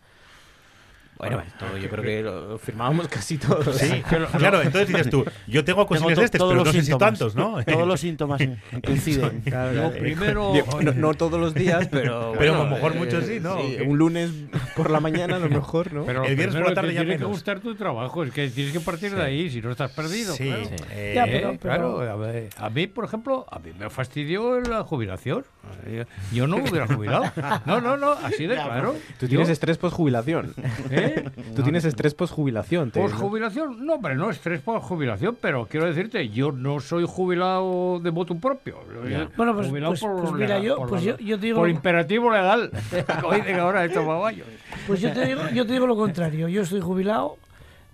Bueno, 1.21 1.37
Bueno, 1.37 1.51
esto 1.51 1.77
yo 1.79 1.89
creo 1.91 2.03
que 2.05 2.23
lo 2.23 2.59
firmábamos 2.59 3.07
casi 3.09 3.37
todos. 3.37 3.77
Sí, 3.77 4.03
claro, 4.39 4.63
entonces 4.63 4.89
dices 4.89 5.11
tú, 5.11 5.25
yo 5.47 5.63
tengo 5.65 5.87
cositas 5.87 6.17
de 6.17 6.25
estos, 6.25 6.39
todos 6.39 6.53
pero 6.53 6.65
los 6.65 6.75
no 6.75 6.81
sé 6.81 6.87
si 6.93 6.99
tantos, 6.99 7.35
¿no? 7.37 7.63
Todos 7.67 7.87
los 7.87 8.01
síntomas 8.01 8.41
eh, 8.41 8.57
coinciden. 8.85 9.43
Claro, 9.43 9.73
Yo 9.75 9.81
claro. 9.91 9.99
primero- 10.01 10.53
no, 10.83 10.93
no 10.95 11.15
todos 11.15 11.39
los 11.39 11.53
días, 11.55 11.89
pero. 11.91 12.33
Pero 12.39 12.53
bueno, 12.55 12.55
a 12.63 12.65
lo 12.65 12.71
mejor 12.77 12.93
eh, 12.93 12.99
muchos 12.99 13.25
sí, 13.27 13.39
¿no? 13.41 13.59
un 13.87 13.99
lunes 13.99 14.31
por 14.75 14.91
la 14.91 15.01
mañana 15.01 15.37
a 15.37 15.39
lo 15.39 15.49
mejor, 15.51 15.93
¿no? 15.93 16.05
Pero 16.07 16.25
El 16.25 16.37
viernes 16.37 16.57
por 16.57 16.69
la 16.71 16.75
tarde 16.75 16.89
te 16.89 16.95
ya 16.95 17.01
tiene 17.01 17.15
que 17.15 17.19
menos. 17.19 17.33
gustar 17.33 17.61
tu 17.61 17.75
trabajo, 17.75 18.25
es 18.25 18.33
que 18.33 18.49
tienes 18.49 18.73
que 18.73 18.81
partir 18.81 19.15
de 19.15 19.23
ahí, 19.23 19.51
si 19.51 19.61
no 19.61 19.71
estás 19.71 19.91
perdido. 19.93 20.35
Sí, 20.35 20.45
claro. 20.47 20.65
sí. 20.65 20.75
Eh, 20.93 21.13
Ya, 21.15 21.25
Eh, 21.27 21.31
pero- 21.33 21.49
pero- 21.51 21.59
claro, 21.61 22.01
a, 22.01 22.17
ver, 22.17 22.49
a 22.57 22.71
mí, 22.71 22.87
por 22.87 23.05
ejemplo, 23.05 23.45
a 23.51 23.59
mí 23.59 23.73
me 23.79 23.91
fastidió 23.91 24.59
la 24.61 24.85
jubilación. 24.85 25.45
Eh, 25.87 26.07
Yo 26.33 26.47
no 26.47 26.57
me 26.59 26.71
hubiera 26.71 26.87
jubilado. 26.87 27.25
No, 27.67 27.81
no, 27.81 27.97
no, 27.97 28.13
así 28.13 28.47
de 28.47 28.55
claro. 28.55 28.97
Tú 29.19 29.29
tienes 29.29 29.49
Yo- 29.49 29.53
estrés 29.53 29.77
post-jubilación. 29.79 30.55
¿Eh? 30.91 31.10
Tú 31.57 31.63
tienes 31.63 31.85
estrés 31.85 32.15
post-jubilación. 32.15 32.91
te- 32.91 33.01
Por 33.01 33.13
jubilación, 33.13 33.85
no, 33.85 34.01
pero 34.01 34.15
no 34.15 34.31
estrés 34.31 34.61
por 34.61 34.81
jubilación, 34.81 35.37
pero 35.41 35.67
quiero 35.67 35.87
decirte, 35.87 36.29
yo 36.29 36.53
no 36.53 36.81
soy 36.81 37.05
jubilado 37.07 38.01
de 38.01 38.11
voto 38.11 38.35
propio. 38.37 38.79
Ya. 39.09 39.29
Bueno, 39.37 39.55
pues- 39.55 39.69
Jubilado 39.69 39.93
pues- 39.93 40.01
pues 40.21 40.33
mira, 40.33 40.47
legal, 40.59 40.63
yo- 40.63 40.77
por 40.77 40.89
pues 40.91 41.05
la- 41.05 41.11
yo- 41.13 41.19
yo 41.19 41.39
te 41.39 41.47
digo 41.47 41.59
por 41.59 41.69
lo- 41.69 41.75
imperativo 41.75 42.31
legal. 42.31 42.71
Ahora 43.61 43.85
estos 43.85 44.07
babayos. 44.07 44.47
Pues 44.87 45.01
yo 45.01 45.13
te 45.13 45.25
digo, 45.27 45.43
yo 45.55 45.67
te 45.67 45.73
digo 45.73 45.87
lo 45.87 45.97
contrario. 45.97 46.49
Yo 46.49 46.63
estoy 46.63 46.81
jubilado, 46.81 47.37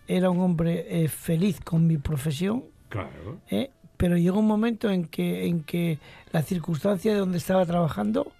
era 0.08 0.30
un 0.30 0.40
hombre 0.40 0.86
eh, 1.04 1.08
feliz 1.08 1.60
con 1.60 1.86
mi 1.86 1.96
profesión, 1.98 2.64
Claro. 2.88 3.38
¿eh? 3.50 3.70
pero 3.96 4.16
llegó 4.18 4.38
un 4.40 4.46
momento 4.46 4.90
en 4.90 5.06
que, 5.06 5.46
en 5.46 5.62
que 5.62 5.98
la 6.30 6.42
circunstancia 6.42 7.12
de 7.12 7.18
donde 7.18 7.38
estaba 7.38 7.64
trabajando 7.64 8.30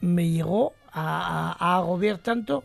me 0.00 0.28
llegó 0.30 0.72
a, 0.92 1.52
a- 1.58 1.72
a 1.74 1.76
agobiar 1.76 2.18
tanto 2.18 2.64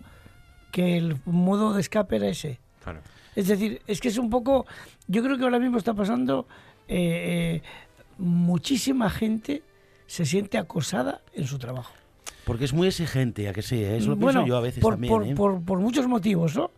que 0.73 0.97
el 0.97 1.17
modo 1.25 1.71
de 1.73 1.79
escape 1.81 2.15
era 2.17 2.27
ese. 2.27 2.59
Claro. 2.83 2.99
Es 3.35 3.47
decir, 3.47 3.81
es 3.87 4.01
que 4.01 4.09
es 4.09 4.17
un 4.17 4.29
poco, 4.29 4.65
yo 5.07 5.23
creo 5.23 5.37
que 5.37 5.43
ahora 5.43 5.59
mismo 5.59 5.77
está 5.77 5.93
pasando, 5.93 6.47
eh, 6.87 7.61
eh, 7.61 7.61
muchísima 8.17 9.09
gente 9.09 9.63
se 10.07 10.25
siente 10.25 10.57
acosada 10.57 11.21
en 11.33 11.47
su 11.47 11.57
trabajo. 11.59 11.93
Porque 12.45 12.65
es 12.65 12.73
muy 12.73 12.87
exigente, 12.87 13.47
a 13.47 13.53
que 13.53 13.61
sí, 13.61 13.75
¿eh? 13.81 13.97
eso 13.97 14.09
lo 14.09 14.15
bueno, 14.17 14.41
pienso 14.41 14.47
yo 14.49 14.57
a 14.57 14.61
veces 14.61 14.81
por, 14.81 14.95
también. 14.95 15.13
por, 15.13 15.25
¿eh? 15.25 15.35
por- 15.35 15.63
por 15.63 15.79
muchos 15.79 16.07
motivos, 16.07 16.55
¿no? 16.55 16.71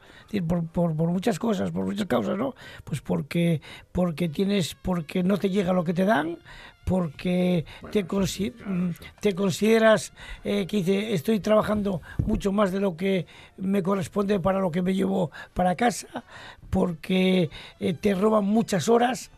Por- 0.48 0.96
por 0.96 1.10
muchas 1.10 1.40
cosas, 1.40 1.72
por 1.72 1.86
muchas 1.86 2.06
causas, 2.06 2.38
¿no? 2.38 2.54
Pues 2.84 3.02
porque, 3.02 3.62
porque 3.92 4.30
tienes, 4.30 4.76
porque 4.76 5.24
no 5.24 5.38
te 5.38 5.50
llega 5.50 5.74
lo 5.74 5.84
que 5.84 5.94
te 5.94 6.06
dan, 6.06 6.38
porque 6.86 7.66
te, 7.92 8.08
consi- 8.08 8.54
mm, 8.66 8.92
te 9.20 9.34
consideras 9.36 10.14
eh, 10.44 10.66
que 10.68 10.78
dice, 10.78 11.14
estoy 11.14 11.40
trabajando 11.40 12.02
mucho 12.26 12.52
más 12.52 12.72
de 12.72 12.80
lo 12.80 12.96
que 12.96 13.26
me 13.58 13.84
corresponde 13.84 14.40
para 14.40 14.60
lo 14.60 14.72
que 14.72 14.82
me 14.82 14.94
llevo 14.94 15.32
para 15.54 15.76
casa, 15.76 16.24
porque 16.70 17.50
eh, 17.80 17.94
te 17.94 18.14
roban 18.14 18.46
muchas 18.46 18.88
horas. 18.88 19.32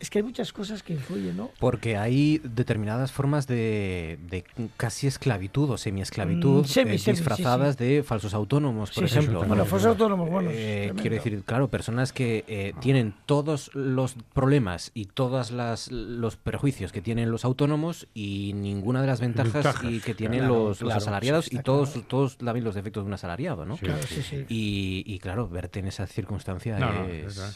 Es 0.00 0.10
que 0.10 0.18
hay 0.18 0.22
muchas 0.22 0.52
cosas 0.52 0.82
que 0.82 0.92
influyen, 0.92 1.36
¿no? 1.36 1.50
Porque 1.58 1.96
hay 1.96 2.40
determinadas 2.44 3.10
formas 3.12 3.46
de, 3.46 4.18
de 4.30 4.44
casi 4.76 5.06
esclavitud 5.06 5.70
o 5.70 5.76
semiesclavitud 5.78 6.62
Mm, 6.62 6.64
semi, 6.66 6.90
eh, 6.94 6.98
semi, 6.98 7.16
sí, 7.16 7.20
disfrazadas 7.20 7.76
de 7.76 8.02
falsos 8.02 8.34
autónomos, 8.34 8.90
por 8.92 9.04
Sí, 9.08 9.12
sí, 9.12 9.18
ejemplo. 9.18 9.44
Bueno, 9.44 9.64
falsos 9.64 9.88
autónomos, 9.88 10.30
bueno, 10.30 10.50
Eh, 10.52 10.92
quiero 11.00 11.16
decir, 11.16 11.42
claro, 11.44 11.68
personas 11.68 12.12
que 12.12 12.44
eh, 12.48 12.72
tienen 12.80 13.14
todos 13.26 13.70
los 13.74 14.14
problemas 14.32 14.90
y 14.94 15.06
todos 15.06 15.50
los 15.90 16.36
perjuicios 16.36 16.92
que 16.92 17.00
tienen 17.00 17.30
los 17.30 17.44
autónomos 17.44 18.06
y 18.14 18.52
ninguna 18.54 19.00
de 19.00 19.06
las 19.08 19.20
ventajas, 19.20 19.52
Ventajas, 19.52 19.84
y 19.84 20.00
que 20.00 20.14
tienen 20.14 20.40
claro, 20.40 20.54
los, 20.54 20.68
los 20.68 20.78
claro, 20.88 20.98
asalariados 20.98 21.46
sí, 21.46 21.56
y 21.56 21.62
todos, 21.62 21.90
claro. 21.90 22.06
todos 22.08 22.38
también 22.38 22.64
los 22.64 22.74
defectos 22.74 23.04
de 23.04 23.08
un 23.08 23.14
asalariado, 23.14 23.64
¿no? 23.64 23.76
Claro, 23.76 24.02
sí, 24.08 24.22
sí. 24.22 24.44
Y, 24.48 25.02
y, 25.06 25.18
claro, 25.18 25.48
verte 25.48 25.80
en 25.80 25.88
esa 25.88 26.06
circunstancia 26.06 26.78
No, 26.78 26.92
no, 26.92 27.06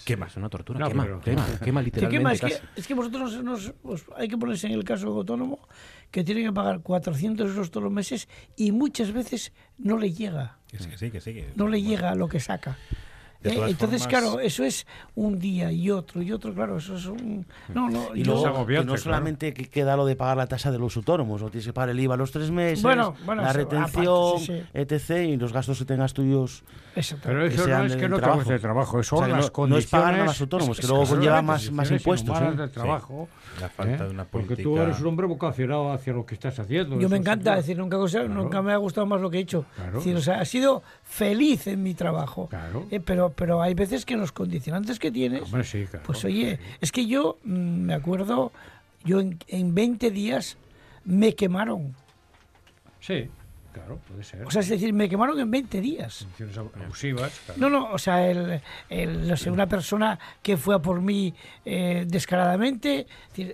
quema. 0.05 0.27
es 0.27 0.37
una 0.37 0.49
tortura. 0.49 0.79
No, 0.81 0.89
quema, 0.89 1.05
pero- 1.05 1.21
quema, 1.21 1.47
quema 1.63 1.81
Que 1.81 1.85
literalmente. 1.87 2.19
quema, 2.19 2.32
es, 2.33 2.41
que, 2.41 2.81
es 2.81 2.87
que 2.87 2.95
vosotros 2.95 3.43
nos- 3.43 3.45
nos- 3.45 3.75
os- 3.83 4.05
hay 4.17 4.29
que 4.29 4.37
ponerse 4.39 4.67
en 4.67 4.73
el 4.75 4.85
caso 4.85 5.09
autónomo 5.09 5.61
que 6.11 6.25
tiene 6.25 6.43
que 6.43 6.53
pagar 6.53 6.81
400 6.81 7.51
euros 7.51 7.71
todos 7.71 7.85
los 7.85 7.93
meses 7.93 8.29
y 8.57 8.73
muchas 8.73 9.13
veces 9.13 9.53
no 9.79 9.97
le 9.99 10.13
llega, 10.13 10.59
Que 10.69 10.79
sí, 10.79 10.89
que 10.91 10.99
sí, 10.99 11.11
que 11.11 11.21
sí, 11.21 11.45
no 11.57 11.69
le 11.69 11.81
llega 11.83 12.11
a 12.11 12.15
lo 12.15 12.29
que 12.29 12.41
saca. 12.41 12.77
De 13.43 13.51
Eh, 13.51 13.55
todas 13.55 13.71
Entonces, 13.73 14.03
formas- 14.05 14.21
claro, 14.23 14.41
eso 14.41 14.63
es 14.65 14.87
un 15.17 15.39
día 15.41 15.73
y 15.73 15.91
otro 15.91 16.23
y 16.23 16.31
otro, 16.31 16.55
claro, 16.55 16.77
eso 16.79 16.95
es 16.97 17.07
un... 17.07 17.45
No, 17.75 17.91
no, 17.91 18.15
Y 18.15 18.23
yo- 18.23 18.35
luego, 18.35 18.47
agobiante, 18.47 18.83
que 18.83 18.87
no 18.87 18.93
claro. 18.93 19.03
solamente 19.03 19.53
que 19.53 19.69
queda 19.69 19.97
lo 19.97 20.07
de 20.07 20.15
pagar 20.15 20.37
la 20.37 20.47
tasa 20.47 20.71
de 20.71 20.79
los 20.79 20.97
autónomos, 20.97 21.43
o 21.43 21.51
tienes 21.51 21.67
que 21.67 21.73
pagar 21.73 21.91
el 21.91 21.99
IVA 21.99 22.17
los 22.17 22.31
tres 22.31 22.53
meses, 22.53 22.83
Bueno, 22.83 23.15
bueno, 23.27 23.43
la 23.43 23.53
retención, 23.53 24.07
aparte, 24.07 24.47
sí, 24.47 24.61
sí. 24.61 24.63
etc. 24.75 25.11
y 25.29 25.37
los 25.37 25.53
gastos 25.53 25.79
que 25.81 25.85
tengas 25.85 26.15
tuyos. 26.15 26.63
Pero 26.95 27.41
que 27.41 27.47
eso 27.55 27.67
no 27.67 27.85
es 27.85 27.97
que 27.97 28.09
no 28.09 28.17
trabajo. 28.19 28.53
el 28.53 28.61
trabajo, 28.61 29.01
eso 29.01 29.17
O 29.17 29.19
sea, 29.19 29.27
que 29.27 29.33
las 29.33 29.47
no- 29.47 29.53
condiciones. 29.53 29.93
no 29.93 29.99
es 29.99 30.03
pagar 30.05 30.21
a 30.21 30.25
los 30.25 30.41
autónomos, 30.41 30.77
que 30.77 30.83
es 30.83 30.89
luego 30.89 31.07
son 31.07 31.17
conlleva 31.17 31.43
más- 31.43 31.71
más 31.73 31.91
impuestos, 31.91 32.39
¿eh? 32.41 32.53
del 32.57 32.71
Sí. 32.71 32.81
La 33.61 33.69
falta 33.69 34.05
¿eh? 34.05 34.07
de 34.07 34.11
una 34.11 34.25
Porque 34.25 34.49
política... 34.49 34.69
tú 34.69 34.79
eres 34.79 35.01
un 35.01 35.07
hombre 35.09 35.27
vocacionado 35.27 35.93
hacia 35.93 36.13
lo 36.13 36.25
que 36.27 36.35
estás 36.35 36.59
haciendo. 36.59 36.99
Yo 36.99 37.09
me 37.09 37.17
encanta, 37.19 37.53
es 37.59 37.65
decir, 37.67 37.79
nunca, 37.79 37.99
Claro. 38.09 38.29
nunca 38.29 38.63
me 38.63 38.73
ha 38.73 38.77
gustado 38.77 39.07
más 39.07 39.21
lo 39.21 39.31
que 39.31 39.39
he 39.39 39.41
hecho. 39.41 39.65
Claro. 39.77 39.99
Es 39.99 40.05
decir, 40.05 40.17
o 40.17 40.21
sea, 40.21 40.41
ha 40.41 40.45
sido 40.45 40.83
feliz 41.05 41.67
en 41.67 41.83
mi 41.83 41.95
trabajo. 41.95 42.49
Claro. 42.49 42.87
Eh, 42.91 43.01
pero, 43.01 43.31
pero 43.31 43.63
hay 43.63 43.75
veces 43.75 44.05
que 44.05 44.17
los 44.17 44.33
condicionantes 44.33 44.99
que 44.99 45.11
tienes, 45.11 45.43
Hombre, 45.43 45.65
sí, 45.65 45.85
claro. 45.89 46.05
pues 46.07 46.25
oye, 46.25 46.59
es 46.81 46.91
que 46.93 47.07
yo 47.07 47.39
mm, 47.45 47.51
me 47.53 47.95
acuerdo, 47.95 48.53
yo 49.05 49.21
en, 49.21 49.39
en 49.49 49.75
20 49.75 50.11
días 50.11 50.57
me 51.05 51.35
quemaron. 51.35 51.95
Sí. 53.01 53.29
Claro, 53.73 53.99
puede 54.09 54.23
ser. 54.23 54.45
O 54.47 54.51
sea, 54.51 54.61
es 54.61 54.69
decir, 54.69 54.93
me 54.93 55.09
quemaron 55.09 55.39
en 55.41 55.51
20 55.51 55.81
días. 55.81 56.27
Funciones 56.37 56.57
ab- 56.59 56.83
abusivas. 56.85 57.41
claro. 57.47 57.61
No, 57.61 57.71
no, 57.71 57.93
o 57.93 57.99
sea, 57.99 58.31
el, 58.31 58.61
el- 58.91 59.27
no 59.29 59.37
sé, 59.37 59.51
una 59.51 59.67
persona 59.67 60.19
que 60.43 60.57
fue 60.57 60.75
a 60.75 60.79
por 60.81 61.01
mí 61.01 61.35
eh, 61.65 62.05
descaradamente. 62.07 63.07
y 63.37 63.45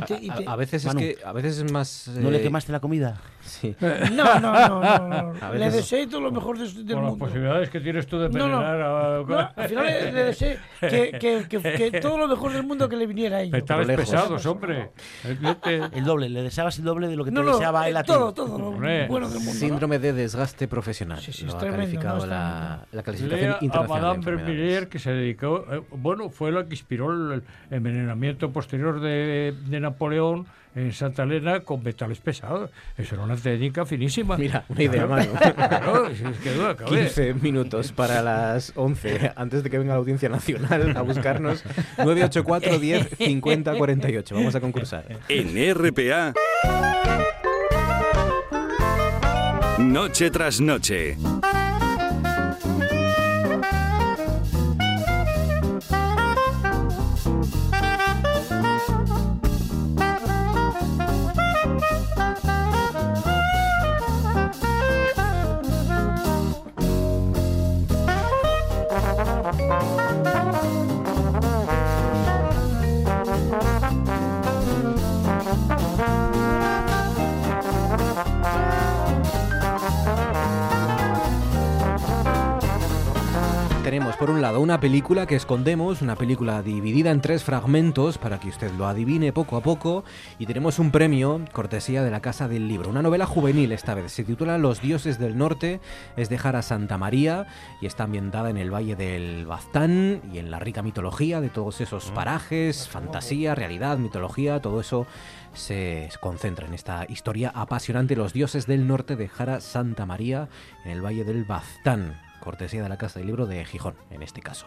te- 0.00 0.18
y 0.20 0.30
A, 0.30 0.34
te- 0.36 0.44
a 0.48 0.56
veces 0.56 0.84
Manu, 0.84 1.00
es 1.00 1.16
que 1.16 1.24
a 1.24 1.32
veces 1.32 1.58
es 1.58 1.72
más 1.72 2.08
¿No 2.08 2.30
le 2.30 2.38
eh, 2.38 2.42
quemaste 2.42 2.72
la 2.72 2.80
comida? 2.80 3.20
Sí. 3.44 3.76
No, 3.80 4.40
no, 4.40 4.68
no, 4.68 4.80
no, 4.80 5.32
no. 5.32 5.34
A 5.46 5.52
Le 5.52 5.70
deseo 5.70 6.08
todo 6.08 6.20
lo 6.22 6.32
mejor 6.32 6.58
de- 6.58 6.64
del 6.64 6.74
Con 6.94 7.02
las 7.02 7.10
mundo. 7.10 7.18
posibilidades 7.26 7.68
que 7.70 7.80
tienes 7.80 8.06
tú 8.06 8.18
de 8.18 8.28
No, 8.30 8.48
no. 8.48 8.60
envenenar 8.62 8.80
a... 8.82 9.22
No, 9.26 9.50
al 9.54 9.68
final 9.68 9.84
le, 9.86 10.24
deseé 10.24 10.58
que, 10.80 11.18
que- 11.20 11.46
que- 11.48 11.90
que 11.90 12.00
todo 12.00 12.16
lo 12.18 12.26
mejor 12.28 12.52
del 12.52 12.62
mundo 12.64 12.88
que 12.88 12.96
le 12.96 13.06
viniera 13.06 13.36
a 13.38 13.42
ellos. 13.42 13.58
Estabais 13.58 13.86
lejos. 13.86 14.04
pesados, 14.10 14.46
hombre. 14.46 14.90
El 15.92 16.04
doble, 16.04 16.28
le 16.28 16.42
deseabas 16.42 16.78
el 16.78 16.84
doble 16.84 17.08
de 17.08 17.16
lo 17.16 17.24
que 17.24 17.30
te 17.30 17.34
No, 17.34 17.42
no, 17.42 17.52
deseaba 17.52 17.86
eh, 17.86 17.90
él 17.90 17.96
a 17.98 18.02
ti. 18.02 18.06
todo, 18.12 18.32
todo 18.34 18.58
lo 18.58 18.68
Hombre. 18.68 19.06
bueno 19.08 19.28
del 19.28 19.38
mundo. 19.38 19.52
¿no? 19.52 19.58
Síndrome 19.58 19.98
de 19.98 20.12
desgaste 20.12 20.68
profesional. 20.68 21.18
Sí, 21.20 21.32
sí, 21.32 21.42
lo 21.44 21.48
es 21.50 21.54
ha 21.54 21.58
tremendo, 21.58 21.82
calificado 21.84 22.18
no, 22.20 22.26
la, 22.26 22.86
la 22.92 23.02
clasificación 23.02 23.50
Lea 23.50 23.58
a 23.60 23.64
internacional 23.64 24.20
de 24.20 24.20
Madame. 24.30 24.42
Vermilier, 24.44 24.88
que 24.88 24.98
se 24.98 25.12
dedicó, 25.12 25.64
eh, 25.70 25.82
bueno, 25.90 26.30
fue 26.30 26.50
la 26.52 26.64
que 26.64 26.70
inspiró 26.74 27.12
el 27.12 27.42
envenenamiento 27.70 28.50
posterior 28.52 29.00
de, 29.00 29.54
de 29.66 29.80
Napoleón 29.80 30.46
en 30.74 30.92
Santa 30.92 31.22
Elena 31.22 31.60
con 31.60 31.82
metales 31.82 32.18
pesados. 32.18 32.70
Eso 32.96 33.14
era 33.14 33.24
una 33.24 33.36
técnica 33.36 33.86
finísima. 33.86 34.36
Mira, 34.36 34.64
una 34.68 34.82
idea, 34.82 35.06
Manu. 35.06 35.32
Claro, 35.34 36.08
si 36.14 36.24
es 36.24 36.38
que 36.38 36.52
duda 36.52 36.76
cabe. 36.76 37.02
15 37.02 37.34
minutos 37.34 37.92
para 37.92 38.22
las 38.22 38.72
11, 38.74 39.32
antes 39.36 39.62
de 39.62 39.70
que 39.70 39.78
venga 39.78 39.92
la 39.92 39.98
Audiencia 39.98 40.28
Nacional 40.28 40.96
a 40.96 41.02
buscarnos. 41.02 41.64
984 41.98 42.78
10 42.78 43.08
50 43.18 43.76
48. 43.76 44.34
Vamos 44.34 44.54
a 44.54 44.60
concursar. 44.60 45.04
En 45.28 45.74
RPA. 45.74 46.32
Noche 49.78 50.30
tras 50.30 50.60
noche. 50.60 51.16
Película 84.84 85.26
que 85.26 85.34
escondemos, 85.34 86.02
una 86.02 86.14
película 86.14 86.60
dividida 86.60 87.10
en 87.10 87.22
tres 87.22 87.42
fragmentos 87.42 88.18
para 88.18 88.38
que 88.38 88.50
usted 88.50 88.70
lo 88.72 88.86
adivine 88.86 89.32
poco 89.32 89.56
a 89.56 89.62
poco 89.62 90.04
y 90.38 90.44
tenemos 90.44 90.78
un 90.78 90.90
premio 90.90 91.40
cortesía 91.52 92.02
de 92.02 92.10
la 92.10 92.20
Casa 92.20 92.48
del 92.48 92.68
Libro, 92.68 92.90
una 92.90 93.00
novela 93.00 93.24
juvenil 93.24 93.72
esta 93.72 93.94
vez, 93.94 94.12
se 94.12 94.24
titula 94.24 94.58
Los 94.58 94.82
dioses 94.82 95.18
del 95.18 95.38
norte, 95.38 95.80
es 96.18 96.28
de 96.28 96.36
Jara 96.36 96.60
Santa 96.60 96.98
María 96.98 97.46
y 97.80 97.86
está 97.86 98.04
ambientada 98.04 98.50
en 98.50 98.58
el 98.58 98.70
Valle 98.70 98.94
del 98.94 99.46
Baztán 99.46 100.20
y 100.30 100.36
en 100.36 100.50
la 100.50 100.58
rica 100.58 100.82
mitología 100.82 101.40
de 101.40 101.48
todos 101.48 101.80
esos 101.80 102.10
parajes, 102.10 102.86
fantasía, 102.86 103.54
realidad, 103.54 103.96
mitología, 103.96 104.60
todo 104.60 104.80
eso 104.80 105.06
se 105.54 106.10
concentra 106.20 106.66
en 106.66 106.74
esta 106.74 107.06
historia 107.08 107.50
apasionante 107.54 108.16
Los 108.16 108.34
dioses 108.34 108.66
del 108.66 108.86
norte 108.86 109.16
de 109.16 109.28
Jara 109.28 109.62
Santa 109.62 110.04
María 110.04 110.50
en 110.84 110.90
el 110.90 111.02
Valle 111.02 111.24
del 111.24 111.44
Baztán 111.44 112.23
cortesía 112.44 112.82
de 112.82 112.88
la 112.88 112.98
Casa 112.98 113.18
del 113.18 113.26
Libro 113.26 113.46
de 113.46 113.64
Gijón, 113.64 113.94
en 114.10 114.22
este 114.22 114.40
caso. 114.40 114.66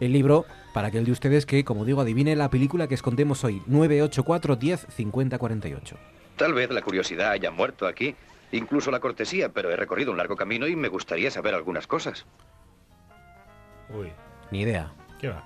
El 0.00 0.12
libro, 0.12 0.44
para 0.72 0.88
aquel 0.88 1.04
de 1.04 1.12
ustedes 1.12 1.46
que, 1.46 1.64
como 1.64 1.84
digo, 1.84 2.00
adivine 2.00 2.34
la 2.34 2.50
película 2.50 2.88
que 2.88 2.94
escondemos 2.94 3.44
hoy, 3.44 3.62
984 3.66 4.56
10 4.56 4.86
50 4.90 5.38
48. 5.38 5.96
Tal 6.36 6.52
vez 6.52 6.70
la 6.70 6.82
curiosidad 6.82 7.30
haya 7.30 7.52
muerto 7.52 7.86
aquí, 7.86 8.16
incluso 8.50 8.90
la 8.90 8.98
cortesía, 8.98 9.50
pero 9.50 9.70
he 9.70 9.76
recorrido 9.76 10.10
un 10.10 10.18
largo 10.18 10.34
camino 10.34 10.66
y 10.66 10.74
me 10.74 10.88
gustaría 10.88 11.30
saber 11.30 11.54
algunas 11.54 11.86
cosas. 11.86 12.26
Uy, 13.90 14.10
Ni 14.50 14.62
idea. 14.62 14.92
¿qué 15.20 15.28
va? 15.28 15.44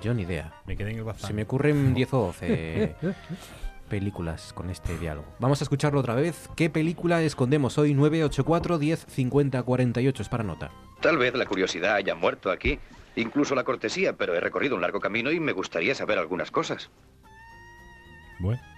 Yo 0.00 0.14
ni 0.14 0.22
idea. 0.22 0.54
Me 0.64 0.76
quedé 0.76 0.92
en 0.92 0.98
el 0.98 1.04
bazar. 1.04 1.26
Se 1.28 1.34
me 1.34 1.42
ocurren 1.42 1.92
10 1.92 2.14
o 2.14 2.26
12 2.26 2.94
películas 3.92 4.54
con 4.54 4.70
este 4.70 4.96
diálogo. 4.96 5.26
Vamos 5.38 5.60
a 5.60 5.64
escucharlo 5.64 6.00
otra 6.00 6.14
vez. 6.14 6.48
¿Qué 6.56 6.70
película 6.70 7.20
escondemos 7.20 7.76
hoy? 7.76 7.92
984 7.92 8.78
10 8.78 9.04
50 9.06 9.62
48. 9.62 10.22
Es 10.22 10.28
para 10.30 10.44
nota. 10.44 10.70
Tal 11.02 11.18
vez 11.18 11.34
la 11.34 11.44
curiosidad 11.44 11.96
haya 11.96 12.14
muerto 12.14 12.50
aquí, 12.50 12.78
incluso 13.16 13.54
la 13.54 13.64
cortesía, 13.64 14.14
pero 14.14 14.34
he 14.34 14.40
recorrido 14.40 14.76
un 14.76 14.80
largo 14.80 14.98
camino 14.98 15.30
y 15.30 15.40
me 15.40 15.52
gustaría 15.52 15.94
saber 15.94 16.18
algunas 16.18 16.50
cosas. 16.50 16.90
Bueno. 18.40 18.71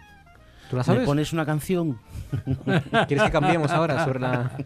¿Tú 0.71 0.77
la 0.77 0.81
¿Me 0.81 0.85
sabes? 0.85 1.05
pones 1.07 1.33
una 1.33 1.45
canción? 1.45 1.99
¿Quieres 3.07 3.25
que 3.25 3.31
cambiemos 3.31 3.71
ahora 3.71 4.05
sobre 4.05 4.19
la...? 4.21 4.57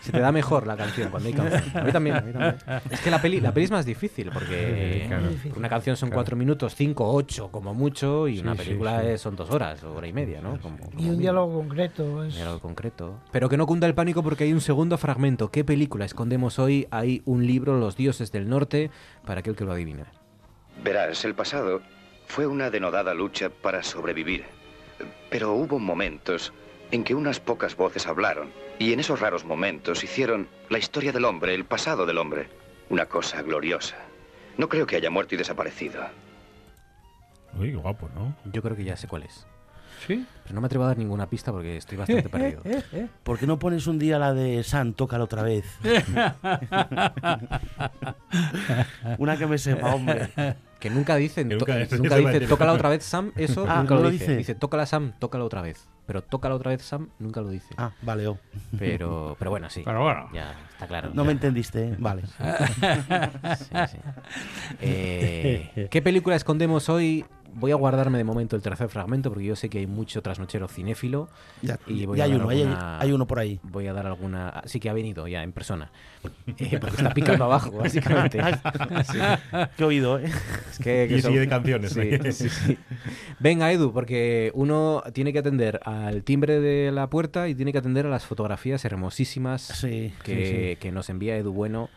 Se 0.00 0.12
te 0.12 0.20
da 0.20 0.30
mejor 0.32 0.66
la 0.66 0.76
canción 0.76 1.10
cuando 1.10 1.28
hay 1.28 1.34
canción. 1.34 1.62
A 1.76 1.82
mí 1.84 1.92
también, 1.92 2.16
a 2.16 2.20
mí 2.20 2.32
también. 2.32 2.56
Es 2.90 3.00
que 3.00 3.10
la 3.10 3.20
peli, 3.20 3.40
la 3.40 3.52
peli 3.52 3.64
es 3.64 3.70
más 3.70 3.84
difícil 3.86 4.30
porque 4.32 5.00
Sí, 5.02 5.08
claro. 5.08 5.28
una 5.56 5.68
canción 5.68 5.96
son 5.96 6.10
cuatro 6.10 6.36
minutos, 6.36 6.74
cinco, 6.74 7.10
ocho 7.12 7.48
como 7.50 7.74
mucho 7.74 8.28
y 8.28 8.36
Sí, 8.36 8.42
una 8.42 8.54
película 8.54 9.00
sí. 9.00 9.06
es- 9.08 9.20
son 9.20 9.34
dos 9.36 9.50
horas 9.50 9.82
o 9.82 9.94
hora 9.94 10.06
y 10.06 10.12
media, 10.12 10.40
¿no? 10.40 10.58
Como, 10.60 10.78
Y 10.98 11.08
un 11.08 11.18
diálogo 11.18 11.52
concreto. 11.58 12.24
Es... 12.24 12.38
Algo 12.40 12.60
concreto. 12.60 13.18
Pero 13.32 13.48
que 13.48 13.56
no 13.56 13.66
cunda 13.66 13.86
el 13.86 13.94
pánico 13.94 14.22
porque 14.22 14.44
hay 14.44 14.52
un 14.52 14.60
segundo 14.60 14.98
fragmento. 14.98 15.50
¿Qué 15.50 15.64
película 15.64 16.04
escondemos 16.04 16.58
hoy? 16.58 16.86
Hay 16.90 17.22
un 17.24 17.46
libro, 17.46 17.78
Los 17.78 17.96
dioses 17.96 18.30
del 18.32 18.48
norte, 18.48 18.90
para 19.26 19.40
aquel 19.40 19.56
que 19.56 19.64
lo 19.64 19.72
adivine. 19.72 20.04
Verás, 20.84 21.24
el 21.24 21.34
pasado 21.34 21.80
fue 22.26 22.46
una 22.46 22.70
denodada 22.70 23.12
lucha 23.14 23.50
para 23.50 23.82
sobrevivir. 23.82 24.44
Pero 25.30 25.52
hubo 25.52 25.78
momentos 25.78 26.52
en 26.90 27.04
que 27.04 27.14
unas 27.14 27.40
pocas 27.40 27.76
voces 27.76 28.06
hablaron, 28.06 28.50
y 28.78 28.92
en 28.92 29.00
esos 29.00 29.20
raros 29.20 29.44
momentos 29.44 30.02
hicieron 30.02 30.48
la 30.68 30.78
historia 30.78 31.12
del 31.12 31.24
hombre, 31.24 31.54
el 31.54 31.64
pasado 31.64 32.06
del 32.06 32.18
hombre, 32.18 32.48
una 32.88 33.06
cosa 33.06 33.42
gloriosa. 33.42 33.96
No 34.56 34.68
creo 34.68 34.86
que 34.86 34.96
haya 34.96 35.10
muerto 35.10 35.34
y 35.34 35.38
desaparecido. 35.38 36.02
Uy, 37.58 37.70
qué 37.70 37.76
guapo, 37.76 38.08
¿no? 38.14 38.34
Yo 38.52 38.62
creo 38.62 38.76
que 38.76 38.84
ya 38.84 38.96
sé 38.96 39.06
cuál 39.06 39.24
es. 39.24 39.46
¿Sí? 40.06 40.24
Pero 40.44 40.54
no 40.54 40.62
me 40.62 40.66
atrevo 40.66 40.84
a 40.84 40.88
dar 40.88 40.98
ninguna 40.98 41.28
pista 41.28 41.52
porque 41.52 41.76
estoy 41.76 41.98
bastante 41.98 42.28
perdido. 42.30 42.62
¿Por 43.22 43.38
qué 43.38 43.46
no 43.46 43.58
pones 43.58 43.86
un 43.86 43.98
día 43.98 44.18
la 44.18 44.32
de 44.32 44.64
San, 44.64 44.94
tócala 44.94 45.24
otra 45.24 45.42
vez? 45.42 45.66
Una 49.18 49.36
que 49.36 49.46
me 49.46 49.58
sepa, 49.58 49.94
hombre. 49.94 50.30
Que 50.80 50.90
nunca 50.90 51.14
dicen, 51.16 51.48
Que 51.48 51.56
to- 51.56 51.66
nunca- 51.66 51.74
nunca, 51.78 51.94
eso 51.94 52.02
va 52.10 52.14
a 52.14 52.18
dice, 52.18 52.32
decir. 52.32 52.48
tócala 52.48 52.72
otra 52.72 52.88
vez 52.88 53.04
Sam, 53.04 53.32
eso 53.36 53.66
Ah, 53.68 53.80
nunca 53.80 53.94
¿no 53.94 54.00
lo 54.00 54.04
lo 54.06 54.10
dice. 54.10 54.24
dice? 54.24 54.36
dice. 54.38 54.54
tócala 54.54 54.86
Sam, 54.86 55.12
tócala 55.18 55.44
otra 55.44 55.60
vez. 55.62 55.86
Pero 56.06 56.22
tócala 56.22 56.54
otra 56.56 56.70
vez 56.70 56.82
Sam, 56.82 57.10
nunca 57.20 57.40
lo 57.40 57.50
dice. 57.50 57.72
Ah, 57.76 57.92
vale, 58.02 58.26
oh. 58.26 58.38
Pero, 58.78 59.36
pero 59.38 59.50
bueno, 59.50 59.70
sí. 59.70 59.82
Pero 59.84 60.02
bueno. 60.02 60.28
Ya, 60.32 60.56
está 60.72 60.86
claro. 60.88 61.10
No 61.14 61.24
me 61.24 61.32
entendiste, 61.32 61.88
¿eh? 61.88 61.96
Vale. 61.98 62.22
Sí, 63.58 63.66
sí. 63.92 63.98
Eh, 64.80 65.88
¿Qué 65.90 66.02
película 66.02 66.36
escondemos 66.36 66.88
hoy? 66.88 67.24
Voy 67.54 67.72
a 67.72 67.74
guardarme 67.74 68.18
de 68.18 68.24
momento 68.24 68.56
el 68.56 68.62
tercer 68.62 68.88
fragmento 68.88 69.30
porque 69.30 69.44
yo 69.44 69.56
sé 69.56 69.68
que 69.68 69.78
hay 69.78 69.86
mucho 69.86 70.22
trasnochero 70.22 70.68
cinéfilo. 70.68 71.28
Ya, 71.62 71.78
y 71.86 72.06
voy 72.06 72.18
ya 72.18 72.24
a 72.24 72.26
hay 72.26 72.34
uno, 72.34 72.48
hay- 72.48 72.62
alguna- 72.62 73.00
hay 73.00 73.12
uno 73.12 73.26
por 73.26 73.38
ahí. 73.38 73.60
Voy 73.62 73.86
a 73.86 73.92
dar 73.92 74.06
alguna. 74.06 74.48
ah, 74.50 74.62
Sí 74.66 74.80
que 74.80 74.88
ha 74.88 74.92
venido 74.92 75.26
ya 75.28 75.42
en 75.42 75.52
persona. 75.52 75.90
Eh, 76.58 76.78
porque 76.80 76.96
está 76.96 77.14
picando 77.14 77.44
abajo, 77.44 77.70
básicamente. 77.72 78.38
Sí. 79.10 79.18
Qué 79.76 79.84
oído, 79.84 80.18
¿eh? 80.18 80.30
Es 80.70 80.78
que, 80.78 81.06
que 81.08 81.16
Y 81.18 81.22
son- 81.22 81.30
sigue 81.32 81.40
de 81.40 81.48
canciones. 81.48 81.92
Sí. 82.36 82.76
Venga, 83.38 83.72
Edu, 83.72 83.92
porque 83.92 84.50
uno 84.54 85.02
tiene 85.12 85.32
que 85.32 85.38
atender 85.38 85.80
al 85.84 86.22
timbre 86.24 86.60
de 86.60 86.92
la 86.92 87.08
puerta 87.08 87.48
y 87.48 87.54
tiene 87.54 87.72
que 87.72 87.78
atender 87.78 88.06
a 88.06 88.10
las 88.10 88.26
fotografías 88.26 88.84
hermosísimas 88.84 89.62
Sí, 89.62 90.12
que, 90.22 90.34
sí, 90.46 90.68
sí. 90.70 90.76
que 90.76 90.92
nos 90.92 91.08
envía 91.10 91.36
Edu 91.36 91.52
Bueno. 91.52 91.88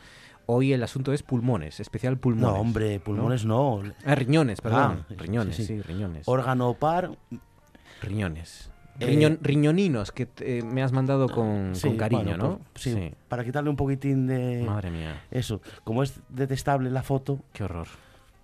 Hoy 0.46 0.74
el 0.74 0.84
asunto 0.84 1.14
es 1.14 1.24
pulmones, 1.24 1.80
especial 1.80 2.18
pulmones. 2.18 2.56
No, 2.56 2.60
hombre, 2.62 3.00
pulmones 3.00 3.46
no. 3.46 3.82
Ah, 4.06 4.16
riñones, 4.16 4.60
perdón. 4.62 5.06
Ah, 5.10 5.14
riñones, 5.18 5.56
sí, 5.56 5.66
sí, 5.66 5.76
sí. 5.78 5.82
riñones. 5.82 6.28
Órgano 6.28 6.74
par. 6.74 7.12
riñones. 8.02 8.70
Eh, 9.00 9.08
Riñon- 9.08 9.40
riñoninos 9.42 10.12
que 10.12 10.28
te- 10.28 10.62
me 10.62 10.84
has 10.84 10.92
mandado 10.92 11.28
con, 11.28 11.72
Sí, 11.74 11.88
con 11.88 11.98
cariño, 11.98 12.24
bueno, 12.26 12.38
¿no? 12.38 12.60
pues, 12.74 12.84
sí, 12.84 13.12
Para 13.28 13.44
quitarle 13.44 13.70
un 13.72 13.76
poquitín 13.76 14.28
de. 14.28 14.64
Madre 14.64 14.92
mía, 14.92 15.24
Eso. 15.32 15.62
Como 15.84 16.04
es 16.04 16.20
detestable 16.30 16.92
la 16.92 17.02
foto, 17.02 17.40
qué 17.54 17.64
horror. 17.64 17.88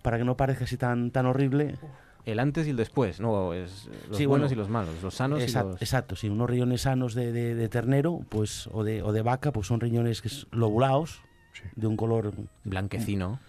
para 0.01 0.17
que 0.17 0.23
no 0.23 0.35
parezca 0.37 0.63
así 0.63 0.77
tan, 0.77 1.11
tan 1.11 1.25
horrible. 1.27 1.75
El 2.25 2.39
antes 2.39 2.65
y 2.67 2.69
el 2.71 2.77
después, 2.77 3.19
no, 3.19 3.53
es 3.53 3.89
los 4.07 4.17
Sí, 4.17 4.25
buenos 4.25 4.49
bueno, 4.49 4.53
y 4.53 4.55
los 4.55 4.69
malos, 4.69 5.03
los 5.03 5.13
sanos 5.15 5.39
y 5.39 5.51
los... 5.51 5.81
Exacto, 5.81 6.15
sí, 6.15 6.29
unos 6.29 6.49
riñones 6.49 6.81
sanos 6.81 7.13
de, 7.13 7.31
de- 7.31 7.53
de 7.55 7.69
ternero 7.69 8.19
pues 8.29 8.67
o 8.71 8.83
de, 8.83 9.03
o 9.03 9.11
de 9.11 9.21
vaca, 9.21 9.51
pues 9.51 9.67
son 9.67 9.79
riñones 9.79 10.21
que 10.21 10.29
es 10.29 10.47
de 11.75 11.87
un 11.87 11.95
color 11.97 12.33
Blanquecino. 12.63 13.39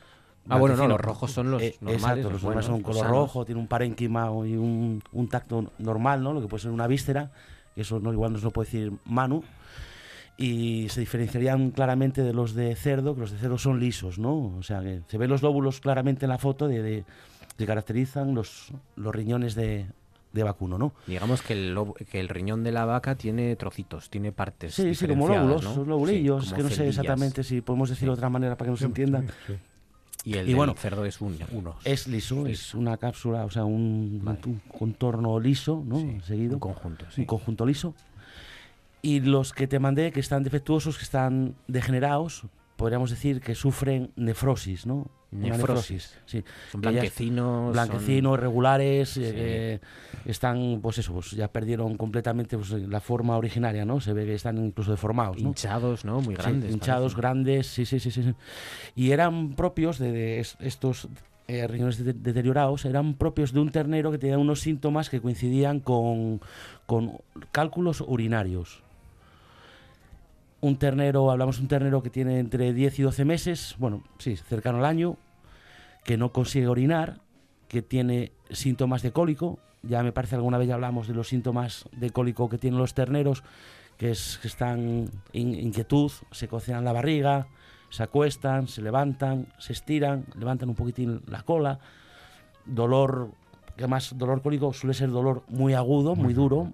Ah, 0.48 0.58
bueno, 0.58 0.74
no, 0.76 0.88
los 0.88 1.00
rojos 1.00 1.30
son 1.30 1.50
los 1.50 1.62
Eh, 1.62 1.76
normales, 1.80 2.02
Exacto, 2.02 2.30
los 2.30 2.42
normales 2.42 2.66
son 2.66 2.74
los 2.76 2.82
color 2.84 3.02
sanos. 3.02 3.16
rojo, 3.16 3.44
tiene 3.44 3.60
un 3.60 3.66
parénquima 3.68 4.26
y 4.46 4.56
un, 4.56 5.02
un 5.12 5.28
tacto 5.28 5.70
normal, 5.78 6.22
¿no? 6.22 6.32
Lo 6.32 6.40
que 6.40 6.48
puede 6.48 6.62
ser 6.62 6.70
una 6.72 6.86
víscera, 6.86 7.30
que 7.74 7.82
eso 7.82 8.00
no, 8.00 8.12
igual 8.12 8.32
no 8.32 8.38
se 8.38 8.44
lo 8.44 8.50
puede 8.50 8.66
decir 8.66 8.92
Manu. 9.04 9.44
y 10.36 10.88
se 10.88 11.00
diferenciarían 11.00 11.70
claramente 11.70 12.22
de 12.22 12.32
los 12.32 12.54
de 12.54 12.74
cerdo, 12.74 13.14
que 13.14 13.20
los 13.20 13.30
de 13.32 13.38
cerdo 13.38 13.58
son 13.58 13.78
lisos, 13.78 14.18
¿no? 14.18 14.56
O 14.56 14.62
sea, 14.62 14.80
que 14.80 15.02
se 15.06 15.18
ven 15.18 15.28
los 15.28 15.42
lóbulos 15.42 15.80
claramente 15.80 16.24
en 16.24 16.30
la 16.30 16.38
foto 16.38 16.66
de, 16.66 16.82
de- 16.82 17.04
que 17.58 17.66
caracterizan 17.66 18.34
los, 18.34 18.72
los 18.96 19.14
riñones 19.14 19.54
de, 19.54 19.86
de 20.32 20.42
vacuno, 20.44 20.78
¿no? 20.78 20.92
Digamos 21.06 21.42
que 21.42 21.54
el, 21.54 21.74
lobo- 21.74 21.94
que 21.94 22.20
el 22.20 22.28
riñón 22.28 22.62
de 22.62 22.72
la 22.72 22.84
vaca 22.84 23.14
tiene 23.16 23.56
trocitos, 23.56 24.10
tiene 24.10 24.30
partes. 24.32 24.74
Sí, 24.74 24.94
sí, 24.94 25.06
como 25.08 25.26
lóbulos, 25.28 25.62
¿no? 25.64 25.74
Sí, 25.74 25.80
lobulillos, 25.86 26.44
como 26.44 26.56
que 26.56 26.62
no 26.62 26.70
sé 26.70 26.88
exactamente 26.88 27.42
si 27.42 27.60
podemos 27.60 27.88
decirlo 27.90 28.12
de 28.12 28.18
otra 28.18 28.28
manera 28.30 28.56
para 28.56 28.66
que 28.68 28.70
nos 28.72 28.82
entiendan. 28.82 29.26
Y 30.22 30.34
el 30.36 30.48
Y 30.50 30.54
bueno, 30.54 30.74
cerdo 30.76 31.04
es 31.06 31.20
un, 31.22 31.38
uno. 31.52 31.76
Es 31.82 32.06
liso, 32.06 32.46
es 32.46 32.74
una 32.74 32.96
cápsula, 32.98 33.44
o 33.46 33.50
sea, 33.50 33.64
un, 33.64 34.22
un 34.46 34.60
contorno 34.78 35.40
liso, 35.40 35.82
¿no? 35.86 35.96
Seguido. 36.24 36.54
Un 36.54 36.60
conjunto, 36.60 37.06
Un 37.16 37.24
conjunto 37.24 37.64
liso. 37.66 37.94
Y 39.02 39.20
los 39.20 39.52
que 39.54 39.66
te 39.66 39.78
mandé, 39.78 40.12
que 40.12 40.20
están 40.20 40.42
defectuosos, 40.42 40.98
que 40.98 41.04
están 41.04 41.54
degenerados, 41.68 42.42
podríamos 42.80 43.10
decir 43.10 43.40
que 43.40 43.54
sufren 43.54 44.10
nefrosis, 44.16 44.86
¿no? 44.86 45.06
Una 45.32 45.56
Nefrosis. 45.56 46.18
sí. 46.26 46.42
Son 46.72 46.80
blanquecinos, 46.80 47.72
Blanquecinos, 47.72 48.32
son- 48.32 48.40
regulares, 48.40 49.10
Sí. 49.10 49.20
eh, 49.24 49.78
están, 50.24 50.80
pues 50.82 50.98
eso, 50.98 51.12
pues 51.12 51.30
ya 51.32 51.46
perdieron 51.46 51.96
completamente 51.96 52.56
pues, 52.56 52.70
la 52.72 53.00
forma 53.00 53.36
originaria, 53.36 53.84
¿no? 53.84 54.00
Se 54.00 54.12
ve 54.12 54.24
que 54.24 54.34
están 54.34 54.58
incluso 54.58 54.90
deformados, 54.90 55.36
¿no? 55.40 55.50
Hinchados, 55.50 56.04
¿no? 56.04 56.20
Muy 56.20 56.34
Sí, 56.34 56.42
grandes. 56.42 56.72
hinchados, 56.72 57.14
grandes, 57.14 57.68
sí, 57.68 57.84
sí, 57.86 58.00
sí, 58.00 58.10
sí. 58.10 58.34
Y 58.96 59.12
eran 59.12 59.54
propios 59.54 59.98
de, 60.00 60.10
de 60.10 60.40
es- 60.40 60.56
estos 60.58 61.06
eh, 61.46 61.66
riñones 61.68 62.04
de- 62.04 62.12
deteriorados, 62.12 62.84
eran 62.84 63.14
propios 63.14 63.52
de 63.52 63.60
un 63.60 63.70
ternero 63.70 64.10
que 64.12 64.18
tenía 64.18 64.38
unos 64.38 64.60
síntomas 64.60 65.10
que 65.10 65.20
coincidían 65.20 65.80
con, 65.80 66.40
con 66.86 67.18
cálculos 67.52 68.00
urinarios. 68.06 68.82
Un 70.62 70.76
ternero, 70.76 71.30
hablamos 71.30 71.56
de 71.56 71.62
un 71.62 71.68
ternero 71.68 72.02
que 72.02 72.10
tiene 72.10 72.38
entre 72.38 72.72
10 72.72 72.98
y 72.98 73.02
12 73.02 73.24
meses, 73.24 73.76
bueno, 73.78 74.02
sí, 74.18 74.36
cercano 74.36 74.78
al 74.78 74.84
año, 74.84 75.16
que 76.04 76.18
no 76.18 76.32
consigue 76.32 76.68
orinar, 76.68 77.20
que 77.68 77.82
tiene 77.82 78.32
síntomas 78.50 79.02
de 79.02 79.12
cólico. 79.12 79.58
Ya 79.82 80.02
me 80.02 80.12
parece 80.12 80.34
alguna 80.34 80.58
vez 80.58 80.68
ya 80.68 80.74
hablamos 80.74 81.08
de 81.08 81.14
los 81.14 81.28
síntomas 81.28 81.88
de 81.92 82.10
cólico 82.10 82.50
que 82.50 82.58
tienen 82.58 82.78
los 82.78 82.92
terneros, 82.92 83.42
que 83.96 84.10
es 84.10 84.38
que 84.42 84.48
están 84.48 85.10
en 85.32 85.54
inquietud, 85.54 86.10
se 86.30 86.48
cocinan 86.48 86.84
la 86.84 86.92
barriga, 86.92 87.46
se 87.88 88.02
acuestan, 88.02 88.68
se 88.68 88.82
levantan, 88.82 89.46
se 89.58 89.72
estiran, 89.72 90.26
levantan 90.38 90.68
un 90.68 90.74
poquitín 90.74 91.22
la 91.26 91.42
cola, 91.42 91.78
dolor, 92.66 93.30
que 93.76 93.86
más 93.86 94.16
dolor 94.18 94.42
cólico 94.42 94.72
suele 94.72 94.94
ser 94.94 95.10
dolor 95.10 95.42
muy 95.48 95.74
agudo, 95.74 96.14
muy 96.14 96.34
duro, 96.34 96.70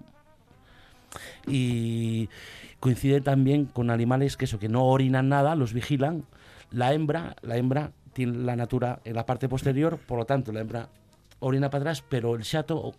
y 1.47 2.29
coincide 2.79 3.21
también 3.21 3.65
con 3.65 3.89
animales 3.89 4.37
que 4.37 4.45
eso 4.45 4.59
que 4.59 4.69
no 4.69 4.85
orinan 4.85 5.29
nada, 5.29 5.55
los 5.55 5.73
vigilan. 5.73 6.23
La 6.71 6.93
hembra, 6.93 7.35
la 7.41 7.57
hembra 7.57 7.91
tiene 8.13 8.37
la 8.39 8.55
natura 8.55 8.99
en 9.05 9.15
la 9.15 9.25
parte 9.25 9.47
posterior, 9.49 9.97
por 9.97 10.17
lo 10.19 10.25
tanto 10.25 10.51
la 10.51 10.61
hembra 10.61 10.89
orina 11.39 11.69
para 11.69 11.81
atrás, 11.83 12.03
pero 12.07 12.35
el 12.35 12.43
chato 12.43 12.93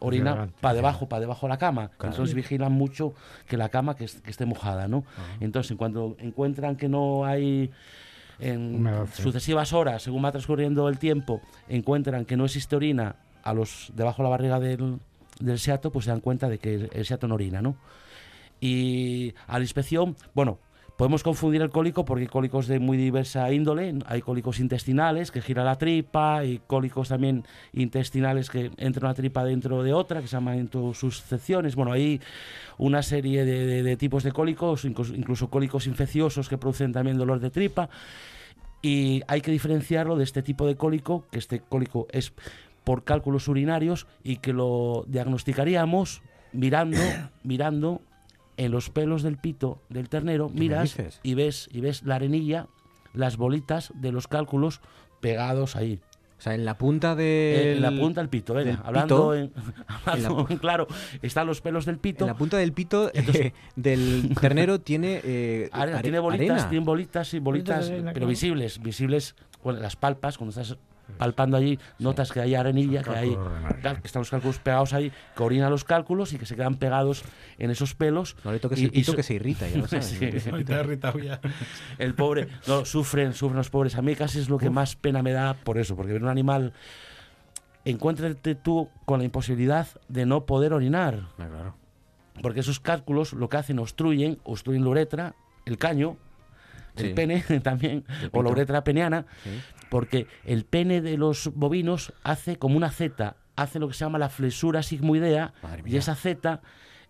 orina 0.00 0.30
para 0.60 0.74
debajo, 0.74 1.08
para 1.08 1.20
debajo 1.20 1.46
de 1.46 1.50
la 1.50 1.58
cama. 1.58 1.88
Claro. 1.96 2.12
Entonces 2.14 2.34
vigilan 2.34 2.72
mucho 2.72 3.14
que 3.46 3.56
la 3.56 3.68
cama 3.68 3.94
que, 3.96 4.04
es- 4.04 4.20
que 4.20 4.30
esté 4.30 4.46
mojada, 4.46 4.88
¿no? 4.88 5.04
Entonces 5.40 5.76
cuando 5.76 6.16
encuentran 6.18 6.76
que 6.76 6.88
no 6.88 7.24
hay 7.24 7.70
en 8.40 8.82
sucesivas 9.22 9.72
horas, 9.72 10.02
según 10.02 10.24
va 10.24 10.32
transcurriendo 10.32 10.88
el 10.88 10.98
tiempo, 10.98 11.40
encuentran 11.68 12.24
que 12.24 12.36
no 12.36 12.44
existe 12.46 12.74
orina 12.74 13.14
a 13.44 13.54
los 13.54 13.92
debajo 13.94 14.22
de 14.22 14.24
la 14.24 14.30
barriga 14.30 14.58
del, 14.58 14.98
del 15.38 15.58
seato, 15.60 15.92
pues 15.92 16.06
se 16.06 16.10
dan 16.10 16.20
cuenta 16.20 16.48
de 16.48 16.58
que 16.58 16.74
el, 16.74 16.90
el 16.92 17.04
seato 17.04 17.28
no 17.28 17.34
orina, 17.36 17.62
¿no? 17.62 17.76
Y 18.62 19.34
a 19.48 19.58
la 19.58 19.64
inspección, 19.64 20.14
bueno, 20.34 20.60
podemos 20.96 21.24
confundir 21.24 21.62
el 21.62 21.70
cólico 21.70 22.04
porque 22.04 22.22
hay 22.22 22.28
cólicos 22.28 22.68
de 22.68 22.78
muy 22.78 22.96
diversa 22.96 23.52
índole. 23.52 23.92
Hay 24.06 24.22
cólicos 24.22 24.60
intestinales 24.60 25.32
que 25.32 25.42
gira 25.42 25.64
la 25.64 25.78
tripa, 25.78 26.36
hay 26.38 26.60
cólicos 26.64 27.08
también 27.08 27.44
intestinales 27.72 28.50
que 28.50 28.70
entra 28.76 29.08
una 29.08 29.14
tripa 29.14 29.44
dentro 29.44 29.82
de 29.82 29.92
otra, 29.92 30.20
que 30.20 30.28
se 30.28 30.36
llaman 30.36 30.58
intussuscepciones. 30.60 31.74
Bueno, 31.74 31.90
hay 31.90 32.20
una 32.78 33.02
serie 33.02 33.44
de, 33.44 33.82
de- 33.82 33.96
tipos 33.96 34.22
de 34.22 34.30
cólicos, 34.30 34.84
incluso 34.84 35.50
cólicos 35.50 35.88
infecciosos 35.88 36.48
que 36.48 36.56
producen 36.56 36.92
también 36.92 37.18
dolor 37.18 37.40
de 37.40 37.50
tripa. 37.50 37.88
Y 38.80 39.22
hay 39.26 39.40
que 39.40 39.50
diferenciarlo 39.50 40.16
de 40.16 40.22
este 40.22 40.40
tipo 40.40 40.68
de 40.68 40.76
cólico, 40.76 41.26
que 41.32 41.40
este 41.40 41.58
cólico 41.58 42.06
es 42.12 42.32
por 42.84 43.02
cálculos 43.02 43.48
urinarios 43.48 44.06
y 44.22 44.36
que 44.36 44.52
lo 44.52 45.04
diagnosticaríamos 45.08 46.22
mirando, 46.52 46.98
mirando 47.42 48.02
en 48.56 48.70
los 48.70 48.90
pelos 48.90 49.22
del 49.22 49.38
pito 49.38 49.80
del 49.88 50.08
ternero, 50.08 50.48
¿Qué 50.48 50.54
me 50.54 50.60
miras 50.60 50.96
y 51.22 51.34
ves 51.34 51.68
y 51.72 51.80
ves 51.80 52.02
la 52.02 52.16
arenilla, 52.16 52.66
las 53.14 53.36
bolitas 53.36 53.92
de 53.94 54.12
los 54.12 54.28
cálculos 54.28 54.80
pegados 55.20 55.76
ahí. 55.76 56.00
O 56.38 56.42
sea, 56.42 56.54
en 56.56 56.64
la 56.64 56.76
punta 56.76 57.12
Eh, 57.12 57.14
del... 57.16 57.76
en 57.76 57.82
la 57.82 57.90
punta 58.02 58.20
del 58.20 58.28
pito, 58.28 58.52
venga, 58.54 58.72
del 58.72 58.80
hablando, 58.84 59.16
pito, 59.30 59.34
en, 59.36 59.52
hablando 60.04 60.46
en 60.50 60.56
claro, 60.58 60.86
están 61.22 61.46
los 61.46 61.60
pelos 61.60 61.84
del 61.86 61.98
pito. 61.98 62.24
En 62.24 62.28
la 62.28 62.36
punta 62.36 62.56
del 62.56 62.72
pito 62.72 63.10
eh, 63.14 63.52
del 63.76 64.34
ternero 64.40 64.80
tiene... 64.80 65.20
eh, 65.22 65.68
Arena, 65.72 65.98
are- 65.98 66.02
tiene 66.02 66.18
bolitas, 66.18 66.50
arena. 66.50 66.68
tiene 66.68 66.84
bolitas 66.84 67.34
y 67.34 67.38
bolitas, 67.38 67.88
de 67.88 67.94
pero 67.98 68.12
claro. 68.12 68.26
visibles, 68.26 68.82
visibles 68.82 69.36
las 69.64 69.94
palpas, 69.94 70.36
cuando 70.36 70.50
estás 70.60 70.76
palpando 71.18 71.56
allí, 71.56 71.78
notas 71.98 72.32
que 72.32 72.40
hay 72.40 72.54
arenilla, 72.54 73.02
que 73.02 73.10
hay 73.10 73.30
que 74.00 74.06
están 74.06 74.20
los 74.20 74.30
cálculos 74.30 74.58
pegados 74.58 74.92
ahí, 74.92 75.12
que 75.36 75.42
orina 75.42 75.68
los 75.70 75.84
cálculos 75.84 76.32
y 76.32 76.38
que 76.38 76.46
se 76.46 76.56
quedan 76.56 76.76
pegados 76.76 77.22
en 77.58 77.70
esos 77.70 77.94
pelos. 77.94 78.36
No 78.44 78.52
le 78.52 78.58
toques 78.60 78.78
y- 78.80 78.84
el 78.84 78.90
pito 78.90 79.00
y 79.00 79.04
so- 79.04 79.16
que 79.16 79.22
se 79.22 79.34
irrita, 79.34 79.68
ya 79.68 79.78
lo 79.78 79.86
sabes. 79.88 80.06
Sí. 80.06 80.18
Ay, 80.52 80.64
te 80.64 80.74
has 80.74 80.84
irritado 80.84 81.18
ya. 81.18 81.40
El 81.98 82.14
pobre, 82.14 82.48
no, 82.66 82.84
sufren, 82.84 83.34
sufren 83.34 83.56
los 83.58 83.70
pobres. 83.70 83.94
A 83.96 84.02
mí 84.02 84.14
casi 84.16 84.38
es 84.38 84.48
lo 84.48 84.58
que 84.58 84.70
más 84.70 84.96
pena 84.96 85.22
me 85.22 85.32
da 85.32 85.54
por 85.54 85.78
eso, 85.78 85.94
porque 85.96 86.12
ver 86.12 86.22
un 86.22 86.28
animal, 86.28 86.72
encuéntrate 87.84 88.54
tú 88.54 88.88
con 89.04 89.18
la 89.18 89.24
imposibilidad 89.24 89.86
de 90.08 90.26
no 90.26 90.46
poder 90.46 90.72
orinar. 90.72 91.26
Ah, 91.38 91.46
claro. 91.48 91.74
Porque 92.40 92.60
esos 92.60 92.80
cálculos 92.80 93.32
lo 93.34 93.48
que 93.48 93.58
hacen 93.58 93.78
obstruyen, 93.78 94.38
obstruyen 94.44 94.84
la 94.84 94.90
uretra, 94.90 95.34
el 95.66 95.78
caño, 95.78 96.16
Sí. 96.96 97.06
el 97.06 97.14
pene 97.14 97.40
también, 97.62 98.04
o 98.32 98.42
la 98.42 98.50
uretra 98.50 98.84
peneana, 98.84 99.26
Sí. 99.44 99.50
porque 99.90 100.26
el 100.44 100.64
pene 100.64 101.00
de 101.00 101.16
los 101.16 101.50
bovinos 101.54 102.12
hace 102.24 102.56
como 102.56 102.76
una 102.76 102.90
Z, 102.90 103.36
hace 103.56 103.78
lo 103.78 103.88
que 103.88 103.94
se 103.94 104.04
llama 104.04 104.18
la 104.18 104.28
flexura 104.28 104.82
sigmoidea, 104.82 105.52
y 105.84 105.96
esa 105.96 106.14
Z 106.14 106.60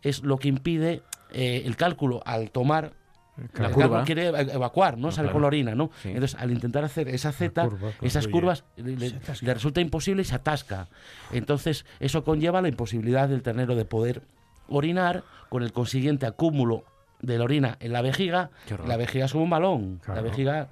es 0.03 0.23
lo 0.23 0.39
que 0.39 0.49
impide 0.49 1.03
eh, 1.33 1.63
el 1.65 1.77
cálculo 1.77 2.23
al 2.27 2.51
tomar 2.51 2.93
La 3.37 3.69
el 3.69 3.73
curva. 3.73 3.89
cálculo 3.89 4.05
quiere 4.05 4.27
eva- 4.27 4.41
evacuar, 4.43 4.97
¿no? 4.99 5.07
No, 5.07 5.13
Sale 5.13 5.27
claro. 5.27 5.33
con 5.35 5.43
la 5.43 5.47
orina, 5.49 5.75
¿no? 5.75 5.91
Sí. 6.03 6.09
Entonces, 6.11 6.39
al 6.39 6.51
intentar 6.51 6.85
hacer 6.85 7.09
esa 7.09 7.33
Z, 7.33 7.63
curva, 7.69 7.91
esas 8.03 8.29
curvas 8.29 8.65
le, 8.77 8.97
le- 8.97 9.21
le 9.41 9.55
resulta 9.55 9.81
imposible 9.81 10.23
y 10.23 10.25
se 10.27 10.35
atasca. 10.35 10.89
Entonces, 11.33 11.87
eso 12.01 12.25
conlleva 12.25 12.61
la 12.61 12.69
imposibilidad 12.69 13.29
del 13.29 13.43
ternero 13.43 13.75
de 13.77 13.85
poder 13.85 14.23
orinar, 14.69 15.25
con 15.49 15.63
el 15.63 15.73
consiguiente 15.73 16.27
acúmulo 16.27 16.85
de 17.23 17.39
la 17.39 17.44
orina 17.44 17.77
en 17.81 17.93
la 17.93 18.03
vejiga. 18.03 18.51
La 18.86 18.97
vejiga 18.97 19.24
es 19.27 19.32
como 19.32 19.44
un 19.44 19.51
balón. 19.51 20.01
Claro, 20.05 20.20
la 20.20 20.28
vejiga, 20.28 20.69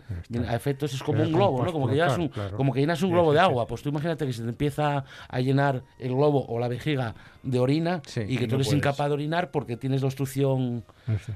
a 0.48 0.54
efectos, 0.56 0.92
es 0.92 1.02
como 1.02 1.22
un 1.22 1.32
globo, 1.32 1.64
¿no? 1.64 1.72
Como 1.72 1.88
que, 1.88 1.94
llenas 1.94 2.18
un, 2.18 2.28
claro. 2.28 2.56
como 2.56 2.72
que 2.72 2.80
llenas 2.80 3.00
un 3.02 3.12
globo 3.12 3.32
de 3.32 3.40
agua. 3.40 3.66
Pues 3.66 3.82
tú 3.82 3.88
imagínate 3.88 4.26
que 4.26 4.32
se 4.32 4.42
te 4.42 4.48
empieza 4.48 5.04
a 5.28 5.40
llenar 5.40 5.82
el 5.98 6.14
globo 6.14 6.44
o 6.46 6.58
la 6.58 6.68
vejiga 6.68 7.14
de 7.42 7.58
orina 7.58 8.02
Sí, 8.06 8.22
y 8.28 8.36
que 8.36 8.44
tú 8.46 8.50
no 8.52 8.56
eres 8.56 8.66
puedes. 8.66 8.78
incapaz 8.78 9.08
de 9.08 9.14
orinar 9.14 9.50
porque 9.50 9.76
tienes 9.76 10.02
la 10.02 10.08
obstrucción 10.08 10.84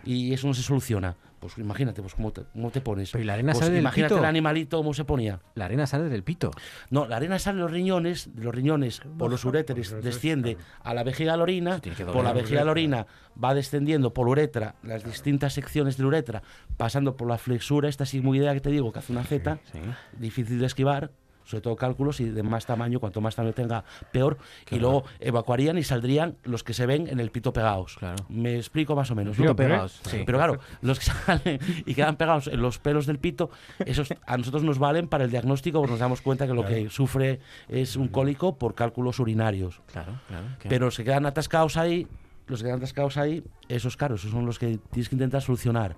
y 0.05 0.33
eso 0.35 0.47
no 0.49 0.55
se 0.55 0.63
soluciona. 0.63 1.17
Pues 1.45 1.59
imagínate, 1.59 2.01
pues 2.01 2.15
cómo 2.15 2.33
te, 2.33 2.43
cómo 2.55 2.71
te 2.71 2.81
pones. 2.81 3.11
Pero 3.11 3.23
¿y 3.23 3.27
la 3.27 3.35
arena 3.35 3.53
Pues 3.53 3.59
sale 3.67 3.73
del 3.73 3.83
imagínate 3.83 4.15
pito? 4.15 4.19
el 4.21 4.25
animalito 4.25 4.79
cómo 4.79 4.95
se 4.95 5.05
ponía. 5.05 5.41
La 5.55 5.67
arena 5.67 5.87
sale 5.87 6.05
del 6.09 6.23
pito. 6.23 6.53
No, 6.89 7.07
la 7.07 7.17
arena 7.17 7.39
sale 7.39 7.57
de 7.57 7.63
los 7.65 7.71
riñones, 7.71 8.35
de 8.35 8.45
los 8.45 8.55
riñones 8.55 9.03
por 9.19 9.31
los 9.31 9.45
uréteres, 9.45 9.91
uréteres, 9.91 10.05
desciende 10.15 10.57
a 10.83 10.95
la 10.95 11.03
vejiga 11.05 11.33
de 11.33 11.37
la 11.37 11.43
orina, 11.43 11.81
por 12.15 12.25
la 12.25 12.33
vejiga 12.33 12.61
de 12.61 12.65
la 12.65 12.71
orina 12.71 13.07
va 13.43 13.53
descendiendo 13.53 14.15
por 14.15 14.25
la 14.27 14.33
uretra, 14.33 14.75
las 14.83 15.05
distintas 15.05 15.53
secciones 15.53 15.99
de 15.99 16.05
la 16.05 16.09
uretra, 16.09 16.43
pasando 16.79 17.15
por 17.15 17.29
la 17.29 17.37
flexura, 17.37 17.91
esta 17.91 18.07
sigmoidea 18.07 18.55
que 18.55 18.61
te 18.61 18.71
digo, 18.71 18.91
que 18.91 19.01
hace 19.01 19.13
una 19.13 19.25
Z, 19.25 19.59
Sí. 19.71 19.79
difícil 20.19 20.59
de 20.61 20.67
esquivar, 20.67 21.11
sobre 21.45 21.61
todo 21.61 21.77
cálculos 21.77 22.21
y 22.21 22.29
de 22.29 22.43
más 22.43 22.67
tamaño, 22.67 23.01
cuanto 23.01 23.21
más 23.21 23.37
tamaño 23.37 23.55
tenga, 23.55 23.85
peor, 24.13 24.39
y 24.71 24.79
luego 24.79 25.05
evacuarían 25.21 25.79
y 25.79 25.83
saldrían 25.83 26.37
los 26.45 26.65
que 26.65 26.75
se 26.75 26.87
ven 26.87 27.09
en 27.09 27.21
el 27.21 27.31
pito 27.31 27.53
pegados. 27.53 27.97
Claro. 27.99 28.25
Me 28.29 28.57
explico 28.57 28.97
más 28.97 29.11
o 29.11 29.15
menos. 29.15 29.39
Hombre. 29.39 29.55
pegados, 29.55 30.01
sí. 30.05 30.23
Pero 30.25 30.39
claro, 30.39 30.59
los 30.83 30.99
que 30.99 31.05
salen 31.27 31.59
y 31.87 31.95
quedan 31.95 32.17
pegados 32.17 32.47
en 32.47 32.61
los 32.61 32.79
pelos 32.79 33.07
del 33.07 33.19
pito, 33.19 33.51
esos 33.85 34.15
a 34.27 34.37
nosotros 34.37 34.63
nos 34.63 34.79
valen 34.79 35.09
para 35.09 35.25
el 35.25 35.31
diagnóstico 35.31 35.79
porque 35.79 35.93
nos 35.93 36.01
damos 36.01 36.21
cuenta 36.21 36.47
que 36.47 36.55
lo 36.55 36.65
que 36.65 36.91
sufre 36.91 37.41
es 37.69 37.97
un 37.97 38.09
cólico 38.09 38.59
por 38.59 38.75
cálculos 38.75 39.19
urinarios. 39.19 39.81
Claro, 39.93 40.21
claro. 40.29 40.47
¿qué? 40.61 40.69
Pero 40.69 40.87
los 40.87 40.97
que 40.97 41.05
quedan 41.05 41.27
atascados 41.27 41.77
ahí, 41.77 42.07
los 42.47 42.61
que 42.61 42.67
quedan 42.67 42.79
atascados 42.79 43.17
ahí, 43.17 43.45
esos 43.69 43.97
caros, 43.97 44.21
esos 44.21 44.33
son 44.33 44.47
los 44.47 44.59
que 44.59 44.79
tienes 44.91 45.09
que 45.09 45.15
intentar 45.15 45.43
solucionar. 45.43 45.97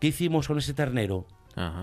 ¿Qué 0.00 0.08
hicimos 0.08 0.48
con 0.48 0.58
ese 0.58 0.74
ternero? 0.74 1.26
Ajá. 1.54 1.82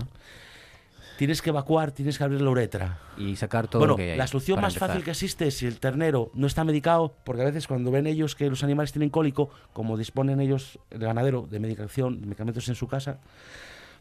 Tienes 1.20 1.42
que 1.42 1.50
evacuar, 1.50 1.92
tienes 1.92 2.18
que 2.18 2.24
abrir 2.24 2.42
la 2.42 2.50
uretra. 2.50 2.98
Y 3.18 3.36
sacar 3.36 3.68
todo 3.68 3.80
bueno, 3.80 3.92
lo 3.92 3.98
que 3.98 4.14
hay. 4.14 4.18
la 4.18 4.26
solución 4.26 4.62
más 4.62 4.74
empezar. 4.74 4.88
fácil 4.88 5.04
que 5.04 5.12
existe 5.12 5.48
es 5.48 5.58
si 5.58 5.66
el 5.66 5.78
ternero 5.78 6.32
no 6.34 6.48
está 6.48 6.64
medicado, 6.64 7.14
porque 7.26 7.42
a 7.42 7.46
veces 7.46 7.68
cuando 7.68 7.92
ven 7.92 8.08
ellos 8.08 8.36
que 8.36 8.50
los 8.50 8.64
animales 8.64 8.94
tienen 8.94 9.10
cólico, 9.10 9.50
como 9.74 9.98
disponen 9.98 10.40
ellos, 10.40 10.80
el 10.90 11.00
ganadero, 11.00 11.46
de 11.52 11.60
medicación, 11.60 12.22
medicamentos 12.22 12.70
en 12.70 12.76
su 12.76 12.88
casa, 12.88 13.20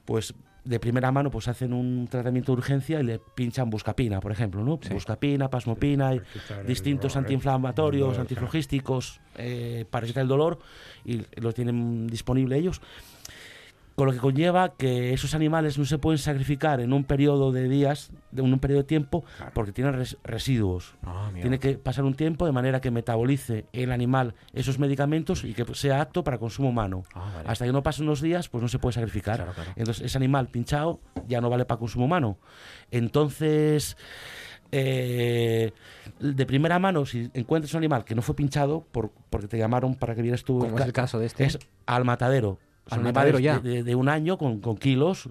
pues 0.05 0.33
de 0.63 0.79
primera 0.79 1.11
mano 1.11 1.29
pues 1.29 1.49
hacen 1.49 1.73
un 1.73 2.07
tratamiento 2.09 2.53
de 2.53 2.59
urgencia 2.59 3.01
y 3.01 3.03
le 3.03 3.19
pinchan 3.19 3.69
buscapina, 3.69 4.21
por 4.21 4.31
ejemplo, 4.31 4.63
¿no? 4.63 4.77
Buscapina, 4.77 5.51
pasmopina, 5.51 6.15
y 6.15 6.19
el 6.19 6.67
distintos 6.69 7.15
dolor, 7.15 7.25
antiinflamatorios, 7.25 8.09
Dolor, 8.11 8.21
antiflogísticos 8.21 9.21
eh, 9.39 9.87
para 9.91 10.07
quitar 10.07 10.23
el 10.23 10.29
dolor 10.29 10.61
y 11.05 11.23
lo 11.41 11.53
tienen 11.53 12.07
disponible 12.07 12.57
ellos. 12.57 12.81
Con 13.99 14.07
lo 14.07 14.13
que 14.13 14.21
conlleva 14.21 14.77
que 14.77 15.13
esos 15.13 15.35
animales 15.35 15.77
no 15.77 15.85
se 15.85 15.99
pueden 15.99 16.19
sacrificar 16.19 16.79
en 16.81 16.93
un 16.93 17.03
periodo 17.03 17.51
de 17.51 17.69
días, 17.69 18.13
de 18.31 18.43
un 18.43 18.57
periodo 18.61 18.83
de 18.83 18.87
tiempo, 18.87 19.25
porque 19.55 19.73
tienen 19.73 19.93
res- 19.95 20.17
residuos. 20.23 20.95
Ah. 21.03 21.31
Tiene 21.35 21.59
que 21.59 21.79
pasar 21.79 22.05
un 22.05 22.15
tiempo 22.15 22.47
de 22.47 22.53
manera 22.53 22.81
que 22.81 22.93
metabolice 22.93 23.67
el 23.73 23.91
animal 23.91 24.35
esos 24.53 24.79
medicamentos 24.79 25.43
y 25.43 25.53
que 25.53 25.65
sea 25.75 26.01
apto 26.01 26.23
para 26.23 26.39
consumo 26.39 26.69
humano. 26.69 27.03
Ah, 27.13 27.29
vale. 27.35 27.49
Hasta 27.49 27.65
que 27.67 27.73
no 27.73 27.83
pasen 27.83 28.05
unos 28.07 28.21
días, 28.23 28.49
pues 28.49 28.63
no 28.63 28.69
se 28.69 28.79
puede 28.79 28.93
sacrificar. 28.93 29.35
Claro, 29.39 29.53
claro. 29.53 29.73
Entonces, 29.75 30.07
ese 30.07 30.17
animal 30.17 30.47
pinchado 30.47 31.01
ya 31.27 31.41
no 31.41 31.51
vale 31.51 31.65
para 31.65 31.81
consumo 31.81 32.05
humano. 32.05 32.39
Entonces, 32.93 33.97
eh, 34.71 35.73
de 36.21 36.47
primera 36.47 36.79
mano, 36.79 37.05
si 37.05 37.31
encuentras 37.35 37.73
un 37.75 37.79
animal 37.79 38.05
que 38.05 38.15
no 38.15 38.23
fue 38.23 38.37
pinchado 38.37 38.85
por, 38.93 39.11
porque 39.31 39.49
te 39.49 39.59
llamaron 39.59 39.95
para 39.97 40.15
que 40.15 40.23
vieras 40.23 40.45
tú. 40.45 40.61
Como 40.61 40.79
es 40.79 40.85
el 40.85 40.93
caso 40.93 41.19
de 41.19 41.27
este. 41.27 41.45
Es 41.45 41.59
al 41.87 42.05
matadero. 42.05 42.59
Al 42.91 43.03
matadero 43.03 43.39
ya. 43.39 43.59
De, 43.59 43.95
un 43.95 44.09
año 44.09 44.39
con, 44.39 44.61
con 44.61 44.77
kilos. 44.77 45.29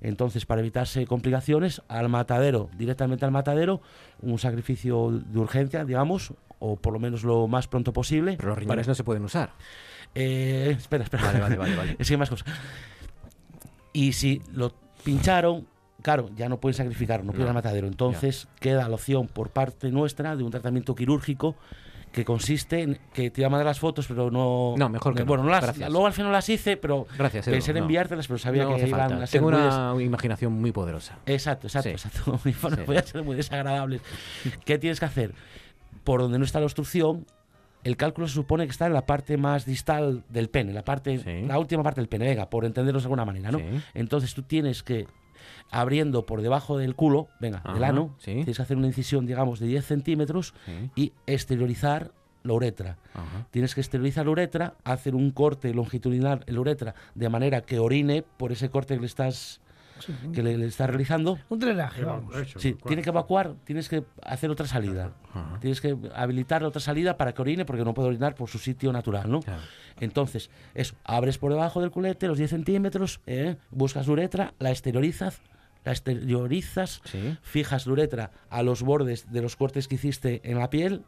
Entonces, 0.00 0.46
para 0.46 0.60
evitarse 0.60 1.06
complicaciones, 1.06 1.82
al 1.88 2.08
matadero, 2.08 2.70
directamente 2.78 3.26
al 3.26 3.30
matadero, 3.30 3.82
un 4.22 4.38
sacrificio 4.38 5.10
de 5.10 5.38
urgencia, 5.38 5.84
digamos, 5.84 6.32
o 6.58 6.76
por 6.76 6.92
lo 6.92 7.00
menos 7.00 7.22
lo 7.22 7.48
más 7.48 7.68
pronto 7.68 7.92
posible. 7.92 8.36
Pero 8.36 8.50
los 8.50 8.58
riñones 8.58 8.88
no 8.88 8.94
se 8.94 9.04
pueden 9.04 9.24
usar. 9.24 9.52
Eh, 10.14 10.74
espera, 10.78 11.04
espera. 11.04 11.24
Vale, 11.24 11.40
vale, 11.40 11.56
vale, 11.56 11.76
vale. 11.76 11.96
Es 11.98 12.08
que 12.08 12.14
hay 12.14 12.18
más 12.18 12.30
cosas. 12.30 12.46
Y 13.92 14.12
si 14.12 14.40
lo 14.52 14.72
pincharon, 15.04 15.66
claro, 16.02 16.30
ya 16.36 16.48
no 16.48 16.60
pueden 16.60 16.74
sacrificar, 16.74 17.24
no 17.24 17.32
pueden 17.32 17.42
ir 17.42 17.48
al 17.48 17.54
matadero. 17.54 17.86
Entonces 17.86 18.48
queda 18.60 18.88
la 18.88 18.94
opción 18.94 19.26
por 19.26 19.50
parte 19.50 19.90
nuestra 19.90 20.36
de 20.36 20.44
un 20.44 20.50
tratamiento 20.50 20.94
quirúrgico 20.94 21.56
que 22.12 22.24
consiste 22.24 22.82
en 22.82 22.98
que 23.12 23.30
te 23.30 23.40
iba 23.40 23.46
a 23.46 23.50
mandar 23.50 23.66
las 23.66 23.78
fotos, 23.78 24.06
pero 24.08 24.30
no. 24.30 24.74
No, 24.76 24.88
mejor 24.88 25.14
que 25.14 25.20
no. 25.20 25.26
Bueno, 25.26 25.44
no 25.44 25.50
las, 25.50 25.62
Gracias. 25.62 25.90
luego 25.90 26.06
al 26.06 26.12
final 26.12 26.32
las 26.32 26.48
hice, 26.48 26.76
pero 26.76 27.06
Gracias, 27.16 27.46
Edu, 27.46 27.54
pensé 27.54 27.70
en 27.70 27.76
no. 27.78 27.82
enviártelas, 27.84 28.26
pero 28.26 28.38
sabía 28.38 28.64
No 28.64 28.74
que 28.76 28.88
iban 28.88 29.00
falta. 29.08 29.24
a 29.24 29.26
ser 29.26 29.40
Tengo 29.40 29.50
muy 29.52 29.60
una 29.60 30.02
imaginación 30.02 30.52
muy 30.52 30.72
poderosa. 30.72 31.18
Exacto, 31.26 31.68
exacto, 31.68 31.88
Sí. 31.88 31.94
exacto. 32.08 32.40
Bueno, 32.62 32.76
Sí. 32.76 32.82
podían 32.84 33.06
ser 33.06 33.22
muy 33.22 33.36
desagradables. 33.36 34.02
¿Qué 34.64 34.78
tienes 34.78 34.98
que 34.98 35.06
hacer? 35.06 35.34
Por 36.04 36.20
donde 36.20 36.38
no 36.38 36.44
está 36.44 36.58
la 36.58 36.66
obstrucción, 36.66 37.26
el 37.84 37.96
cálculo 37.96 38.26
se 38.26 38.34
supone 38.34 38.64
que 38.66 38.72
está 38.72 38.86
en 38.86 38.92
la 38.92 39.06
parte 39.06 39.36
más 39.36 39.64
distal 39.64 40.24
del 40.28 40.50
pene, 40.50 40.72
la 40.72 40.82
parte, 40.82 41.44
la 41.46 41.58
última 41.58 41.82
parte 41.82 42.00
del 42.00 42.08
pene, 42.08 42.26
venga, 42.26 42.50
por 42.50 42.64
entenderlos 42.64 43.04
de 43.04 43.06
alguna 43.06 43.24
manera, 43.24 43.50
¿no? 43.52 43.60
Entonces 43.94 44.34
tú 44.34 44.42
tienes 44.42 44.82
que, 44.82 45.06
abriendo 45.70 46.26
por 46.26 46.42
debajo 46.42 46.78
del 46.78 46.94
culo, 46.94 47.28
venga, 47.40 47.62
del 47.74 47.84
ano, 47.84 48.14
sí. 48.18 48.32
tienes 48.34 48.56
que 48.56 48.62
hacer 48.62 48.76
una 48.76 48.86
incisión, 48.88 49.26
digamos, 49.26 49.60
de 49.60 49.66
10 49.68 49.84
centímetros 49.86 50.54
Sí. 50.66 50.90
y 50.96 51.12
exteriorizar 51.26 52.12
la 52.42 52.54
uretra. 52.54 52.96
Ajá. 53.14 53.46
Tienes 53.50 53.74
que 53.74 53.80
exteriorizar 53.82 54.24
la 54.24 54.32
uretra, 54.32 54.74
hacer 54.84 55.14
un 55.14 55.30
corte 55.30 55.74
longitudinal 55.74 56.42
en 56.46 56.54
la 56.54 56.60
uretra 56.60 56.94
de 57.14 57.28
manera 57.28 57.60
que 57.60 57.78
orine 57.78 58.22
por 58.36 58.50
ese 58.52 58.70
corte 58.70 58.94
que 58.94 59.00
le 59.00 59.06
estás 59.06 59.60
Sí. 60.00 60.14
que 60.32 60.42
le, 60.42 60.56
le 60.56 60.64
estás 60.64 60.88
realizando. 60.88 61.38
Un 61.50 61.58
drenaje, 61.58 62.02
vamos. 62.02 62.34
Sí, 62.56 62.74
tiene 62.86 63.02
que 63.02 63.10
evacuar, 63.10 63.56
tienes 63.64 63.86
que 63.90 64.02
hacer 64.22 64.50
otra 64.50 64.66
salida. 64.66 65.12
Tienes 65.60 65.82
que 65.82 65.94
habilitar 66.14 66.64
otra 66.64 66.80
salida 66.80 67.18
para 67.18 67.34
que 67.34 67.42
orine 67.42 67.66
porque 67.66 67.84
no 67.84 67.92
puede 67.92 68.08
orinar 68.08 68.34
por 68.34 68.48
su 68.48 68.56
sitio 68.58 68.94
natural, 68.94 69.30
¿no? 69.30 69.40
Entonces, 70.00 70.48
eso, 70.74 70.94
abres 71.04 71.36
por 71.36 71.52
debajo 71.52 71.82
del 71.82 71.90
culete 71.90 72.26
los 72.28 72.38
10 72.38 72.48
centímetros, 72.48 73.20
¿eh? 73.26 73.56
buscas 73.70 74.06
la 74.06 74.12
uretra, 74.14 74.54
la 74.58 74.70
exteriorizas, 74.70 75.42
la 75.84 75.92
exteriorizas, 75.92 77.00
fijas 77.42 77.86
la 77.86 77.92
uretra 77.92 78.30
a 78.50 78.62
los 78.62 78.82
bordes 78.82 79.30
de 79.32 79.42
los 79.42 79.56
cortes 79.56 79.88
que 79.88 79.94
hiciste 79.96 80.40
en 80.44 80.58
la 80.58 80.70
piel, 80.70 81.02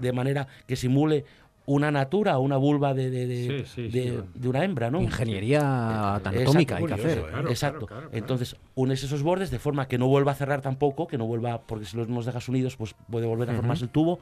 de 0.00 0.12
manera 0.12 0.46
que 0.66 0.76
simule 0.76 1.24
una 1.66 1.90
natura 1.90 2.36
o 2.38 2.42
una 2.42 2.58
vulva 2.58 2.92
de, 2.92 3.08
de, 3.10 3.26
de- 3.26 3.64
Sí, 3.66 3.72
sí, 3.74 3.88
de- 3.88 4.18
sí. 4.18 4.24
de 4.34 4.48
una 4.48 4.64
hembra, 4.64 4.90
¿no? 4.90 5.00
Ingeniería 5.00 5.58
Exacto. 5.58 6.28
anatómica 6.28 6.76
hay 6.76 6.84
que 6.86 6.92
hacer. 6.94 7.18
Exacto. 7.18 7.26
Claro, 7.30 7.48
Exacto. 7.50 7.86
claro, 7.86 8.02
claro, 8.02 8.16
Entonces, 8.18 8.56
unes 8.74 9.02
esos 9.02 9.22
bordes 9.22 9.50
de 9.50 9.58
forma 9.58 9.88
que 9.88 9.96
no 9.96 10.06
vuelva 10.06 10.32
a 10.32 10.34
cerrar 10.34 10.60
tampoco, 10.60 11.06
que 11.06 11.16
no 11.16 11.24
vuelva, 11.26 11.62
porque 11.62 11.86
si 11.86 11.96
los 11.96 12.08
nos 12.08 12.26
dejas 12.26 12.48
unidos, 12.50 12.76
pues 12.76 12.94
puede 13.10 13.26
volver 13.26 13.48
a 13.50 13.54
formarse 13.54 13.84
el 13.84 13.90
tubo 13.90 14.20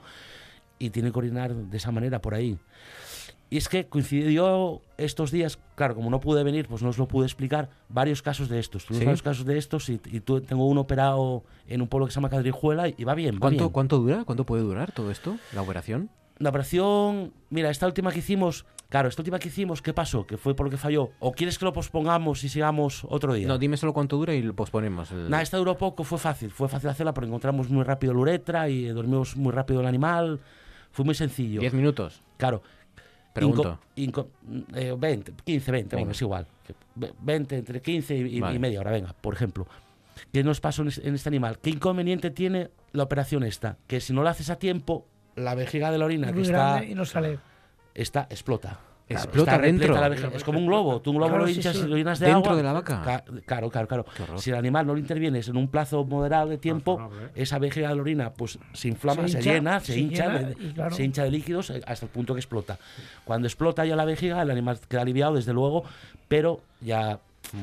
y 0.79 0.91
tiene 0.91 1.11
que 1.13 1.19
orinar 1.19 1.53
de 1.55 1.77
esa 1.77 1.91
manera 1.91 2.21
por 2.21 2.35
ahí. 2.35 2.59
Y 3.53 3.59
es 3.59 3.69
que 3.69 3.85
coincidió 3.87 4.81
estos 4.97 5.31
días, 5.31 5.59
claro, 5.75 5.95
como 5.95 6.09
no 6.09 6.21
pude 6.21 6.43
venir, 6.43 6.67
pues 6.69 6.83
no 6.83 6.89
os 6.89 6.97
lo 6.97 7.07
pude 7.07 7.27
explicar, 7.27 7.69
varios 7.91 8.23
casos 8.23 8.49
de 8.49 8.59
estos. 8.59 8.87
Tuvimos 8.87 9.01
¿Sí? 9.01 9.05
varios 9.05 9.23
casos 9.23 9.45
de 9.45 9.59
estos 9.59 9.91
y, 9.91 10.01
y 10.07 10.21
tu- 10.21 10.41
tengo 10.41 10.67
uno 10.67 10.81
operado 10.81 11.43
en 11.67 11.83
un 11.83 11.89
pueblo 11.89 12.07
que 12.07 12.13
se 12.13 12.17
llama 12.17 12.31
Cadrijuela 12.31 12.89
y, 12.89 12.95
y 12.97 13.05
va 13.05 13.15
bien. 13.15 13.35
va 13.35 13.41
¿Cuánto, 13.41 13.65
bien. 13.65 13.73
¿Cuánto 13.73 13.99
dura? 13.99 14.25
¿Cuánto 14.25 14.47
puede 14.47 14.63
durar 14.63 14.93
todo 14.93 15.11
esto? 15.11 15.37
¿La 15.53 15.61
operación? 15.61 16.09
La 16.39 16.49
operación, 16.49 17.35
mira, 17.51 17.69
esta 17.69 17.87
última 17.87 18.11
que 18.11 18.21
hicimos, 18.21 18.65
claro, 18.89 19.11
esta 19.11 19.21
última 19.21 19.39
que 19.39 19.49
hicimos, 19.49 19.83
¿qué 19.83 19.93
pasó? 19.93 20.27
¿Qué 20.27 20.39
fue 20.39 20.55
por 20.57 20.65
lo 20.67 20.71
que 20.71 20.79
falló? 20.79 21.11
¿O 21.21 21.33
quieres 21.33 21.59
que 21.59 21.67
lo 21.67 21.75
pospongamos 21.75 22.43
y 22.45 22.49
sigamos 22.49 23.05
otro 23.11 23.35
día? 23.35 23.47
No, 23.49 23.59
dime 23.59 23.77
solo 23.77 23.93
cuánto 23.93 24.17
dura 24.17 24.33
y 24.35 24.41
lo 24.41 24.55
posponemos. 24.57 25.11
el- 25.13 25.29
Nada, 25.29 25.43
esta 25.43 25.59
duró 25.59 25.77
poco, 25.77 26.05
fue 26.05 26.17
fácil. 26.19 26.51
Fue 26.53 26.71
fácil 26.71 26.89
hacerla 26.89 27.13
porque 27.13 27.29
encontramos 27.29 27.69
muy 27.69 27.85
rápido 27.85 28.15
la 28.15 28.21
uretra 28.21 28.71
y 28.71 28.87
dormimos 28.87 29.37
muy 29.37 29.53
rápido 29.53 29.81
el 29.81 29.87
animal. 29.87 30.41
Fue 30.91 31.05
muy 31.05 31.15
sencillo. 31.15 31.61
¿Diez 31.61 31.75
minutos? 31.75 32.23
Claro. 32.39 32.63
Pregunto. 33.33 33.79
Inco- 33.97 34.29
inco- 34.47 34.67
eh, 34.75 34.95
20, 34.99 35.33
15, 35.45 35.73
20, 35.73 35.97
bueno, 35.97 36.05
Venga. 36.07 36.13
es 36.13 36.23
igual. 36.23 36.47
Ve- 36.95 37.13
20, 37.21 37.57
entre 37.59 37.81
15 37.81 38.17
y, 38.17 38.41
Vale. 38.41 38.57
y 38.57 38.59
media 38.59 38.81
hora, 38.81 38.91
venga, 38.91 39.15
por 39.21 39.35
ejemplo. 39.35 39.67
¿Qué 40.33 40.45
nos 40.45 40.61
pasó 40.61 40.83
en 40.83 40.89
es- 40.89 40.99
en 40.99 41.15
este 41.15 41.29
animal? 41.31 41.59
¿Qué 41.59 41.71
inconveniente 41.71 42.31
tiene 42.31 42.71
la 42.93 43.03
operación 43.05 43.43
esta? 43.45 43.79
Que 43.87 44.01
si 44.01 44.13
no 44.13 44.23
la 44.23 44.31
haces 44.31 44.51
a 44.51 44.57
tiempo, 44.57 45.07
la 45.37 45.55
vejiga 45.55 45.91
de 45.91 45.99
la 45.99 46.05
orina 46.05 46.27
Es 46.27 46.33
que 46.33 46.39
muy 46.39 46.43
está, 46.47 46.59
grande 46.75 46.87
y 46.91 46.95
no 46.95 47.05
sale. 47.07 47.39
está 47.95 48.27
explota. 48.31 48.79
Claro, 49.13 49.25
¿Explota 49.25 49.51
está 49.53 49.63
repleta 49.63 49.85
dentro? 49.87 50.01
la 50.01 50.09
vejiga. 50.09 50.31
Es 50.35 50.45
como 50.45 50.59
un 50.59 50.67
globo. 50.67 51.01
Tú 51.01 51.11
un 51.11 51.17
globo 51.17 51.31
Claro, 51.31 51.45
lo 51.45 51.51
hinchas 51.51 51.77
sí. 51.77 51.83
y 51.85 51.89
lo 51.89 51.97
llenas 51.97 52.19
de 52.19 52.27
¿Dentro 52.27 52.51
agua. 52.53 52.57
de 52.57 52.63
la 52.63 52.73
vaca? 52.73 53.03
Ca- 53.03 53.25
Claro, 53.47 53.71
claro, 53.71 53.87
claro. 53.89 54.05
Si 54.39 54.51
el 54.51 54.57
animal 54.57 54.87
no 54.87 54.93
lo 54.95 54.99
intervienes 54.99 55.49
en 55.49 55.57
un 55.57 55.69
plazo 55.69 56.05
moderado 56.05 56.49
de 56.49 56.59
tiempo, 56.59 57.11
esa 57.35 57.59
vejiga 57.59 57.89
de 57.91 57.95
la 57.97 58.03
orina 58.03 58.31
pues 58.33 58.59
se 58.73 58.89
inflama, 58.89 59.23
Se 59.23 59.29
se, 59.29 59.39
hincha, 59.39 59.53
llena, 59.53 59.81
se, 59.81 59.93
se 59.93 60.01
hincha, 60.01 60.27
llena 60.27 60.39
de, 60.49 60.53
y 60.65 60.73
claro. 60.73 60.95
se 60.95 61.05
hincha 61.05 61.25
de 61.25 61.31
líquidos 61.31 61.71
eh, 61.71 61.81
hasta 61.87 62.07
el 62.07 62.13
punto 62.13 62.35
que 62.35 62.41
explota. 62.41 62.79
Cuando 63.25 63.47
explota 63.47 63.85
ya 63.85 63.97
la 63.97 64.05
vejiga, 64.05 64.41
el 64.43 64.51
animal 64.51 64.79
queda 64.89 65.03
aliviado, 65.03 65.35
desde 65.35 65.53
luego, 65.53 65.85
pero 66.29 66.61
ya 66.81 67.19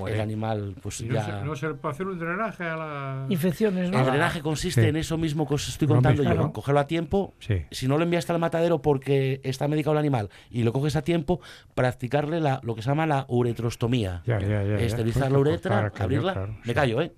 el 0.07 0.21
animal 0.21 0.75
pues 0.81 1.01
no, 1.01 1.13
ya... 1.13 1.25
se, 1.25 1.31
no 1.45 1.55
se 1.55 1.69
puede 1.73 1.93
hacer 1.93 2.07
un 2.07 2.19
drenaje 2.19 2.63
a 2.63 2.75
la... 2.77 3.25
Infecciones, 3.29 3.89
¿no? 3.91 3.99
El 3.99 4.05
drenaje 4.05 4.41
consiste 4.41 4.81
Sí. 4.83 4.87
en 4.87 4.95
eso 4.97 5.17
mismo 5.17 5.47
que 5.47 5.55
os 5.55 5.67
estoy 5.67 5.87
contando 5.87 6.23
yo, 6.23 6.51
cogerlo 6.53 6.79
a 6.79 6.87
tiempo, 6.87 7.33
Sí. 7.39 7.65
si 7.71 7.87
no 7.87 7.97
lo 7.97 8.03
enviaste 8.03 8.31
al 8.31 8.39
matadero 8.39 8.81
porque 8.81 9.41
está 9.43 9.67
medicado 9.67 9.93
el 9.93 9.99
animal 9.99 10.29
y 10.51 10.63
lo 10.63 10.71
coges 10.73 10.95
a 10.95 11.01
tiempo, 11.01 11.39
practicarle 11.75 12.39
la, 12.39 12.59
lo 12.63 12.75
que 12.75 12.81
se 12.81 12.89
llama 12.89 13.05
la 13.05 13.25
uretrostomía. 13.27 14.21
Ya, 14.25 14.39
ya, 14.39 14.47
ya, 14.47 14.63
ya. 14.63 14.75
Esterilizar 14.77 15.29
Pues, 15.29 15.31
la 15.31 15.37
pues, 15.39 15.49
uretra, 15.49 15.91
abrirla. 16.03 16.33
claro, 16.33 16.53
Me 16.59 16.63
sí. 16.65 16.73
callo, 16.73 17.01
¿eh? 17.01 17.13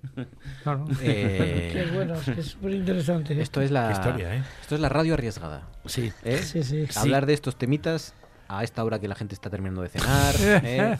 Claro. 0.62 0.84
Eh, 1.02 1.70
Qué 1.72 1.94
bueno, 1.94 2.14
es 2.14 2.24
que 2.30 2.40
es 2.40 2.46
súper 2.46 2.72
interesante. 2.72 3.40
Esto 3.40 3.60
es 3.60 3.70
la 3.70 3.90
historia, 3.92 4.34
¿eh? 4.36 4.42
Esto 4.60 4.74
es 4.76 4.80
la 4.80 4.88
radio 4.88 5.14
arriesgada. 5.14 5.68
Sí. 5.86 6.12
¿eh? 6.24 6.38
Sí, 6.38 6.62
sí. 6.62 6.86
Hablar 6.96 7.26
de 7.26 7.32
estos 7.34 7.56
temitas 7.56 8.14
a 8.48 8.62
esta 8.64 8.84
hora 8.84 8.98
que 8.98 9.08
la 9.08 9.14
gente 9.14 9.34
está 9.34 9.50
terminando 9.50 9.82
de 9.82 9.88
cenar, 9.88 10.34
¿eh? 10.64 10.98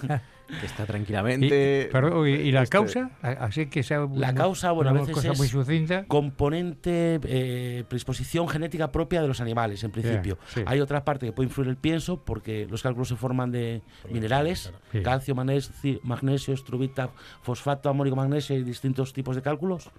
Que 0.61 0.67
está 0.67 0.85
tranquilamente. 0.87 1.87
Y, 1.89 1.93
perdón, 1.93 2.29
¿y, 2.29 2.33
y 2.33 2.53
la 2.53 2.63
Este- 2.63 2.77
causa? 2.77 3.11
Así 3.23 3.67
que 3.67 3.83
sea 3.83 3.99
La 4.01 4.05
una- 4.05 4.35
causa, 4.35 4.71
bueno, 4.73 4.91
a 4.91 4.93
veces 4.95 5.11
cosa 5.15 5.33
es 5.33 5.39
muy 5.39 5.49
sucinta. 5.49 6.05
componente, 6.07 7.21
eh, 7.25 7.85
predisposición 7.89 8.49
genética 8.49 8.93
propia 8.93 9.23
de 9.23 9.29
los 9.29 9.41
animales, 9.41 9.83
en 9.85 9.91
principio. 9.91 10.39
sí. 10.47 10.63
Hay 10.67 10.81
otra 10.81 11.05
parte 11.05 11.27
que 11.27 11.33
puede 11.33 11.49
influir 11.49 11.69
el 11.69 11.77
pienso, 11.77 12.23
porque 12.23 12.67
los 12.71 12.83
cálculos 12.83 13.09
se 13.09 13.17
forman 13.17 13.51
de 13.51 13.83
minerales, 14.11 14.73
Sí. 14.93 15.01
calcio, 15.03 15.35
magnesio, 15.35 16.01
magnesio, 16.03 16.55
estrubita, 16.55 17.11
fosfato, 17.43 17.89
amónico, 17.89 18.17
magnesio 18.17 18.57
y 18.57 18.63
distintos 18.63 19.13
tipos 19.13 19.37
de 19.37 19.43
cálculos. 19.43 19.91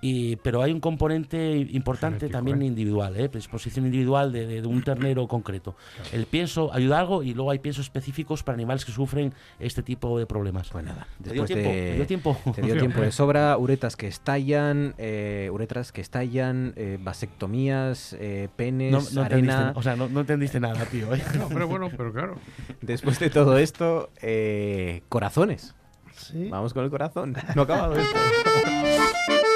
Y, 0.00 0.36
pero 0.36 0.62
hay 0.62 0.70
un 0.70 0.78
componente 0.78 1.56
importante 1.70 2.20
Genético, 2.20 2.38
también 2.38 2.62
¿eh? 2.62 2.66
individual, 2.66 3.16
¿eh? 3.16 3.28
predisposición 3.28 3.84
individual 3.86 4.30
de, 4.30 4.46
de- 4.46 4.62
de 4.62 4.68
un 4.68 4.82
ternero 4.84 5.26
concreto. 5.26 5.74
El 6.12 6.26
pienso 6.26 6.72
ayuda 6.72 7.00
algo 7.00 7.24
y 7.24 7.34
luego 7.34 7.50
hay 7.50 7.58
piensos 7.58 7.86
específicos 7.86 8.44
para 8.44 8.54
animales 8.54 8.84
que 8.84 8.92
sufren 8.92 9.34
este 9.58 9.82
tipo 9.82 10.16
de 10.18 10.26
problemas. 10.26 10.68
Pues 10.70 10.84
nada, 10.84 11.08
¿Te 11.20 11.32
dio 11.32 11.42
después 11.42 11.48
tiempo? 11.48 11.68
de... 11.70 11.80
¿Te 11.90 11.94
dio 11.96 12.06
tiempo? 12.06 12.36
Te 12.54 12.62
dio 12.62 12.78
tiempo 12.78 13.00
de 13.00 13.10
sobra, 13.10 13.58
uretas 13.58 13.96
que 13.96 14.06
estallan, 14.06 14.94
eh, 14.98 15.50
uretras 15.52 15.90
que 15.90 16.00
estallan, 16.00 16.74
eh, 16.76 16.98
vasectomías, 17.00 18.16
eh, 18.20 18.48
penes, 18.54 18.92
No, 18.92 19.00
no 19.00 19.22
entendiste, 19.22 19.52
arena. 19.56 19.72
o 19.74 19.82
sea, 19.82 19.96
no, 19.96 20.08
no 20.08 20.20
entendiste 20.20 20.60
nada, 20.60 20.84
tío. 20.84 21.12
¿eh? 21.12 21.22
No, 21.36 21.48
pero 21.48 21.66
bueno, 21.66 21.88
pero 21.96 22.12
claro. 22.12 22.36
Después 22.82 23.18
de 23.18 23.30
todo 23.30 23.58
esto, 23.58 24.10
eh, 24.22 25.02
corazones. 25.08 25.74
Sí. 26.16 26.48
Vamos 26.50 26.72
con 26.72 26.84
el 26.84 26.90
corazón. 26.90 27.34
No 27.56 27.62
ha 27.62 27.64
acabado 27.64 27.96
esto. 27.96 28.16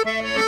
Música 0.05 0.41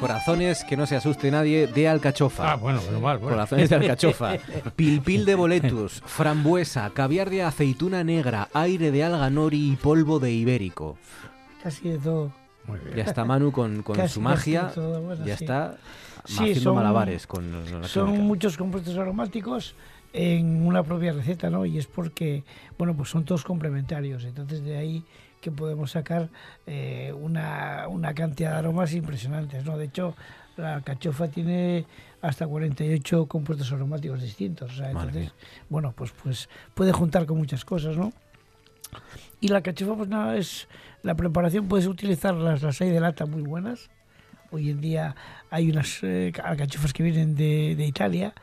Corazones 0.00 0.62
que 0.64 0.76
no 0.76 0.86
se 0.86 0.96
asuste 0.96 1.30
nadie 1.30 1.66
de 1.66 1.88
alcachofa. 1.88 2.52
Ah, 2.52 2.56
bueno, 2.56 2.80
menos 2.82 3.00
mal. 3.00 3.18
bueno. 3.18 3.34
Corazones 3.34 3.70
de 3.70 3.76
alcachofa. 3.76 4.36
Pilpil 4.76 5.24
de 5.24 5.34
boletus, 5.34 6.02
frambuesa, 6.04 6.90
caviar 6.90 7.30
de 7.30 7.42
aceituna 7.42 8.04
negra, 8.04 8.48
aire 8.52 8.90
de 8.90 9.04
alga 9.04 9.30
nori 9.30 9.72
y 9.72 9.76
polvo 9.76 10.18
de 10.18 10.32
ibérico. 10.32 10.98
Casi 11.62 11.88
de 11.88 11.98
todo. 11.98 12.32
Ya 12.94 13.04
está 13.04 13.24
Manu 13.24 13.52
con, 13.52 13.82
con 13.82 13.96
Casi, 13.96 14.14
su 14.14 14.20
magia. 14.20 14.68
todo, 14.74 15.00
bueno, 15.00 15.24
ya 15.24 15.36
sí. 15.36 15.44
está 15.44 15.76
Sí, 16.24 16.34
haciendo 16.40 16.60
son- 16.60 16.74
malabares 16.74 17.26
con 17.26 17.80
la 17.80 17.86
Son 17.88 18.06
química. 18.06 18.24
muchos 18.24 18.56
compuestos 18.56 18.96
aromáticos 18.98 19.74
en 20.12 20.66
una 20.66 20.82
propia 20.82 21.12
receta, 21.12 21.48
¿no? 21.48 21.64
Y 21.64 21.78
es 21.78 21.86
porque, 21.86 22.42
bueno, 22.76 22.94
pues 22.94 23.08
son 23.10 23.24
todos 23.24 23.44
complementarios. 23.44 24.24
Entonces 24.24 24.64
de 24.64 24.76
ahí 24.76 25.04
que 25.46 25.52
podemos 25.52 25.92
sacar 25.92 26.28
eh, 26.66 27.14
una, 27.16 27.86
una 27.88 28.12
cantidad 28.14 28.50
de 28.50 28.56
aromas 28.56 28.92
impresionantes, 28.94 29.64
¿no? 29.64 29.78
De 29.78 29.84
hecho, 29.84 30.16
la 30.56 30.74
alcachofa 30.74 31.28
tiene 31.28 31.86
hasta 32.20 32.48
48 32.48 33.26
compuestos 33.26 33.70
aromáticos 33.70 34.20
distintos. 34.20 34.72
O 34.72 34.74
sea, 34.74 34.90
entonces, 34.90 35.30
bueno, 35.68 35.94
pues, 35.96 36.10
pues 36.20 36.48
puede 36.74 36.90
juntar 36.90 37.26
con 37.26 37.38
muchas 37.38 37.64
cosas, 37.64 37.96
¿no? 37.96 38.12
Y 39.40 39.46
la 39.46 39.58
alcachofa, 39.58 39.94
pues 39.94 40.08
nada, 40.08 40.36
es 40.36 40.66
la 41.04 41.14
preparación, 41.14 41.68
puedes 41.68 41.86
utilizar 41.86 42.34
las, 42.34 42.60
las 42.62 42.80
hay 42.80 42.90
de 42.90 42.98
lata 42.98 43.24
muy 43.26 43.42
buenas. 43.42 43.88
Hoy 44.50 44.70
en 44.70 44.80
día 44.80 45.14
hay 45.48 45.70
unas 45.70 46.02
eh, 46.02 46.32
alcachofas 46.42 46.92
que 46.92 47.04
vienen 47.04 47.36
de, 47.36 47.76
de 47.76 47.86
Italia, 47.86 48.34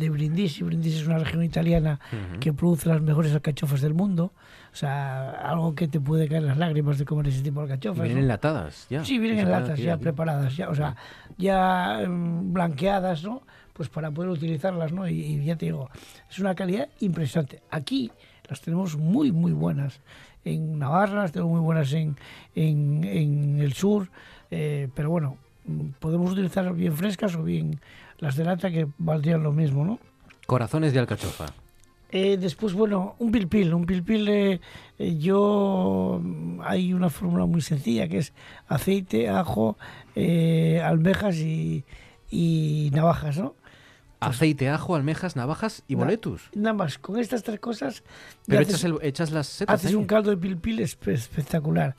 de 0.00 0.10
Brindisi. 0.10 0.64
Brindisi 0.64 0.98
es 0.98 1.06
una 1.06 1.18
región 1.18 1.44
italiana 1.44 2.00
que 2.40 2.52
produce 2.52 2.88
las 2.88 3.00
mejores 3.00 3.32
alcachofas 3.32 3.80
del 3.80 3.94
mundo. 3.94 4.32
O 4.72 4.76
sea, 4.76 5.30
algo 5.30 5.74
que 5.74 5.88
te 5.88 6.00
puede 6.00 6.28
caer 6.28 6.42
las 6.42 6.56
lágrimas 6.56 6.98
de 6.98 7.04
comer 7.04 7.28
ese 7.28 7.42
tipo 7.42 7.60
de 7.60 7.72
alcachofas. 7.72 8.02
vienen 8.02 8.18
¿no? 8.18 8.22
enlatadas 8.22 8.86
ya. 8.88 9.04
Sí, 9.04 9.18
vienen 9.18 9.38
Se 9.38 9.42
en 9.42 9.48
pueden 9.48 9.60
latas 9.60 9.70
adquirir 9.70 9.88
ya 9.88 9.96
preparadas, 9.98 10.56
ya, 10.56 10.68
o 10.68 10.74
sea, 10.74 10.96
ya 11.38 12.02
em, 12.02 12.52
blanqueadas, 12.52 13.24
¿no? 13.24 13.42
Pues 13.72 13.88
para 13.88 14.10
poder 14.10 14.30
utilizarlas, 14.30 14.92
¿no? 14.92 15.08
Y, 15.08 15.20
y 15.20 15.44
ya 15.44 15.56
te 15.56 15.66
digo, 15.66 15.90
es 16.28 16.38
una 16.38 16.54
calidad 16.54 16.88
impresionante. 17.00 17.62
Aquí 17.70 18.12
las 18.48 18.60
tenemos 18.60 18.96
muy, 18.96 19.32
muy 19.32 19.52
buenas. 19.52 20.00
En 20.44 20.78
Navarra 20.78 21.22
las 21.22 21.32
tenemos 21.32 21.52
muy 21.52 21.60
buenas 21.60 21.92
en, 21.92 22.16
en, 22.54 23.04
en 23.04 23.60
el 23.60 23.72
sur, 23.72 24.08
eh, 24.50 24.88
pero 24.94 25.10
bueno, 25.10 25.36
mm, 25.66 25.88
podemos 25.98 26.32
utilizar 26.32 26.72
bien 26.74 26.96
frescas 26.96 27.34
o 27.34 27.42
bien 27.42 27.80
las 28.20 28.36
de 28.36 28.44
lata 28.44 28.70
que 28.70 28.86
valdrían 28.98 29.42
lo 29.42 29.52
mismo, 29.52 29.84
¿no? 29.84 29.98
Corazones 30.46 30.92
de 30.92 31.00
alcachofa. 31.00 31.46
Eh, 32.12 32.36
después, 32.38 32.72
bueno, 32.72 33.14
un 33.18 33.30
pilpil. 33.30 33.72
Un 33.74 33.86
pilpil, 33.86 34.28
eh, 34.28 34.60
eh, 34.98 35.16
yo. 35.18 36.20
Hay 36.64 36.92
una 36.92 37.08
fórmula 37.10 37.46
muy 37.46 37.60
sencilla 37.60 38.08
que 38.08 38.18
es 38.18 38.32
aceite, 38.66 39.28
ajo, 39.28 39.76
eh, 40.16 40.80
almejas 40.84 41.36
y, 41.36 41.84
y 42.30 42.90
navajas, 42.92 43.38
¿no? 43.38 43.54
Aceite, 44.18 44.68
ajo, 44.68 44.96
almejas, 44.96 45.36
navajas 45.36 45.82
y 45.88 45.94
Na- 45.94 46.04
boletus. 46.04 46.50
Nada 46.54 46.74
más, 46.74 46.98
con 46.98 47.18
estas 47.18 47.42
tres 47.42 47.60
cosas. 47.60 48.02
Pero 48.46 48.60
haces- 48.60 48.68
echas, 48.74 48.84
el- 48.84 48.98
echas 49.02 49.30
las 49.30 49.46
setas 49.46 49.76
haces 49.76 49.90
ahí. 49.90 49.94
un 49.94 50.04
caldo 50.06 50.30
de 50.30 50.36
pilpil 50.36 50.80
espe- 50.80 51.12
espectacular. 51.12 51.94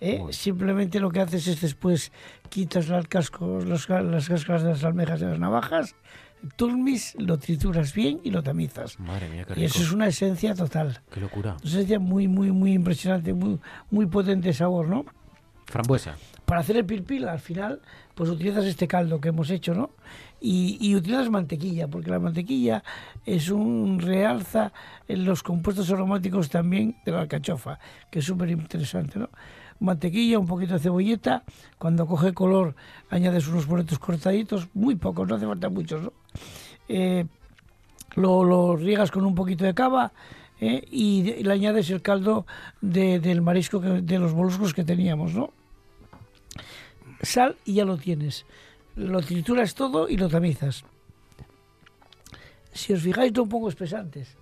¿Eh? 0.00 0.22
Simplemente 0.30 1.00
lo 1.00 1.10
que 1.10 1.20
haces 1.20 1.46
es 1.48 1.60
después 1.60 2.12
quitas 2.48 2.88
las, 2.88 3.06
cascos, 3.08 3.64
los 3.64 3.88
las 3.88 4.28
cáscaras 4.28 4.62
de 4.62 4.70
las 4.70 4.84
almejas 4.84 5.20
de 5.20 5.26
las 5.26 5.38
navajas, 5.38 5.94
turmis, 6.56 7.14
lo 7.18 7.38
trituras 7.38 7.92
bien 7.94 8.20
y 8.22 8.30
lo 8.30 8.42
tamizas. 8.42 8.98
Madre 9.00 9.28
mía, 9.28 9.44
qué 9.44 9.60
Y 9.60 9.64
eso 9.64 9.82
es 9.82 9.92
una 9.92 10.06
esencia 10.08 10.54
total. 10.54 11.00
Qué 11.12 11.20
locura. 11.20 11.56
Una 11.62 11.70
esencia 11.70 11.98
muy, 11.98 12.28
muy, 12.28 12.52
muy 12.52 12.72
impresionante, 12.72 13.32
muy, 13.32 13.58
muy 13.90 14.06
potente 14.06 14.52
sabor, 14.52 14.88
¿no? 14.88 15.04
Frambuesa. 15.66 16.16
Para 16.44 16.60
hacer 16.60 16.76
el 16.76 16.86
pilpil, 16.86 17.28
al 17.28 17.40
final, 17.40 17.80
pues 18.14 18.30
utilizas 18.30 18.64
este 18.66 18.86
caldo 18.86 19.20
que 19.20 19.30
hemos 19.30 19.50
hecho, 19.50 19.74
¿no? 19.74 19.90
Y, 20.40 20.78
y 20.80 20.94
utilizas 20.94 21.28
mantequilla, 21.28 21.88
porque 21.88 22.10
la 22.10 22.20
mantequilla 22.20 22.84
es 23.24 23.50
un 23.50 23.98
realza 23.98 24.72
en 25.08 25.24
los 25.24 25.42
compuestos 25.42 25.90
aromáticos 25.90 26.48
también 26.48 26.96
de 27.04 27.10
la 27.10 27.22
alcachofa, 27.22 27.80
que 28.10 28.20
es 28.20 28.24
súper 28.24 28.50
interesante, 28.50 29.18
¿no? 29.18 29.28
Mantequilla, 29.80 30.38
un 30.38 30.46
poquito 30.46 30.74
de 30.74 30.80
cebolleta, 30.80 31.44
cuando 31.78 32.06
coge 32.06 32.32
color 32.32 32.74
añades 33.10 33.46
unos 33.48 33.66
boletos 33.66 33.98
cortaditos, 33.98 34.68
muy 34.74 34.96
pocos, 34.96 35.28
no 35.28 35.34
hace 35.36 35.46
falta 35.46 35.68
muchos, 35.68 36.02
¿no? 36.02 36.12
Eh, 36.88 37.26
lo, 38.14 38.76
riegas 38.76 39.10
con 39.10 39.24
un 39.26 39.34
poquito 39.34 39.64
de 39.64 39.74
cava 39.74 40.12
¿eh? 40.60 40.82
y, 40.90 41.42
le 41.42 41.52
añades 41.52 41.90
el 41.90 42.00
caldo 42.00 42.46
de- 42.80 43.20
del 43.20 43.42
marisco, 43.42 43.80
de 43.80 44.18
los 44.18 44.34
moluscos 44.34 44.72
que 44.72 44.84
teníamos, 44.84 45.34
¿no? 45.34 45.50
Sal 47.22 47.56
y 47.64 47.74
ya 47.74 47.84
lo 47.84 47.96
tienes. 47.96 48.46
Lo 48.94 49.20
trituras 49.20 49.74
todo 49.74 50.08
y 50.08 50.16
lo 50.16 50.28
tamizas. 50.28 50.84
Si 52.72 52.92
os 52.92 53.02
fijáis, 53.02 53.32
no 53.32 53.46
pongo 53.48 53.68
espesantes, 53.68 54.36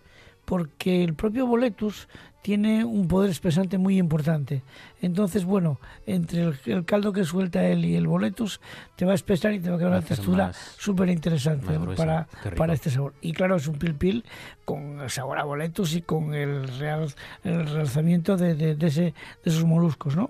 porque 0.44 1.02
el 1.02 1.14
propio 1.14 1.46
boletus 1.46 2.08
tiene 2.44 2.84
un 2.84 3.08
poder 3.08 3.30
espesante 3.30 3.78
muy 3.78 3.96
importante. 3.96 4.62
Entonces, 5.00 5.46
bueno, 5.46 5.80
entre 6.06 6.42
el, 6.42 6.58
el 6.66 6.84
caldo 6.84 7.10
que 7.10 7.24
suelta 7.24 7.66
él 7.66 7.86
y 7.86 7.96
el 7.96 8.06
boletus, 8.06 8.60
te 8.96 9.06
va 9.06 9.12
a 9.12 9.14
espesar 9.14 9.54
y 9.54 9.60
te 9.60 9.70
va 9.70 9.76
a 9.76 9.78
quedar 9.78 9.92
una 9.92 10.02
textura 10.02 10.52
súper 10.76 11.08
interesante 11.08 11.78
para, 11.96 12.28
para 12.54 12.74
este 12.74 12.90
sabor. 12.90 13.14
Y 13.22 13.32
claro, 13.32 13.56
es 13.56 13.66
un 13.66 13.76
pil 13.78 13.94
pil 13.94 14.24
con 14.66 15.08
sabor 15.08 15.38
a 15.38 15.44
boletus 15.44 15.94
y 15.94 16.02
con 16.02 16.34
el, 16.34 16.68
real, 16.78 17.08
el 17.44 17.66
realzamiento 17.66 18.36
de, 18.36 18.54
de- 18.54 18.74
de 18.74 18.86
ese, 18.88 19.02
de 19.02 19.14
esos 19.46 19.64
moluscos, 19.64 20.14
¿no? 20.14 20.28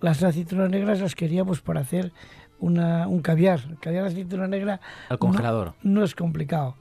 Las 0.00 0.22
aceitunas 0.22 0.70
negras 0.70 1.00
las 1.02 1.14
queríamos 1.14 1.60
para 1.60 1.80
hacer 1.80 2.12
una, 2.58 3.06
un 3.06 3.20
caviar. 3.20 3.60
El 3.68 3.78
caviar 3.78 4.04
de 4.04 4.10
aceituna 4.12 4.48
negra 4.48 4.80
Al 5.10 5.16
no- 5.16 5.18
congelador. 5.18 5.74
no, 5.82 6.02
es 6.04 6.14
complicado. 6.14 6.74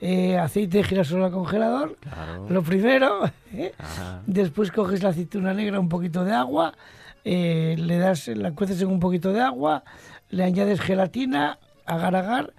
Eh, 0.00 0.38
aceite 0.38 0.78
de 0.78 0.84
girasol 0.84 1.22
al 1.24 1.30
congelador, 1.30 1.96
Claro. 1.96 2.46
lo 2.48 2.62
primero. 2.62 3.30
¿eh? 3.52 3.72
Después 4.26 4.70
coges 4.72 5.02
la 5.02 5.10
aceituna 5.10 5.52
negra, 5.52 5.78
un 5.78 5.88
poquito 5.90 6.24
de 6.24 6.32
agua, 6.32 6.72
eh, 7.24 7.76
le 7.78 7.98
das, 7.98 8.28
la 8.28 8.52
cueces 8.52 8.80
en 8.80 8.88
un 8.88 8.98
poquito 8.98 9.32
de 9.32 9.40
agua, 9.42 9.84
le 10.30 10.44
añades 10.44 10.80
gelatina, 10.80 11.58
agar 11.84 12.16
agar, 12.16 12.54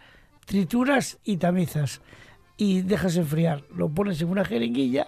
trituras 0.46 1.18
y 1.24 1.38
tamizas. 1.38 2.02
Y 2.58 2.82
dejas 2.84 3.16
enfriar. 3.18 3.64
Lo 3.76 3.90
pones 3.90 4.22
en 4.22 4.30
una 4.30 4.46
jeringuilla 4.46 5.08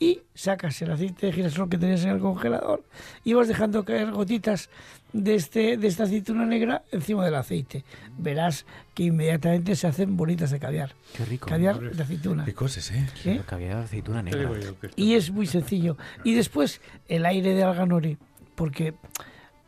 y 0.00 0.22
sacas 0.34 0.80
el 0.82 0.90
aceite 0.90 1.26
de 1.26 1.32
girasol 1.32 1.68
que 1.68 1.76
tenías 1.78 2.02
en 2.04 2.10
el 2.10 2.18
congelador 2.18 2.82
y 3.22 3.34
vas 3.34 3.46
dejando 3.46 3.84
caer 3.84 4.10
gotitas 4.10 4.70
de, 5.12 5.34
este, 5.34 5.76
de 5.76 5.86
esta 5.86 6.04
aceituna 6.04 6.46
negra 6.46 6.82
encima 6.90 7.22
del 7.24 7.34
aceite. 7.34 7.84
Verás 8.16 8.64
que 8.94 9.04
inmediatamente 9.04 9.76
se 9.76 9.86
hacen 9.86 10.16
bolitas 10.16 10.50
de 10.50 10.58
caviar. 10.58 10.94
Qué 11.14 11.26
rico. 11.26 11.48
Caviar 11.48 11.78
de 11.78 12.02
aceituna. 12.02 12.46
Qué 12.46 12.54
cosas, 12.54 12.90
¿eh? 12.92 13.06
¿Eh? 13.26 13.42
Caviar 13.46 13.76
de 13.76 13.84
aceituna 13.84 14.22
negra. 14.22 14.50
Y 14.96 15.14
es 15.14 15.30
muy 15.30 15.46
sencillo. 15.46 15.98
Y 16.24 16.34
después 16.34 16.80
el 17.06 17.26
aire 17.26 17.54
de 17.54 17.62
alga 17.62 17.84
nori, 17.84 18.16
porque 18.54 18.94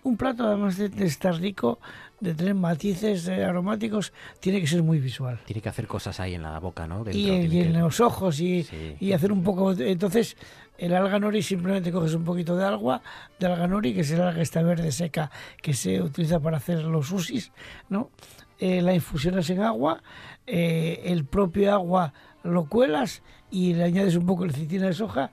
un 0.03 0.17
plato 0.17 0.47
además 0.47 0.79
de, 0.79 0.89
de 0.89 1.05
estar 1.05 1.35
rico, 1.35 1.79
de 2.23 2.35
tener 2.35 2.55
matices 2.55 3.27
eh, 3.29 3.45
aromáticos, 3.45 4.13
tiene 4.41 4.61
que 4.61 4.67
ser 4.67 4.83
muy 4.83 4.99
visual. 5.01 5.41
Tiene 5.45 5.61
que 5.61 5.69
hacer 5.69 5.87
cosas 5.87 6.21
ahí 6.21 6.35
en 6.35 6.43
la 6.43 6.59
boca, 6.61 6.87
¿no? 6.87 7.05
Dentro, 7.05 7.19
Y, 7.21 7.29
en- 7.31 7.53
y 7.53 7.61
en 7.61 7.73
que- 7.73 7.79
los 7.81 8.01
ojos 8.01 8.39
y, 8.41 8.63
Sí. 8.63 8.97
y 9.01 9.13
hacer 9.13 9.33
un 9.33 9.43
poco... 9.43 9.73
Entonces, 9.73 10.37
el 10.79 10.95
alga 10.95 11.19
nori 11.19 11.43
simplemente 11.43 11.91
coges 11.93 12.15
un 12.15 12.25
poquito 12.25 12.57
de 12.57 12.65
agua, 12.65 13.03
de 13.39 13.47
alga 13.47 13.67
nori, 13.67 13.93
que 13.95 14.01
es 14.01 14.11
el 14.13 14.21
alga 14.21 14.41
esta 14.41 14.63
verde 14.63 14.93
seca 14.93 15.31
que 15.61 15.75
se 15.75 16.01
utiliza 16.01 16.41
para 16.41 16.59
hacer 16.59 16.85
los 16.85 17.11
usis, 17.11 17.53
¿no? 17.89 18.11
Eh, 18.59 18.81
la 18.81 18.95
infusionas 18.95 19.51
en 19.51 19.61
agua, 19.63 20.03
eh, 20.47 21.03
el 21.07 21.25
propio 21.25 21.73
agua 21.73 22.13
lo 22.45 22.67
cuelas 22.67 23.23
y 23.51 23.75
le 23.75 23.83
añades 23.85 24.15
un 24.17 24.27
poco 24.27 24.43
de 24.45 24.49
lecitina 24.53 24.87
de 24.87 24.93
soja, 24.95 25.31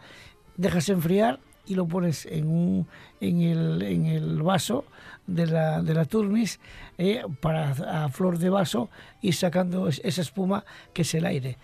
dejas 0.57 0.89
enfriar 0.89 1.39
y 1.67 1.75
lo 1.75 1.87
pones 1.87 2.25
en, 2.25 2.47
un, 2.47 2.87
en, 3.21 3.41
el, 3.41 3.81
en 3.83 4.05
el 4.07 4.41
vaso 4.41 4.85
de 5.35 5.47
la, 5.47 5.81
de 5.81 5.93
la 5.93 6.05
turmis 6.05 6.59
eh, 6.97 7.21
para 7.41 7.71
a 8.05 8.09
flor 8.09 8.37
de 8.37 8.49
vaso 8.49 8.89
y 9.21 9.31
sacando 9.33 9.87
es- 9.87 10.01
esa 10.03 10.21
espuma 10.21 10.63
que 10.93 11.03
es 11.03 11.13
el 11.13 11.25
aire. 11.25 11.57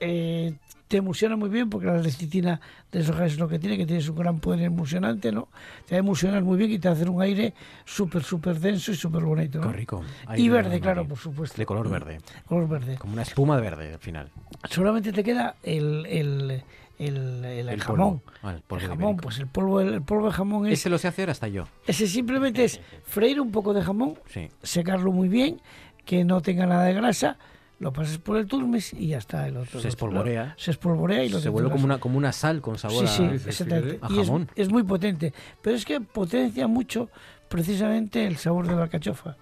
Eh, 0.00 0.54
te 0.88 0.98
emulsiona 0.98 1.36
muy 1.36 1.48
bien 1.48 1.70
porque 1.70 1.86
la 1.86 1.96
lecitina 1.98 2.60
de 2.90 3.02
soja 3.02 3.24
es 3.24 3.38
lo 3.38 3.48
que 3.48 3.58
tiene, 3.58 3.78
que 3.78 3.86
tiene 3.86 4.06
un 4.10 4.14
gran 4.16 4.40
poder 4.40 4.60
emulsionante, 4.60 5.32
¿no? 5.32 5.48
Te 5.86 5.94
va 5.94 5.96
a 5.96 6.00
emulsionar 6.00 6.42
muy 6.42 6.58
bien 6.58 6.70
y 6.70 6.78
te 6.78 6.88
va 6.88 6.92
a 6.92 6.96
hacer 6.96 7.08
un 7.08 7.22
aire 7.22 7.54
súper, 7.86 8.22
súper 8.22 8.60
denso 8.60 8.92
y 8.92 8.96
súper 8.96 9.22
bonito, 9.22 9.58
¿no? 9.60 9.68
Qué 9.70 9.72
rico. 9.78 10.02
Y 10.28 10.32
Aire 10.42 10.50
verde, 10.50 10.80
claro, 10.80 11.08
por 11.08 11.16
supuesto. 11.16 11.56
De 11.56 11.64
color 11.64 11.88
verde. 11.88 12.18
Color 12.46 12.68
verde. 12.68 12.96
Como 12.98 13.14
una 13.14 13.22
espuma 13.22 13.56
de 13.56 13.62
verde 13.62 13.92
al 13.94 14.00
final. 14.00 14.28
Solamente 14.68 15.12
te 15.12 15.24
queda 15.24 15.54
el, 15.62 16.04
el, 16.06 16.62
el, 17.06 17.44
el- 17.44 17.44
el 17.44 17.68
El 17.68 17.80
jamón. 17.80 18.20
polvo. 18.20 18.22
Ah, 18.42 18.52
el 18.54 18.60
polvo 18.62 18.82
el 18.84 18.90
de 18.90 18.96
jamón, 18.96 19.16
pues 19.16 19.38
el 19.38 19.46
polvo, 19.46 19.80
el, 19.80 20.02
polvo 20.02 20.26
de 20.26 20.32
jamón 20.32 20.66
es... 20.66 20.72
Ese 20.80 20.90
lo 20.90 20.98
sé 20.98 21.08
hacer 21.08 21.30
hasta 21.30 21.48
yo. 21.48 21.64
Ese 21.86 22.06
simplemente 22.06 22.64
es 22.64 22.80
freír 23.04 23.40
un 23.40 23.50
poco 23.52 23.72
de 23.74 23.82
jamón, 23.82 24.18
Sí. 24.26 24.48
secarlo 24.62 25.12
muy 25.12 25.28
bien, 25.28 25.60
que 26.04 26.24
no 26.24 26.40
tenga 26.40 26.66
nada 26.66 26.84
de 26.84 26.94
grasa, 26.94 27.38
lo 27.78 27.92
pasas 27.92 28.18
por 28.18 28.36
el 28.36 28.46
turmis 28.46 28.92
y 28.92 29.08
ya 29.08 29.18
está. 29.18 29.48
El 29.48 29.56
otro, 29.56 29.80
Se 29.80 29.88
espolvorea. 29.88 30.54
Se 30.56 30.70
espolvorea 30.70 31.24
y 31.24 31.28
lo 31.28 31.40
Se 31.40 31.48
vuelve 31.48 31.70
como 31.70 31.84
una, 31.84 31.98
como 31.98 32.16
una 32.18 32.32
sal 32.32 32.60
con 32.60 32.78
sabor 32.78 33.08
sí, 33.08 33.24
a, 33.24 33.38
sí, 33.38 33.48
exactamente. 33.48 33.98
a 34.02 34.12
Y 34.12 34.20
es- 34.20 34.26
jamón. 34.26 34.48
es, 34.54 34.68
muy 34.70 34.84
potente. 34.84 35.32
Pero 35.62 35.74
es 35.76 35.84
que 35.84 36.00
potencia 36.00 36.66
mucho 36.68 37.08
precisamente 37.48 38.24
el 38.26 38.36
sabor 38.36 38.66
de 38.68 38.76
la 38.76 38.84
alcachofa. 38.84 39.36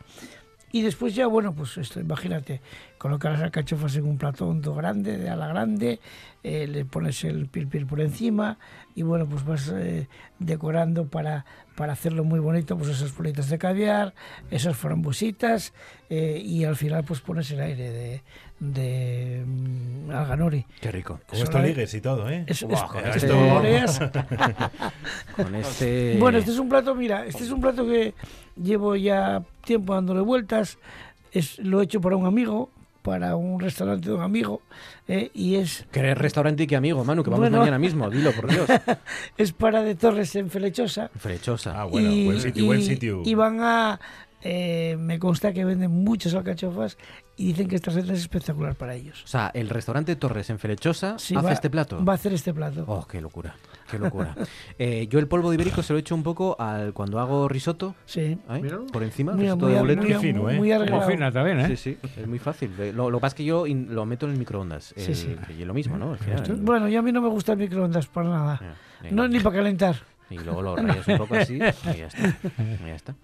Y 0.73 0.83
después 0.83 1.15
ya, 1.15 1.27
bueno, 1.27 1.53
pues 1.53 1.77
esto, 1.79 1.99
imagínate, 1.99 2.61
colocas 2.97 3.33
las 3.33 3.43
alcachofas 3.43 3.97
en 3.97 4.05
un 4.05 4.19
plato 4.19 4.47
hondo 4.47 4.75
grande, 4.75 5.19
de 5.19 5.29
ala 5.29 5.49
grande, 5.49 5.99
eh, 6.45 6.67
le 6.69 6.85
pones 6.85 7.25
el 7.25 7.49
pil 7.49 7.67
por 7.87 8.01
encima 8.01 8.59
y 8.95 9.03
bueno, 9.03 9.27
pues 9.27 9.45
vas 9.45 9.73
eh, 9.75 10.09
decorando 10.39 11.09
para, 11.09 11.45
para 11.81 11.95
hacerlo 11.95 12.25
muy 12.25 12.41
bonito, 12.41 12.77
pues 12.77 12.91
esas 12.91 13.17
bolitas 13.17 13.49
de 13.49 13.57
caviar, 13.57 14.13
esas 14.51 14.77
frambuesitas 14.77 15.73
eh, 16.11 16.39
y 16.45 16.65
al 16.65 16.77
final 16.77 17.05
pues 17.05 17.23
pones 17.23 17.51
el 17.53 17.61
aire 17.63 17.91
de, 17.91 18.23
de 18.59 19.43
mm, 19.47 20.11
alganori. 20.11 20.67
Qué 20.79 20.93
rico. 20.93 21.21
Con 21.27 21.39
esto 21.39 21.59
ligues 21.59 21.95
y 21.95 22.03
todo, 22.03 22.29
¿eh? 22.29 22.45
es- 22.47 22.61
este. 22.61 23.29
Con 25.37 25.55
este... 25.55 26.19
Bueno, 26.21 26.37
este 26.37 26.51
es 26.51 26.59
un 26.59 26.69
plato, 26.69 26.95
mira, 26.95 27.25
este 27.25 27.45
es 27.45 27.51
un 27.51 27.63
plato 27.63 27.87
que 27.87 28.13
llevo 28.63 28.95
ya 28.95 29.43
tiempo 29.65 29.95
dándole 29.95 30.21
vueltas. 30.21 30.77
Es, 31.33 31.59
lo 31.61 31.81
he 31.81 31.85
hecho 31.85 32.03
para 32.03 32.17
un 32.17 32.27
amigo, 32.27 32.69
para 33.03 33.37
un 33.37 33.61
restaurante 33.61 34.09
de 34.09 34.15
un 34.15 34.23
amigo, 34.23 34.63
eh, 35.09 35.31
y 35.35 35.57
es, 35.57 35.87
Que 35.91 36.01
eres 36.01 36.19
restaurante 36.19 36.65
y 36.65 36.67
que 36.67 36.77
amigo, 36.77 37.05
Manu, 37.05 37.23
que 37.23 37.31
vamos 37.31 37.45
Bueno. 37.45 37.59
mañana 37.59 37.79
mismo, 37.79 38.09
dilo, 38.11 38.33
por 38.33 38.49
Dios. 38.51 38.69
es 39.39 39.53
para 39.53 39.83
de 39.83 39.95
Torres 39.95 40.35
en 40.37 40.51
Felechosa. 40.51 41.11
Frechosa. 41.17 41.81
Ah, 41.81 41.85
bueno, 41.85 42.11
y, 42.11 42.25
buen 42.27 42.41
sitio, 42.41 42.63
y- 42.63 42.67
buen 42.67 42.83
sitio. 42.83 43.23
y 43.25 43.35
van 43.35 43.61
a... 43.63 44.01
eh, 44.43 44.97
me 44.99 45.19
consta 45.19 45.53
que 45.53 45.65
venden 45.65 45.91
muchas 45.91 46.35
alcachofas 46.35 46.97
y 47.37 47.47
dicen 47.49 47.69
que 47.69 47.77
esta 47.77 47.91
receta 47.91 48.13
es 48.13 48.21
espectacular 48.21 48.75
para 48.75 48.95
ellos. 48.95 49.23
O 49.25 49.27
sea, 49.27 49.51
el 49.55 49.69
restaurante 49.71 50.15
Torres 50.17 50.51
en 50.51 50.59
Felechosa 50.59 51.19
Sí, 51.19 51.35
hace 51.35 51.47
va- 51.47 51.53
este 51.53 51.71
plato. 51.71 52.05
Va 52.05 52.13
a 52.13 52.17
hacer 52.17 52.33
este 52.35 52.53
plato. 52.53 52.85
Oh, 52.87 53.07
qué 53.07 53.21
locura, 53.21 53.55
qué 53.91 53.99
locura. 53.99 54.35
Eh, 54.79 55.07
yo 55.09 55.19
el 55.19 55.27
polvo 55.29 55.51
de 55.51 55.55
ibérico 55.57 55.83
se 55.83 55.93
lo 55.93 55.99
echo 55.99 56.15
un 56.15 56.23
poco 56.23 56.57
al 56.59 56.93
cuando 56.93 57.19
hago 57.21 57.49
risotto. 57.49 57.95
Sí. 58.07 58.39
¿eh? 58.49 58.77
Por 58.93 59.03
encima, 59.03 59.33
Mira, 59.33 59.55
risotto 59.55 59.65
muy 59.67 59.75
de 59.75 59.81
boleto. 59.81 60.03
muy- 60.03 60.15
fino, 60.15 60.51
¿eh? 60.51 60.59
muy 60.59 61.01
fina 61.07 61.33
también, 61.33 61.61
¿eh? 61.61 61.67
Sí, 61.69 61.77
sí, 61.77 61.99
es 62.17 62.27
muy 62.27 62.39
fácil. 62.39 62.71
Lo, 62.95 63.11
lo 63.11 63.19
que 63.19 63.21
pasa 63.23 63.35
es 63.35 63.37
que 63.37 63.45
yo 63.45 63.67
in- 63.67 63.95
lo 63.95 64.07
meto 64.07 64.27
en 64.27 64.33
el 64.33 64.39
microondas. 64.39 64.95
Sí, 64.97 65.05
el- 65.11 65.17
sí. 65.17 65.37
Y 65.59 65.65
lo 65.65 65.75
mismo, 65.75 65.97
¿no? 65.97 66.13
Al 66.13 66.19
final, 66.19 66.43
Esto- 66.43 66.57
bueno, 66.61 66.89
yo 66.89 66.99
a 66.99 67.03
mí 67.03 67.13
no 67.13 67.21
me 67.21 67.29
gusta 67.29 67.53
el 67.53 67.59
microondas 67.59 68.07
para 68.07 68.29
nada. 68.31 68.61
No, 69.11 69.27
ni 69.29 69.41
para 69.41 69.57
calentar. 69.57 69.97
Y 70.31 70.39
luego 70.39 70.63
lo 70.63 70.77
rayas 70.77 71.09
un 71.09 71.19
poco 71.19 71.35
así 71.35 71.55
y 71.57 71.59
ya 71.59 71.69
está. 71.71 71.93
y 71.93 72.87
ya 72.87 72.95
está. 72.95 73.15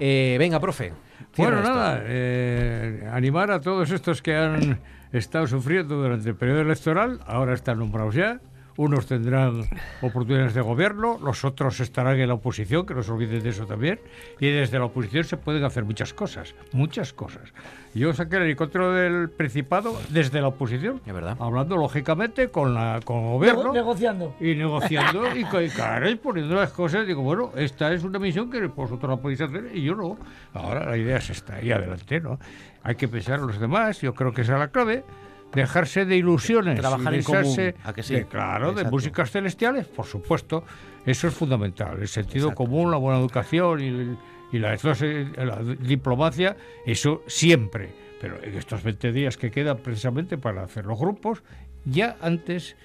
Eh, 0.00 0.36
venga, 0.38 0.58
profe. 0.58 0.92
Bueno, 1.36 1.58
esto. 1.58 1.68
nada, 1.68 2.00
eh, 2.04 3.06
animar 3.12 3.50
a 3.50 3.60
todos 3.60 3.90
estos 3.90 4.22
que 4.22 4.34
han 4.34 4.78
estado 5.12 5.46
sufriendo 5.46 5.96
durante 5.96 6.28
el 6.30 6.34
periodo 6.34 6.62
electoral, 6.62 7.20
ahora 7.26 7.52
están 7.52 7.78
nombrados 7.78 8.14
ya. 8.14 8.40
Unos 8.76 9.06
tendrán 9.06 9.62
oportunidades 10.02 10.52
de 10.54 10.60
gobierno, 10.60 11.18
los 11.22 11.44
otros 11.44 11.80
estarán 11.80 12.20
en 12.20 12.28
la 12.28 12.34
oposición, 12.34 12.84
que 12.84 12.94
no 12.94 13.02
se 13.02 13.10
olviden 13.10 13.42
de 13.42 13.48
eso 13.48 13.64
también. 13.66 13.98
Y 14.38 14.50
desde 14.50 14.78
la 14.78 14.84
oposición 14.84 15.24
se 15.24 15.38
pueden 15.38 15.64
hacer 15.64 15.84
muchas 15.84 16.12
cosas, 16.12 16.54
muchas 16.72 17.12
cosas. 17.14 17.52
Yo 17.94 18.12
saqué 18.12 18.36
el 18.36 18.42
helicóptero 18.42 18.92
del 18.92 19.30
Principado 19.30 19.98
desde 20.10 20.42
la 20.42 20.48
oposición, 20.48 21.00
Es 21.06 21.14
verdad. 21.14 21.36
hablando 21.40 21.76
lógicamente 21.78 22.48
con, 22.48 22.74
la, 22.74 23.00
con 23.02 23.16
el 23.16 23.30
gobierno 23.30 23.62
Nego- 23.62 23.72
negociando. 23.72 24.34
y 24.40 24.54
negociando 24.54 25.22
y 25.36 25.44
claro, 25.70 26.10
y 26.10 26.16
poniendo 26.16 26.54
las 26.56 26.70
cosas. 26.72 27.06
Digo, 27.06 27.22
bueno, 27.22 27.52
esta 27.56 27.92
es 27.94 28.04
una 28.04 28.18
misión 28.18 28.50
que 28.50 28.66
vosotros 28.66 29.08
la 29.10 29.16
podéis 29.16 29.40
hacer 29.40 29.70
y 29.74 29.82
yo 29.82 29.94
no. 29.94 30.18
Ahora 30.52 30.84
la 30.90 30.98
idea 30.98 31.16
es 31.16 31.30
esta, 31.30 31.62
y 31.62 31.72
adelante, 31.72 32.20
¿no? 32.20 32.38
Hay 32.82 32.96
que 32.96 33.08
pensar 33.08 33.38
en 33.40 33.46
los 33.46 33.58
demás, 33.58 34.02
yo 34.02 34.12
creo 34.14 34.32
que 34.32 34.42
esa 34.42 34.52
es 34.52 34.58
la 34.58 34.68
clave. 34.68 35.02
Dejarse 35.52 36.04
de 36.04 36.16
ilusiones. 36.16 36.78
Trabajar 36.78 37.14
y 37.14 37.18
en 37.18 37.22
común, 37.22 37.42
dejarse 37.42 37.74
¿a 37.84 37.92
que 37.92 38.02
sí? 38.02 38.14
de- 38.14 38.26
claro, 38.26 38.72
de 38.72 38.84
músicas 38.84 39.30
celestiales, 39.30 39.86
por 39.86 40.04
supuesto. 40.06 40.64
Eso 41.06 41.28
es 41.28 41.34
fundamental. 41.34 41.98
El 42.00 42.08
sentido 42.08 42.54
común, 42.54 42.90
la 42.90 42.96
buena 42.98 43.18
educación 43.20 43.80
y, 43.80 43.86
el- 43.88 44.16
y 44.52 44.58
la, 44.58 44.76
la 44.76 45.58
diplomacia, 45.80 46.56
eso 46.84 47.22
siempre. 47.26 47.90
Pero 48.20 48.42
en 48.42 48.54
estos 48.54 48.82
20 48.82 49.12
días 49.12 49.36
que 49.36 49.50
quedan 49.50 49.78
precisamente 49.78 50.36
para 50.38 50.62
hacer 50.64 50.84
los 50.86 50.98
grupos, 50.98 51.42
ya 51.84 52.16
antes 52.20 52.76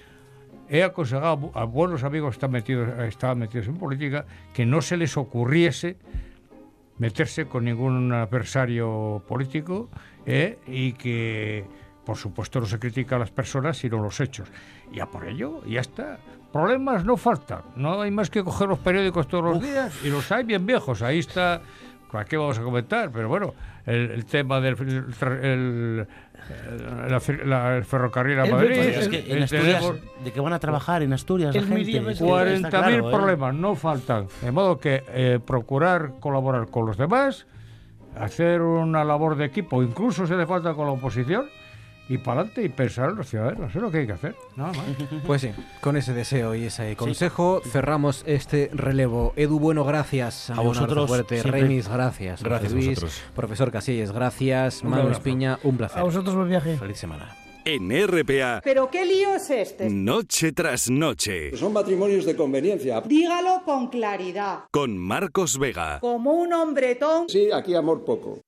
he 0.68 0.82
aconsejado 0.82 1.50
a 1.54 1.64
buenos 1.64 2.04
amigos 2.04 2.30
que 2.30 2.36
están 2.36 2.50
metidos, 2.52 2.88
estaban 3.00 3.38
metidos 3.38 3.66
en 3.66 3.76
política 3.76 4.24
que 4.54 4.64
no 4.64 4.80
se 4.80 4.96
les 4.96 5.16
ocurriese 5.16 5.96
meterse 6.98 7.46
con 7.46 7.64
ningún 7.64 8.12
adversario 8.12 9.22
político 9.26 9.90
eh, 10.26 10.58
y 10.66 10.92
que, 10.92 11.64
por 12.04 12.16
supuesto, 12.16 12.60
no 12.60 12.66
se 12.66 12.78
critica 12.78 13.16
a 13.16 13.18
las 13.18 13.30
personas 13.30 13.76
sino 13.78 14.02
los 14.02 14.20
hechos. 14.20 14.48
Y 14.92 15.00
a 15.00 15.06
por 15.06 15.26
ello, 15.26 15.62
ya 15.66 15.80
está. 15.80 16.18
Problemas 16.52 17.04
no 17.04 17.16
faltan. 17.16 17.62
No 17.76 18.00
hay 18.02 18.10
más 18.10 18.28
que 18.30 18.42
coger 18.44 18.68
los 18.68 18.78
periódicos 18.78 19.26
todos 19.28 19.44
los 19.44 19.62
días 19.62 19.94
y 20.04 20.08
los 20.10 20.30
hay 20.32 20.44
bien 20.44 20.66
viejos. 20.66 21.00
Ahí 21.02 21.18
está. 21.20 21.60
¿Para 22.10 22.26
qué 22.26 22.36
vamos 22.36 22.58
a 22.58 22.62
comentar? 22.62 23.10
Pero 23.10 23.28
bueno, 23.28 23.54
el, 23.86 24.10
el 24.10 24.24
tema 24.26 24.60
del 24.60 24.76
el, 24.78 25.44
el- 25.44 26.06
la 27.08 27.20
la- 27.46 27.76
el 27.76 27.84
ferrocarril 27.84 28.38
a 28.40 28.46
Madrid. 28.46 28.72
Es 28.78 29.08
que 29.08 29.32
en 29.32 29.44
Asturias, 29.44 29.84
de 30.24 30.32
que 30.32 30.40
van 30.40 30.52
a 30.52 30.58
trabajar 30.58 31.02
en 31.02 31.12
Asturias 31.14 31.54
la 31.54 31.60
El 31.60 31.68
gente. 31.68 31.84
Miriam 31.84 32.04
es 32.08 32.12
es 32.14 32.18
que 32.18 32.24
que- 32.26 32.30
40.000 32.30 32.46
está 32.66 32.68
claro, 32.70 33.08
¿eh? 33.08 33.12
problemas 33.12 33.54
no 33.54 33.74
faltan. 33.74 34.26
De 34.42 34.50
modo 34.52 34.78
que 34.78 35.04
eh, 35.08 35.38
procurar 35.44 36.14
colaborar 36.20 36.66
con 36.68 36.84
los 36.84 36.98
demás, 36.98 37.46
hacer 38.18 38.60
una 38.60 39.04
labor 39.04 39.36
de 39.36 39.46
equipo, 39.46 39.82
incluso 39.82 40.26
si 40.26 40.34
hace 40.34 40.44
falta 40.46 40.74
con 40.74 40.84
la 40.86 40.92
oposición, 40.92 41.46
y 42.12 42.18
para 42.18 42.40
adelante 42.40 42.62
y 42.64 42.68
pensar 42.68 43.10
en 43.10 43.16
los 43.16 43.28
ciudadanos. 43.28 43.70
Eso 43.70 43.78
es 43.78 43.82
lo 43.82 43.90
que 43.90 43.98
hay 43.98 44.06
que 44.06 44.12
hacer. 44.12 44.34
Nada 44.56 44.72
más. 44.72 44.86
Pues 45.26 45.40
sí, 45.40 45.50
con 45.80 45.96
ese 45.96 46.12
deseo 46.12 46.54
y 46.54 46.64
ese 46.64 46.94
consejo 46.96 47.62
cerramos 47.64 48.22
este 48.26 48.70
relevo. 48.72 49.32
Edu 49.36 49.58
Bueno, 49.58 49.84
gracias. 49.84 50.50
A 50.50 50.60
vosotros, 50.60 51.08
fuerte. 51.08 51.42
Remis, 51.42 51.88
gracias. 51.88 52.42
Gracias 52.42 52.72
a 52.72 52.74
Luis, 52.74 52.88
vosotros. 52.88 53.22
Profesor 53.34 53.70
Casillas, 53.70 54.12
gracias. 54.12 54.84
Manu. 54.84 55.08
Espiña, 55.10 55.58
un 55.62 55.76
placer. 55.76 56.00
A 56.00 56.02
vosotros 56.02 56.34
buen 56.34 56.48
viaje. 56.48 56.76
Feliz 56.76 56.98
semana. 56.98 57.36
En 57.64 57.90
RPA, 57.90 58.60
¿Pero 58.64 58.90
qué 58.90 59.04
lío 59.06 59.36
es 59.36 59.48
este? 59.48 59.88
noche 59.88 60.50
tras 60.50 60.90
noche, 60.90 61.56
Son 61.56 61.72
matrimonios 61.72 62.24
de 62.24 62.34
conveniencia. 62.34 63.00
Dígalo 63.02 63.62
con 63.64 63.86
claridad. 63.86 64.64
con 64.72 64.98
Marcos 64.98 65.58
Vega. 65.58 66.00
Como 66.00 66.32
un 66.32 66.52
hombretón. 66.52 67.28
Sí, 67.28 67.50
aquí 67.52 67.76
amor 67.76 68.04
poco. 68.04 68.40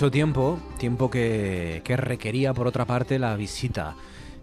Mucho 0.00 0.10
tiempo, 0.10 0.58
tiempo 0.78 1.10
que, 1.10 1.82
que 1.84 1.94
requería 1.94 2.54
por 2.54 2.66
otra 2.66 2.86
parte 2.86 3.18
la 3.18 3.36
visita 3.36 3.96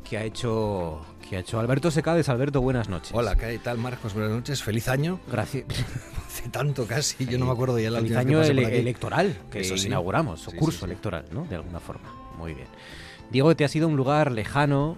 que 0.07 0.15
ha 0.19 0.23
hecho 0.23 1.01
que 1.27 1.35
ha 1.35 1.39
hecho 1.39 1.59
Alberto 1.59 1.89
Secades. 1.89 2.29
Alberto, 2.29 2.61
buenas 2.61 2.89
noches. 2.89 3.09
Hola, 3.11 3.35
¿qué 3.35 3.57
tal 3.57 3.79
Marcos? 3.79 4.13
Buenas 4.13 4.29
noches, 4.33 4.61
feliz 4.61 4.87
año. 4.87 5.19
Gracias. 5.27 5.65
Hace 6.27 6.49
tanto 6.49 6.85
casi, 6.85 7.25
yo 7.25 7.39
no 7.39 7.47
me 7.47 7.53
acuerdo 7.53 7.79
ya 7.79 7.89
la 7.89 7.97
Feliz 7.97 8.11
que 8.11 8.17
año 8.19 8.43
electoral 8.43 9.35
que 9.49 9.61
Eso 9.61 9.77
sí. 9.77 9.87
inauguramos, 9.87 10.47
o 10.47 10.51
Sí, 10.51 10.57
curso 10.57 10.81
sí. 10.81 10.85
electoral, 10.85 11.25
¿no? 11.31 11.45
De 11.45 11.55
alguna 11.55 11.79
forma. 11.79 12.07
Muy 12.37 12.53
bien. 12.53 12.67
Diego, 13.31 13.55
te 13.55 13.65
ha 13.65 13.67
sido 13.67 13.87
un 13.87 13.95
lugar 13.97 14.31
lejano, 14.31 14.95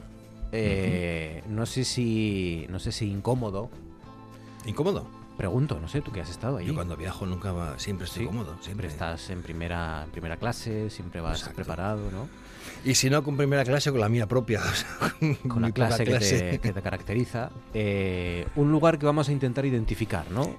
eh, 0.52 1.42
no 1.48 1.68
sé 1.68 1.86
si 1.86 2.66
no 2.68 2.80
sé 2.80 2.92
si 2.92 3.10
incómodo, 3.10 3.70
¿Incómodo? 4.66 5.08
Pregunto, 5.40 5.80
no 5.80 5.88
sé, 5.88 6.02
tú 6.02 6.12
que 6.12 6.20
has 6.20 6.30
estado 6.30 6.58
allí. 6.58 6.68
Yo 6.68 6.76
cuando 6.76 6.98
viajo 6.98 7.26
nunca 7.26 7.54
va, 7.54 7.80
siempre 7.80 8.08
estoy 8.08 8.24
Sí, 8.24 8.28
cómodo. 8.28 8.58
Siempre 8.60 8.90
estás 8.90 9.30
en 9.30 9.42
primera, 9.42 10.04
en 10.04 10.12
primera 10.12 10.36
clase, 10.36 10.90
siempre 10.90 11.22
vas 11.22 11.38
Exacto. 11.40 11.56
preparado, 11.56 12.12
¿no? 12.12 12.28
Y 12.84 12.96
si 12.96 13.10
no 13.10 13.24
con 13.24 13.38
primera 13.38 13.64
clase, 13.64 13.90
con 13.90 14.02
la 14.02 14.10
mía 14.10 14.28
propia. 14.28 14.60
o 14.60 14.76
sea, 14.76 15.16
Con 15.48 15.62
la 15.62 15.70
poca 15.70 15.96
clase 15.96 16.04
que 16.04 16.20
te, 16.20 16.60
que 16.60 16.74
te 16.74 16.82
caracteriza. 16.82 17.52
Eh, 17.74 18.48
un 18.58 18.70
lugar 18.70 19.00
que 19.00 19.06
vamos 19.06 19.30
a 19.30 19.32
intentar 19.32 19.66
identificar, 19.66 20.30
¿no? 20.30 20.54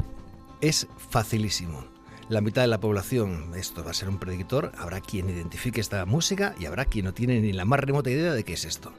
Es 0.62 0.86
facilísimo. 0.96 1.84
La 2.30 2.40
mitad 2.40 2.62
de 2.62 2.68
la 2.68 2.80
población, 2.80 3.52
esto 3.56 3.84
va 3.84 3.90
a 3.90 3.94
ser 3.94 4.08
un 4.08 4.18
predictor, 4.18 4.72
habrá 4.78 5.02
quien 5.02 5.28
identifique 5.28 5.82
esta 5.82 6.06
música 6.06 6.54
y 6.58 6.64
habrá 6.64 6.86
quien 6.86 7.04
no 7.04 7.12
tiene 7.12 7.38
ni 7.42 7.52
la 7.52 7.66
más 7.66 7.80
remota 7.80 8.08
idea 8.08 8.32
de 8.32 8.44
qué 8.44 8.54
es 8.54 8.64
esto. 8.64 8.94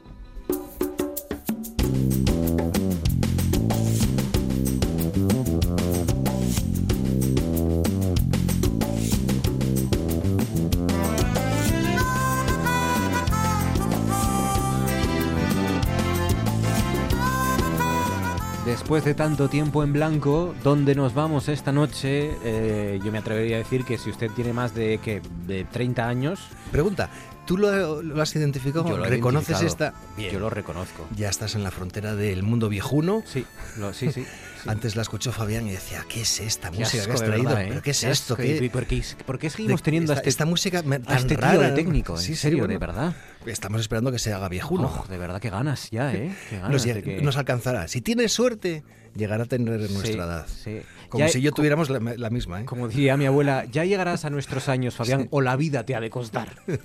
Después 18.92 19.06
de 19.06 19.14
tanto 19.14 19.48
tiempo 19.48 19.84
en 19.84 19.94
blanco, 19.94 20.54
¿dónde 20.66 20.96
nos 20.96 21.14
vamos 21.14 21.48
esta 21.48 21.72
noche? 21.72 22.32
Eh, 22.44 23.00
yo 23.02 23.10
me 23.10 23.20
atrevería 23.20 23.56
a 23.56 23.60
decir 23.60 23.86
que 23.86 23.98
si 23.98 24.10
usted 24.10 24.30
tiene 24.32 24.52
más 24.52 24.76
de, 24.76 25.00
¿qué? 25.02 25.22
de 25.48 25.64
30 25.64 26.10
años... 26.10 26.42
Pregunta, 26.74 27.10
¿tú 27.48 27.58
lo, 27.58 28.02
lo 28.02 28.22
has 28.22 28.36
identificado? 28.36 28.86
Yo 28.90 28.98
lo 28.98 29.06
¿Reconoces 29.06 29.62
esta? 29.62 29.94
Yo 30.18 30.42
lo 30.42 30.50
reconozco. 30.50 31.08
Ya 31.16 31.30
estás 31.30 31.56
en 31.56 31.64
la 31.64 31.72
frontera 31.72 32.16
del 32.16 32.44
mundo 32.44 32.68
viejuno. 32.68 33.24
Sí, 33.26 33.46
lo- 33.78 33.94
sí, 33.94 34.12
sí. 34.12 34.26
Antes 34.68 34.96
la 34.96 35.02
escuchó 35.02 35.32
Fabián 35.32 35.68
y 35.68 35.72
decía, 35.72 36.06
¿qué 36.08 36.22
es 36.22 36.40
esta 36.40 36.70
Qué 36.72 36.80
música 36.80 37.06
que 37.06 37.12
has 37.14 37.24
traído? 37.24 37.50
verdad, 37.50 37.64
¿eh? 37.64 37.68
¿Pero 37.70 37.82
qué 37.82 37.92
es 37.92 38.02
Qué 38.02 38.12
esto? 38.12 38.36
¿Qué- 38.36 38.58
¿Y 38.64 38.70
por 38.70 38.86
qué, 38.86 39.04
por 39.26 39.40
qué 39.40 39.50
seguimos 39.50 39.82
de- 39.82 39.84
teniendo 39.86 40.14
esta, 40.14 40.20
este, 40.22 40.30
esta 40.30 40.46
música 40.46 40.80
a 40.80 40.84
tan 40.84 41.18
este 41.18 41.36
rara, 41.38 41.70
de 41.70 41.72
técnico? 41.72 42.18
Sí, 42.18 42.32
en 42.32 42.36
sí, 42.36 42.42
serio, 42.42 42.60
bueno. 42.60 42.74
de 42.74 42.78
verdad. 42.78 43.16
Estamos 43.46 43.82
esperando 43.82 44.12
que 44.12 44.20
se 44.20 44.32
haga 44.34 44.48
viejuno. 44.50 44.92
Oh, 45.04 45.08
de 45.08 45.18
verdad, 45.18 45.42
qué 45.42 45.50
ganas 45.50 45.90
ya, 45.90 46.14
¿eh? 46.14 46.36
Qué 46.50 46.58
ganas 46.58 46.72
nos, 46.72 46.84
de 46.84 47.02
que- 47.02 47.22
nos 47.22 47.38
alcanzará. 47.38 47.88
Si 47.88 48.02
tienes 48.02 48.32
suerte, 48.34 48.84
llegará 49.16 49.44
a 49.44 49.48
tener 49.48 49.88
Sí, 49.88 49.94
nuestra 49.94 50.24
edad. 50.26 50.48
sí. 50.48 50.82
Como 51.10 51.26
Ya- 51.26 51.32
si 51.32 51.42
yo 51.42 51.52
tuviéramos 51.52 51.90
la, 51.90 52.00
la 52.00 52.30
misma, 52.30 52.62
¿eh? 52.62 52.66
Como 52.66 52.88
diría 52.88 53.18
mi 53.18 53.26
abuela, 53.26 53.66
ya 53.66 53.84
llegarás 53.84 54.24
a 54.26 54.30
nuestros 54.30 54.70
años, 54.70 54.96
Fabián, 54.96 55.28
o 55.32 55.42
la 55.42 55.56
vida 55.58 55.86
te 55.86 55.96
ha 55.96 56.00
de 56.00 56.10
costar. 56.10 56.56
que 56.68 56.78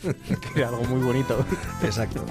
era 0.60 0.68
algo 0.68 0.84
muy 0.84 1.00
bonito. 1.04 1.44
Exacto. 1.84 2.24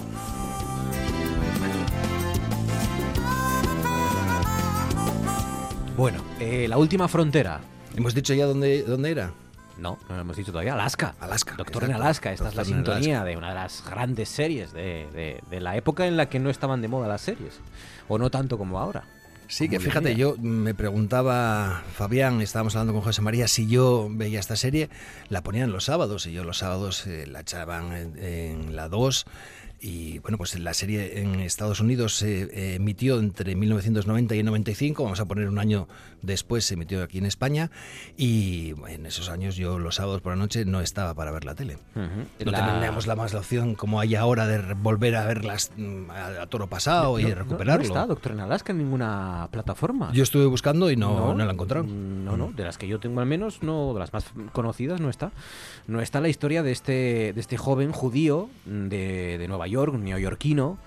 Bueno, 5.98 6.22
eh, 6.40 6.68
la 6.68 6.78
última 6.78 7.08
frontera. 7.08 7.62
¿Hemos 7.96 8.14
dicho 8.14 8.34
ya 8.34 8.46
dónde, 8.46 8.84
dónde 8.84 9.12
era? 9.12 9.32
No, 9.78 9.98
no 10.10 10.16
lo 10.16 10.22
hemos 10.22 10.36
dicho 10.38 10.52
todavía. 10.52 10.74
Alaska. 10.74 11.16
Alaska. 11.20 11.56
Doctor 11.58 11.86
en. 11.86 11.94
Alaska. 11.94 12.32
Esta 12.32 12.50
es 12.50 12.56
la 12.56 12.66
sintonía 12.66 13.24
de 13.24 13.38
una 13.38 13.50
de 13.50 13.56
las 13.56 13.84
grandes 13.90 14.30
series 14.30 14.74
de, 14.74 15.08
de- 15.14 15.42
de 15.50 15.60
la 15.62 15.76
época 15.78 16.06
en 16.08 16.18
la 16.18 16.28
que 16.30 16.40
no 16.40 16.50
estaban 16.50 16.82
de 16.82 16.88
moda 16.88 17.08
las 17.08 17.22
series. 17.22 17.60
O 18.08 18.18
no 18.18 18.30
tanto 18.30 18.58
como 18.58 18.80
ahora. 18.80 19.04
Sí, 19.48 19.70
que 19.70 19.78
Como 19.78 19.86
fíjate, 19.90 20.16
yo 20.16 20.36
me 20.40 20.74
preguntaba, 20.74 21.84
Fabián, 21.94 22.42
estábamos 22.42 22.76
hablando 22.76 22.94
con 22.94 23.04
José 23.04 23.22
María, 23.22 23.48
si 23.48 23.68
yo 23.68 24.08
veía 24.10 24.40
esta 24.40 24.56
serie, 24.56 24.90
la 25.30 25.44
ponían 25.44 25.72
los 25.72 25.86
sábados, 25.86 26.26
y 26.26 26.32
yo 26.34 26.44
los 26.44 26.58
sábados 26.58 27.06
eh, 27.06 27.28
la 27.28 27.42
echaban 27.42 27.94
en, 27.94 28.18
en 28.24 28.76
la 28.76 28.90
2. 28.90 29.26
Y 29.86 30.18
bueno, 30.18 30.40
pues 30.40 30.58
la 30.58 30.74
serie 30.74 31.20
en 31.20 31.36
Estados 31.42 31.80
Unidos 31.80 32.16
se 32.16 32.46
eh, 32.46 32.74
emitió 32.74 33.20
entre 33.20 33.54
1990 33.54 34.34
y 34.34 34.42
95, 34.42 35.04
vamos 35.04 35.20
a 35.20 35.26
poner 35.26 35.48
un 35.48 35.60
año 35.60 35.88
después, 36.26 36.66
se 36.66 36.74
emitió 36.76 37.04
aquí 37.04 37.18
en 37.18 37.26
España. 37.26 37.72
Y 38.18 38.74
en 38.88 39.06
esos 39.06 39.30
años 39.30 39.56
yo 39.56 39.80
los 39.80 39.96
sábados 39.96 40.22
por 40.22 40.34
la 40.34 40.38
noche 40.38 40.66
no 40.66 40.82
estaba 40.82 41.14
para 41.14 41.32
ver 41.32 41.46
la 41.46 41.56
tele. 41.56 41.78
Ujú. 41.96 42.46
No 42.46 42.52
La- 42.52 42.74
teníamos 42.74 43.08
la 43.08 43.16
más 43.16 43.34
la 43.34 43.40
opción 43.40 43.76
como 43.76 44.00
hay 44.00 44.16
ahora 44.16 44.48
de 44.48 44.74
volver 44.74 45.16
a 45.16 45.26
verlas 45.26 45.72
mm, 45.78 46.10
a, 46.12 46.42
a 46.44 46.48
toro 46.48 46.68
pasado 46.68 47.20
y 47.20 47.24
No- 47.24 47.30
no- 47.30 47.36
recuperarlo. 47.36 47.84
No, 47.84 47.88
está 47.88 48.06
Doctor 48.08 48.32
en 48.34 48.40
Alaska 48.42 48.72
en 48.72 48.80
ninguna 48.80 49.48
plataforma. 49.52 50.12
Yo 50.14 50.24
estuve 50.24 50.46
buscando 50.46 50.90
y 50.92 50.96
no, 50.96 51.34
no, 51.34 51.46
la 51.46 51.52
encontraron. 51.52 52.26
No, 52.26 52.38
no, 52.38 52.52
de 52.52 52.64
las 52.64 52.78
que 52.78 52.88
yo 52.88 53.00
tengo 53.00 53.20
al 53.22 53.26
menos, 53.28 53.62
no, 53.64 53.94
de 53.94 54.00
las 54.00 54.14
más 54.14 54.26
conocidas 54.52 55.00
no 55.02 55.10
está. 55.10 55.32
No 55.88 56.02
está 56.02 56.22
la 56.22 56.30
historia 56.30 56.64
de 56.64 56.72
este, 56.72 57.34
de 57.34 57.40
este 57.40 57.58
joven 57.58 57.92
judío 57.92 58.50
de, 58.66 59.38
de 59.38 59.48
Nueva 59.48 59.68
York, 59.68 59.94
neoyorquino, 59.96 60.78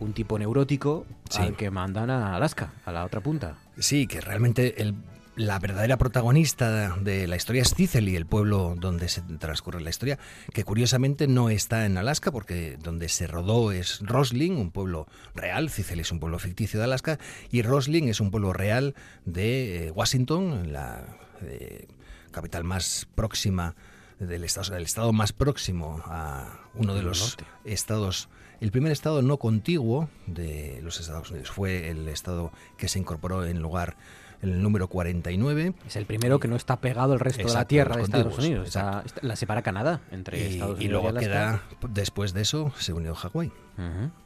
un 0.00 0.12
tipo 0.12 0.38
neurótico 0.38 1.06
Sí. 1.30 1.42
al 1.42 1.56
que 1.56 1.70
mandan 1.70 2.10
a 2.10 2.36
Alaska, 2.36 2.72
a 2.84 2.92
la 2.92 3.04
otra 3.04 3.20
punta. 3.20 3.56
Sí, 3.78 4.06
que 4.06 4.20
realmente 4.20 4.80
el- 4.82 4.94
la 5.36 5.60
verdadera 5.60 5.96
protagonista 5.98 6.96
de 6.96 7.28
la 7.28 7.36
historia 7.36 7.62
es 7.62 7.72
Cicely, 7.72 8.16
el 8.16 8.26
pueblo 8.26 8.74
donde 8.76 9.08
se 9.08 9.22
transcurre 9.22 9.80
la 9.80 9.90
historia, 9.90 10.18
que 10.52 10.64
curiosamente 10.64 11.28
no 11.28 11.48
está 11.48 11.86
en 11.86 11.96
Alaska, 11.96 12.32
porque 12.32 12.76
donde 12.82 13.08
se 13.08 13.28
rodó 13.28 13.70
es 13.70 14.00
Roslin, 14.02 14.56
un 14.56 14.72
pueblo 14.72 15.06
real, 15.36 15.70
Cicely 15.70 16.00
es 16.00 16.10
un 16.10 16.18
pueblo 16.18 16.40
ficticio 16.40 16.80
de 16.80 16.84
Alaska, 16.86 17.18
y 17.52 17.62
Roslin 17.62 18.08
es 18.08 18.20
un 18.20 18.32
pueblo 18.32 18.52
real 18.52 18.96
de 19.26 19.86
eh, 19.86 19.90
Washington, 19.92 20.72
la 20.72 21.04
eh, 21.42 21.86
capital 22.32 22.64
más 22.64 23.06
próxima 23.14 23.76
del 24.18 24.42
estado, 24.42 24.76
el 24.76 24.82
estado 24.82 25.12
más 25.12 25.32
próximo 25.32 26.02
a 26.06 26.58
uno 26.74 26.94
de 26.96 27.02
los 27.04 27.36
estados, 27.64 28.28
el 28.60 28.70
primer 28.70 28.92
estado 28.92 29.22
no 29.22 29.36
contiguo 29.38 30.08
de 30.26 30.80
los 30.82 31.00
Estados 31.00 31.30
Unidos. 31.30 31.50
Fue 31.50 31.88
el 31.90 32.08
estado 32.08 32.52
que 32.76 32.88
se 32.88 32.98
incorporó 32.98 33.44
en 33.44 33.60
lugar, 33.60 33.96
el 34.42 34.62
número 34.62 34.88
49. 34.88 35.74
Es 35.86 35.96
el 35.96 36.06
primero 36.06 36.38
que 36.40 36.48
no 36.48 36.56
está 36.56 36.80
pegado 36.80 37.12
al 37.12 37.20
resto 37.20 37.46
de 37.46 37.52
la 37.54 37.66
tierra 37.66 37.96
de 37.96 38.02
Estados 38.04 38.38
Unidos. 38.38 38.68
Está- 38.68 39.02
está- 39.04 39.20
la 39.26 39.36
separa 39.36 39.62
Canadá 39.62 40.00
entre 40.10 40.38
Y, 40.38 40.52
Estados 40.54 40.76
Unidos 40.76 40.84
y 40.84 40.88
luego 40.88 41.08
Alaska. 41.08 41.28
queda, 41.28 41.62
después 41.90 42.32
de 42.34 42.42
eso, 42.42 42.72
se 42.78 42.92
unió 42.92 43.14
Hawái. 43.14 43.52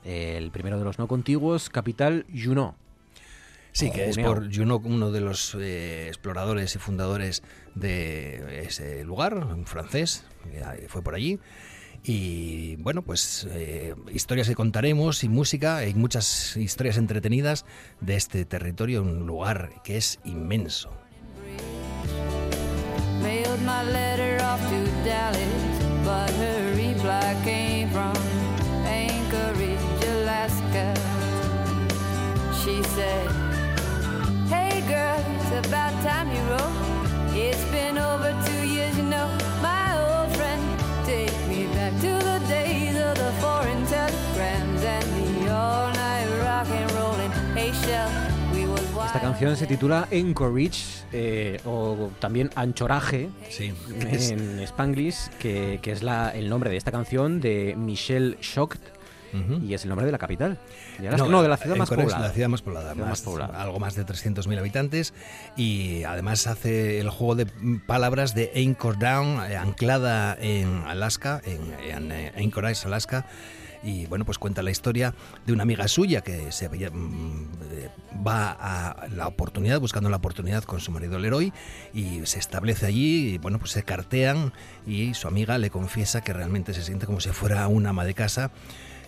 El 0.05 0.51
primero 0.51 0.79
de 0.79 0.85
los 0.85 0.99
no 0.99 1.09
contiguos, 1.09 1.69
capital 1.71 2.27
Juneau. 2.33 2.75
Sí, 3.75 3.91
que 3.91 4.11
es 4.11 4.19
por 4.19 4.55
Junot, 4.55 4.83
uno 4.85 5.11
de 5.11 5.23
los 5.23 5.57
eh, 5.59 6.07
exploradores 6.09 6.75
y 6.77 6.79
fundadores 6.79 7.43
de 7.75 8.65
ese 8.67 9.03
lugar, 9.03 9.35
un 9.35 9.65
francés, 9.65 10.27
fue 10.89 11.01
por 11.01 11.15
allí. 11.15 11.39
Y 12.05 12.77
bueno, 12.77 13.03
pues 13.03 13.47
eh, 13.51 13.95
historias 14.13 14.49
que 14.49 14.55
contaremos 14.55 15.23
y 15.23 15.29
música, 15.29 15.77
hay 15.77 15.95
muchas 15.95 16.57
historias 16.57 16.97
entretenidas 16.97 17.65
de 18.01 18.17
este 18.17 18.45
territorio, 18.45 19.03
un 19.03 19.27
lugar 19.27 19.71
que 19.85 19.97
es 19.97 20.19
inmenso. 20.25 20.91
It's 37.35 37.65
been 37.73 37.97
over 37.97 38.35
two 38.45 38.67
years, 38.69 38.95
you 38.99 39.05
know, 39.05 39.27
the 43.15 43.31
foreign 43.41 43.85
telegrams 43.87 44.83
and 44.85 45.45
the 45.45 45.51
all 45.51 45.89
night 45.95 46.27
rock 46.45 46.67
and 46.71 46.91
rollin'. 46.93 47.31
Hey, 47.55 47.73
Shell, 47.73 48.09
we 48.55 48.67
was 48.67 49.07
Esta 49.07 49.21
canción 49.21 49.57
se 49.57 49.67
titula 49.67 50.09
Anchorage 50.13 51.05
eh, 51.13 51.61
o 51.67 52.11
también 52.19 52.51
Anchoraje 52.55 53.29
Sí. 53.51 53.73
en 54.01 54.61
Spanglish, 54.61 55.29
que, 55.39 55.79
que 55.83 55.93
es 55.93 56.03
la, 56.03 56.31
el 56.31 56.49
nombre 56.49 56.71
de 56.71 56.77
esta 56.77 56.91
canción 56.91 57.41
de 57.41 57.75
Michelle 57.77 58.37
Schocht 58.41 58.81
y 59.63 59.75
es 59.75 59.83
el 59.85 59.89
nombre 59.89 60.05
de 60.07 60.13
la 60.13 60.19
capital. 60.19 60.59
de 60.99 61.09
Alaska. 61.09 61.29
No, 61.29 61.43
de 61.43 61.49
la 61.49 61.57
ciudad 61.57 61.77
más 61.77 61.91
Anchorage, 61.91 62.09
poblada. 62.11 62.29
La 62.29 62.35
ciudad 62.35 62.49
más 62.49 62.63
poblada, 62.63 62.93
Ciudad 62.93 63.07
más- 63.07 63.11
más 63.11 63.21
poblada. 63.23 63.63
algo 63.63 63.79
más 63.79 63.95
de 63.95 64.05
300.000 64.05 64.59
habitantes 64.59 65.15
y 65.57 66.03
además 66.05 66.47
hace 66.47 67.01
el 67.01 67.11
juego 67.11 67.35
de 67.37 67.47
palabras 67.87 68.35
de 68.35 68.53
Anchor 68.57 68.99
Down, 68.99 69.51
eh, 69.51 69.57
anclada 69.57 70.37
en 70.41 70.83
Alaska, 70.87 71.41
en, 71.45 71.61
en, 71.91 72.13
eh, 72.13 72.33
Anchorage, 72.37 72.87
Alaska. 72.87 73.27
Y 73.85 74.07
bueno, 74.07 74.25
pues 74.25 74.39
cuenta 74.39 74.63
la 74.63 74.71
historia 74.71 75.13
de 75.45 75.53
una 75.53 75.65
amiga 75.65 75.89
suya 75.89 76.21
que 76.21 76.53
se 76.53 76.69
mm, 76.69 77.49
eh, 77.73 77.89
va 78.25 78.53
a 78.53 79.09
la 79.09 79.27
oportunidad, 79.27 79.81
buscando 79.81 80.09
la 80.09 80.19
oportunidad 80.19 80.63
con 80.63 80.79
su 80.79 80.93
marido 80.93 81.19
Leroy, 81.19 81.53
y 81.93 82.25
se 82.27 82.39
establece 82.39 82.87
allí, 82.87 83.35
y 83.35 83.39
bueno, 83.39 83.59
pues 83.59 83.73
se 83.73 83.83
cartean 83.83 84.53
y 84.87 85.15
su 85.15 85.27
amiga 85.27 85.59
le 85.59 85.71
confiesa 85.71 86.21
que 86.21 86.33
realmente 86.33 86.75
se 86.75 86.83
siente 86.85 87.07
como 87.07 87.19
si 87.19 87.31
fuera 87.31 87.67
una 87.67 87.91
ama 87.91 88.05
de 88.05 88.15
casa 88.15 88.53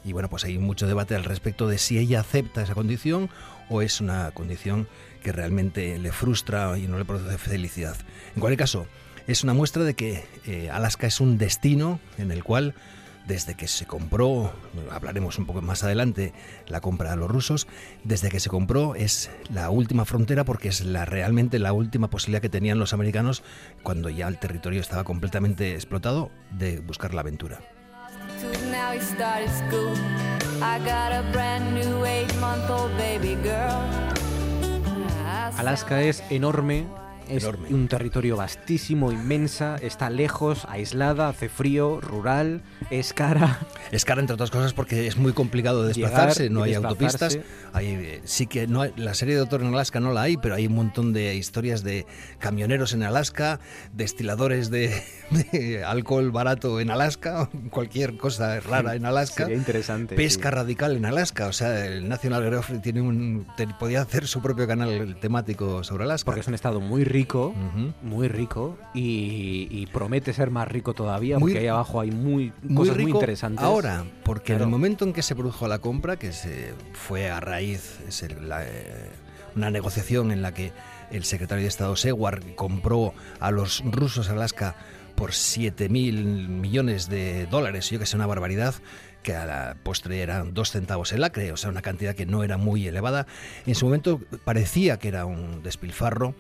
y 0.05 0.13
bueno, 0.13 0.29
pues 0.29 0.45
hay 0.45 0.59
mucho 0.59 0.87
debate 0.87 1.15
al 1.15 1.25
respecto 1.25 1.67
de 1.67 1.79
si 1.79 1.99
ella 1.99 2.21
acepta 2.21 2.63
esa 2.63 2.75
condición 2.75 3.31
o 3.69 3.83
es 3.83 4.01
una 4.01 4.31
condición 4.33 4.87
que 5.23 5.33
realmente 5.33 5.99
le 5.99 6.13
frustra 6.13 6.79
y 6.79 6.87
no 6.87 6.99
le 6.99 7.05
produce 7.05 7.39
felicidad. 7.39 7.97
En 8.35 8.41
cualquier 8.41 8.59
caso, 8.59 8.87
es 9.27 9.43
una 9.43 9.55
muestra 9.55 9.85
de 9.85 9.95
que 9.95 10.25
eh, 10.47 10.69
Alaska 10.71 11.07
es 11.07 11.21
un 11.21 11.39
destino 11.39 11.99
en 12.19 12.31
el 12.31 12.45
cual 12.45 12.75
desde 13.27 13.55
que 13.55 13.69
se 13.69 13.87
compró, 13.87 14.53
hablaremos 14.91 15.39
un 15.39 15.47
poco 15.47 15.63
más 15.63 15.83
adelante, 15.83 16.35
la 16.67 16.83
compra 16.83 17.13
a 17.13 17.17
los 17.17 17.31
rusos, 17.31 17.67
desde 18.05 18.29
que 18.29 18.39
se 18.39 18.51
compró 18.51 18.95
es 18.95 19.31
la 19.51 19.71
última 19.71 20.05
frontera 20.05 20.45
porque 20.45 20.69
es 20.69 20.85
la 20.85 21.07
realmente 21.07 21.59
la 21.59 21.73
última 21.73 22.11
posibilidad 22.11 22.43
que 22.43 22.51
tenían 22.51 22.79
los 22.79 22.93
americanos 22.93 23.43
cuando 23.83 24.11
ya 24.11 24.29
el 24.29 24.39
territorio 24.39 24.83
estaba 24.83 25.05
completamente 25.05 25.75
explotado 25.75 26.31
de 26.51 26.81
buscar 26.81 27.15
la 27.15 27.23
aventura. 27.23 27.61
Now 28.71 28.93
he 28.93 29.01
started 29.01 29.51
school. 29.51 29.95
I 30.63 30.79
got 30.79 31.13
a 31.13 31.23
brand 31.33 31.75
new 31.75 32.05
eight-month-old 32.05 32.97
baby 32.97 33.37
girl. 33.43 33.83
Alaska 35.59 36.03
es 36.03 36.23
enorme, 36.31 36.87
es 37.29 37.43
Enorme. 37.45 37.69
un 37.71 37.89
territorio 37.89 38.37
vastísimo, 38.37 39.13
inmensa, 39.13 39.77
está 39.83 40.11
lejos, 40.11 40.67
aislada, 40.69 41.29
hace 41.29 41.49
frío, 41.49 42.01
rural, 42.01 42.63
es 42.91 43.13
cara. 43.13 43.61
Es 43.93 44.05
cara 44.05 44.21
entre 44.21 44.35
otras 44.35 44.51
cosas 44.51 44.73
porque 44.73 45.07
es 45.07 45.17
muy 45.17 45.33
complicado 45.33 45.85
desplazarse, 45.85 46.51
no 46.51 46.63
hay 46.63 46.73
desplazarse. 46.73 47.05
autopistas. 47.39 47.39
Hay, 47.73 47.87
eh, 47.89 48.21
sí 48.25 48.47
que 48.47 48.67
no 48.67 48.83
hay- 48.83 48.93
la 48.97 49.15
serie 49.15 49.35
de 49.35 49.41
Doctor 49.41 49.63
en 49.63 49.69
Alaska 49.69 50.01
no 50.01 50.13
la 50.13 50.23
hay, 50.23 50.37
pero 50.37 50.55
hay 50.55 50.67
un 50.67 50.75
montón 50.75 51.13
de 51.13 51.35
historias 51.35 51.83
de 51.83 52.07
camioneros 52.39 52.93
en 52.93 53.03
Alaska, 53.03 53.61
destiladores 53.93 54.71
de, 54.71 54.93
de 55.53 55.85
alcohol 55.85 56.31
barato 56.31 56.81
en 56.81 56.91
Alaska, 56.91 57.49
cualquier 57.71 58.17
cosa 58.17 58.61
rara 58.61 58.95
en 58.95 59.05
Alaska. 59.07 59.45
Sería 59.45 59.57
interesante. 59.59 60.15
Pesca 60.17 60.49
sí. 60.51 60.55
radical 60.55 60.97
en 60.97 61.07
Alaska, 61.07 61.47
o 61.47 61.53
sea, 61.53 61.87
el 61.87 62.09
National 62.09 62.43
Geographic 62.43 62.83
tiene 62.83 63.01
un 63.03 63.47
te- 63.57 63.67
podía 63.79 64.03
hacer 64.03 64.27
su 64.27 64.41
propio 64.43 64.67
canal 64.67 65.17
temático 65.21 65.85
sobre 65.85 66.05
Alaska. 66.05 66.27
Porque 66.27 66.41
es 66.41 66.49
un 66.49 66.55
estado 66.55 66.81
muy 66.81 67.05
rico, 67.15 67.55
muy 68.03 68.29
rico, 68.29 68.77
y, 68.95 69.69
y 69.71 69.87
promete 69.87 70.33
ser 70.33 70.51
más 70.51 70.69
rico 70.69 70.93
todavía, 70.95 71.39
Muy- 71.39 71.53
porque 71.53 71.59
ahí 71.61 71.69
abajo 71.69 72.01
hay 72.01 72.11
muy, 72.11 72.53
muy 72.63 72.77
cosas 72.77 72.97
rico 72.97 73.09
muy 73.11 73.19
interesantes. 73.19 73.65
ahora, 73.65 74.05
porque 74.25 74.53
en 74.55 74.61
el 74.63 74.67
momento 74.69 75.05
en 75.05 75.13
que 75.13 75.23
se 75.23 75.35
produjo 75.35 75.67
la 75.69 75.79
compra, 75.79 76.17
que 76.19 76.33
se 76.33 76.75
fue 76.93 77.31
a 77.31 77.41
raíz, 77.41 78.01
es 78.09 78.23
la, 78.43 78.65
eh, 78.65 79.11
una 79.57 79.71
negociación 79.71 80.33
en 80.33 80.43
la 80.43 80.53
que 80.53 80.73
el 81.11 81.25
secretario 81.25 81.63
de 81.63 81.69
Estado 81.69 81.95
Seward 81.97 82.55
compró 82.57 83.15
a 83.41 83.51
los 83.51 83.83
rusos 83.87 84.29
Alaska 84.29 84.75
por 85.15 85.33
7 85.33 85.89
mil 85.89 86.49
millones 86.49 87.09
de 87.09 87.47
dólares, 87.47 87.89
yo 87.91 87.99
que 88.01 88.07
sé, 88.07 88.17
una 88.17 88.27
barbaridad, 88.27 88.75
que 89.23 89.35
a 89.35 89.47
la 89.47 89.77
postre 89.83 90.21
eran 90.21 90.53
dos 90.53 90.71
centavos 90.73 91.13
el 91.13 91.23
acre, 91.25 91.51
o 91.53 91.57
sea, 91.57 91.71
una 91.71 91.81
cantidad 91.83 92.15
que 92.15 92.27
no 92.27 92.43
era 92.45 92.57
muy 92.59 92.87
elevada. 92.87 93.27
En 93.65 93.75
su 93.77 93.87
momento 93.87 94.21
parecía 94.45 94.99
que 94.99 95.09
era 95.09 95.25
un 95.25 95.63
despilfarro, 95.63 96.35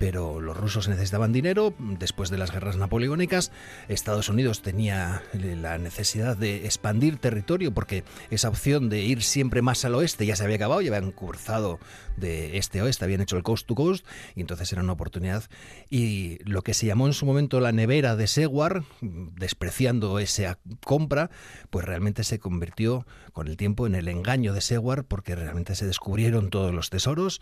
pero 0.00 0.40
los 0.40 0.56
rusos 0.56 0.88
necesitaban 0.88 1.30
dinero. 1.30 1.74
Después 1.78 2.30
de 2.30 2.38
las 2.38 2.50
guerras 2.50 2.78
napoleónicas, 2.78 3.52
Estados 3.86 4.30
Unidos 4.30 4.62
tenía 4.62 5.22
la 5.34 5.76
necesidad 5.76 6.38
de 6.38 6.64
expandir 6.64 7.18
territorio 7.18 7.74
porque 7.74 8.02
esa 8.30 8.48
opción 8.48 8.88
de 8.88 9.02
ir 9.02 9.22
siempre 9.22 9.60
más 9.60 9.84
al 9.84 9.94
oeste 9.94 10.24
ya 10.24 10.36
se 10.36 10.44
había 10.44 10.56
acabado, 10.56 10.80
ya 10.80 10.96
habían 10.96 11.12
cruzado 11.12 11.78
de 12.16 12.56
este 12.56 12.80
a 12.80 12.84
oeste, 12.84 13.04
habían 13.04 13.20
hecho 13.20 13.36
el 13.36 13.42
coast 13.42 13.66
to 13.66 13.74
coast 13.74 14.06
y 14.34 14.40
entonces 14.40 14.72
era 14.72 14.82
una 14.82 14.94
oportunidad. 14.94 15.44
Y 15.90 16.38
lo 16.44 16.62
que 16.62 16.72
se 16.72 16.86
llamó 16.86 17.06
en 17.06 17.12
su 17.12 17.26
momento 17.26 17.60
la 17.60 17.72
nevera 17.72 18.16
de 18.16 18.26
Seward, 18.26 18.84
despreciando 19.02 20.18
esa 20.18 20.58
compra, 20.82 21.28
pues 21.68 21.84
realmente 21.84 22.24
se 22.24 22.38
convirtió 22.38 23.06
con 23.34 23.48
el 23.48 23.58
tiempo 23.58 23.86
en 23.86 23.94
el 23.94 24.08
engaño 24.08 24.54
de 24.54 24.62
Seward 24.62 25.04
porque 25.04 25.36
realmente 25.36 25.74
se 25.74 25.84
descubrieron 25.84 26.48
todos 26.48 26.72
los 26.74 26.88
tesoros, 26.88 27.40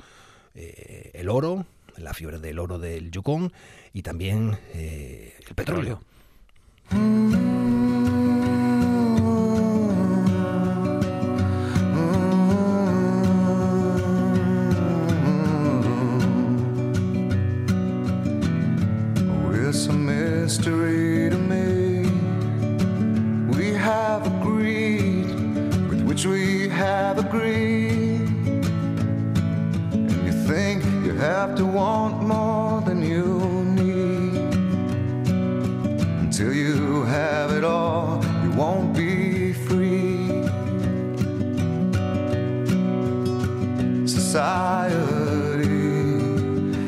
eh, 0.57 1.13
el 1.15 1.29
oro, 1.29 1.65
la 2.01 2.15
fiebre 2.15 2.39
del 2.39 2.59
oro 2.59 2.79
del 2.79 3.11
Yukon 3.11 3.53
y 3.93 4.03
también 4.03 4.59
eh, 4.75 5.35
el 5.47 5.55
petróleo. 5.55 6.01
Have 31.39 31.55
to 31.55 31.65
want 31.65 32.21
more 32.27 32.81
than 32.85 33.01
you 33.01 33.25
need. 33.65 34.35
Until 36.25 36.53
you 36.53 37.05
have 37.05 37.53
it 37.57 37.63
all, 37.63 38.21
you 38.43 38.51
won't 38.57 38.93
be 38.93 39.53
free. 39.53 40.43
Society. 44.05 44.89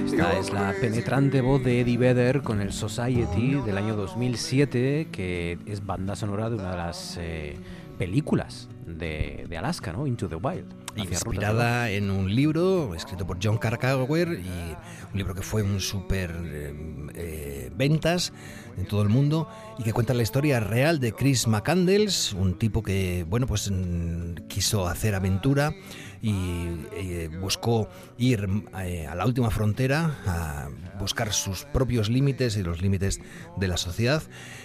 Esta 0.06 0.38
es 0.38 0.52
la 0.52 0.74
penetrante 0.80 1.40
voz 1.40 1.62
de 1.62 1.82
Eddie 1.82 1.98
Vedder 1.98 2.42
con 2.42 2.60
el 2.60 2.72
Society 2.72 3.54
del 3.64 3.78
año 3.78 3.94
2007, 3.94 5.08
que 5.12 5.58
es 5.66 5.86
banda 5.86 6.16
sonora 6.16 6.50
de 6.50 6.56
una 6.56 6.72
de 6.72 6.76
las 6.76 7.16
eh, 7.20 7.56
películas 7.98 8.68
de, 8.98 9.46
de 9.48 9.58
Alaska, 9.58 9.92
¿no? 9.92 10.06
Into 10.06 10.28
the 10.28 10.36
Wild. 10.36 10.72
rutas 10.96 11.12
Inspirada 11.12 11.90
en 11.90 12.10
un 12.10 12.34
libro 12.34 12.94
escrito 12.94 13.26
por 13.26 13.38
John 13.42 13.58
Krakauer 13.58 14.40
y 14.40 14.76
un 15.12 15.18
libro 15.18 15.34
que 15.34 15.42
fue 15.42 15.62
un 15.62 15.80
super 15.80 16.30
eh, 16.44 16.74
eh, 17.14 17.70
ventas 17.74 18.32
en 18.76 18.86
todo 18.86 19.02
el 19.02 19.08
mundo 19.08 19.48
y 19.78 19.82
que 19.82 19.92
cuenta 19.92 20.14
la 20.14 20.22
historia 20.22 20.60
real 20.60 21.00
de 21.00 21.12
Chris 21.12 21.46
McCandles, 21.46 22.32
un 22.32 22.58
tipo 22.58 22.82
que 22.82 23.24
bueno 23.28 23.46
pues 23.46 23.70
quiso 24.48 24.86
hacer 24.86 25.14
aventura 25.14 25.72
y 26.22 26.86
eh, 26.92 27.30
buscó 27.40 27.88
ir 28.18 28.46
eh, 28.78 29.06
a 29.06 29.14
la 29.14 29.24
última 29.24 29.50
frontera 29.50 30.18
a 30.26 30.68
buscar 30.98 31.32
sus 31.32 31.64
propios 31.64 32.10
límites 32.10 32.56
y 32.56 32.62
los 32.62 32.82
límites 32.82 33.20
de 33.56 33.68
la 33.68 33.78
sociedad 33.78 34.22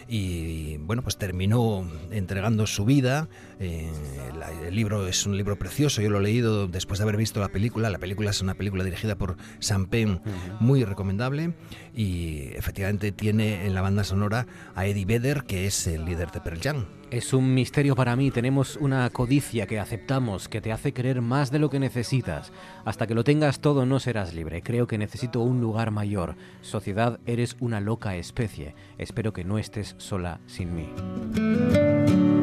y 0.08 0.78
bueno 0.78 1.02
pues 1.02 1.18
terminó 1.18 1.88
entregando 2.12 2.68
su 2.68 2.86
vida 2.86 3.28
eh, 3.60 3.90
la- 4.38 4.52
el 4.68 4.76
libro 4.76 5.08
es 5.08 5.26
un 5.26 5.36
libro 5.38 5.58
precioso 5.58 6.02
yo 6.02 6.10
lo 6.10 6.20
he 6.20 6.24
leído 6.24 6.68
después 6.68 7.00
de 7.00 7.04
haber 7.04 7.18
visto 7.18 7.40
la 7.40 7.50
película 7.50 7.90
la 7.90 7.98
película 7.98 8.30
es 8.30 8.42
una 8.42 8.54
película 8.54 8.84
dirigida 8.84 9.16
por 9.16 9.38
Sam 9.60 9.88
Penn 9.88 10.22
muy 10.60 10.84
recomendable 10.84 11.54
y 11.96 12.50
efectivamente 12.56 13.12
tiene 13.12 13.66
en 13.66 13.74
la 13.74 13.82
banda 13.82 14.04
sonora 14.04 14.46
a 14.76 14.86
Eddie 14.86 15.06
Vedder 15.06 15.44
que 15.44 15.66
es 15.66 15.88
el 15.88 16.06
líder 16.06 16.32
de 16.32 16.42
Pearl 16.42 16.60
Jam 16.62 16.86
Es 17.12 17.34
un 17.34 17.54
misterio 17.54 17.96
para 17.96 18.16
mí. 18.18 18.32
Tenemos 18.32 18.76
una 18.78 19.10
codicia 19.12 19.68
que 19.68 19.80
aceptamos, 19.80 20.50
que 20.50 20.60
te 20.60 20.72
hace 20.74 20.92
creer 20.92 21.22
más 21.22 21.50
de 21.52 21.60
lo 21.60 21.70
que 21.70 21.80
necesitas. 21.80 22.52
Hasta 22.84 23.06
que 23.08 23.14
lo 23.14 23.24
tengas 23.24 23.60
todo 23.62 23.86
no 23.86 24.00
serás 24.00 24.34
libre. 24.34 24.62
Creo 24.62 24.88
que 24.88 24.98
necesito 24.98 25.40
un 25.42 25.62
lugar 25.62 25.92
mayor. 25.92 26.36
Sociedad, 26.62 27.20
eres 27.26 27.56
una 27.62 27.80
loca 27.80 28.16
especie. 28.18 28.74
Espero 28.98 29.32
que 29.32 29.46
no 29.46 29.58
estés 29.60 29.95
sola 29.98 30.40
sin 30.46 30.76
mí. 30.76 32.35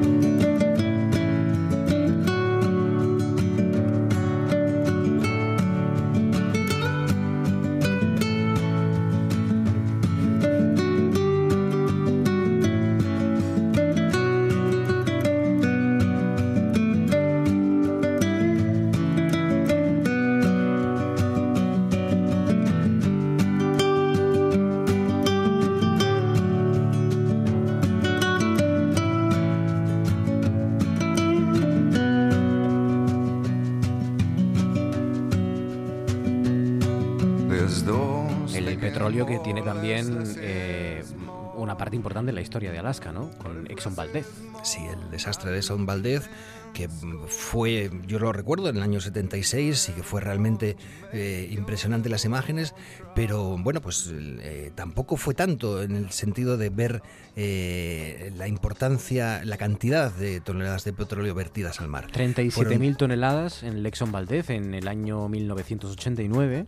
Historia 42.52 42.70
de 42.72 42.78
Alaska, 42.78 43.12
¿no? 43.12 43.30
Con 43.38 43.66
Exxon 43.70 43.96
Valdez. 43.96 44.26
Sí, 44.62 44.80
el 44.84 45.10
desastre 45.10 45.50
de 45.50 45.56
Exxon 45.58 45.86
Valdez, 45.86 46.28
que 46.74 46.88
fue, 47.28 47.90
yo 48.06 48.18
lo 48.18 48.32
recuerdo, 48.32 48.68
en 48.68 48.76
el 48.76 48.82
año 48.82 49.00
76 49.00 49.88
y 49.88 49.92
que 49.92 50.02
fue 50.02 50.20
realmente 50.20 50.76
eh, 51.12 51.48
impresionante 51.50 52.08
las 52.10 52.24
imágenes, 52.24 52.74
pero 53.14 53.56
bueno, 53.58 53.80
pues 53.80 54.10
eh, 54.14 54.70
tampoco 54.74 55.16
fue 55.16 55.34
tanto 55.34 55.82
en 55.82 55.96
el 55.96 56.10
sentido 56.10 56.56
de 56.58 56.68
ver 56.70 57.02
eh, 57.36 58.32
la 58.36 58.48
importancia, 58.48 59.42
la 59.44 59.56
cantidad 59.56 60.12
de 60.12 60.40
toneladas 60.40 60.84
de 60.84 60.92
petróleo 60.92 61.34
vertidas 61.34 61.80
al 61.80 61.88
mar. 61.88 62.08
37.000 62.12 62.50
Fueron- 62.52 62.96
toneladas 62.96 63.62
en 63.62 63.74
el 63.78 63.86
Exxon 63.86 64.12
Valdez 64.12 64.50
en 64.50 64.74
el 64.74 64.88
año 64.88 65.28
1989. 65.28 66.66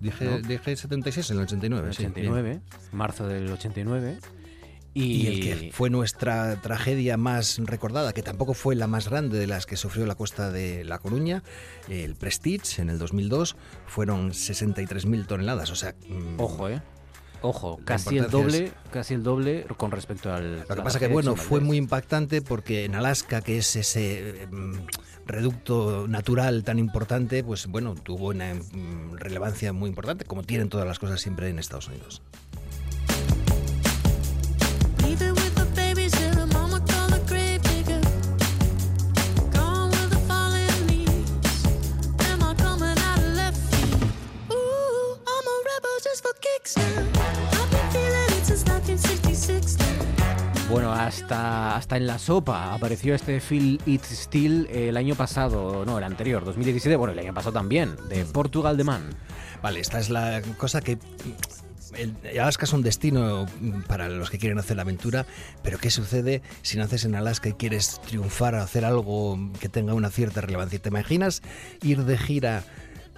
Dije, 0.00 0.24
¿no? 0.24 0.38
dije 0.38 0.74
76 0.76 1.30
en 1.30 1.36
el 1.36 1.42
89, 1.42 1.92
sí, 1.92 2.04
89, 2.06 2.60
marzo 2.92 3.28
del 3.28 3.50
89. 3.52 4.18
Y, 4.92 5.26
el 5.28 5.40
que 5.40 5.72
fue 5.72 5.88
nuestra 5.88 6.60
tragedia 6.60 7.16
más 7.16 7.58
recordada, 7.58 8.12
que 8.12 8.22
tampoco 8.22 8.54
fue 8.54 8.74
la 8.74 8.88
más 8.88 9.08
grande 9.08 9.38
de 9.38 9.46
las 9.46 9.64
que 9.64 9.76
sufrió 9.76 10.04
la 10.04 10.16
costa 10.16 10.50
de 10.50 10.84
La 10.84 10.98
Coruña, 10.98 11.44
el 11.88 12.16
Prestige 12.16 12.82
en 12.82 12.90
el 12.90 12.98
2002, 12.98 13.56
fueron 13.86 14.32
63.000 14.32 15.26
toneladas. 15.26 15.70
O 15.70 15.76
sea, 15.76 15.94
mm, 16.08 16.40
Ojo, 16.40 16.68
¿eh? 16.68 16.82
Ojo, 17.42 17.80
casi 17.84 18.18
el 18.18 18.28
doble, 18.28 18.72
casi 18.92 19.14
el 19.14 19.22
doble 19.22 19.64
con 19.76 19.90
respecto 19.90 20.32
al. 20.32 20.60
Lo 20.68 20.76
que 20.76 20.82
pasa 20.82 20.98
que 20.98 21.08
bueno, 21.08 21.36
fue 21.36 21.60
muy 21.60 21.78
impactante 21.78 22.42
porque 22.42 22.84
en 22.84 22.94
Alaska, 22.94 23.40
que 23.40 23.56
es 23.58 23.76
ese 23.76 24.46
mm, 24.50 24.74
reducto 25.24 26.06
natural 26.06 26.64
tan 26.64 26.78
importante, 26.78 27.42
pues 27.42 27.66
bueno, 27.66 27.94
tuvo 27.94 28.28
una 28.28 28.54
mm, 28.54 29.16
relevancia 29.16 29.72
muy 29.72 29.88
importante, 29.88 30.26
como 30.26 30.42
tienen 30.42 30.68
todas 30.68 30.86
las 30.86 30.98
cosas 30.98 31.20
siempre 31.20 31.48
en 31.48 31.58
Estados 31.58 31.88
Unidos. 31.88 32.22
Bueno, 50.70 50.92
hasta, 50.92 51.74
hasta 51.74 51.96
en 51.96 52.06
la 52.06 52.20
sopa 52.20 52.72
apareció 52.72 53.12
este 53.16 53.40
Feel 53.40 53.80
It 53.86 54.04
Still 54.04 54.68
el 54.70 54.96
año 54.96 55.16
pasado, 55.16 55.84
no, 55.84 55.98
el 55.98 56.04
anterior, 56.04 56.44
2017, 56.44 56.94
bueno, 56.94 57.12
el 57.12 57.18
año 57.18 57.34
pasado 57.34 57.54
también, 57.54 57.96
de 58.08 58.24
Portugal 58.24 58.76
de 58.76 58.84
Man. 58.84 59.02
Vale, 59.62 59.80
esta 59.80 59.98
es 59.98 60.10
la 60.10 60.40
cosa 60.58 60.80
que 60.80 60.96
Alaska 62.40 62.66
es 62.66 62.72
un 62.72 62.82
destino 62.82 63.46
para 63.88 64.08
los 64.08 64.30
que 64.30 64.38
quieren 64.38 64.60
hacer 64.60 64.76
la 64.76 64.82
aventura, 64.82 65.26
pero 65.64 65.78
¿qué 65.78 65.90
sucede 65.90 66.40
si 66.62 66.78
naces 66.78 67.04
en 67.04 67.16
Alaska 67.16 67.48
y 67.48 67.54
quieres 67.54 68.00
triunfar, 68.06 68.54
hacer 68.54 68.84
algo 68.84 69.38
que 69.58 69.68
tenga 69.68 69.94
una 69.94 70.10
cierta 70.10 70.40
relevancia? 70.40 70.78
¿Te 70.78 70.90
imaginas 70.90 71.42
ir 71.82 72.04
de 72.04 72.16
gira 72.16 72.62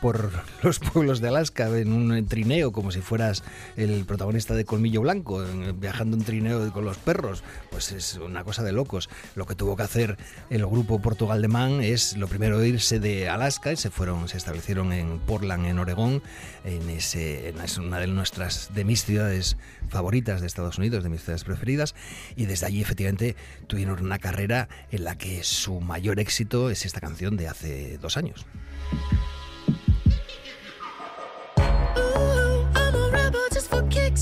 por 0.02 0.30
los 0.62 0.78
pueblos 0.80 1.20
de 1.22 1.28
Alaska 1.28 1.68
en 1.78 1.92
un 1.92 2.26
trineo 2.26 2.72
como 2.72 2.90
si 2.90 3.00
fueras 3.00 3.42
el 3.76 4.04
protagonista 4.04 4.54
de 4.54 4.66
Colmillo 4.66 5.00
Blanco, 5.00 5.42
viajando 5.76 6.16
en 6.18 6.24
trineo 6.24 6.70
con 6.72 6.84
los 6.84 6.98
perros? 6.98 7.42
Pues 7.70 7.92
es 7.92 8.14
una 8.16 8.44
cosa 8.44 8.62
de 8.62 8.72
locos. 8.72 9.08
Lo 9.36 9.46
que 9.46 9.54
tuvo 9.54 9.76
que 9.76 9.84
hacer 9.84 10.18
el 10.50 10.66
grupo 10.66 11.00
Portugal 11.00 11.40
de 11.40 11.48
Man 11.48 11.80
es 11.82 12.16
lo 12.18 12.28
primero 12.28 12.62
irse 12.64 13.00
de 13.00 13.28
Alaska 13.30 13.72
y 13.72 13.76
se 13.76 13.90
fueron, 13.90 14.28
se 14.28 14.36
establecieron 14.36 14.92
en 14.92 15.20
Portland, 15.20 15.64
en 15.66 15.78
Oregón, 15.78 16.22
en 16.64 16.90
ese, 16.90 17.48
en- 17.48 17.62
una 17.80 18.00
de 18.00 18.08
nuestras, 18.08 18.74
de 18.74 18.84
mis 18.84 19.04
ciudades 19.04 19.56
favoritas 19.88 20.40
de 20.40 20.48
Estados 20.48 20.78
Unidos, 20.78 21.04
de 21.04 21.10
mis 21.10 21.20
ciudades 21.22 21.44
preferidas, 21.44 21.94
y 22.34 22.46
desde 22.46 22.66
allí 22.66 22.82
efectivamente 22.82 23.36
tuvieron 23.68 24.02
una 24.02 24.18
carrera 24.18 24.68
en 24.90 25.04
la 25.04 25.16
que 25.16 25.44
su 25.44 25.80
mayor 25.80 26.18
éxito 26.18 26.68
es 26.70 26.84
esta 26.84 27.00
canción 27.00 27.36
de 27.36 27.46
hace 27.46 27.98
dos 27.98 28.16
años. 28.16 28.44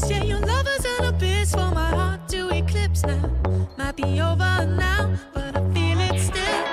Yeah, 0.09 0.23
your 0.25 0.41
lover's 0.41 0.85
an 0.99 1.05
abyss 1.15 1.53
for 1.53 1.71
my 1.73 1.91
heart 1.91 2.29
to 2.29 2.49
eclipse 2.51 3.05
now. 3.05 3.31
Might 3.77 3.97
be 3.97 4.21
over 4.21 4.67
now, 4.67 5.11
but 5.35 5.57
I 5.57 5.61
feel 5.73 6.01
it 6.01 6.19
still. 6.19 6.65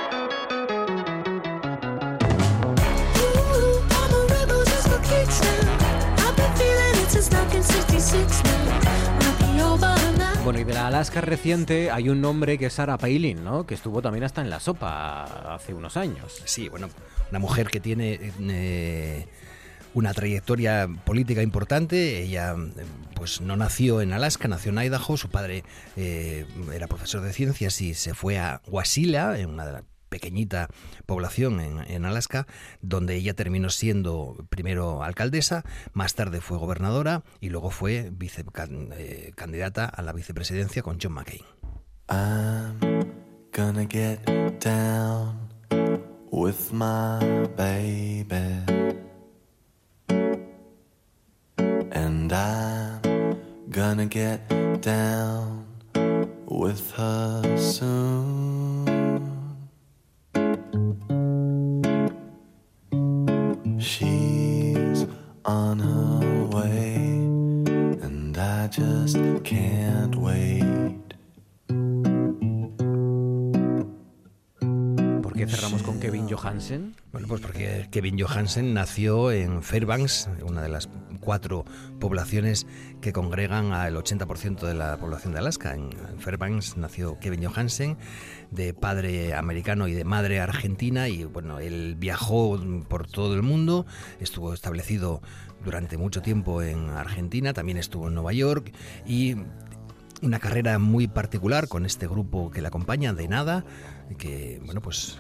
Ooh, 3.20 3.82
I'm 3.92 4.14
a 4.14 4.22
rebel 4.34 4.64
just 4.66 4.88
for 4.88 5.00
kicks 5.04 5.42
now. 5.42 6.26
I've 6.26 6.36
been 6.36 6.54
feeling 6.56 6.96
it 7.04 7.10
since 7.12 7.30
1966 7.32 8.44
now. 8.44 8.80
Might 9.20 9.40
be 9.40 9.62
over 9.62 9.96
now. 10.18 10.44
Bueno, 10.44 10.60
y 10.60 10.64
de 10.64 10.74
la 10.74 10.88
Alaska 10.88 11.22
reciente 11.22 11.92
hay 11.92 12.10
un 12.10 12.22
nombre 12.22 12.58
que 12.58 12.68
es 12.68 12.74
Sarah 12.74 12.98
Palin, 12.98 13.44
¿no? 13.44 13.66
Que 13.66 13.76
estuvo 13.76 14.02
también 14.02 14.24
hasta 14.24 14.42
en 14.42 14.50
la 14.50 14.60
sopa 14.60 15.54
hace 15.54 15.74
unos 15.74 15.98
años. 15.98 16.42
Sí, 16.46 16.70
bueno, 16.70 16.90
una 17.30 17.40
mujer 17.40 17.68
que 17.68 17.80
tiene 17.80 18.32
eh, 18.50 19.28
una 19.98 20.14
trayectoria 20.14 20.88
política 21.06 21.42
importante. 21.42 22.22
Ella 22.22 22.56
eh, 22.56 22.86
pues 23.16 23.42
no 23.42 23.58
nació 23.58 24.02
en 24.02 24.14
Alaska, 24.14 24.48
nació 24.48 24.72
en 24.72 24.78
Idaho. 24.78 25.18
Su 25.18 25.30
padre 25.30 25.64
eh, 25.96 26.46
era 26.72 26.88
profesor 26.88 27.22
de 27.22 27.34
ciencias 27.34 27.82
y 27.82 27.96
se 27.96 28.14
fue 28.14 28.38
a 28.38 28.62
Wasilla, 28.68 29.40
en 29.40 29.50
una 29.50 29.66
de 29.66 29.72
las 29.74 29.84
pequeñita 30.10 30.70
población 31.06 31.60
en, 31.60 32.06
Alaska, 32.06 32.48
donde 32.82 33.16
ella 33.16 33.34
terminó 33.34 33.70
siendo 33.70 34.38
primero 34.50 35.04
alcaldesa, 35.04 35.66
más 35.92 36.16
tarde 36.16 36.40
fue 36.40 36.58
gobernadora 36.58 37.24
y 37.42 37.50
luego 37.50 37.72
fue 37.72 38.10
vice, 38.14 38.46
eh, 38.94 39.34
candidata 39.36 39.84
a 39.84 40.02
la 40.04 40.14
vicepresidencia 40.14 40.82
con 40.82 40.98
John 41.02 41.12
McCain. 41.12 41.44
And 51.92 52.32
I'm 52.32 53.38
gonna 53.70 54.06
get 54.06 54.48
down 54.82 55.66
with 56.46 56.92
her 56.98 57.58
soon. 57.58 58.86
She's 63.80 65.06
on 65.46 65.80
her 65.80 66.46
way, 66.52 66.96
and 68.02 68.38
I 68.38 68.68
just 68.68 69.18
can't 69.44 70.16
wait. 70.16 71.16
¿Por 75.22 75.34
qué 75.34 75.48
cerramos 75.48 75.84
con 75.84 76.00
Kevin 76.00 76.28
Johansen? 76.30 76.96
Bueno, 77.12 77.28
pues 77.28 77.42
porque 77.42 77.88
Kevin 77.92 78.20
Johansen 78.20 78.74
nació 78.74 79.32
en 79.32 79.64
Fairbanks, 79.64 80.30
una 80.42 80.62
de 80.62 80.70
las 80.70 80.90
cuatro 81.28 81.66
poblaciones 82.00 82.68
que 83.02 83.12
congregan 83.12 83.74
al 83.74 83.98
80% 83.98 84.62
de 84.62 84.74
la 84.74 84.96
población 84.96 85.34
de 85.34 85.40
Alaska. 85.40 85.76
En 85.76 85.92
Fairbanks 86.20 86.78
nació 86.78 87.20
Kevin 87.20 87.44
Johansen, 87.44 87.98
de 88.50 88.74
padre 88.74 89.34
americano 89.34 89.90
y 89.90 89.94
de 89.94 90.06
madre 90.06 90.40
argentina, 90.40 91.10
y 91.10 91.26
bueno, 91.26 91.60
él 91.60 91.98
viajó 92.00 92.58
por 92.88 93.08
todo 93.08 93.34
el 93.34 93.44
mundo, 93.44 93.86
estuvo 94.22 94.54
establecido 94.54 95.22
durante 95.66 95.98
mucho 95.98 96.22
tiempo 96.22 96.62
en 96.62 96.92
Argentina, 96.92 97.52
también 97.52 97.78
estuvo 97.78 98.08
en 98.08 98.14
Nueva 98.14 98.32
York 98.32 98.72
y 99.06 99.36
una 100.22 100.40
carrera 100.40 100.80
muy 100.80 101.10
particular 101.10 101.68
con 101.68 101.86
este 101.86 102.08
grupo 102.08 102.52
que 102.52 102.62
le 102.62 102.70
acompaña, 102.70 103.12
de 103.12 103.28
nada, 103.28 103.66
que 104.16 104.60
bueno, 104.66 104.82
pues 104.82 105.18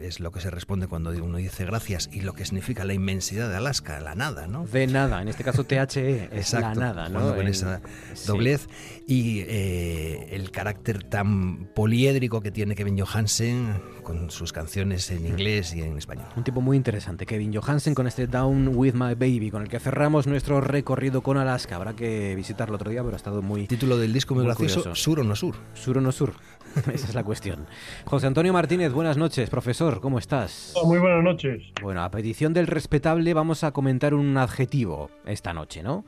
es 0.00 0.20
lo 0.20 0.30
que 0.30 0.40
se 0.40 0.50
responde 0.50 0.86
cuando 0.86 1.10
uno 1.10 1.38
dice 1.38 1.64
gracias 1.64 2.08
y 2.12 2.20
lo 2.20 2.34
que 2.34 2.44
significa 2.44 2.84
la 2.84 2.94
inmensidad 2.94 3.48
de 3.48 3.56
Alaska, 3.56 3.98
la 4.00 4.14
nada, 4.14 4.46
¿no? 4.46 4.66
De 4.66 4.86
nada, 4.86 5.20
en 5.22 5.28
este 5.28 5.42
caso 5.44 5.64
THE, 5.64 6.28
es 6.32 6.52
la 6.52 6.74
nada, 6.74 7.08
¿no? 7.08 7.30
con 7.34 7.40
En- 7.42 7.48
esa 7.48 7.80
sí. 8.14 8.26
doblez 8.26 8.68
y 9.06 9.40
eh, 9.40 10.28
el 10.32 10.50
carácter 10.50 11.02
tan 11.04 11.66
poliédrico 11.74 12.40
que 12.40 12.50
tiene 12.50 12.74
Kevin 12.74 12.98
Johansen 12.98 13.80
con 14.02 14.30
sus 14.30 14.52
canciones 14.52 15.10
en 15.10 15.26
inglés 15.26 15.74
y 15.74 15.82
en 15.82 15.98
español. 15.98 16.26
Un 16.36 16.44
tipo 16.44 16.60
muy 16.60 16.76
interesante, 16.76 17.26
Kevin 17.26 17.52
Johansen, 17.52 17.94
con 17.94 18.06
este 18.06 18.28
Down 18.28 18.68
with 18.76 18.94
My 18.94 19.14
Baby, 19.14 19.50
con 19.50 19.62
el 19.62 19.68
que 19.68 19.80
cerramos 19.80 20.28
nuestro 20.28 20.60
recorrido 20.60 21.22
con 21.22 21.38
Alaska. 21.38 21.74
Habrá 21.76 21.94
que 21.96 22.34
visitarlo 22.36 22.76
otro 22.76 22.90
día, 22.90 23.02
pero 23.02 23.14
ha 23.14 23.16
estado 23.16 23.42
muy. 23.42 23.66
Título 23.66 23.98
del 23.98 24.12
disco 24.12 24.34
muy 24.36 24.44
gracioso, 24.44 24.94
¿Sur 24.94 25.20
o 25.20 25.24
no 25.24 25.34
sur? 25.34 25.56
Sur 25.74 25.98
o 25.98 26.00
no 26.00 26.12
sur. 26.12 26.34
Esa 26.92 27.08
es 27.08 27.14
la 27.14 27.24
cuestión. 27.24 27.66
José 28.04 28.26
Antonio 28.26 28.52
Martínez, 28.52 28.92
buenas 28.92 29.16
noches, 29.16 29.48
profesor, 29.48 30.00
¿cómo 30.00 30.18
estás? 30.18 30.74
Muy 30.84 30.98
buenas 30.98 31.24
noches. 31.24 31.62
Bueno, 31.80 32.02
a 32.02 32.10
petición 32.10 32.52
del 32.52 32.66
respetable 32.66 33.32
vamos 33.32 33.64
a 33.64 33.72
comentar 33.72 34.14
un 34.14 34.36
adjetivo 34.36 35.10
esta 35.24 35.54
noche, 35.54 35.82
¿no? 35.82 36.04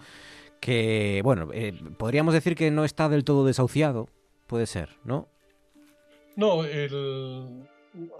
Que, 0.61 1.21
bueno, 1.25 1.49
eh, 1.55 1.73
podríamos 1.97 2.35
decir 2.35 2.55
que 2.55 2.71
no 2.71 2.85
está 2.85 3.09
del 3.09 3.25
todo 3.25 3.47
desahuciado, 3.47 4.09
puede 4.47 4.67
ser, 4.67 4.91
¿no? 5.05 5.29
No, 6.37 6.65
el, 6.65 7.65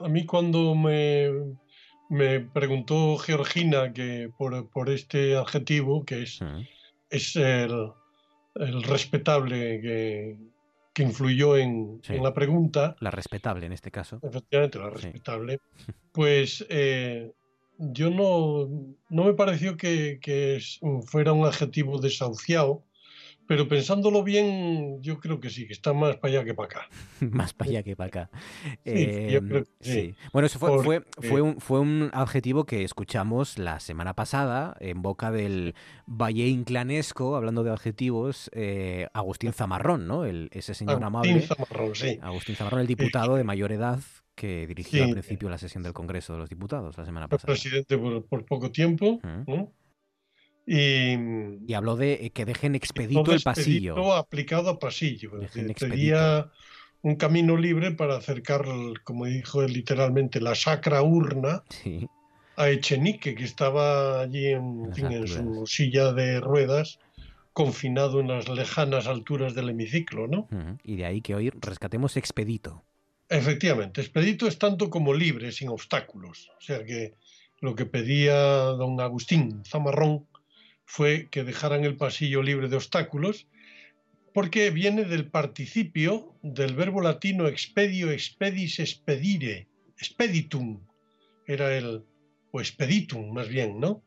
a 0.01 0.09
mí 0.09 0.25
cuando 0.25 0.75
me, 0.75 1.31
me 2.09 2.41
preguntó 2.41 3.19
Georgina 3.19 3.93
que 3.93 4.31
por, 4.39 4.71
por 4.71 4.89
este 4.89 5.37
adjetivo, 5.37 6.05
que 6.05 6.23
es, 6.23 6.41
es 7.11 7.37
el, 7.37 7.91
el 8.55 8.83
respetable 8.85 9.81
que, 9.81 10.37
que 10.99 11.05
influyó 11.05 11.57
en, 11.57 12.01
Sí. 12.03 12.15
en 12.17 12.23
la 12.25 12.35
pregunta, 12.35 12.97
La 13.01 13.11
respetable 13.13 13.67
en 13.67 13.73
este 13.73 13.91
caso. 13.91 14.19
efectivamente 14.23 14.79
la 14.79 14.91
respetable, 14.91 15.61
pues 16.13 16.67
eh, 16.69 17.31
yo 17.79 18.11
no, 18.11 18.69
no 19.09 19.25
me 19.25 19.35
pareció 19.35 19.77
que, 19.77 20.19
que 20.21 20.59
fuera 21.07 21.33
un 21.33 21.47
adjetivo 21.47 22.01
desahuciado, 22.01 22.83
pero 23.49 23.67
pensándolo 23.67 24.23
bien, 24.23 25.03
yo 25.03 25.19
creo 25.19 25.41
que 25.41 25.51
sí, 25.51 25.67
que 25.67 25.73
está 25.73 25.93
más 25.93 26.17
para 26.19 26.35
allá 26.35 26.45
que 26.45 26.55
para 26.55 26.67
acá. 26.67 26.89
Más 27.21 27.53
para 27.55 27.71
allá 27.71 27.83
que 27.83 27.97
para 27.97 28.07
acá. 28.09 28.31
Sí, 28.85 29.07
yo 29.31 29.39
Em, 29.39 29.49
creo 29.49 29.65
que 29.65 29.71
sí. 29.81 29.93
sí. 29.93 30.15
Bueno, 30.33 30.47
eso 30.47 30.59
fue, 30.61 30.83
fue, 30.85 31.01
Porque- 31.01 31.29
fue, 31.29 31.41
un, 31.41 31.61
fue 31.61 31.81
un 31.81 32.11
adjetivo 32.13 32.65
que 32.65 32.85
escuchamos 32.85 33.59
la 33.59 33.81
semana 33.81 34.15
pasada 34.15 34.77
en 34.81 35.03
boca 35.03 35.33
del 35.33 35.75
valle 36.07 36.47
inclanesco, 36.47 37.35
hablando 37.35 37.65
de 37.65 37.73
adjetivos, 37.73 38.51
eh, 38.55 39.09
Agustín 39.15 39.53
Zamarrón, 39.53 40.07
¿no? 40.07 40.25
El, 40.25 40.49
ese 40.53 40.75
señor 40.75 41.03
Agustín 41.03 41.07
amable. 41.07 41.41
Zamarrón, 41.43 41.95
sí. 41.95 42.19
Agustín 42.23 42.55
Zamarrón, 42.55 42.81
el 42.83 42.87
diputado 42.87 43.35
de 43.37 43.45
mayor 43.45 43.73
edad 43.73 43.99
que 44.35 44.67
dirigió 44.69 45.03
Sí. 45.03 45.09
al 45.09 45.13
principio 45.15 45.49
la 45.49 45.59
sesión 45.59 45.83
del 45.83 45.93
Congreso 45.95 46.35
de 46.35 46.39
los 46.39 46.49
Diputados 46.49 46.97
la 46.97 47.05
semana 47.05 47.27
pasada. 47.27 47.47
presidente 47.53 47.99
por, 47.99 48.25
por 48.27 48.45
poco 48.45 48.71
tiempo. 48.71 49.19
¿no? 49.47 49.73
Y, 50.71 51.15
Y 51.67 51.73
habló 51.75 51.97
de 51.97 52.27
eh, 52.27 52.31
que 52.31 52.45
dejen 52.45 52.75
expedito 52.75 53.33
el 53.33 53.41
pasillo. 53.41 53.93
expedito 53.95 54.13
aplicado 54.15 54.69
a 54.69 54.79
pasillo. 54.79 55.31
Pedía 55.79 56.51
un 57.01 57.17
camino 57.17 57.57
libre 57.57 57.93
para 57.93 58.17
acercar, 58.17 58.67
como 59.03 59.25
dijo 59.25 59.63
él 59.63 59.73
literalmente, 59.73 60.41
la 60.41 60.55
sacra 60.55 61.01
urna 61.03 61.63
Sí. 61.71 62.07
a 62.57 62.69
Echenique, 62.69 63.35
que 63.35 63.45
estaba 63.45 64.21
allí 64.21 64.49
en, 64.49 64.91
en 64.97 65.27
su 65.27 65.65
silla 65.67 66.13
de 66.13 66.41
ruedas, 66.41 66.99
confinado 67.55 68.21
en 68.21 68.29
las 68.29 68.49
lejanas 68.49 69.07
alturas 69.07 69.55
del 69.55 69.71
hemiciclo, 69.71 70.27
¿no? 70.27 70.41
Ujú. 70.51 70.77
Y 70.85 70.97
de 70.97 71.07
ahí 71.07 71.21
que 71.23 71.35
hoy 71.35 71.51
rescatemos 71.51 72.17
expedito. 72.19 72.85
Efectivamente, 73.31 74.01
expedito 74.01 74.47
es 74.47 74.59
tanto 74.59 74.91
como 74.91 75.15
libre, 75.15 75.51
sin 75.53 75.69
obstáculos. 75.69 76.51
O 76.59 76.61
sea 76.61 76.85
que 76.85 77.15
lo 77.61 77.75
que 77.75 77.87
pedía 77.87 78.35
don 78.35 79.01
Agustín 79.01 79.63
Zamarrón 79.65 80.27
fue 80.89 81.29
que 81.31 81.45
dejaran 81.45 81.85
el 81.85 81.99
pasillo 81.99 82.43
libre 82.43 82.69
de 82.69 82.77
obstáculos, 82.77 83.47
porque 84.33 84.71
viene 84.71 85.05
del 85.05 85.31
participio 85.31 86.35
del 86.43 86.75
verbo 86.75 87.03
latino 87.03 87.47
expedio, 87.47 88.11
expedis, 88.11 88.81
expedire, 88.81 89.69
expeditum, 89.99 90.81
era 91.47 91.77
el, 91.77 92.05
o 92.53 92.61
expeditum 92.61 93.35
más 93.35 93.49
bien, 93.49 93.79
¿no? 93.79 94.03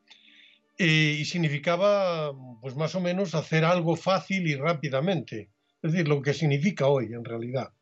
Eh, 0.80 1.18
y 1.20 1.26
significaba, 1.26 2.34
pues 2.60 2.76
más 2.76 2.96
o 2.96 3.00
menos, 3.00 3.36
hacer 3.36 3.64
algo 3.64 3.96
fácil 3.96 4.48
y 4.48 4.56
rápidamente. 4.56 5.52
Es 5.84 5.92
decir, 5.92 6.08
lo 6.08 6.24
que 6.24 6.34
significa 6.34 6.88
hoy, 6.88 7.14
en 7.14 7.24
realidad. 7.24 7.74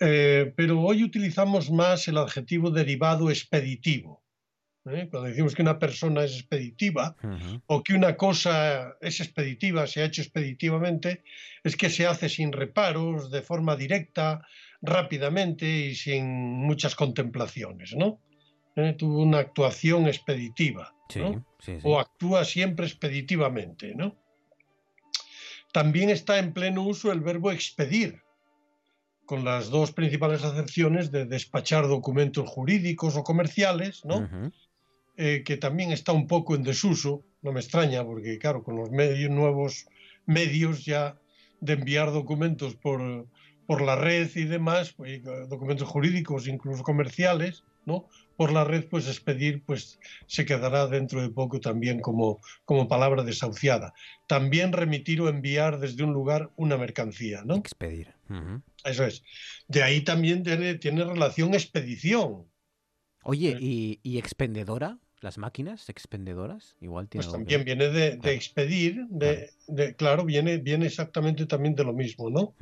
Eh, 0.00 0.50
pero 0.56 0.80
hoy 0.80 1.04
utilizamos 1.04 1.70
más 1.70 2.08
el 2.08 2.16
adjetivo 2.16 2.70
derivado 2.70 3.28
expeditivo. 3.28 4.17
¿Eh? 4.90 5.08
Cuando 5.10 5.28
decimos 5.28 5.54
que 5.54 5.62
una 5.62 5.78
persona 5.78 6.24
es 6.24 6.34
expeditiva 6.34 7.16
o 7.66 7.82
que 7.82 7.94
una 7.94 8.16
cosa 8.16 8.96
es 9.00 9.20
expeditiva, 9.20 9.86
se 9.86 10.02
ha 10.02 10.06
hecho 10.06 10.22
expeditivamente, 10.22 11.22
es 11.64 11.76
que 11.76 11.90
se 11.90 12.06
hace 12.06 12.28
sin 12.28 12.52
reparos, 12.52 13.30
de 13.30 13.42
forma 13.42 13.76
directa, 13.76 14.46
rápidamente 14.80 15.66
y 15.66 15.94
sin 15.94 16.26
muchas 16.26 16.94
contemplaciones, 16.94 17.94
¿no? 17.96 18.20
¿Eh? 18.76 18.94
Tuvo 18.96 19.22
una 19.22 19.38
actuación 19.38 20.06
expeditiva, 20.06 20.94
Sí, 21.08 21.20
¿no? 21.20 21.44
sí, 21.58 21.76
sí. 21.76 21.80
o 21.82 21.98
actúa 21.98 22.44
siempre 22.44 22.86
expeditivamente, 22.86 23.94
¿no? 23.94 24.16
También 25.72 26.10
está 26.10 26.38
en 26.38 26.52
pleno 26.52 26.82
uso 26.82 27.12
el 27.12 27.20
verbo 27.20 27.50
expedir, 27.50 28.22
con 29.28 29.44
las 29.44 29.68
dos 29.68 29.92
principales 29.92 30.42
acepciones 30.42 31.10
de 31.10 31.26
despachar 31.26 31.86
documentos 31.86 32.48
jurídicos 32.48 33.14
o 33.14 33.24
comerciales, 33.24 34.02
¿no? 34.06 34.26
Eh, 35.20 35.42
que 35.44 35.56
también 35.56 35.90
está 35.90 36.12
un 36.12 36.28
poco 36.28 36.54
en 36.54 36.62
desuso, 36.62 37.24
no 37.42 37.50
me 37.50 37.58
extraña, 37.58 38.04
porque 38.04 38.38
claro, 38.38 38.62
con 38.62 38.76
los 38.76 38.92
medios, 38.92 39.32
nuevos 39.32 39.88
medios 40.26 40.84
ya 40.84 41.18
de 41.60 41.72
enviar 41.72 42.12
documentos 42.12 42.76
por, 42.76 43.26
por 43.66 43.82
la 43.82 43.96
red 43.96 44.30
y 44.36 44.44
demás, 44.44 44.92
pues, 44.92 45.14
eh, 45.14 45.46
documentos 45.48 45.88
jurídicos, 45.88 46.46
incluso 46.46 46.84
comerciales, 46.84 47.64
¿no? 47.84 48.06
Por 48.36 48.52
la 48.52 48.62
red, 48.62 48.84
pues 48.88 49.08
expedir, 49.08 49.64
pues 49.64 49.98
se 50.28 50.46
quedará 50.46 50.86
dentro 50.86 51.20
de 51.20 51.30
poco 51.30 51.58
también 51.58 51.98
como, 51.98 52.38
como 52.64 52.86
palabra 52.86 53.24
desahuciada. 53.24 53.94
También 54.28 54.72
remitir 54.72 55.20
o 55.20 55.28
enviar 55.28 55.80
desde 55.80 56.04
un 56.04 56.12
lugar 56.12 56.52
una 56.54 56.76
mercancía, 56.76 57.42
¿no? 57.44 57.56
Expedir. 57.56 58.14
Eso 58.84 59.04
es. 59.04 59.24
De 59.66 59.82
ahí 59.82 60.02
también 60.02 60.44
tiene, 60.44 60.76
tiene 60.76 61.02
relación 61.02 61.54
expedición. 61.54 62.46
Oye, 63.24 63.56
¿y, 63.58 63.98
y 64.04 64.18
expendedora? 64.18 65.00
¿Las 65.20 65.38
máquinas 65.38 65.88
expendedoras? 65.88 66.76
Igual 66.80 67.08
tiene 67.08 67.24
Pues 67.24 67.32
también 67.32 67.60
que- 67.60 67.64
viene 67.64 67.88
de, 67.88 68.16
de 68.16 68.32
expedir, 68.34 69.06
de, 69.08 69.50
de- 69.66 69.94
claro, 69.94 70.24
viene, 70.24 70.58
viene 70.58 70.86
exactamente 70.86 71.46
también 71.46 71.74
de 71.74 71.84
lo 71.84 71.92
mismo, 71.92 72.30
¿no? 72.30 72.54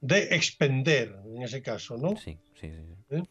De 0.00 0.34
expender, 0.34 1.16
en 1.24 1.42
ese 1.42 1.62
caso, 1.62 1.96
¿no? 1.96 2.16
Sí, 2.16 2.38
sí, 2.60 2.70
sí. 2.70 2.94
¿Eh? 3.10 3.22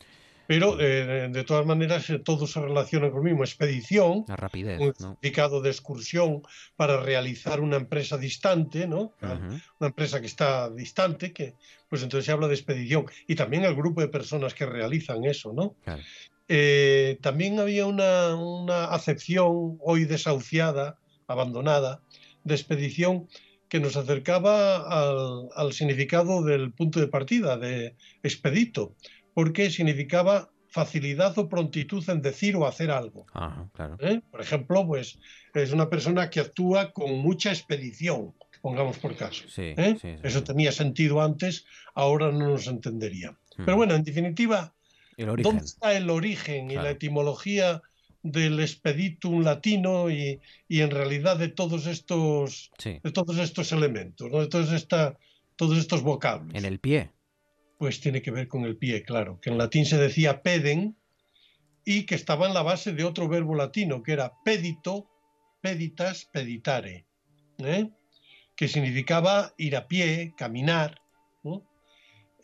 Pero 0.48 0.80
eh, 0.80 1.27
de 1.32 1.44
todas 1.44 1.65
maneras 1.65 2.10
eh, 2.10 2.19
todo 2.19 2.45
se 2.45 2.61
relaciona 2.61 3.10
con 3.10 3.18
lo 3.19 3.23
mismo. 3.23 3.44
Expedición, 3.44 4.26
La 4.27 4.36
rapidez, 4.36 4.80
un 4.80 5.18
de 5.22 5.69
excursión 5.69 6.44
para 6.76 7.02
realizar 7.02 7.61
una 7.61 7.77
empresa 7.77 8.18
distante, 8.18 8.88
¿no? 8.88 9.14
Una 9.22 9.88
empresa 9.88 10.19
que 10.22 10.27
está 10.27 10.69
distante, 10.69 11.34
que 11.34 11.56
pues 11.90 12.03
entonces 12.03 12.26
se 12.26 12.32
habla 12.32 12.48
de 12.48 12.53
expedición. 12.56 13.06
Y 13.27 13.36
también 13.36 13.64
el 13.64 13.76
grupo 13.76 14.02
de 14.02 14.07
personas 14.07 14.53
que 14.53 14.65
realizan 14.65 15.26
eso, 15.26 15.52
¿no? 15.53 15.76
Claro. 15.84 16.03
Eh, 16.48 17.18
también 17.22 17.60
había 17.60 17.86
una, 17.86 18.36
una 18.36 18.86
acepción 18.86 19.78
hoy 19.80 20.06
desahuciada, 20.06 20.98
abandonada, 21.28 22.02
de 22.44 22.56
expedición 22.56 23.28
que 23.68 23.80
nos 23.80 23.98
acercaba 23.98 24.78
al, 24.78 25.50
al 25.56 25.74
significado 25.74 26.44
del 26.44 26.72
punto 26.72 27.00
de 27.00 27.08
partida, 27.08 27.58
de 27.58 27.96
expedito, 28.22 28.96
porque 29.34 29.72
significaba 29.72 30.50
facilidad 30.70 31.38
o 31.38 31.48
prontitud 31.48 32.04
en 32.10 32.22
decir 32.22 32.56
o 32.56 32.68
hacer 32.68 32.92
algo. 32.92 33.26
Ajá, 33.34 33.68
claro. 33.74 33.98
¿eh? 34.00 34.22
Por 34.30 34.42
ejemplo, 34.42 34.86
pues 34.86 35.18
es 35.54 35.72
una 35.72 35.90
persona 35.90 36.30
que 36.30 36.42
actúa 36.42 36.92
con 36.92 37.20
mucha 37.20 37.50
expedición, 37.50 38.34
pongamos 38.62 38.98
por 39.00 39.16
caso. 39.16 39.46
Sí, 39.48 39.74
¿eh? 39.78 39.98
sí, 40.00 40.16
sí, 40.16 40.22
Eso 40.22 40.44
tenía 40.44 40.72
sentido 40.72 41.22
antes, 41.22 41.66
ahora 41.96 42.32
no 42.32 42.50
nos 42.50 42.68
entendería. 42.68 43.38
Pero 43.56 43.72
Ujú. 43.72 43.78
bueno, 43.78 43.96
en 43.96 44.04
definitiva. 44.04 44.76
¿Dónde 45.18 45.66
está 45.66 45.96
el 45.96 46.10
origen 46.10 46.72
y 46.72 46.76
la 46.76 46.90
etimología 46.92 47.82
del 48.22 48.60
expeditum 48.60 49.44
latino 49.44 50.10
y, 50.10 50.42
y 50.68 50.82
en 50.82 50.92
realidad 50.92 51.38
de 51.38 51.48
todos 51.50 51.86
estos, 51.86 52.72
Sí. 52.80 53.00
de 53.04 53.12
todos 53.12 53.38
estos 53.38 53.72
elementos, 53.72 54.32
¿no? 54.32 54.42
de 54.42 54.48
todos, 54.48 54.72
esta, 54.72 55.18
todos 55.56 55.78
estos 55.78 56.02
vocablos? 56.02 56.56
En 56.56 56.66
el 56.66 56.80
pie. 56.80 57.12
Pues 57.78 58.02
tiene 58.02 58.22
que 58.22 58.32
ver 58.32 58.48
con 58.48 58.64
el 58.66 58.78
pie, 58.78 59.04
claro, 59.04 59.40
que 59.42 59.52
en 59.52 59.58
latín 59.58 59.86
se 59.86 59.98
decía 59.98 60.42
peden 60.42 60.98
y 61.86 62.06
que 62.08 62.16
estaba 62.16 62.48
en 62.48 62.54
la 62.54 62.64
base 62.64 62.94
de 62.94 63.04
otro 63.04 63.28
verbo 63.28 63.54
latino, 63.54 64.02
que 64.02 64.14
era 64.14 64.34
pedito, 64.44 65.08
peditas, 65.62 66.26
peditare, 66.26 67.06
¿eh? 67.60 67.90
que 68.56 68.68
significaba 68.68 69.54
ir 69.58 69.76
a 69.76 69.88
pie, 69.88 70.34
caminar. 70.36 71.02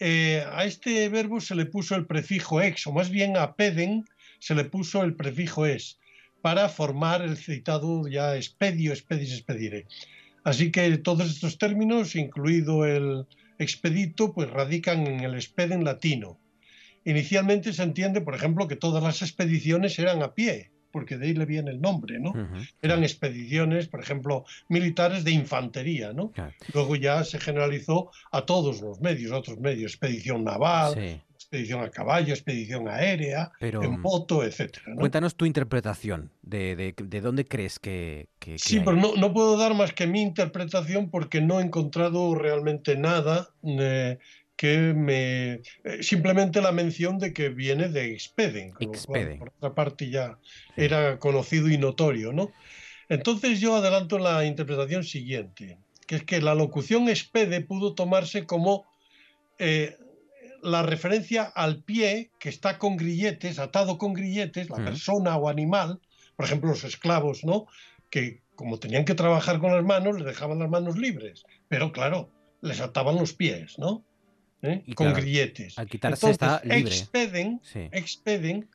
Eh, 0.03 0.43
a 0.51 0.65
este 0.65 1.07
verbo 1.09 1.39
se 1.39 1.53
le 1.53 1.67
puso 1.67 1.93
el 1.93 2.07
prefijo 2.07 2.59
ex, 2.59 2.87
o 2.87 2.91
más 2.91 3.11
bien 3.11 3.37
a 3.37 3.53
peden 3.53 4.03
se 4.39 4.55
le 4.55 4.65
puso 4.65 5.03
el 5.03 5.13
prefijo 5.13 5.67
es, 5.67 5.99
para 6.41 6.69
formar 6.69 7.21
el 7.21 7.37
citado 7.37 8.07
ya 8.07 8.35
expedio, 8.35 8.93
expedis, 8.93 9.31
expedire. 9.31 9.85
Así 10.43 10.71
que 10.71 10.97
todos 10.97 11.29
estos 11.29 11.59
términos, 11.59 12.15
incluido 12.15 12.83
el 12.87 13.27
expedito, 13.59 14.33
pues 14.33 14.49
radican 14.49 15.05
en 15.05 15.19
el 15.19 15.35
expeden 15.35 15.83
latino. 15.83 16.39
Inicialmente 17.05 17.71
se 17.71 17.83
entiende, 17.83 18.21
por 18.21 18.33
ejemplo, 18.33 18.67
que 18.67 18.75
todas 18.75 19.03
las 19.03 19.21
expediciones 19.21 19.99
eran 19.99 20.23
a 20.23 20.33
pie, 20.33 20.70
porque 20.91 21.17
de 21.17 21.27
ahí 21.27 21.33
le 21.33 21.45
viene 21.45 21.71
el 21.71 21.81
nombre, 21.81 22.19
¿no? 22.19 22.33
Eran 22.81 23.03
expediciones, 23.03 23.87
por 23.87 24.01
ejemplo, 24.01 24.45
militares 24.69 25.23
de 25.23 25.31
infantería, 25.31 26.13
¿no? 26.13 26.31
Claro. 26.31 26.53
Luego 26.73 26.95
ya 26.95 27.23
se 27.23 27.39
generalizó 27.39 28.11
a 28.31 28.45
todos 28.45 28.81
los 28.81 28.99
medios, 29.01 29.31
otros 29.31 29.59
medios, 29.59 29.93
expedición 29.93 30.43
naval, 30.43 30.93
Sí. 30.95 31.21
expedición 31.35 31.81
a 31.83 31.89
caballo, 31.89 32.33
expedición 32.33 32.87
aérea, 32.87 33.51
Pero, 33.59 33.83
en 33.83 33.99
moto, 33.99 34.43
etcétera. 34.43 34.85
¿no? 34.89 34.97
Cuéntanos 34.97 35.35
tu 35.35 35.45
interpretación 35.45 36.29
de, 36.43 36.75
de, 36.75 36.93
de 36.97 37.21
dónde 37.21 37.45
crees 37.45 37.79
que, 37.79 38.27
que- 38.39 38.51
que 38.53 38.59
Sí, 38.59 38.77
hay. 38.77 38.85
pero 38.85 38.95
no, 38.97 39.15
no 39.15 39.33
puedo 39.33 39.57
dar 39.57 39.73
más 39.73 39.91
que 39.93 40.07
mi 40.07 40.21
interpretación 40.21 41.09
porque 41.09 41.41
no 41.41 41.59
he 41.59 41.63
encontrado 41.63 42.35
realmente 42.35 42.95
nada 42.95 43.49
eh, 43.63 44.17
que 44.61 44.93
me... 44.93 45.53
eh, 45.53 46.03
simplemente 46.03 46.61
la 46.61 46.71
mención 46.71 47.17
de 47.17 47.33
que 47.33 47.49
viene 47.49 47.89
de 47.89 48.13
expeden. 48.13 48.69
con 48.73 48.91
lo 48.91 49.01
cual, 49.07 49.37
por 49.39 49.49
otra 49.57 49.73
parte 49.73 50.11
ya 50.11 50.37
era 50.77 51.17
conocido 51.17 51.67
y 51.67 51.79
notorio, 51.79 52.31
¿no? 52.31 52.51
Entonces 53.09 53.59
yo 53.59 53.75
adelanto 53.75 54.19
la 54.19 54.45
interpretación 54.45 55.03
siguiente, 55.03 55.79
que 56.05 56.17
es 56.17 56.23
que 56.25 56.41
la 56.41 56.53
locución 56.53 57.09
expede 57.09 57.61
pudo 57.61 57.95
tomarse 57.95 58.45
como 58.45 58.85
eh, 59.57 59.97
la 60.61 60.83
referencia 60.83 61.41
al 61.43 61.81
pie 61.81 62.29
que 62.39 62.49
está 62.49 62.77
con 62.77 62.97
grilletes, 62.97 63.57
atado 63.57 63.97
con 63.97 64.13
grilletes, 64.13 64.69
la 64.69 64.77
Mm. 64.77 64.85
persona 64.85 65.37
o 65.37 65.49
animal, 65.49 65.99
por 66.35 66.45
ejemplo 66.45 66.69
los 66.69 66.83
esclavos, 66.83 67.43
¿no? 67.43 67.65
Que 68.11 68.43
como 68.53 68.77
tenían 68.77 69.05
que 69.05 69.15
trabajar 69.15 69.57
con 69.57 69.71
las 69.75 69.83
manos, 69.83 70.17
les 70.17 70.25
dejaban 70.25 70.59
las 70.59 70.69
manos 70.69 70.99
libres. 70.99 71.45
Pero 71.67 71.91
claro, 71.91 72.29
les 72.61 72.79
ataban 72.79 73.15
los 73.15 73.33
pies, 73.33 73.79
¿no? 73.79 74.05
¿Eh? 74.63 74.83
Y 74.85 74.93
Con 74.93 75.07
claro, 75.07 75.21
grilletes. 75.21 75.77
al 75.79 75.87
quitarse 75.87 76.29
está 76.29 76.61
libre. 76.63 76.81
Expeden, 76.95 77.59
Sí. 77.63 77.89
expeden 77.91 78.69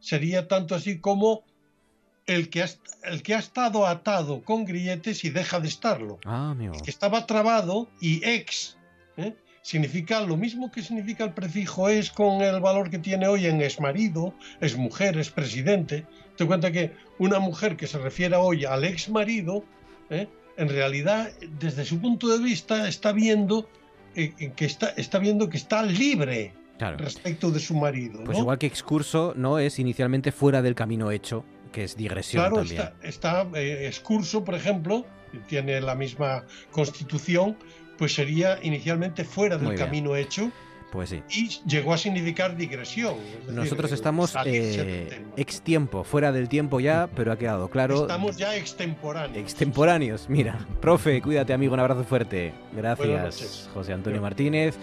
sería 0.00 0.48
tanto 0.48 0.74
así 0.74 0.98
como 0.98 1.44
el 2.26 2.50
que, 2.50 2.62
ha, 2.62 2.64
est- 2.66 2.80
el 3.04 3.22
que 3.22 3.34
ha 3.34 3.38
estado 3.38 3.86
atado 3.86 4.42
con 4.42 4.64
grilletes 4.64 5.24
y 5.24 5.30
deja 5.30 5.60
de 5.60 5.68
estarlo. 5.68 6.18
Ah, 6.24 6.50
amigo. 6.50 6.74
que 6.84 6.90
estaba 6.90 7.24
trabado 7.26 7.88
y 8.00 8.22
ex 8.28 8.76
¿eh? 9.16 9.34
significa 9.62 10.20
lo 10.20 10.36
mismo 10.36 10.70
que 10.70 10.82
significa 10.82 11.24
el 11.24 11.32
prefijo 11.34 11.88
es 11.88 12.10
con 12.10 12.42
el 12.42 12.60
valor 12.60 12.90
que 12.90 12.98
tiene 12.98 13.26
hoy 13.28 13.46
en 13.46 13.60
es 13.62 13.80
marido, 13.80 14.34
es 14.60 14.76
mujer, 14.76 15.16
es 15.18 15.30
presidente. 15.30 16.04
Te 16.36 16.44
cuenta 16.46 16.70
que 16.72 16.92
una 17.18 17.38
mujer 17.38 17.76
que 17.76 17.86
se 17.86 17.98
refiere 17.98 18.36
hoy 18.36 18.64
al 18.64 18.84
ex 18.84 19.08
marido, 19.08 19.64
¿eh? 20.10 20.28
en 20.56 20.68
realidad, 20.68 21.30
desde 21.60 21.84
su 21.84 22.00
punto 22.00 22.28
de 22.28 22.42
vista, 22.42 22.88
está 22.88 23.12
viendo 23.12 23.68
eh, 24.14 24.32
eh, 24.38 24.52
que 24.54 24.64
está, 24.64 24.88
está 24.96 25.18
viendo 25.18 25.48
que 25.48 25.56
está 25.56 25.82
libre 25.82 26.52
Claro. 26.78 26.96
respecto 26.98 27.50
de 27.50 27.58
su 27.58 27.74
marido. 27.74 28.22
Pues 28.24 28.38
¿no? 28.38 28.42
igual 28.44 28.58
que 28.58 28.66
excurso 28.66 29.32
no 29.36 29.58
es 29.58 29.80
inicialmente 29.80 30.30
fuera 30.30 30.62
del 30.62 30.76
camino 30.76 31.10
hecho, 31.10 31.44
que 31.72 31.82
es 31.82 31.96
digresión 31.96 32.42
Claro, 32.42 32.56
también. 32.58 32.80
está, 32.80 32.94
está 33.02 33.58
eh, 33.58 33.88
excurso, 33.88 34.44
por 34.44 34.54
ejemplo, 34.54 35.04
que 35.32 35.38
tiene 35.40 35.80
la 35.80 35.96
misma 35.96 36.44
constitución, 36.70 37.56
pues 37.96 38.14
sería 38.14 38.58
inicialmente 38.62 39.24
fuera 39.24 39.58
del 39.58 39.76
camino 39.76 40.14
hecho 40.14 40.52
Pues 40.90 41.10
sí. 41.10 41.22
y 41.28 41.48
llegó 41.68 41.92
a 41.92 41.98
significar 41.98 42.56
digresión. 42.56 43.14
es 43.18 43.40
decir, 43.40 43.54
Nosotros 43.54 43.92
estamos 43.92 44.34
eh, 44.46 45.22
ex 45.36 45.60
tiempo, 45.60 46.02
fuera 46.02 46.32
del 46.32 46.48
tiempo 46.48 46.80
ya, 46.80 47.08
pero 47.14 47.30
ha 47.32 47.36
quedado 47.36 47.68
claro. 47.68 48.02
Estamos 48.02 48.38
ya 48.38 48.56
extemporáneos. 48.56 49.36
Extemporáneos, 49.36 50.28
mira. 50.30 50.66
Profe, 50.80 51.20
cuídate, 51.20 51.52
amigo, 51.52 51.74
un 51.74 51.80
abrazo 51.80 52.04
fuerte. 52.04 52.54
Gracias. 52.74 53.68
José 53.74 53.92
Antonio 53.92 54.22
Martínez. 54.22 54.76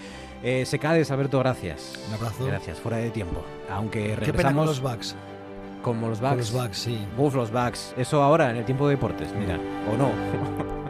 Eh, 0.43 0.63
Secades, 0.65 1.09
Alberto, 1.09 1.39
gracias. 1.39 1.93
Un 2.07 2.13
abrazo. 2.13 2.45
Gracias, 2.45 2.79
fuera 2.79 2.97
de 2.97 3.09
tiempo. 3.09 3.43
Aunque 3.69 4.01
Qué 4.01 4.07
pena 4.09 4.15
con 4.17 4.25
regresamos 4.25 4.67
los 4.67 4.81
backs. 4.81 5.15
como 5.81 6.09
los 6.09 6.19
Con 6.19 6.29
backs. 6.29 6.51
los 6.51 6.53
backs, 6.53 6.77
sí. 6.77 6.99
Uf, 7.17 7.33
los 7.33 7.51
backs. 7.51 7.95
Eso 7.97 8.21
ahora 8.21 8.51
en 8.51 8.57
el 8.57 8.65
tiempo 8.65 8.87
de 8.87 8.93
deportes, 8.95 9.33
mira. 9.33 9.59
O 9.91 9.97
no. 9.97 10.11